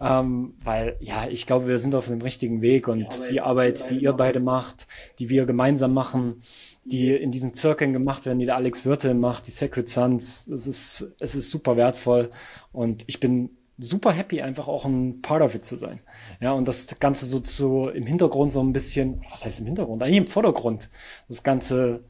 Ähm, 0.00 0.54
weil, 0.62 0.96
ja, 1.00 1.26
ich 1.28 1.46
glaube, 1.46 1.66
wir 1.66 1.78
sind 1.78 1.94
auf 1.94 2.06
dem 2.06 2.20
richtigen 2.20 2.60
Weg 2.62 2.88
und 2.88 3.28
die 3.30 3.40
Arbeit, 3.40 3.90
die, 3.90 3.90
Arbeit, 3.90 3.90
die 3.90 3.98
ihr 3.98 4.12
beide 4.12 4.40
macht, 4.40 4.86
die 5.18 5.28
wir 5.28 5.46
gemeinsam 5.46 5.94
machen, 5.94 6.42
die 6.84 7.10
in 7.12 7.32
diesen 7.32 7.54
Zirkeln 7.54 7.92
gemacht 7.92 8.26
werden, 8.26 8.38
die 8.38 8.46
der 8.46 8.56
Alex 8.56 8.86
Wirte 8.86 9.14
macht, 9.14 9.46
die 9.48 9.50
Sacred 9.50 9.88
Sons, 9.88 10.46
es 10.46 10.66
ist, 10.66 11.14
es 11.18 11.34
ist 11.34 11.50
super 11.50 11.76
wertvoll 11.76 12.30
und 12.72 13.04
ich 13.08 13.18
bin 13.18 13.50
super 13.78 14.12
happy, 14.12 14.42
einfach 14.42 14.68
auch 14.68 14.84
ein 14.84 15.22
Part 15.22 15.42
of 15.42 15.54
it 15.54 15.66
zu 15.66 15.76
sein. 15.76 16.00
Ja, 16.40 16.52
und 16.52 16.66
das 16.66 16.86
Ganze 17.00 17.26
so 17.26 17.40
zu, 17.40 17.88
im 17.88 18.06
Hintergrund 18.06 18.52
so 18.52 18.60
ein 18.60 18.72
bisschen, 18.72 19.22
was 19.28 19.44
heißt 19.44 19.60
im 19.60 19.66
Hintergrund? 19.66 20.02
Eigentlich 20.02 20.16
im 20.16 20.26
Vordergrund. 20.28 20.88
Das 21.28 21.42
Ganze 21.42 22.04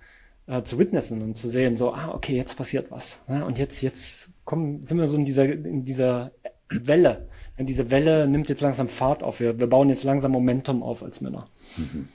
äh, 0.46 0.62
zu 0.62 0.78
witnessen 0.78 1.22
und 1.22 1.36
zu 1.36 1.48
sehen, 1.48 1.76
so, 1.76 1.92
ah, 1.92 2.12
okay, 2.14 2.36
jetzt 2.36 2.56
passiert 2.56 2.90
was. 2.90 3.18
Ne? 3.28 3.44
Und 3.44 3.58
jetzt, 3.58 3.82
jetzt 3.82 4.30
kommen, 4.44 4.82
sind 4.82 4.98
wir 4.98 5.08
so 5.08 5.16
in 5.16 5.24
dieser, 5.24 5.44
in 5.44 5.84
dieser 5.84 6.30
Welle. 6.70 7.28
Und 7.58 7.66
diese 7.66 7.90
Welle 7.90 8.26
nimmt 8.28 8.48
jetzt 8.48 8.60
langsam 8.60 8.88
Fahrt 8.88 9.22
auf. 9.22 9.40
Wir, 9.40 9.58
wir 9.58 9.66
bauen 9.66 9.88
jetzt 9.88 10.04
langsam 10.04 10.32
Momentum 10.32 10.82
auf 10.82 11.02
als 11.02 11.20
Männer. 11.20 11.48
Mhm. 11.76 12.08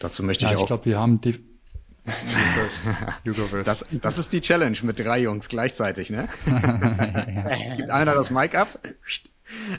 Dazu 0.00 0.22
möchte 0.22 0.44
ja, 0.44 0.50
ich 0.50 0.56
auch. 0.56 0.62
Ich 0.62 0.66
glaube, 0.66 0.86
wir 0.86 0.98
haben 0.98 1.20
die. 1.20 1.44
das, 3.64 3.84
das 4.00 4.18
ist 4.18 4.32
die 4.32 4.40
Challenge 4.40 4.76
mit 4.82 4.98
drei 4.98 5.20
Jungs 5.20 5.48
gleichzeitig, 5.48 6.10
ne? 6.10 6.28
Gibt 7.76 7.90
einer 7.90 8.14
das 8.14 8.30
Mic 8.30 8.56
ab? 8.56 8.80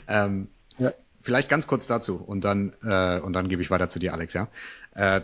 ähm, 0.08 0.48
ja. 0.78 0.92
Vielleicht 1.20 1.48
ganz 1.48 1.66
kurz 1.66 1.86
dazu 1.86 2.16
und 2.16 2.42
dann 2.42 2.72
äh, 2.84 3.18
und 3.20 3.32
dann 3.32 3.48
gebe 3.48 3.60
ich 3.60 3.70
weiter 3.70 3.88
zu 3.88 3.98
dir, 3.98 4.14
Alex. 4.14 4.34
Ja, 4.34 4.48
äh, 4.94 5.20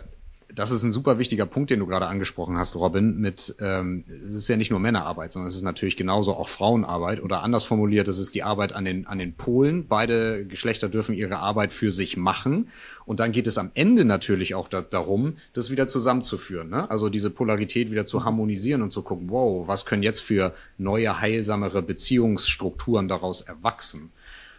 das 0.53 0.71
ist 0.71 0.83
ein 0.83 0.91
super 0.91 1.19
wichtiger 1.19 1.45
Punkt, 1.45 1.69
den 1.69 1.79
du 1.79 1.85
gerade 1.85 2.07
angesprochen 2.07 2.57
hast, 2.57 2.75
Robin. 2.75 3.19
Mit 3.19 3.55
ähm, 3.59 4.03
es 4.07 4.35
ist 4.35 4.47
ja 4.49 4.57
nicht 4.57 4.71
nur 4.71 4.79
Männerarbeit, 4.79 5.31
sondern 5.31 5.47
es 5.47 5.55
ist 5.55 5.61
natürlich 5.61 5.95
genauso 5.95 6.33
auch 6.35 6.49
Frauenarbeit 6.49 7.21
oder 7.21 7.43
anders 7.43 7.63
formuliert, 7.63 8.07
es 8.07 8.17
ist 8.17 8.35
die 8.35 8.43
Arbeit 8.43 8.73
an 8.73 8.85
den 8.85 9.05
an 9.07 9.19
den 9.19 9.33
Polen. 9.33 9.87
Beide 9.87 10.45
Geschlechter 10.45 10.89
dürfen 10.89 11.15
ihre 11.15 11.37
Arbeit 11.37 11.71
für 11.71 11.91
sich 11.91 12.17
machen 12.17 12.69
und 13.05 13.19
dann 13.19 13.31
geht 13.31 13.47
es 13.47 13.57
am 13.57 13.71
Ende 13.73 14.05
natürlich 14.05 14.55
auch 14.55 14.67
da, 14.67 14.81
darum, 14.81 15.37
das 15.53 15.71
wieder 15.71 15.87
zusammenzuführen. 15.87 16.69
Ne? 16.69 16.89
Also 16.89 17.09
diese 17.09 17.29
Polarität 17.29 17.91
wieder 17.91 18.05
zu 18.05 18.23
harmonisieren 18.23 18.81
und 18.81 18.91
zu 18.91 19.01
gucken, 19.01 19.29
wow, 19.29 19.67
was 19.67 19.85
können 19.85 20.03
jetzt 20.03 20.21
für 20.21 20.53
neue 20.77 21.19
heilsamere 21.19 21.81
Beziehungsstrukturen 21.81 23.07
daraus 23.07 23.41
erwachsen? 23.41 24.11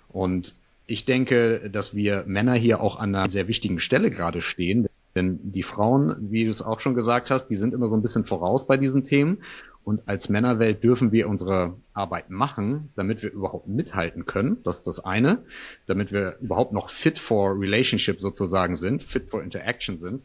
Und 0.09 0.55
ich 0.87 1.05
denke, 1.05 1.71
dass 1.71 1.95
wir 1.95 2.25
Männer 2.27 2.55
hier 2.55 2.81
auch 2.81 2.99
an 2.99 3.15
einer 3.15 3.31
sehr 3.31 3.47
wichtigen 3.47 3.79
Stelle 3.79 4.11
gerade 4.11 4.41
stehen. 4.41 4.89
Denn 5.21 5.39
die 5.43 5.63
Frauen, 5.63 6.17
wie 6.31 6.47
du 6.47 6.51
es 6.51 6.63
auch 6.63 6.81
schon 6.81 6.95
gesagt 6.95 7.31
hast, 7.31 7.49
die 7.49 7.57
sind 7.57 7.75
immer 7.75 7.89
so 7.89 7.95
ein 7.95 8.01
bisschen 8.01 8.25
voraus 8.25 8.67
bei 8.67 8.79
diesen 8.79 9.05
Themen. 9.05 9.43
Und 9.85 10.09
als 10.09 10.31
Männerwelt 10.31 10.83
dürfen 10.83 11.13
wir 11.13 11.29
unsere 11.29 11.75
Arbeit 11.93 12.31
machen, 12.31 12.89
damit 12.97 13.23
wir 13.23 13.31
überhaupt 13.31 13.69
mithalten 13.69 14.25
können. 14.25 14.63
Das 14.65 14.77
ist 14.77 14.87
das 14.87 15.05
eine. 15.05 15.43
Damit 15.87 16.11
wir 16.11 16.39
überhaupt 16.41 16.73
noch 16.73 16.89
fit 16.89 17.19
for 17.19 17.61
relationship 17.61 18.19
sozusagen 18.23 18.75
sind, 18.75 19.03
fit 19.03 19.31
for 19.31 19.43
interaction 19.43 20.01
sind. 20.01 20.23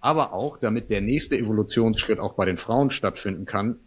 Aber 0.00 0.32
auch, 0.32 0.56
damit 0.56 0.88
der 0.88 1.00
nächste 1.00 1.36
Evolutionsschritt 1.36 2.20
auch 2.20 2.34
bei 2.34 2.44
den 2.44 2.58
Frauen 2.58 2.90
stattfinden 2.90 3.44
kann, 3.44 3.80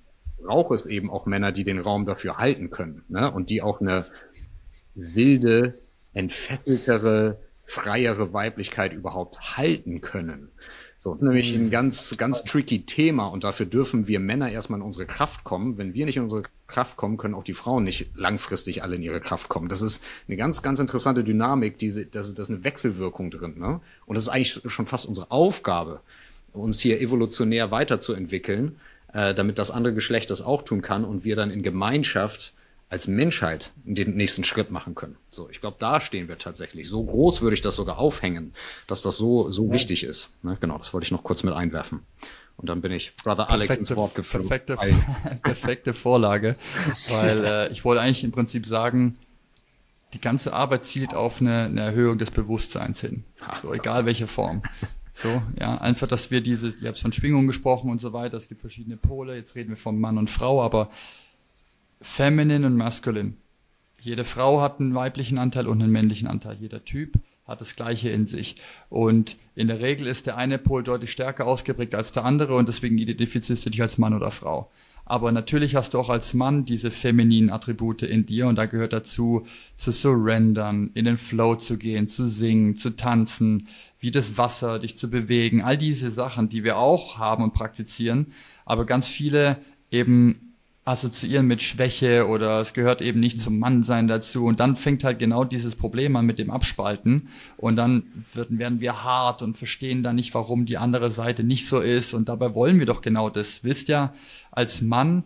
braucht 0.44 0.74
es 0.74 0.86
eben 0.86 1.10
auch 1.10 1.26
Männer, 1.26 1.54
die 1.54 1.64
den 1.64 1.80
Raum 1.80 2.06
dafür 2.06 2.40
halten 2.40 2.72
können. 2.72 3.06
Ne? 3.08 3.32
Und 3.32 3.50
die 3.50 3.62
auch 3.62 3.80
eine 3.80 4.06
wilde, 4.96 5.76
entfesseltere, 6.14 7.40
freiere 7.72 8.34
Weiblichkeit 8.34 8.94
überhaupt 8.94 9.58
halten 9.58 10.02
können. 10.02 10.50
So, 11.00 11.16
nämlich 11.16 11.56
ein 11.56 11.72
ganz, 11.72 12.16
ganz 12.18 12.44
tricky 12.44 12.86
Thema 12.86 13.28
und 13.28 13.44
dafür 13.44 13.66
dürfen 13.66 14.08
wir 14.08 14.20
Männer 14.20 14.52
erstmal 14.52 14.80
in 14.80 14.86
unsere 14.86 15.06
Kraft 15.08 15.46
kommen. 15.46 15.78
Wenn 15.78 15.94
wir 15.94 16.06
nicht 16.06 16.18
in 16.18 16.24
unsere 16.24 16.44
Kraft 16.68 16.98
kommen, 16.98 17.18
können 17.18 17.34
auch 17.34 17.46
die 17.46 17.54
Frauen 17.54 17.86
nicht 17.86 18.12
langfristig 18.14 18.84
alle 18.84 18.98
in 18.98 19.02
ihre 19.02 19.22
Kraft 19.22 19.48
kommen. 19.50 19.70
Das 19.70 19.82
ist 19.82 20.04
eine 20.28 20.38
ganz, 20.38 20.62
ganz 20.62 20.80
interessante 20.80 21.24
Dynamik, 21.24 21.80
diese, 21.80 22.06
das, 22.06 22.34
das 22.34 22.50
ist 22.50 22.56
eine 22.56 22.64
Wechselwirkung 22.66 23.32
drin. 23.32 23.58
Ne? 23.58 23.80
Und 24.06 24.16
das 24.16 24.26
ist 24.26 24.30
eigentlich 24.30 24.62
schon 24.66 24.86
fast 24.86 25.08
unsere 25.08 25.32
Aufgabe, 25.32 26.02
uns 26.54 26.82
hier 26.82 27.00
evolutionär 27.00 27.72
weiterzuentwickeln, 27.72 28.76
äh, 29.14 29.34
damit 29.34 29.58
das 29.58 29.72
andere 29.72 29.94
Geschlecht 29.94 30.30
das 30.30 30.42
auch 30.42 30.62
tun 30.62 30.82
kann 30.82 31.06
und 31.06 31.24
wir 31.24 31.36
dann 31.38 31.50
in 31.50 31.64
Gemeinschaft 31.64 32.54
als 32.92 33.08
Menschheit 33.08 33.72
den 33.86 34.16
nächsten 34.16 34.44
Schritt 34.44 34.70
machen 34.70 34.96
können. 34.96 35.16
So, 35.30 35.50
ich 35.50 35.62
glaube, 35.62 35.78
da 35.80 36.02
stehen 36.02 36.28
wir 36.28 36.38
tatsächlich. 36.38 36.90
So 36.90 37.02
groß 37.06 37.42
würde 37.42 37.54
ich 37.54 37.62
das 37.62 37.78
sogar 37.78 37.98
aufhängen, 37.98 38.52
dass 38.86 39.02
das 39.02 39.16
so 39.16 39.50
so 39.50 39.68
ja. 39.68 39.74
wichtig 39.74 40.04
ist. 40.04 40.36
Ne? 40.44 40.58
Genau, 40.60 40.78
das 40.78 40.94
wollte 40.94 41.06
ich 41.06 41.12
noch 41.12 41.24
kurz 41.24 41.44
mit 41.44 41.54
einwerfen. 41.54 42.02
Und 42.58 42.68
dann 42.68 42.82
bin 42.82 42.92
ich 42.92 43.16
Brother 43.24 43.46
perfekte, 43.46 43.54
Alex 43.54 43.78
ins 43.78 43.96
Wort 43.96 44.14
geflogen. 44.14 44.50
Perfekte, 44.50 44.78
perfekte 45.42 45.94
Vorlage, 45.94 46.58
weil 47.10 47.46
äh, 47.46 47.72
ich 47.72 47.86
wollte 47.86 48.02
eigentlich 48.02 48.26
im 48.26 48.34
Prinzip 48.34 48.66
sagen, 48.66 49.18
die 50.14 50.20
ganze 50.20 50.52
Arbeit 50.52 50.84
zielt 50.84 51.14
auf 51.14 51.40
eine, 51.40 51.64
eine 51.64 51.82
Erhöhung 51.82 52.18
des 52.18 52.30
Bewusstseins 52.30 53.00
hin. 53.00 53.24
So, 53.62 53.74
egal 53.74 54.06
welche 54.06 54.28
Form. 54.28 54.64
So, 55.14 55.42
ja, 55.58 55.78
einfach, 55.78 56.08
dass 56.08 56.30
wir 56.30 56.42
dieses, 56.42 56.82
ihr 56.82 56.90
habt 56.90 57.00
von 57.00 57.14
Schwingung 57.14 57.48
gesprochen 57.48 57.90
und 57.90 58.02
so 58.02 58.12
weiter, 58.12 58.36
es 58.36 58.50
gibt 58.50 58.60
verschiedene 58.60 58.98
Pole, 58.98 59.38
jetzt 59.38 59.56
reden 59.56 59.70
wir 59.70 59.78
von 59.78 59.98
Mann 59.98 60.18
und 60.18 60.30
Frau, 60.30 60.62
aber 60.62 60.90
Feminine 62.02 62.66
und 62.66 62.76
Masculine. 62.76 63.34
Jede 64.02 64.24
Frau 64.24 64.62
hat 64.62 64.80
einen 64.80 64.96
weiblichen 64.96 65.38
Anteil 65.38 65.68
und 65.68 65.82
einen 65.82 65.92
männlichen 65.92 66.28
Anteil. 66.28 66.58
Jeder 66.60 66.84
Typ 66.84 67.20
hat 67.46 67.62
das 67.62 67.76
Gleiche 67.76 68.10
in 68.10 68.26
sich. 68.26 68.56
Und 68.90 69.38
in 69.56 69.68
der 69.68 69.80
Regel 69.80 70.08
ist 70.08 70.26
der 70.26 70.38
eine 70.38 70.58
Pol 70.58 70.84
deutlich 70.84 71.12
stärker 71.12 71.46
ausgeprägt 71.46 71.94
als 71.94 72.12
der 72.12 72.26
andere 72.26 72.56
und 72.56 72.68
deswegen 72.68 72.98
identifizierst 72.98 73.66
du 73.66 73.70
dich 73.70 73.82
als 73.82 73.98
Mann 73.98 74.14
oder 74.14 74.32
Frau. 74.32 74.72
Aber 75.06 75.32
natürlich 75.32 75.76
hast 75.76 75.94
du 75.94 76.00
auch 76.00 76.10
als 76.10 76.34
Mann 76.34 76.64
diese 76.64 76.90
femininen 76.90 77.50
Attribute 77.50 78.04
in 78.04 78.26
dir 78.26 78.48
und 78.48 78.56
da 78.56 78.66
gehört 78.66 78.94
dazu, 78.94 79.46
zu 79.76 79.92
surrendern, 79.92 80.92
in 80.94 81.06
den 81.06 81.18
Flow 81.18 81.56
zu 81.56 81.78
gehen, 81.78 82.08
zu 82.08 82.28
singen, 82.28 82.78
zu 82.78 82.92
tanzen, 82.92 83.68
wie 84.00 84.12
das 84.12 84.38
Wasser, 84.38 84.80
dich 84.80 84.96
zu 84.96 85.10
bewegen, 85.10 85.62
all 85.62 85.78
diese 85.78 86.12
Sachen, 86.12 86.50
die 86.50 86.64
wir 86.64 86.78
auch 86.78 87.18
haben 87.18 87.44
und 87.44 87.54
praktizieren. 87.54 88.28
Aber 88.66 88.86
ganz 88.86 89.08
viele 89.08 89.58
eben 89.92 90.51
assoziieren 90.92 91.48
mit 91.48 91.62
Schwäche 91.62 92.28
oder 92.28 92.60
es 92.62 92.74
gehört 92.74 93.02
eben 93.02 93.20
nicht 93.20 93.40
zum 93.40 93.58
Mannsein 93.60 94.08
dazu. 94.08 94.46
Und 94.46 94.60
dann 94.60 94.76
fängt 94.76 95.04
halt 95.04 95.20
genau 95.20 95.44
dieses 95.44 95.76
Problem 95.76 96.16
an 96.16 96.26
mit 96.26 96.38
dem 96.38 96.52
Abspalten. 96.52 97.30
Und 97.58 97.78
dann 97.78 98.04
wird, 98.34 98.58
werden 98.58 98.82
wir 98.82 99.04
hart 99.04 99.42
und 99.42 99.58
verstehen 99.58 100.04
dann 100.04 100.18
nicht, 100.18 100.34
warum 100.34 100.66
die 100.66 100.78
andere 100.78 101.10
Seite 101.10 101.44
nicht 101.44 101.68
so 101.68 101.80
ist. 101.80 102.14
Und 102.14 102.30
dabei 102.30 102.54
wollen 102.54 102.80
wir 102.80 102.86
doch 102.86 103.02
genau 103.02 103.30
das. 103.30 103.64
Willst 103.64 103.88
ja 103.88 104.14
als 104.52 104.82
Mann 104.82 105.24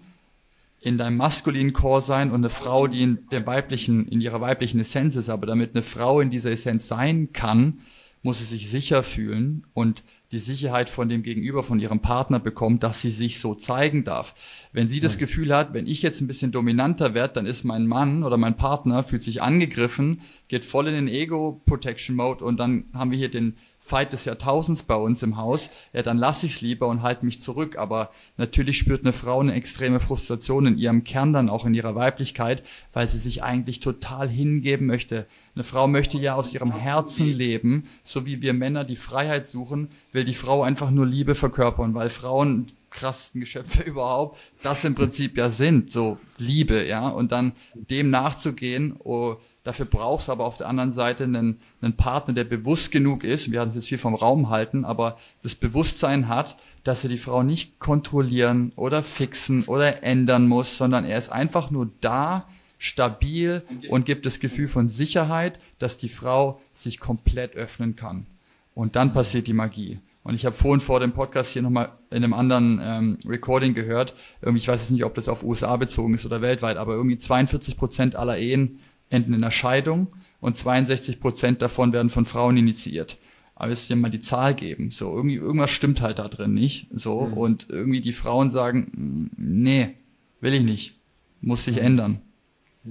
in 0.82 1.00
deinem 1.00 1.18
maskulinen 1.18 1.74
Chor 1.74 2.02
sein 2.02 2.30
und 2.30 2.42
eine 2.42 2.50
Frau, 2.50 2.86
die 2.86 3.02
in 3.02 3.28
der 3.32 3.46
weiblichen, 3.48 4.08
in 4.08 4.22
ihrer 4.22 4.40
weiblichen 4.40 4.80
Essenz 4.80 5.16
ist. 5.16 5.30
Aber 5.30 5.48
damit 5.48 5.74
eine 5.74 5.82
Frau 5.82 6.22
in 6.22 6.30
dieser 6.30 6.52
Essenz 6.52 6.88
sein 6.88 7.34
kann, 7.34 7.80
muss 8.22 8.38
sie 8.38 8.46
sich 8.46 8.70
sicher 8.70 9.04
fühlen 9.04 9.66
und 9.74 10.04
die 10.36 10.40
Sicherheit 10.40 10.90
von 10.90 11.08
dem 11.08 11.24
Gegenüber, 11.24 11.64
von 11.64 11.80
ihrem 11.80 12.02
Partner 12.02 12.40
bekommt, 12.40 12.84
dass 12.84 13.00
sie 13.00 13.10
sich 13.10 13.40
so 13.40 13.56
zeigen 13.56 14.04
darf. 14.04 14.36
Wenn 14.74 14.90
sie 14.90 15.00
das 15.00 15.18
Gefühl 15.18 15.56
hat, 15.56 15.74
wenn 15.74 15.88
ich 15.88 16.02
jetzt 16.02 16.20
ein 16.20 16.28
bisschen 16.28 16.52
dominanter 16.52 17.14
werde, 17.14 17.36
dann 17.36 17.46
ist 17.46 17.64
mein 17.64 17.88
Mann 17.88 18.24
oder 18.24 18.36
mein 18.36 18.58
Partner, 18.58 19.04
fühlt 19.04 19.22
sich 19.22 19.42
angegriffen, 19.42 20.22
geht 20.50 20.66
voll 20.66 20.88
in 20.88 20.94
den 20.94 21.08
Ego-Protection-Mode 21.08 22.44
und 22.44 22.60
dann 22.60 22.86
haben 22.94 23.12
wir 23.12 23.18
hier 23.18 23.32
den 23.32 23.56
Fight 23.86 24.14
des 24.14 24.26
Jahrtausends 24.26 24.82
bei 24.82 24.96
uns 24.96 25.22
im 25.22 25.38
Haus, 25.38 25.70
ja, 25.94 26.02
dann 26.02 26.18
lasse 26.18 26.48
ich 26.48 26.56
es 26.56 26.62
lieber 26.62 26.88
und 26.88 27.04
halte 27.04 27.24
mich 27.24 27.40
zurück. 27.40 27.78
Aber 27.78 28.10
natürlich 28.36 28.80
spürt 28.80 29.04
eine 29.04 29.14
Frau 29.14 29.40
eine 29.40 29.54
extreme 29.54 30.00
Frustration 30.00 30.66
in 30.66 30.80
ihrem 30.80 31.04
Kern, 31.04 31.34
dann 31.34 31.52
auch 31.52 31.66
in 31.66 31.76
ihrer 31.76 31.94
Weiblichkeit, 31.94 32.64
weil 32.94 33.08
sie 33.08 33.20
sich 33.20 33.44
eigentlich 33.44 33.82
total 33.82 34.28
hingeben 34.28 34.88
möchte. 34.88 35.28
Eine 35.54 35.64
Frau 35.64 35.88
möchte 35.88 36.18
ja 36.18 36.34
aus 36.34 36.52
ihrem 36.52 36.72
Herzen 36.72 37.28
leben, 37.28 37.88
so 38.04 38.26
wie 38.26 38.42
wir 38.42 38.54
Männer 38.54 38.86
die 38.86 38.96
Freiheit 38.96 39.48
suchen, 39.48 39.90
will 40.12 40.26
die 40.26 40.34
Frau 40.34 40.64
einfach 40.64 40.90
nur 40.90 41.06
Liebe 41.06 41.36
verkörpern, 41.36 41.94
weil 41.94 42.10
Frauen 42.10 42.66
krassesten 42.90 43.42
Geschöpfe 43.42 43.84
überhaupt, 43.86 44.40
das 44.64 44.84
im 44.84 44.96
Prinzip 44.96 45.38
ja 45.38 45.52
sind, 45.52 45.92
so 45.92 46.18
Liebe, 46.40 46.88
ja, 46.88 47.08
und 47.08 47.32
dann 47.32 47.52
dem 47.76 48.10
nachzugehen, 48.10 48.96
oh, 49.04 49.36
Dafür 49.66 49.86
brauchst 49.86 50.28
du 50.28 50.32
aber 50.32 50.46
auf 50.46 50.58
der 50.58 50.70
anderen 50.70 50.92
Seite 50.92 51.26
einen, 51.26 51.60
einen 51.82 51.98
Partner, 51.98 52.34
der 52.34 52.46
bewusst 52.46 52.92
genug 52.92 53.24
ist. 53.24 53.52
Wir 53.52 53.60
hatten 53.60 53.70
es 53.70 53.76
jetzt 53.76 53.90
viel 53.90 53.98
vom 53.98 54.16
Raum 54.16 54.50
halten, 54.50 54.86
aber 54.86 55.18
das 55.42 55.56
Bewusstsein 55.56 56.30
hat, 56.30 56.56
dass 56.84 57.04
er 57.04 57.10
die 57.10 57.18
Frau 57.18 57.44
nicht 57.44 57.80
kontrollieren 57.80 58.72
oder 58.76 59.04
fixen 59.04 59.64
oder 59.66 60.04
ändern 60.04 60.48
muss, 60.48 60.78
sondern 60.78 61.04
er 61.04 61.18
ist 61.18 61.30
einfach 61.30 61.72
nur 61.72 61.90
da, 62.00 62.48
stabil 62.78 63.64
und 63.90 64.06
gibt 64.06 64.26
das 64.26 64.40
Gefühl 64.40 64.68
von 64.68 64.90
Sicherheit, 64.90 65.60
dass 65.80 65.98
die 65.98 66.10
Frau 66.10 66.62
sich 66.74 67.00
komplett 67.00 67.56
öffnen 67.56 67.96
kann. 67.96 68.28
Und 68.76 68.96
dann 68.96 69.14
passiert 69.14 69.48
die 69.48 69.54
Magie. 69.54 70.00
Und 70.24 70.36
ich 70.36 70.46
habe 70.46 70.56
vorhin 70.56 70.82
vor 70.82 71.00
dem 71.00 71.14
Podcast 71.14 71.52
hier 71.52 71.62
nochmal 71.62 71.90
in 72.12 72.18
einem 72.18 72.34
anderen 72.34 72.80
ähm, 72.84 73.18
Recording 73.28 73.74
gehört, 73.74 74.14
irgendwie, 74.42 74.60
ich 74.60 74.68
weiß 74.68 74.82
jetzt 74.82 74.92
nicht, 74.92 75.06
ob 75.06 75.16
das 75.16 75.30
auf 75.30 75.44
USA 75.44 75.76
bezogen 75.78 76.16
ist 76.16 76.26
oder 76.26 76.42
weltweit, 76.42 76.78
aber 76.78 76.94
irgendwie 76.94 77.18
42 77.18 77.78
Prozent 77.78 78.16
aller 78.16 78.38
Ehen 78.38 78.80
enden 79.16 79.34
in 79.34 79.44
einer 79.44 79.52
Scheidung 79.52 80.08
und 80.40 80.58
62 80.58 81.20
Prozent 81.20 81.62
davon 81.62 81.94
werden 81.94 82.10
von 82.10 82.26
Frauen 82.26 82.58
initiiert. 82.58 83.18
Aber 83.56 83.72
es 83.72 83.84
ist 83.84 83.90
ja 83.90 83.96
mal 83.96 84.12
die 84.12 84.20
Zahl 84.20 84.54
geben. 84.54 84.92
So, 84.92 85.16
irgendwie, 85.16 85.36
irgendwas 85.36 85.72
stimmt 85.72 86.02
halt 86.02 86.20
da 86.20 86.28
drin 86.28 86.54
nicht. 86.54 86.88
So, 86.94 87.22
mhm. 87.22 87.34
und 87.34 87.68
irgendwie 87.70 88.02
die 88.02 88.14
Frauen 88.14 88.50
sagen, 88.50 89.32
nee, 89.38 89.96
will 90.42 90.54
ich 90.54 90.64
nicht. 90.64 90.96
Muss 91.42 91.66
sich 91.66 91.78
mhm. 91.78 91.84
ändern. 91.84 92.22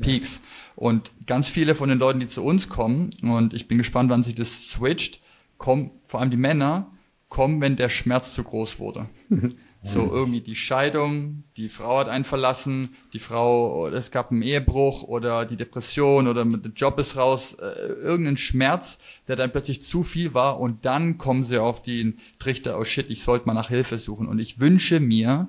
Peaks. 0.01 0.40
Und 0.74 1.12
ganz 1.26 1.48
viele 1.48 1.74
von 1.74 1.88
den 1.88 1.98
Leuten, 1.98 2.20
die 2.20 2.28
zu 2.28 2.42
uns 2.42 2.68
kommen, 2.68 3.10
und 3.22 3.55
ich 3.55 3.68
bin 3.68 3.78
gespannt, 3.78 4.10
wann 4.10 4.22
sich 4.22 4.34
das 4.34 4.70
switcht, 4.70 5.20
kommen, 5.59 5.92
vor 6.02 6.20
allem 6.20 6.30
die 6.30 6.36
Männer, 6.36 6.90
kommen, 7.28 7.60
wenn 7.60 7.76
der 7.76 7.88
Schmerz 7.88 8.34
zu 8.34 8.42
groß 8.42 8.78
wurde. 8.78 9.09
So 9.86 10.11
irgendwie 10.11 10.40
die 10.40 10.56
Scheidung, 10.56 11.44
die 11.59 11.69
Frau 11.69 11.98
hat 11.98 12.09
einen 12.09 12.24
verlassen, 12.24 12.97
die 13.12 13.19
Frau, 13.19 13.86
es 13.89 14.11
gab 14.11 14.31
einen 14.31 14.40
Ehebruch 14.40 15.02
oder 15.02 15.44
die 15.44 15.59
Depression 15.59 16.27
oder 16.27 16.43
der 16.43 16.73
Job 16.74 16.98
ist 16.98 17.19
raus, 17.19 17.52
äh, 17.61 17.93
irgendein 17.93 18.39
Schmerz, 18.39 18.98
der 19.28 19.36
dann 19.36 19.52
plötzlich 19.52 19.82
zu 19.82 20.02
viel 20.02 20.32
war 20.32 20.59
und 20.59 20.86
dann 20.86 21.19
kommen 21.19 21.44
sie 21.44 21.59
auf 21.59 21.82
den 21.82 22.19
Trichter, 22.39 22.81
oh 22.81 22.85
shit, 22.85 23.11
ich 23.11 23.23
sollte 23.23 23.47
mal 23.47 23.52
nach 23.52 23.69
Hilfe 23.69 23.98
suchen. 23.98 24.27
Und 24.27 24.39
ich 24.39 24.59
wünsche 24.59 25.01
mir, 25.01 25.48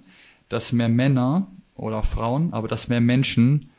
dass 0.50 0.74
mehr 0.74 0.90
Männer 0.90 1.48
oder 1.76 2.04
Frauen, 2.04 2.52
aber 2.52 2.68
dass 2.68 2.90
mehr 2.90 3.02
Menschen 3.02 3.70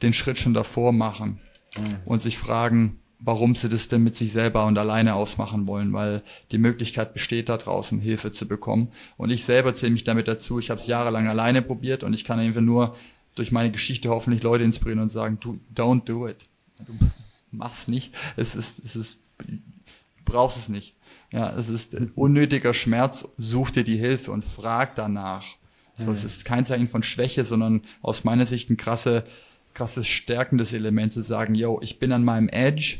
den 0.00 0.14
Schritt 0.14 0.38
schon 0.38 0.54
davor 0.54 0.92
machen 0.92 1.38
mhm. 1.76 1.96
und 2.06 2.22
sich 2.22 2.38
fragen, 2.38 2.98
warum 3.24 3.54
sie 3.54 3.68
das 3.68 3.88
denn 3.88 4.02
mit 4.02 4.16
sich 4.16 4.32
selber 4.32 4.66
und 4.66 4.76
alleine 4.78 5.14
ausmachen 5.14 5.66
wollen, 5.66 5.92
weil 5.92 6.22
die 6.50 6.58
Möglichkeit 6.58 7.12
besteht 7.12 7.48
da 7.48 7.56
draußen, 7.56 8.00
Hilfe 8.00 8.32
zu 8.32 8.48
bekommen. 8.48 8.88
Und 9.16 9.30
ich 9.30 9.44
selber 9.44 9.74
zähle 9.74 9.92
mich 9.92 10.04
damit 10.04 10.28
dazu. 10.28 10.58
Ich 10.58 10.70
habe 10.70 10.80
es 10.80 10.86
jahrelang 10.86 11.28
alleine 11.28 11.62
probiert 11.62 12.02
und 12.02 12.14
ich 12.14 12.24
kann 12.24 12.38
einfach 12.38 12.60
nur 12.60 12.96
durch 13.34 13.52
meine 13.52 13.70
Geschichte 13.70 14.08
hoffentlich 14.08 14.42
Leute 14.42 14.64
inspirieren 14.64 15.00
und 15.00 15.08
sagen, 15.08 15.38
du, 15.40 15.58
don't 15.74 16.04
do 16.04 16.28
it. 16.28 16.36
Du 16.86 16.92
mach's 17.52 17.86
nicht. 17.88 18.12
Es 18.36 18.56
ist, 18.56 18.84
es 18.84 18.96
ist, 18.96 19.20
du 19.46 19.54
brauchst 20.24 20.56
es 20.56 20.68
nicht. 20.68 20.94
Ja, 21.30 21.54
es 21.56 21.68
ist 21.68 21.94
ein 21.94 22.10
unnötiger 22.14 22.74
Schmerz. 22.74 23.26
Such 23.38 23.70
dir 23.70 23.84
die 23.84 23.96
Hilfe 23.96 24.32
und 24.32 24.44
frag 24.44 24.96
danach. 24.96 25.44
So, 25.96 26.10
es 26.10 26.24
ist 26.24 26.44
kein 26.44 26.66
Zeichen 26.66 26.88
von 26.88 27.02
Schwäche, 27.02 27.44
sondern 27.44 27.82
aus 28.00 28.24
meiner 28.24 28.46
Sicht 28.46 28.70
ein 28.70 28.76
krasse, 28.76 29.24
krasses 29.74 30.08
stärkendes 30.08 30.72
Element 30.72 31.12
zu 31.12 31.22
sagen, 31.22 31.54
yo, 31.54 31.80
ich 31.82 31.98
bin 31.98 32.12
an 32.12 32.24
meinem 32.24 32.48
Edge, 32.48 32.98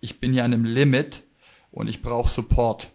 ich 0.00 0.20
bin 0.20 0.34
ja 0.34 0.44
an 0.44 0.52
einem 0.52 0.64
Limit 0.64 1.22
und 1.70 1.88
ich 1.88 2.02
brauche 2.02 2.28
Support. 2.28 2.90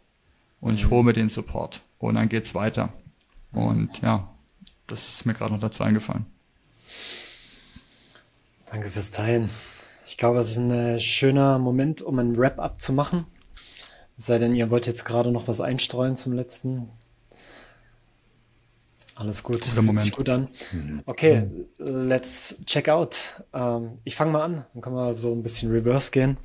Und 0.61 0.73
mhm. 0.73 0.77
ich 0.77 0.90
hole 0.90 1.03
mir 1.03 1.14
den 1.14 1.30
Support. 1.30 1.82
Und 1.99 2.15
dann 2.15 2.30
geht's 2.30 2.56
weiter. 2.56 2.94
Und 3.52 4.02
ja, 4.02 4.30
das 4.88 5.10
ist 5.10 5.26
mir 5.26 5.34
gerade 5.34 5.53
noch 5.53 5.61
dazu 5.61 5.84
eingefallen. 5.84 6.26
Danke 8.69 8.90
fürs 8.90 9.11
Teilen. 9.11 9.49
Ich 10.06 10.18
glaube, 10.18 10.40
es 10.40 10.52
ist 10.52 10.57
ein 10.57 10.72
äh, 10.72 10.99
schöner 10.99 11.57
Moment, 11.57 12.02
um 12.02 12.19
ein 12.19 12.38
Wrap-up 12.38 12.80
zu 12.80 12.94
machen. 12.94 13.26
Sei 14.18 14.38
denn, 14.38 14.53
ihr 14.53 14.69
wollt 14.69 14.86
jetzt 14.86 15.06
gerade 15.06 15.32
noch 15.32 15.48
was 15.48 15.61
einstreuen 15.61 16.15
zum 16.15 16.34
letzten. 16.34 16.90
Alles 19.15 19.44
gut. 19.44 19.61
Guter 19.61 19.82
Moment. 19.82 19.99
Sich 19.99 20.11
gut 20.11 20.30
an. 20.30 20.49
Mhm. 20.72 21.02
Okay, 21.06 21.49
let's 21.77 22.57
check 22.65 22.90
out. 22.90 23.44
Ähm, 23.53 23.99
ich 24.03 24.15
fange 24.15 24.32
mal 24.32 24.44
an, 24.44 24.65
dann 24.73 24.82
können 24.82 24.95
wir 24.95 25.15
so 25.15 25.32
ein 25.32 25.41
bisschen 25.41 25.72
reverse 25.72 26.11
gehen. 26.11 26.38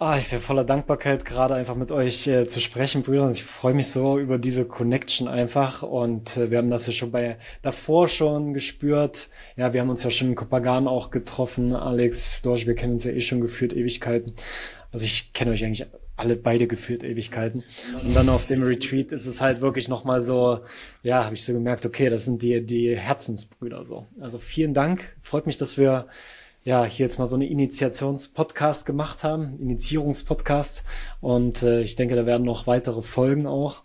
Ah, 0.00 0.18
ich 0.18 0.32
wäre 0.32 0.40
voller 0.40 0.64
Dankbarkeit, 0.64 1.24
gerade 1.24 1.54
einfach 1.54 1.76
mit 1.76 1.92
euch 1.92 2.26
äh, 2.26 2.48
zu 2.48 2.60
sprechen, 2.60 3.04
Brüder. 3.04 3.30
Ich 3.30 3.44
freue 3.44 3.74
mich 3.74 3.86
so 3.86 4.18
über 4.18 4.38
diese 4.38 4.64
Connection 4.64 5.28
einfach. 5.28 5.84
Und 5.84 6.36
äh, 6.36 6.50
wir 6.50 6.58
haben 6.58 6.68
das 6.70 6.88
ja 6.88 6.92
schon 6.92 7.12
bei 7.12 7.38
davor 7.62 8.08
schon 8.08 8.54
gespürt. 8.54 9.28
Ja, 9.56 9.72
wir 9.72 9.80
haben 9.80 9.90
uns 9.90 10.02
ja 10.02 10.10
schon 10.10 10.30
in 10.30 10.34
Kopagan 10.34 10.88
auch 10.88 11.12
getroffen. 11.12 11.76
Alex, 11.76 12.42
Dorsch, 12.42 12.66
wir 12.66 12.74
kennen 12.74 12.94
uns 12.94 13.04
ja 13.04 13.12
eh 13.12 13.20
schon 13.20 13.40
geführt 13.40 13.72
Ewigkeiten. 13.72 14.34
Also 14.90 15.04
ich 15.04 15.32
kenne 15.32 15.52
euch 15.52 15.64
eigentlich 15.64 15.86
alle 16.16 16.34
beide 16.34 16.66
geführt 16.66 17.04
Ewigkeiten. 17.04 17.62
Und 18.04 18.14
dann 18.14 18.28
auf 18.30 18.46
dem 18.46 18.64
Retreat 18.64 19.12
ist 19.12 19.26
es 19.26 19.40
halt 19.40 19.60
wirklich 19.60 19.86
nochmal 19.86 20.24
so, 20.24 20.58
ja, 21.04 21.24
habe 21.24 21.36
ich 21.36 21.44
so 21.44 21.52
gemerkt, 21.52 21.86
okay, 21.86 22.10
das 22.10 22.24
sind 22.24 22.42
die, 22.42 22.66
die 22.66 22.96
Herzensbrüder 22.96 23.84
so. 23.84 24.06
Also 24.20 24.38
vielen 24.38 24.74
Dank. 24.74 25.16
Freut 25.20 25.46
mich, 25.46 25.56
dass 25.56 25.78
wir 25.78 26.08
ja, 26.64 26.84
hier 26.84 27.06
jetzt 27.06 27.18
mal 27.18 27.26
so 27.26 27.36
eine 27.36 27.46
Initiationspodcast 27.46 28.86
gemacht 28.86 29.22
haben, 29.22 29.58
Initiierungspodcast. 29.60 30.82
Und 31.20 31.62
äh, 31.62 31.82
ich 31.82 31.94
denke, 31.94 32.16
da 32.16 32.24
werden 32.24 32.44
noch 32.44 32.66
weitere 32.66 33.02
Folgen 33.02 33.46
auch. 33.46 33.82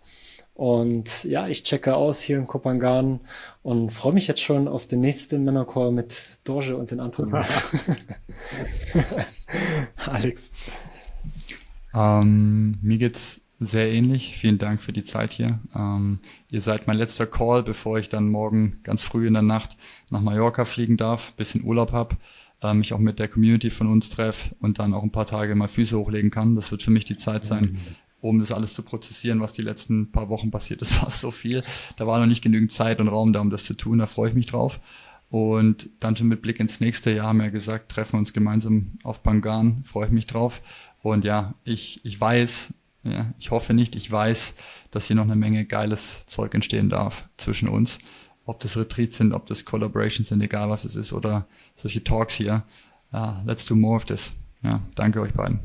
Und 0.53 1.23
ja, 1.23 1.47
ich 1.47 1.64
checke 1.64 1.95
aus 1.95 2.22
hier 2.22 2.38
in 2.38 2.47
Kopangan 2.47 3.22
und 3.64 3.91
freue 3.91 4.14
mich 4.14 4.27
jetzt 4.27 4.41
schon 4.41 4.68
auf 4.68 4.88
den 4.88 4.99
nächsten 4.99 5.43
Männerchor 5.45 5.91
mit 5.91 6.39
Dorje 6.43 6.76
und 6.76 6.91
den 6.91 6.99
anderen 6.99 7.34
Alex. 10.06 10.51
Ähm, 11.93 12.77
mir 12.81 12.97
geht's 12.97 13.41
sehr 13.61 13.91
ähnlich. 13.91 14.38
Vielen 14.38 14.57
Dank 14.57 14.81
für 14.81 14.91
die 14.91 15.03
Zeit 15.06 15.31
hier. 15.31 15.60
Ähm, 15.76 16.19
ihr 16.49 16.61
seid 16.61 16.88
mein 16.88 16.97
letzter 16.97 17.26
Call, 17.26 17.64
bevor 17.64 17.97
ich 17.97 18.10
dann 18.10 18.30
morgen 18.30 18.80
ganz 18.84 19.01
früh 19.01 19.27
in 19.27 19.34
der 19.34 19.43
Nacht 19.43 19.77
nach 20.11 20.22
Mallorca 20.22 20.65
fliegen 20.65 20.97
darf, 20.97 21.34
bisschen 21.34 21.64
Urlaub 21.64 21.93
hab 21.93 22.18
äh, 22.61 22.73
mich 22.73 22.94
auch 22.94 22.99
mit 22.99 23.19
der 23.19 23.27
Community 23.27 23.69
von 23.69 23.88
uns 23.88 24.10
treffe 24.10 24.56
und 24.60 24.80
dann 24.80 24.94
auch 24.94 25.03
ein 25.03 25.11
paar 25.11 25.26
Tage 25.26 25.56
mal 25.56 25.68
Füße 25.68 25.98
hochlegen 25.98 26.31
kann. 26.31 26.56
Das 26.56 26.72
wird 26.72 26.84
für 26.84 26.91
mich 26.91 27.06
die 27.06 27.18
Zeit 27.18 27.44
sein, 27.44 27.72
mhm. 27.72 27.77
um 28.22 28.40
das 28.40 28.52
alles 28.52 28.73
zu 28.73 28.84
prozessieren, 28.84 29.41
was 29.41 29.53
die 29.53 29.61
letzten 29.61 30.11
paar 30.11 30.30
Wochen 30.30 30.52
passiert 30.52 30.81
ist. 30.81 31.02
War 31.02 31.10
so 31.10 31.31
viel. 31.31 31.64
Da 31.98 32.07
war 32.07 32.19
noch 32.19 32.26
nicht 32.26 32.44
genügend 32.44 32.72
Zeit 32.72 33.02
und 33.02 33.07
Raum 33.07 33.34
da, 33.34 33.41
um 33.41 33.49
das 33.49 33.64
zu 33.64 33.73
tun. 33.76 33.99
Da 33.99 34.07
freue 34.07 34.30
ich 34.30 34.36
mich 34.36 34.48
drauf. 34.48 34.80
Und 35.30 35.90
dann 35.99 36.15
schon 36.15 36.27
mit 36.27 36.41
Blick 36.41 36.60
ins 36.60 36.80
nächste 36.80 37.11
Jahr 37.11 37.27
haben 37.27 37.40
wir 37.40 37.52
gesagt, 37.52 37.91
treffen 37.91 38.14
wir 38.14 38.19
uns 38.19 38.34
gemeinsam 38.34 38.94
auf 39.03 39.22
Bangan. 39.22 39.84
Freue 39.84 40.07
ich 40.07 40.11
mich 40.11 40.26
drauf. 40.26 40.61
Und 41.03 41.23
ja, 41.23 41.53
ich, 41.64 42.03
ich 42.03 42.19
weiß, 42.19 42.73
ja, 43.03 43.31
ich 43.40 43.52
hoffe 43.52 43.73
nicht, 43.73 43.95
ich 43.95 44.11
weiß, 44.11 44.56
dass 44.91 45.06
hier 45.06 45.15
noch 45.15 45.23
eine 45.23 45.36
Menge 45.36 45.65
geiles 45.65 46.26
Zeug 46.26 46.56
entstehen 46.56 46.90
darf 46.90 47.30
zwischen 47.38 47.69
uns 47.69 47.99
ob 48.49 48.59
das 48.61 48.76
Retreats 48.76 49.17
sind, 49.17 49.34
ob 49.34 49.45
das 49.45 49.63
Collaborations 49.63 50.30
sind, 50.30 50.41
egal 50.41 50.69
was 50.69 50.84
es 50.84 50.95
ist, 50.95 51.13
oder 51.13 51.45
solche 51.76 52.03
Talks 52.03 52.34
hier. 52.34 52.63
Ja, 53.13 53.43
let's 53.45 53.63
do 53.63 53.76
more 53.76 53.95
of 53.95 54.05
this. 54.05 54.34
Ja, 54.63 54.81
danke 54.95 55.21
euch 55.21 55.34
beiden. 55.34 55.59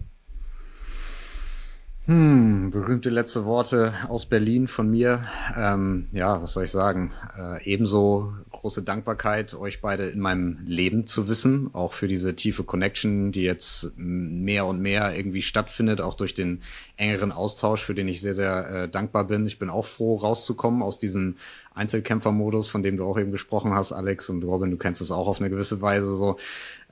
Hm, 2.05 2.71
berühmte 2.71 3.09
letzte 3.09 3.47
Worte 3.47 3.95
aus 4.09 4.27
Berlin 4.27 4.69
von 4.69 4.91
mir. 4.91 5.27
Ähm, 5.57 6.09
ja, 6.13 6.43
was 6.43 6.53
soll 6.53 6.65
ich 6.65 6.71
sagen? 6.71 7.13
Äh, 7.39 7.65
ebenso 7.65 8.35
große 8.65 8.83
Dankbarkeit, 8.83 9.53
euch 9.53 9.83
beide 9.83 10.09
in 10.09 10.21
meinem 10.21 10.59
Leben 10.65 11.07
zu 11.07 11.29
wissen, 11.29 11.69
auch 11.75 11.93
für 11.93 12.09
diese 12.09 12.35
tiefe 12.35 12.65
Connection, 12.65 13.31
die 13.31 13.43
jetzt 13.43 13.93
mehr 13.99 14.65
und 14.65 14.81
mehr 14.81 15.15
irgendwie 15.15 15.43
stattfindet, 15.43 16.01
auch 16.01 16.15
durch 16.15 16.33
den 16.33 16.61
engeren 16.97 17.31
Austausch, 17.31 17.85
für 17.85 17.95
den 17.95 18.09
ich 18.09 18.23
sehr, 18.23 18.33
sehr 18.33 18.71
äh, 18.71 18.89
dankbar 18.89 19.25
bin. 19.25 19.45
Ich 19.45 19.59
bin 19.59 19.69
auch 19.69 19.85
froh, 19.85 20.17
rauszukommen 20.17 20.81
aus 20.81 20.99
diesem 20.99 21.37
Einzelkämpfermodus, 21.75 22.69
von 22.69 22.83
dem 22.83 22.97
du 22.97 23.05
auch 23.05 23.19
eben 23.19 23.33
gesprochen 23.33 23.75
hast, 23.75 23.93
Alex 23.93 24.31
und 24.31 24.43
Robin, 24.43 24.71
du 24.71 24.79
kennst 24.79 25.03
es 25.03 25.11
auch 25.11 25.27
auf 25.27 25.41
eine 25.41 25.51
gewisse 25.51 25.83
Weise 25.83 26.17
so. 26.17 26.39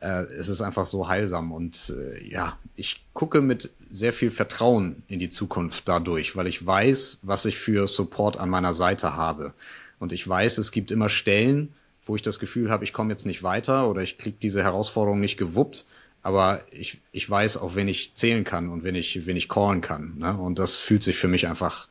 Äh, 0.01 0.25
es 0.25 0.51
ist 0.51 0.61
einfach 0.61 0.85
so 0.85 1.09
heilsam 1.09 1.53
und 1.53 1.95
äh, 1.97 2.23
ja, 2.29 2.59
ich 2.77 3.03
gucke 3.15 3.41
mit 3.41 3.71
sehr 3.89 4.13
viel 4.13 4.31
Vertrauen 4.31 5.05
in 5.09 5.19
die 5.19 5.31
Zukunft 5.31 5.89
dadurch, 5.89 6.37
weil 6.37 6.49
ich 6.49 6.67
weiß, 6.67 7.21
was 7.23 7.47
ich 7.47 7.57
für 7.57 7.89
Support 7.89 8.37
an 8.37 8.51
meiner 8.51 8.75
Seite 8.75 9.17
habe. 9.17 9.55
Und 10.03 10.11
ich 10.13 10.27
weiß, 10.27 10.59
es 10.59 10.73
gibt 10.73 10.91
immer 10.91 11.09
Stellen, 11.09 11.73
wo 12.05 12.17
ich 12.17 12.23
das 12.23 12.41
Gefühl 12.41 12.73
habe, 12.73 12.83
ich 12.83 12.93
komme 12.93 13.13
jetzt 13.13 13.25
nicht 13.25 13.45
weiter 13.45 13.89
oder 13.89 14.03
ich 14.03 14.19
kriege 14.19 14.37
diese 14.43 14.61
Herausforderung 14.65 15.21
nicht 15.21 15.37
gewuppt. 15.37 15.85
Aber 16.25 16.61
ich, 16.73 16.99
ich 17.13 17.31
weiß, 17.31 17.57
auf 17.57 17.77
wen 17.77 17.87
ich 17.87 18.15
zählen 18.15 18.43
kann 18.43 18.69
und 18.69 18.83
wen 18.83 18.97
ich, 18.97 19.27
wen 19.27 19.37
ich 19.37 19.49
callen 19.49 19.81
kann. 19.81 20.19
Ne? 20.19 20.37
Und 20.37 20.59
das 20.59 20.75
fühlt 20.75 21.05
sich 21.05 21.17
für 21.17 21.29
mich 21.29 21.47
einfach 21.47 21.87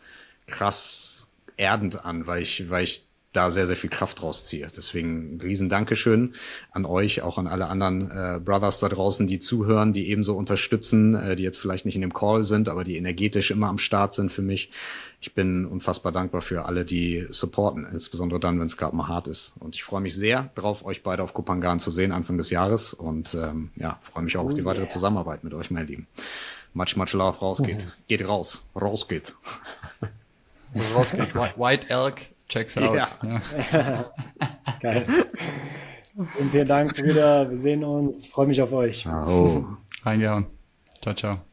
krass 0.46 1.30
erdend 1.56 2.04
an, 2.04 2.28
weil 2.28 2.42
ich, 2.42 2.70
weil 2.70 2.84
ich 2.84 3.06
da 3.34 3.50
sehr, 3.50 3.66
sehr 3.66 3.76
viel 3.76 3.90
Kraft 3.90 4.22
draus 4.22 4.44
ziehe. 4.44 4.68
Deswegen 4.76 5.36
ein 5.36 5.42
riesen 5.42 5.70
Dankeschön 5.70 6.34
an 6.72 6.86
euch, 6.86 7.22
auch 7.22 7.38
an 7.38 7.48
alle 7.48 7.68
anderen 7.68 8.12
äh, 8.12 8.40
Brothers 8.40 8.80
da 8.80 8.90
draußen, 8.90 9.26
die 9.26 9.40
zuhören, 9.40 9.94
die 9.94 10.10
ebenso 10.10 10.36
unterstützen, 10.36 11.16
äh, 11.16 11.36
die 11.36 11.44
jetzt 11.44 11.58
vielleicht 11.58 11.86
nicht 11.86 11.96
in 11.96 12.02
dem 12.02 12.14
Call 12.14 12.44
sind, 12.44 12.68
aber 12.68 12.84
die 12.84 12.98
energetisch 12.98 13.52
immer 13.52 13.68
am 13.68 13.78
Start 13.78 14.14
sind 14.14 14.32
für 14.32 14.42
mich. 14.42 14.72
Ich 15.22 15.34
bin 15.34 15.66
unfassbar 15.66 16.12
dankbar 16.12 16.42
für 16.42 16.66
alle, 16.66 16.84
die 16.84 17.26
supporten, 17.30 17.88
insbesondere 17.92 18.40
dann, 18.40 18.60
wenn 18.60 18.68
es 18.68 18.76
gerade 18.76 18.96
mal 18.96 19.08
hart 19.08 19.28
ist. 19.28 19.54
Und 19.60 19.76
ich 19.76 19.84
freue 19.84 20.02
mich 20.02 20.16
sehr 20.16 20.50
darauf, 20.56 20.84
euch 20.84 21.04
beide 21.04 21.24
auf 21.24 21.34
Kupangan 21.34 21.80
zu 21.80 21.92
sehen 21.92 22.12
Anfang 22.12 22.38
des 22.38 22.50
Jahres 22.50 22.94
und 22.94 23.36
ähm, 23.36 23.70
ja, 23.76 23.98
freue 24.02 24.24
mich 24.24 24.36
auch 24.36 24.44
oh 24.44 24.48
auf 24.48 24.54
die 24.54 24.62
yeah. 24.62 24.70
weitere 24.70 24.88
Zusammenarbeit 24.88 25.44
mit 25.44 25.54
euch, 25.54 25.72
meine 25.72 25.86
Lieben. 25.86 26.08
Much, 26.74 26.96
much 26.96 27.14
love, 27.14 27.40
rausgeht. 27.40 27.86
Mhm. 27.86 27.92
Geht 28.08 28.28
raus, 28.28 28.64
rausgeht. 28.76 29.36
rausgeht. 30.96 31.36
White 31.58 31.90
Elk 31.90 32.31
checks 32.52 32.78
out. 32.78 32.96
Ja. 32.96 33.08
ja. 33.72 34.12
Geil. 34.82 35.06
Und 36.16 36.52
vielen 36.52 36.68
Dank, 36.68 36.96
Brüder. 36.96 37.50
Wir 37.50 37.58
sehen 37.58 37.84
uns. 37.84 38.26
Ich 38.26 38.32
freue 38.32 38.48
mich 38.48 38.62
auf 38.62 38.74
euch. 38.74 39.08
Oh. 39.08 39.64
Reingehauen. 40.04 40.48
Ciao, 41.02 41.16
ciao. 41.16 41.51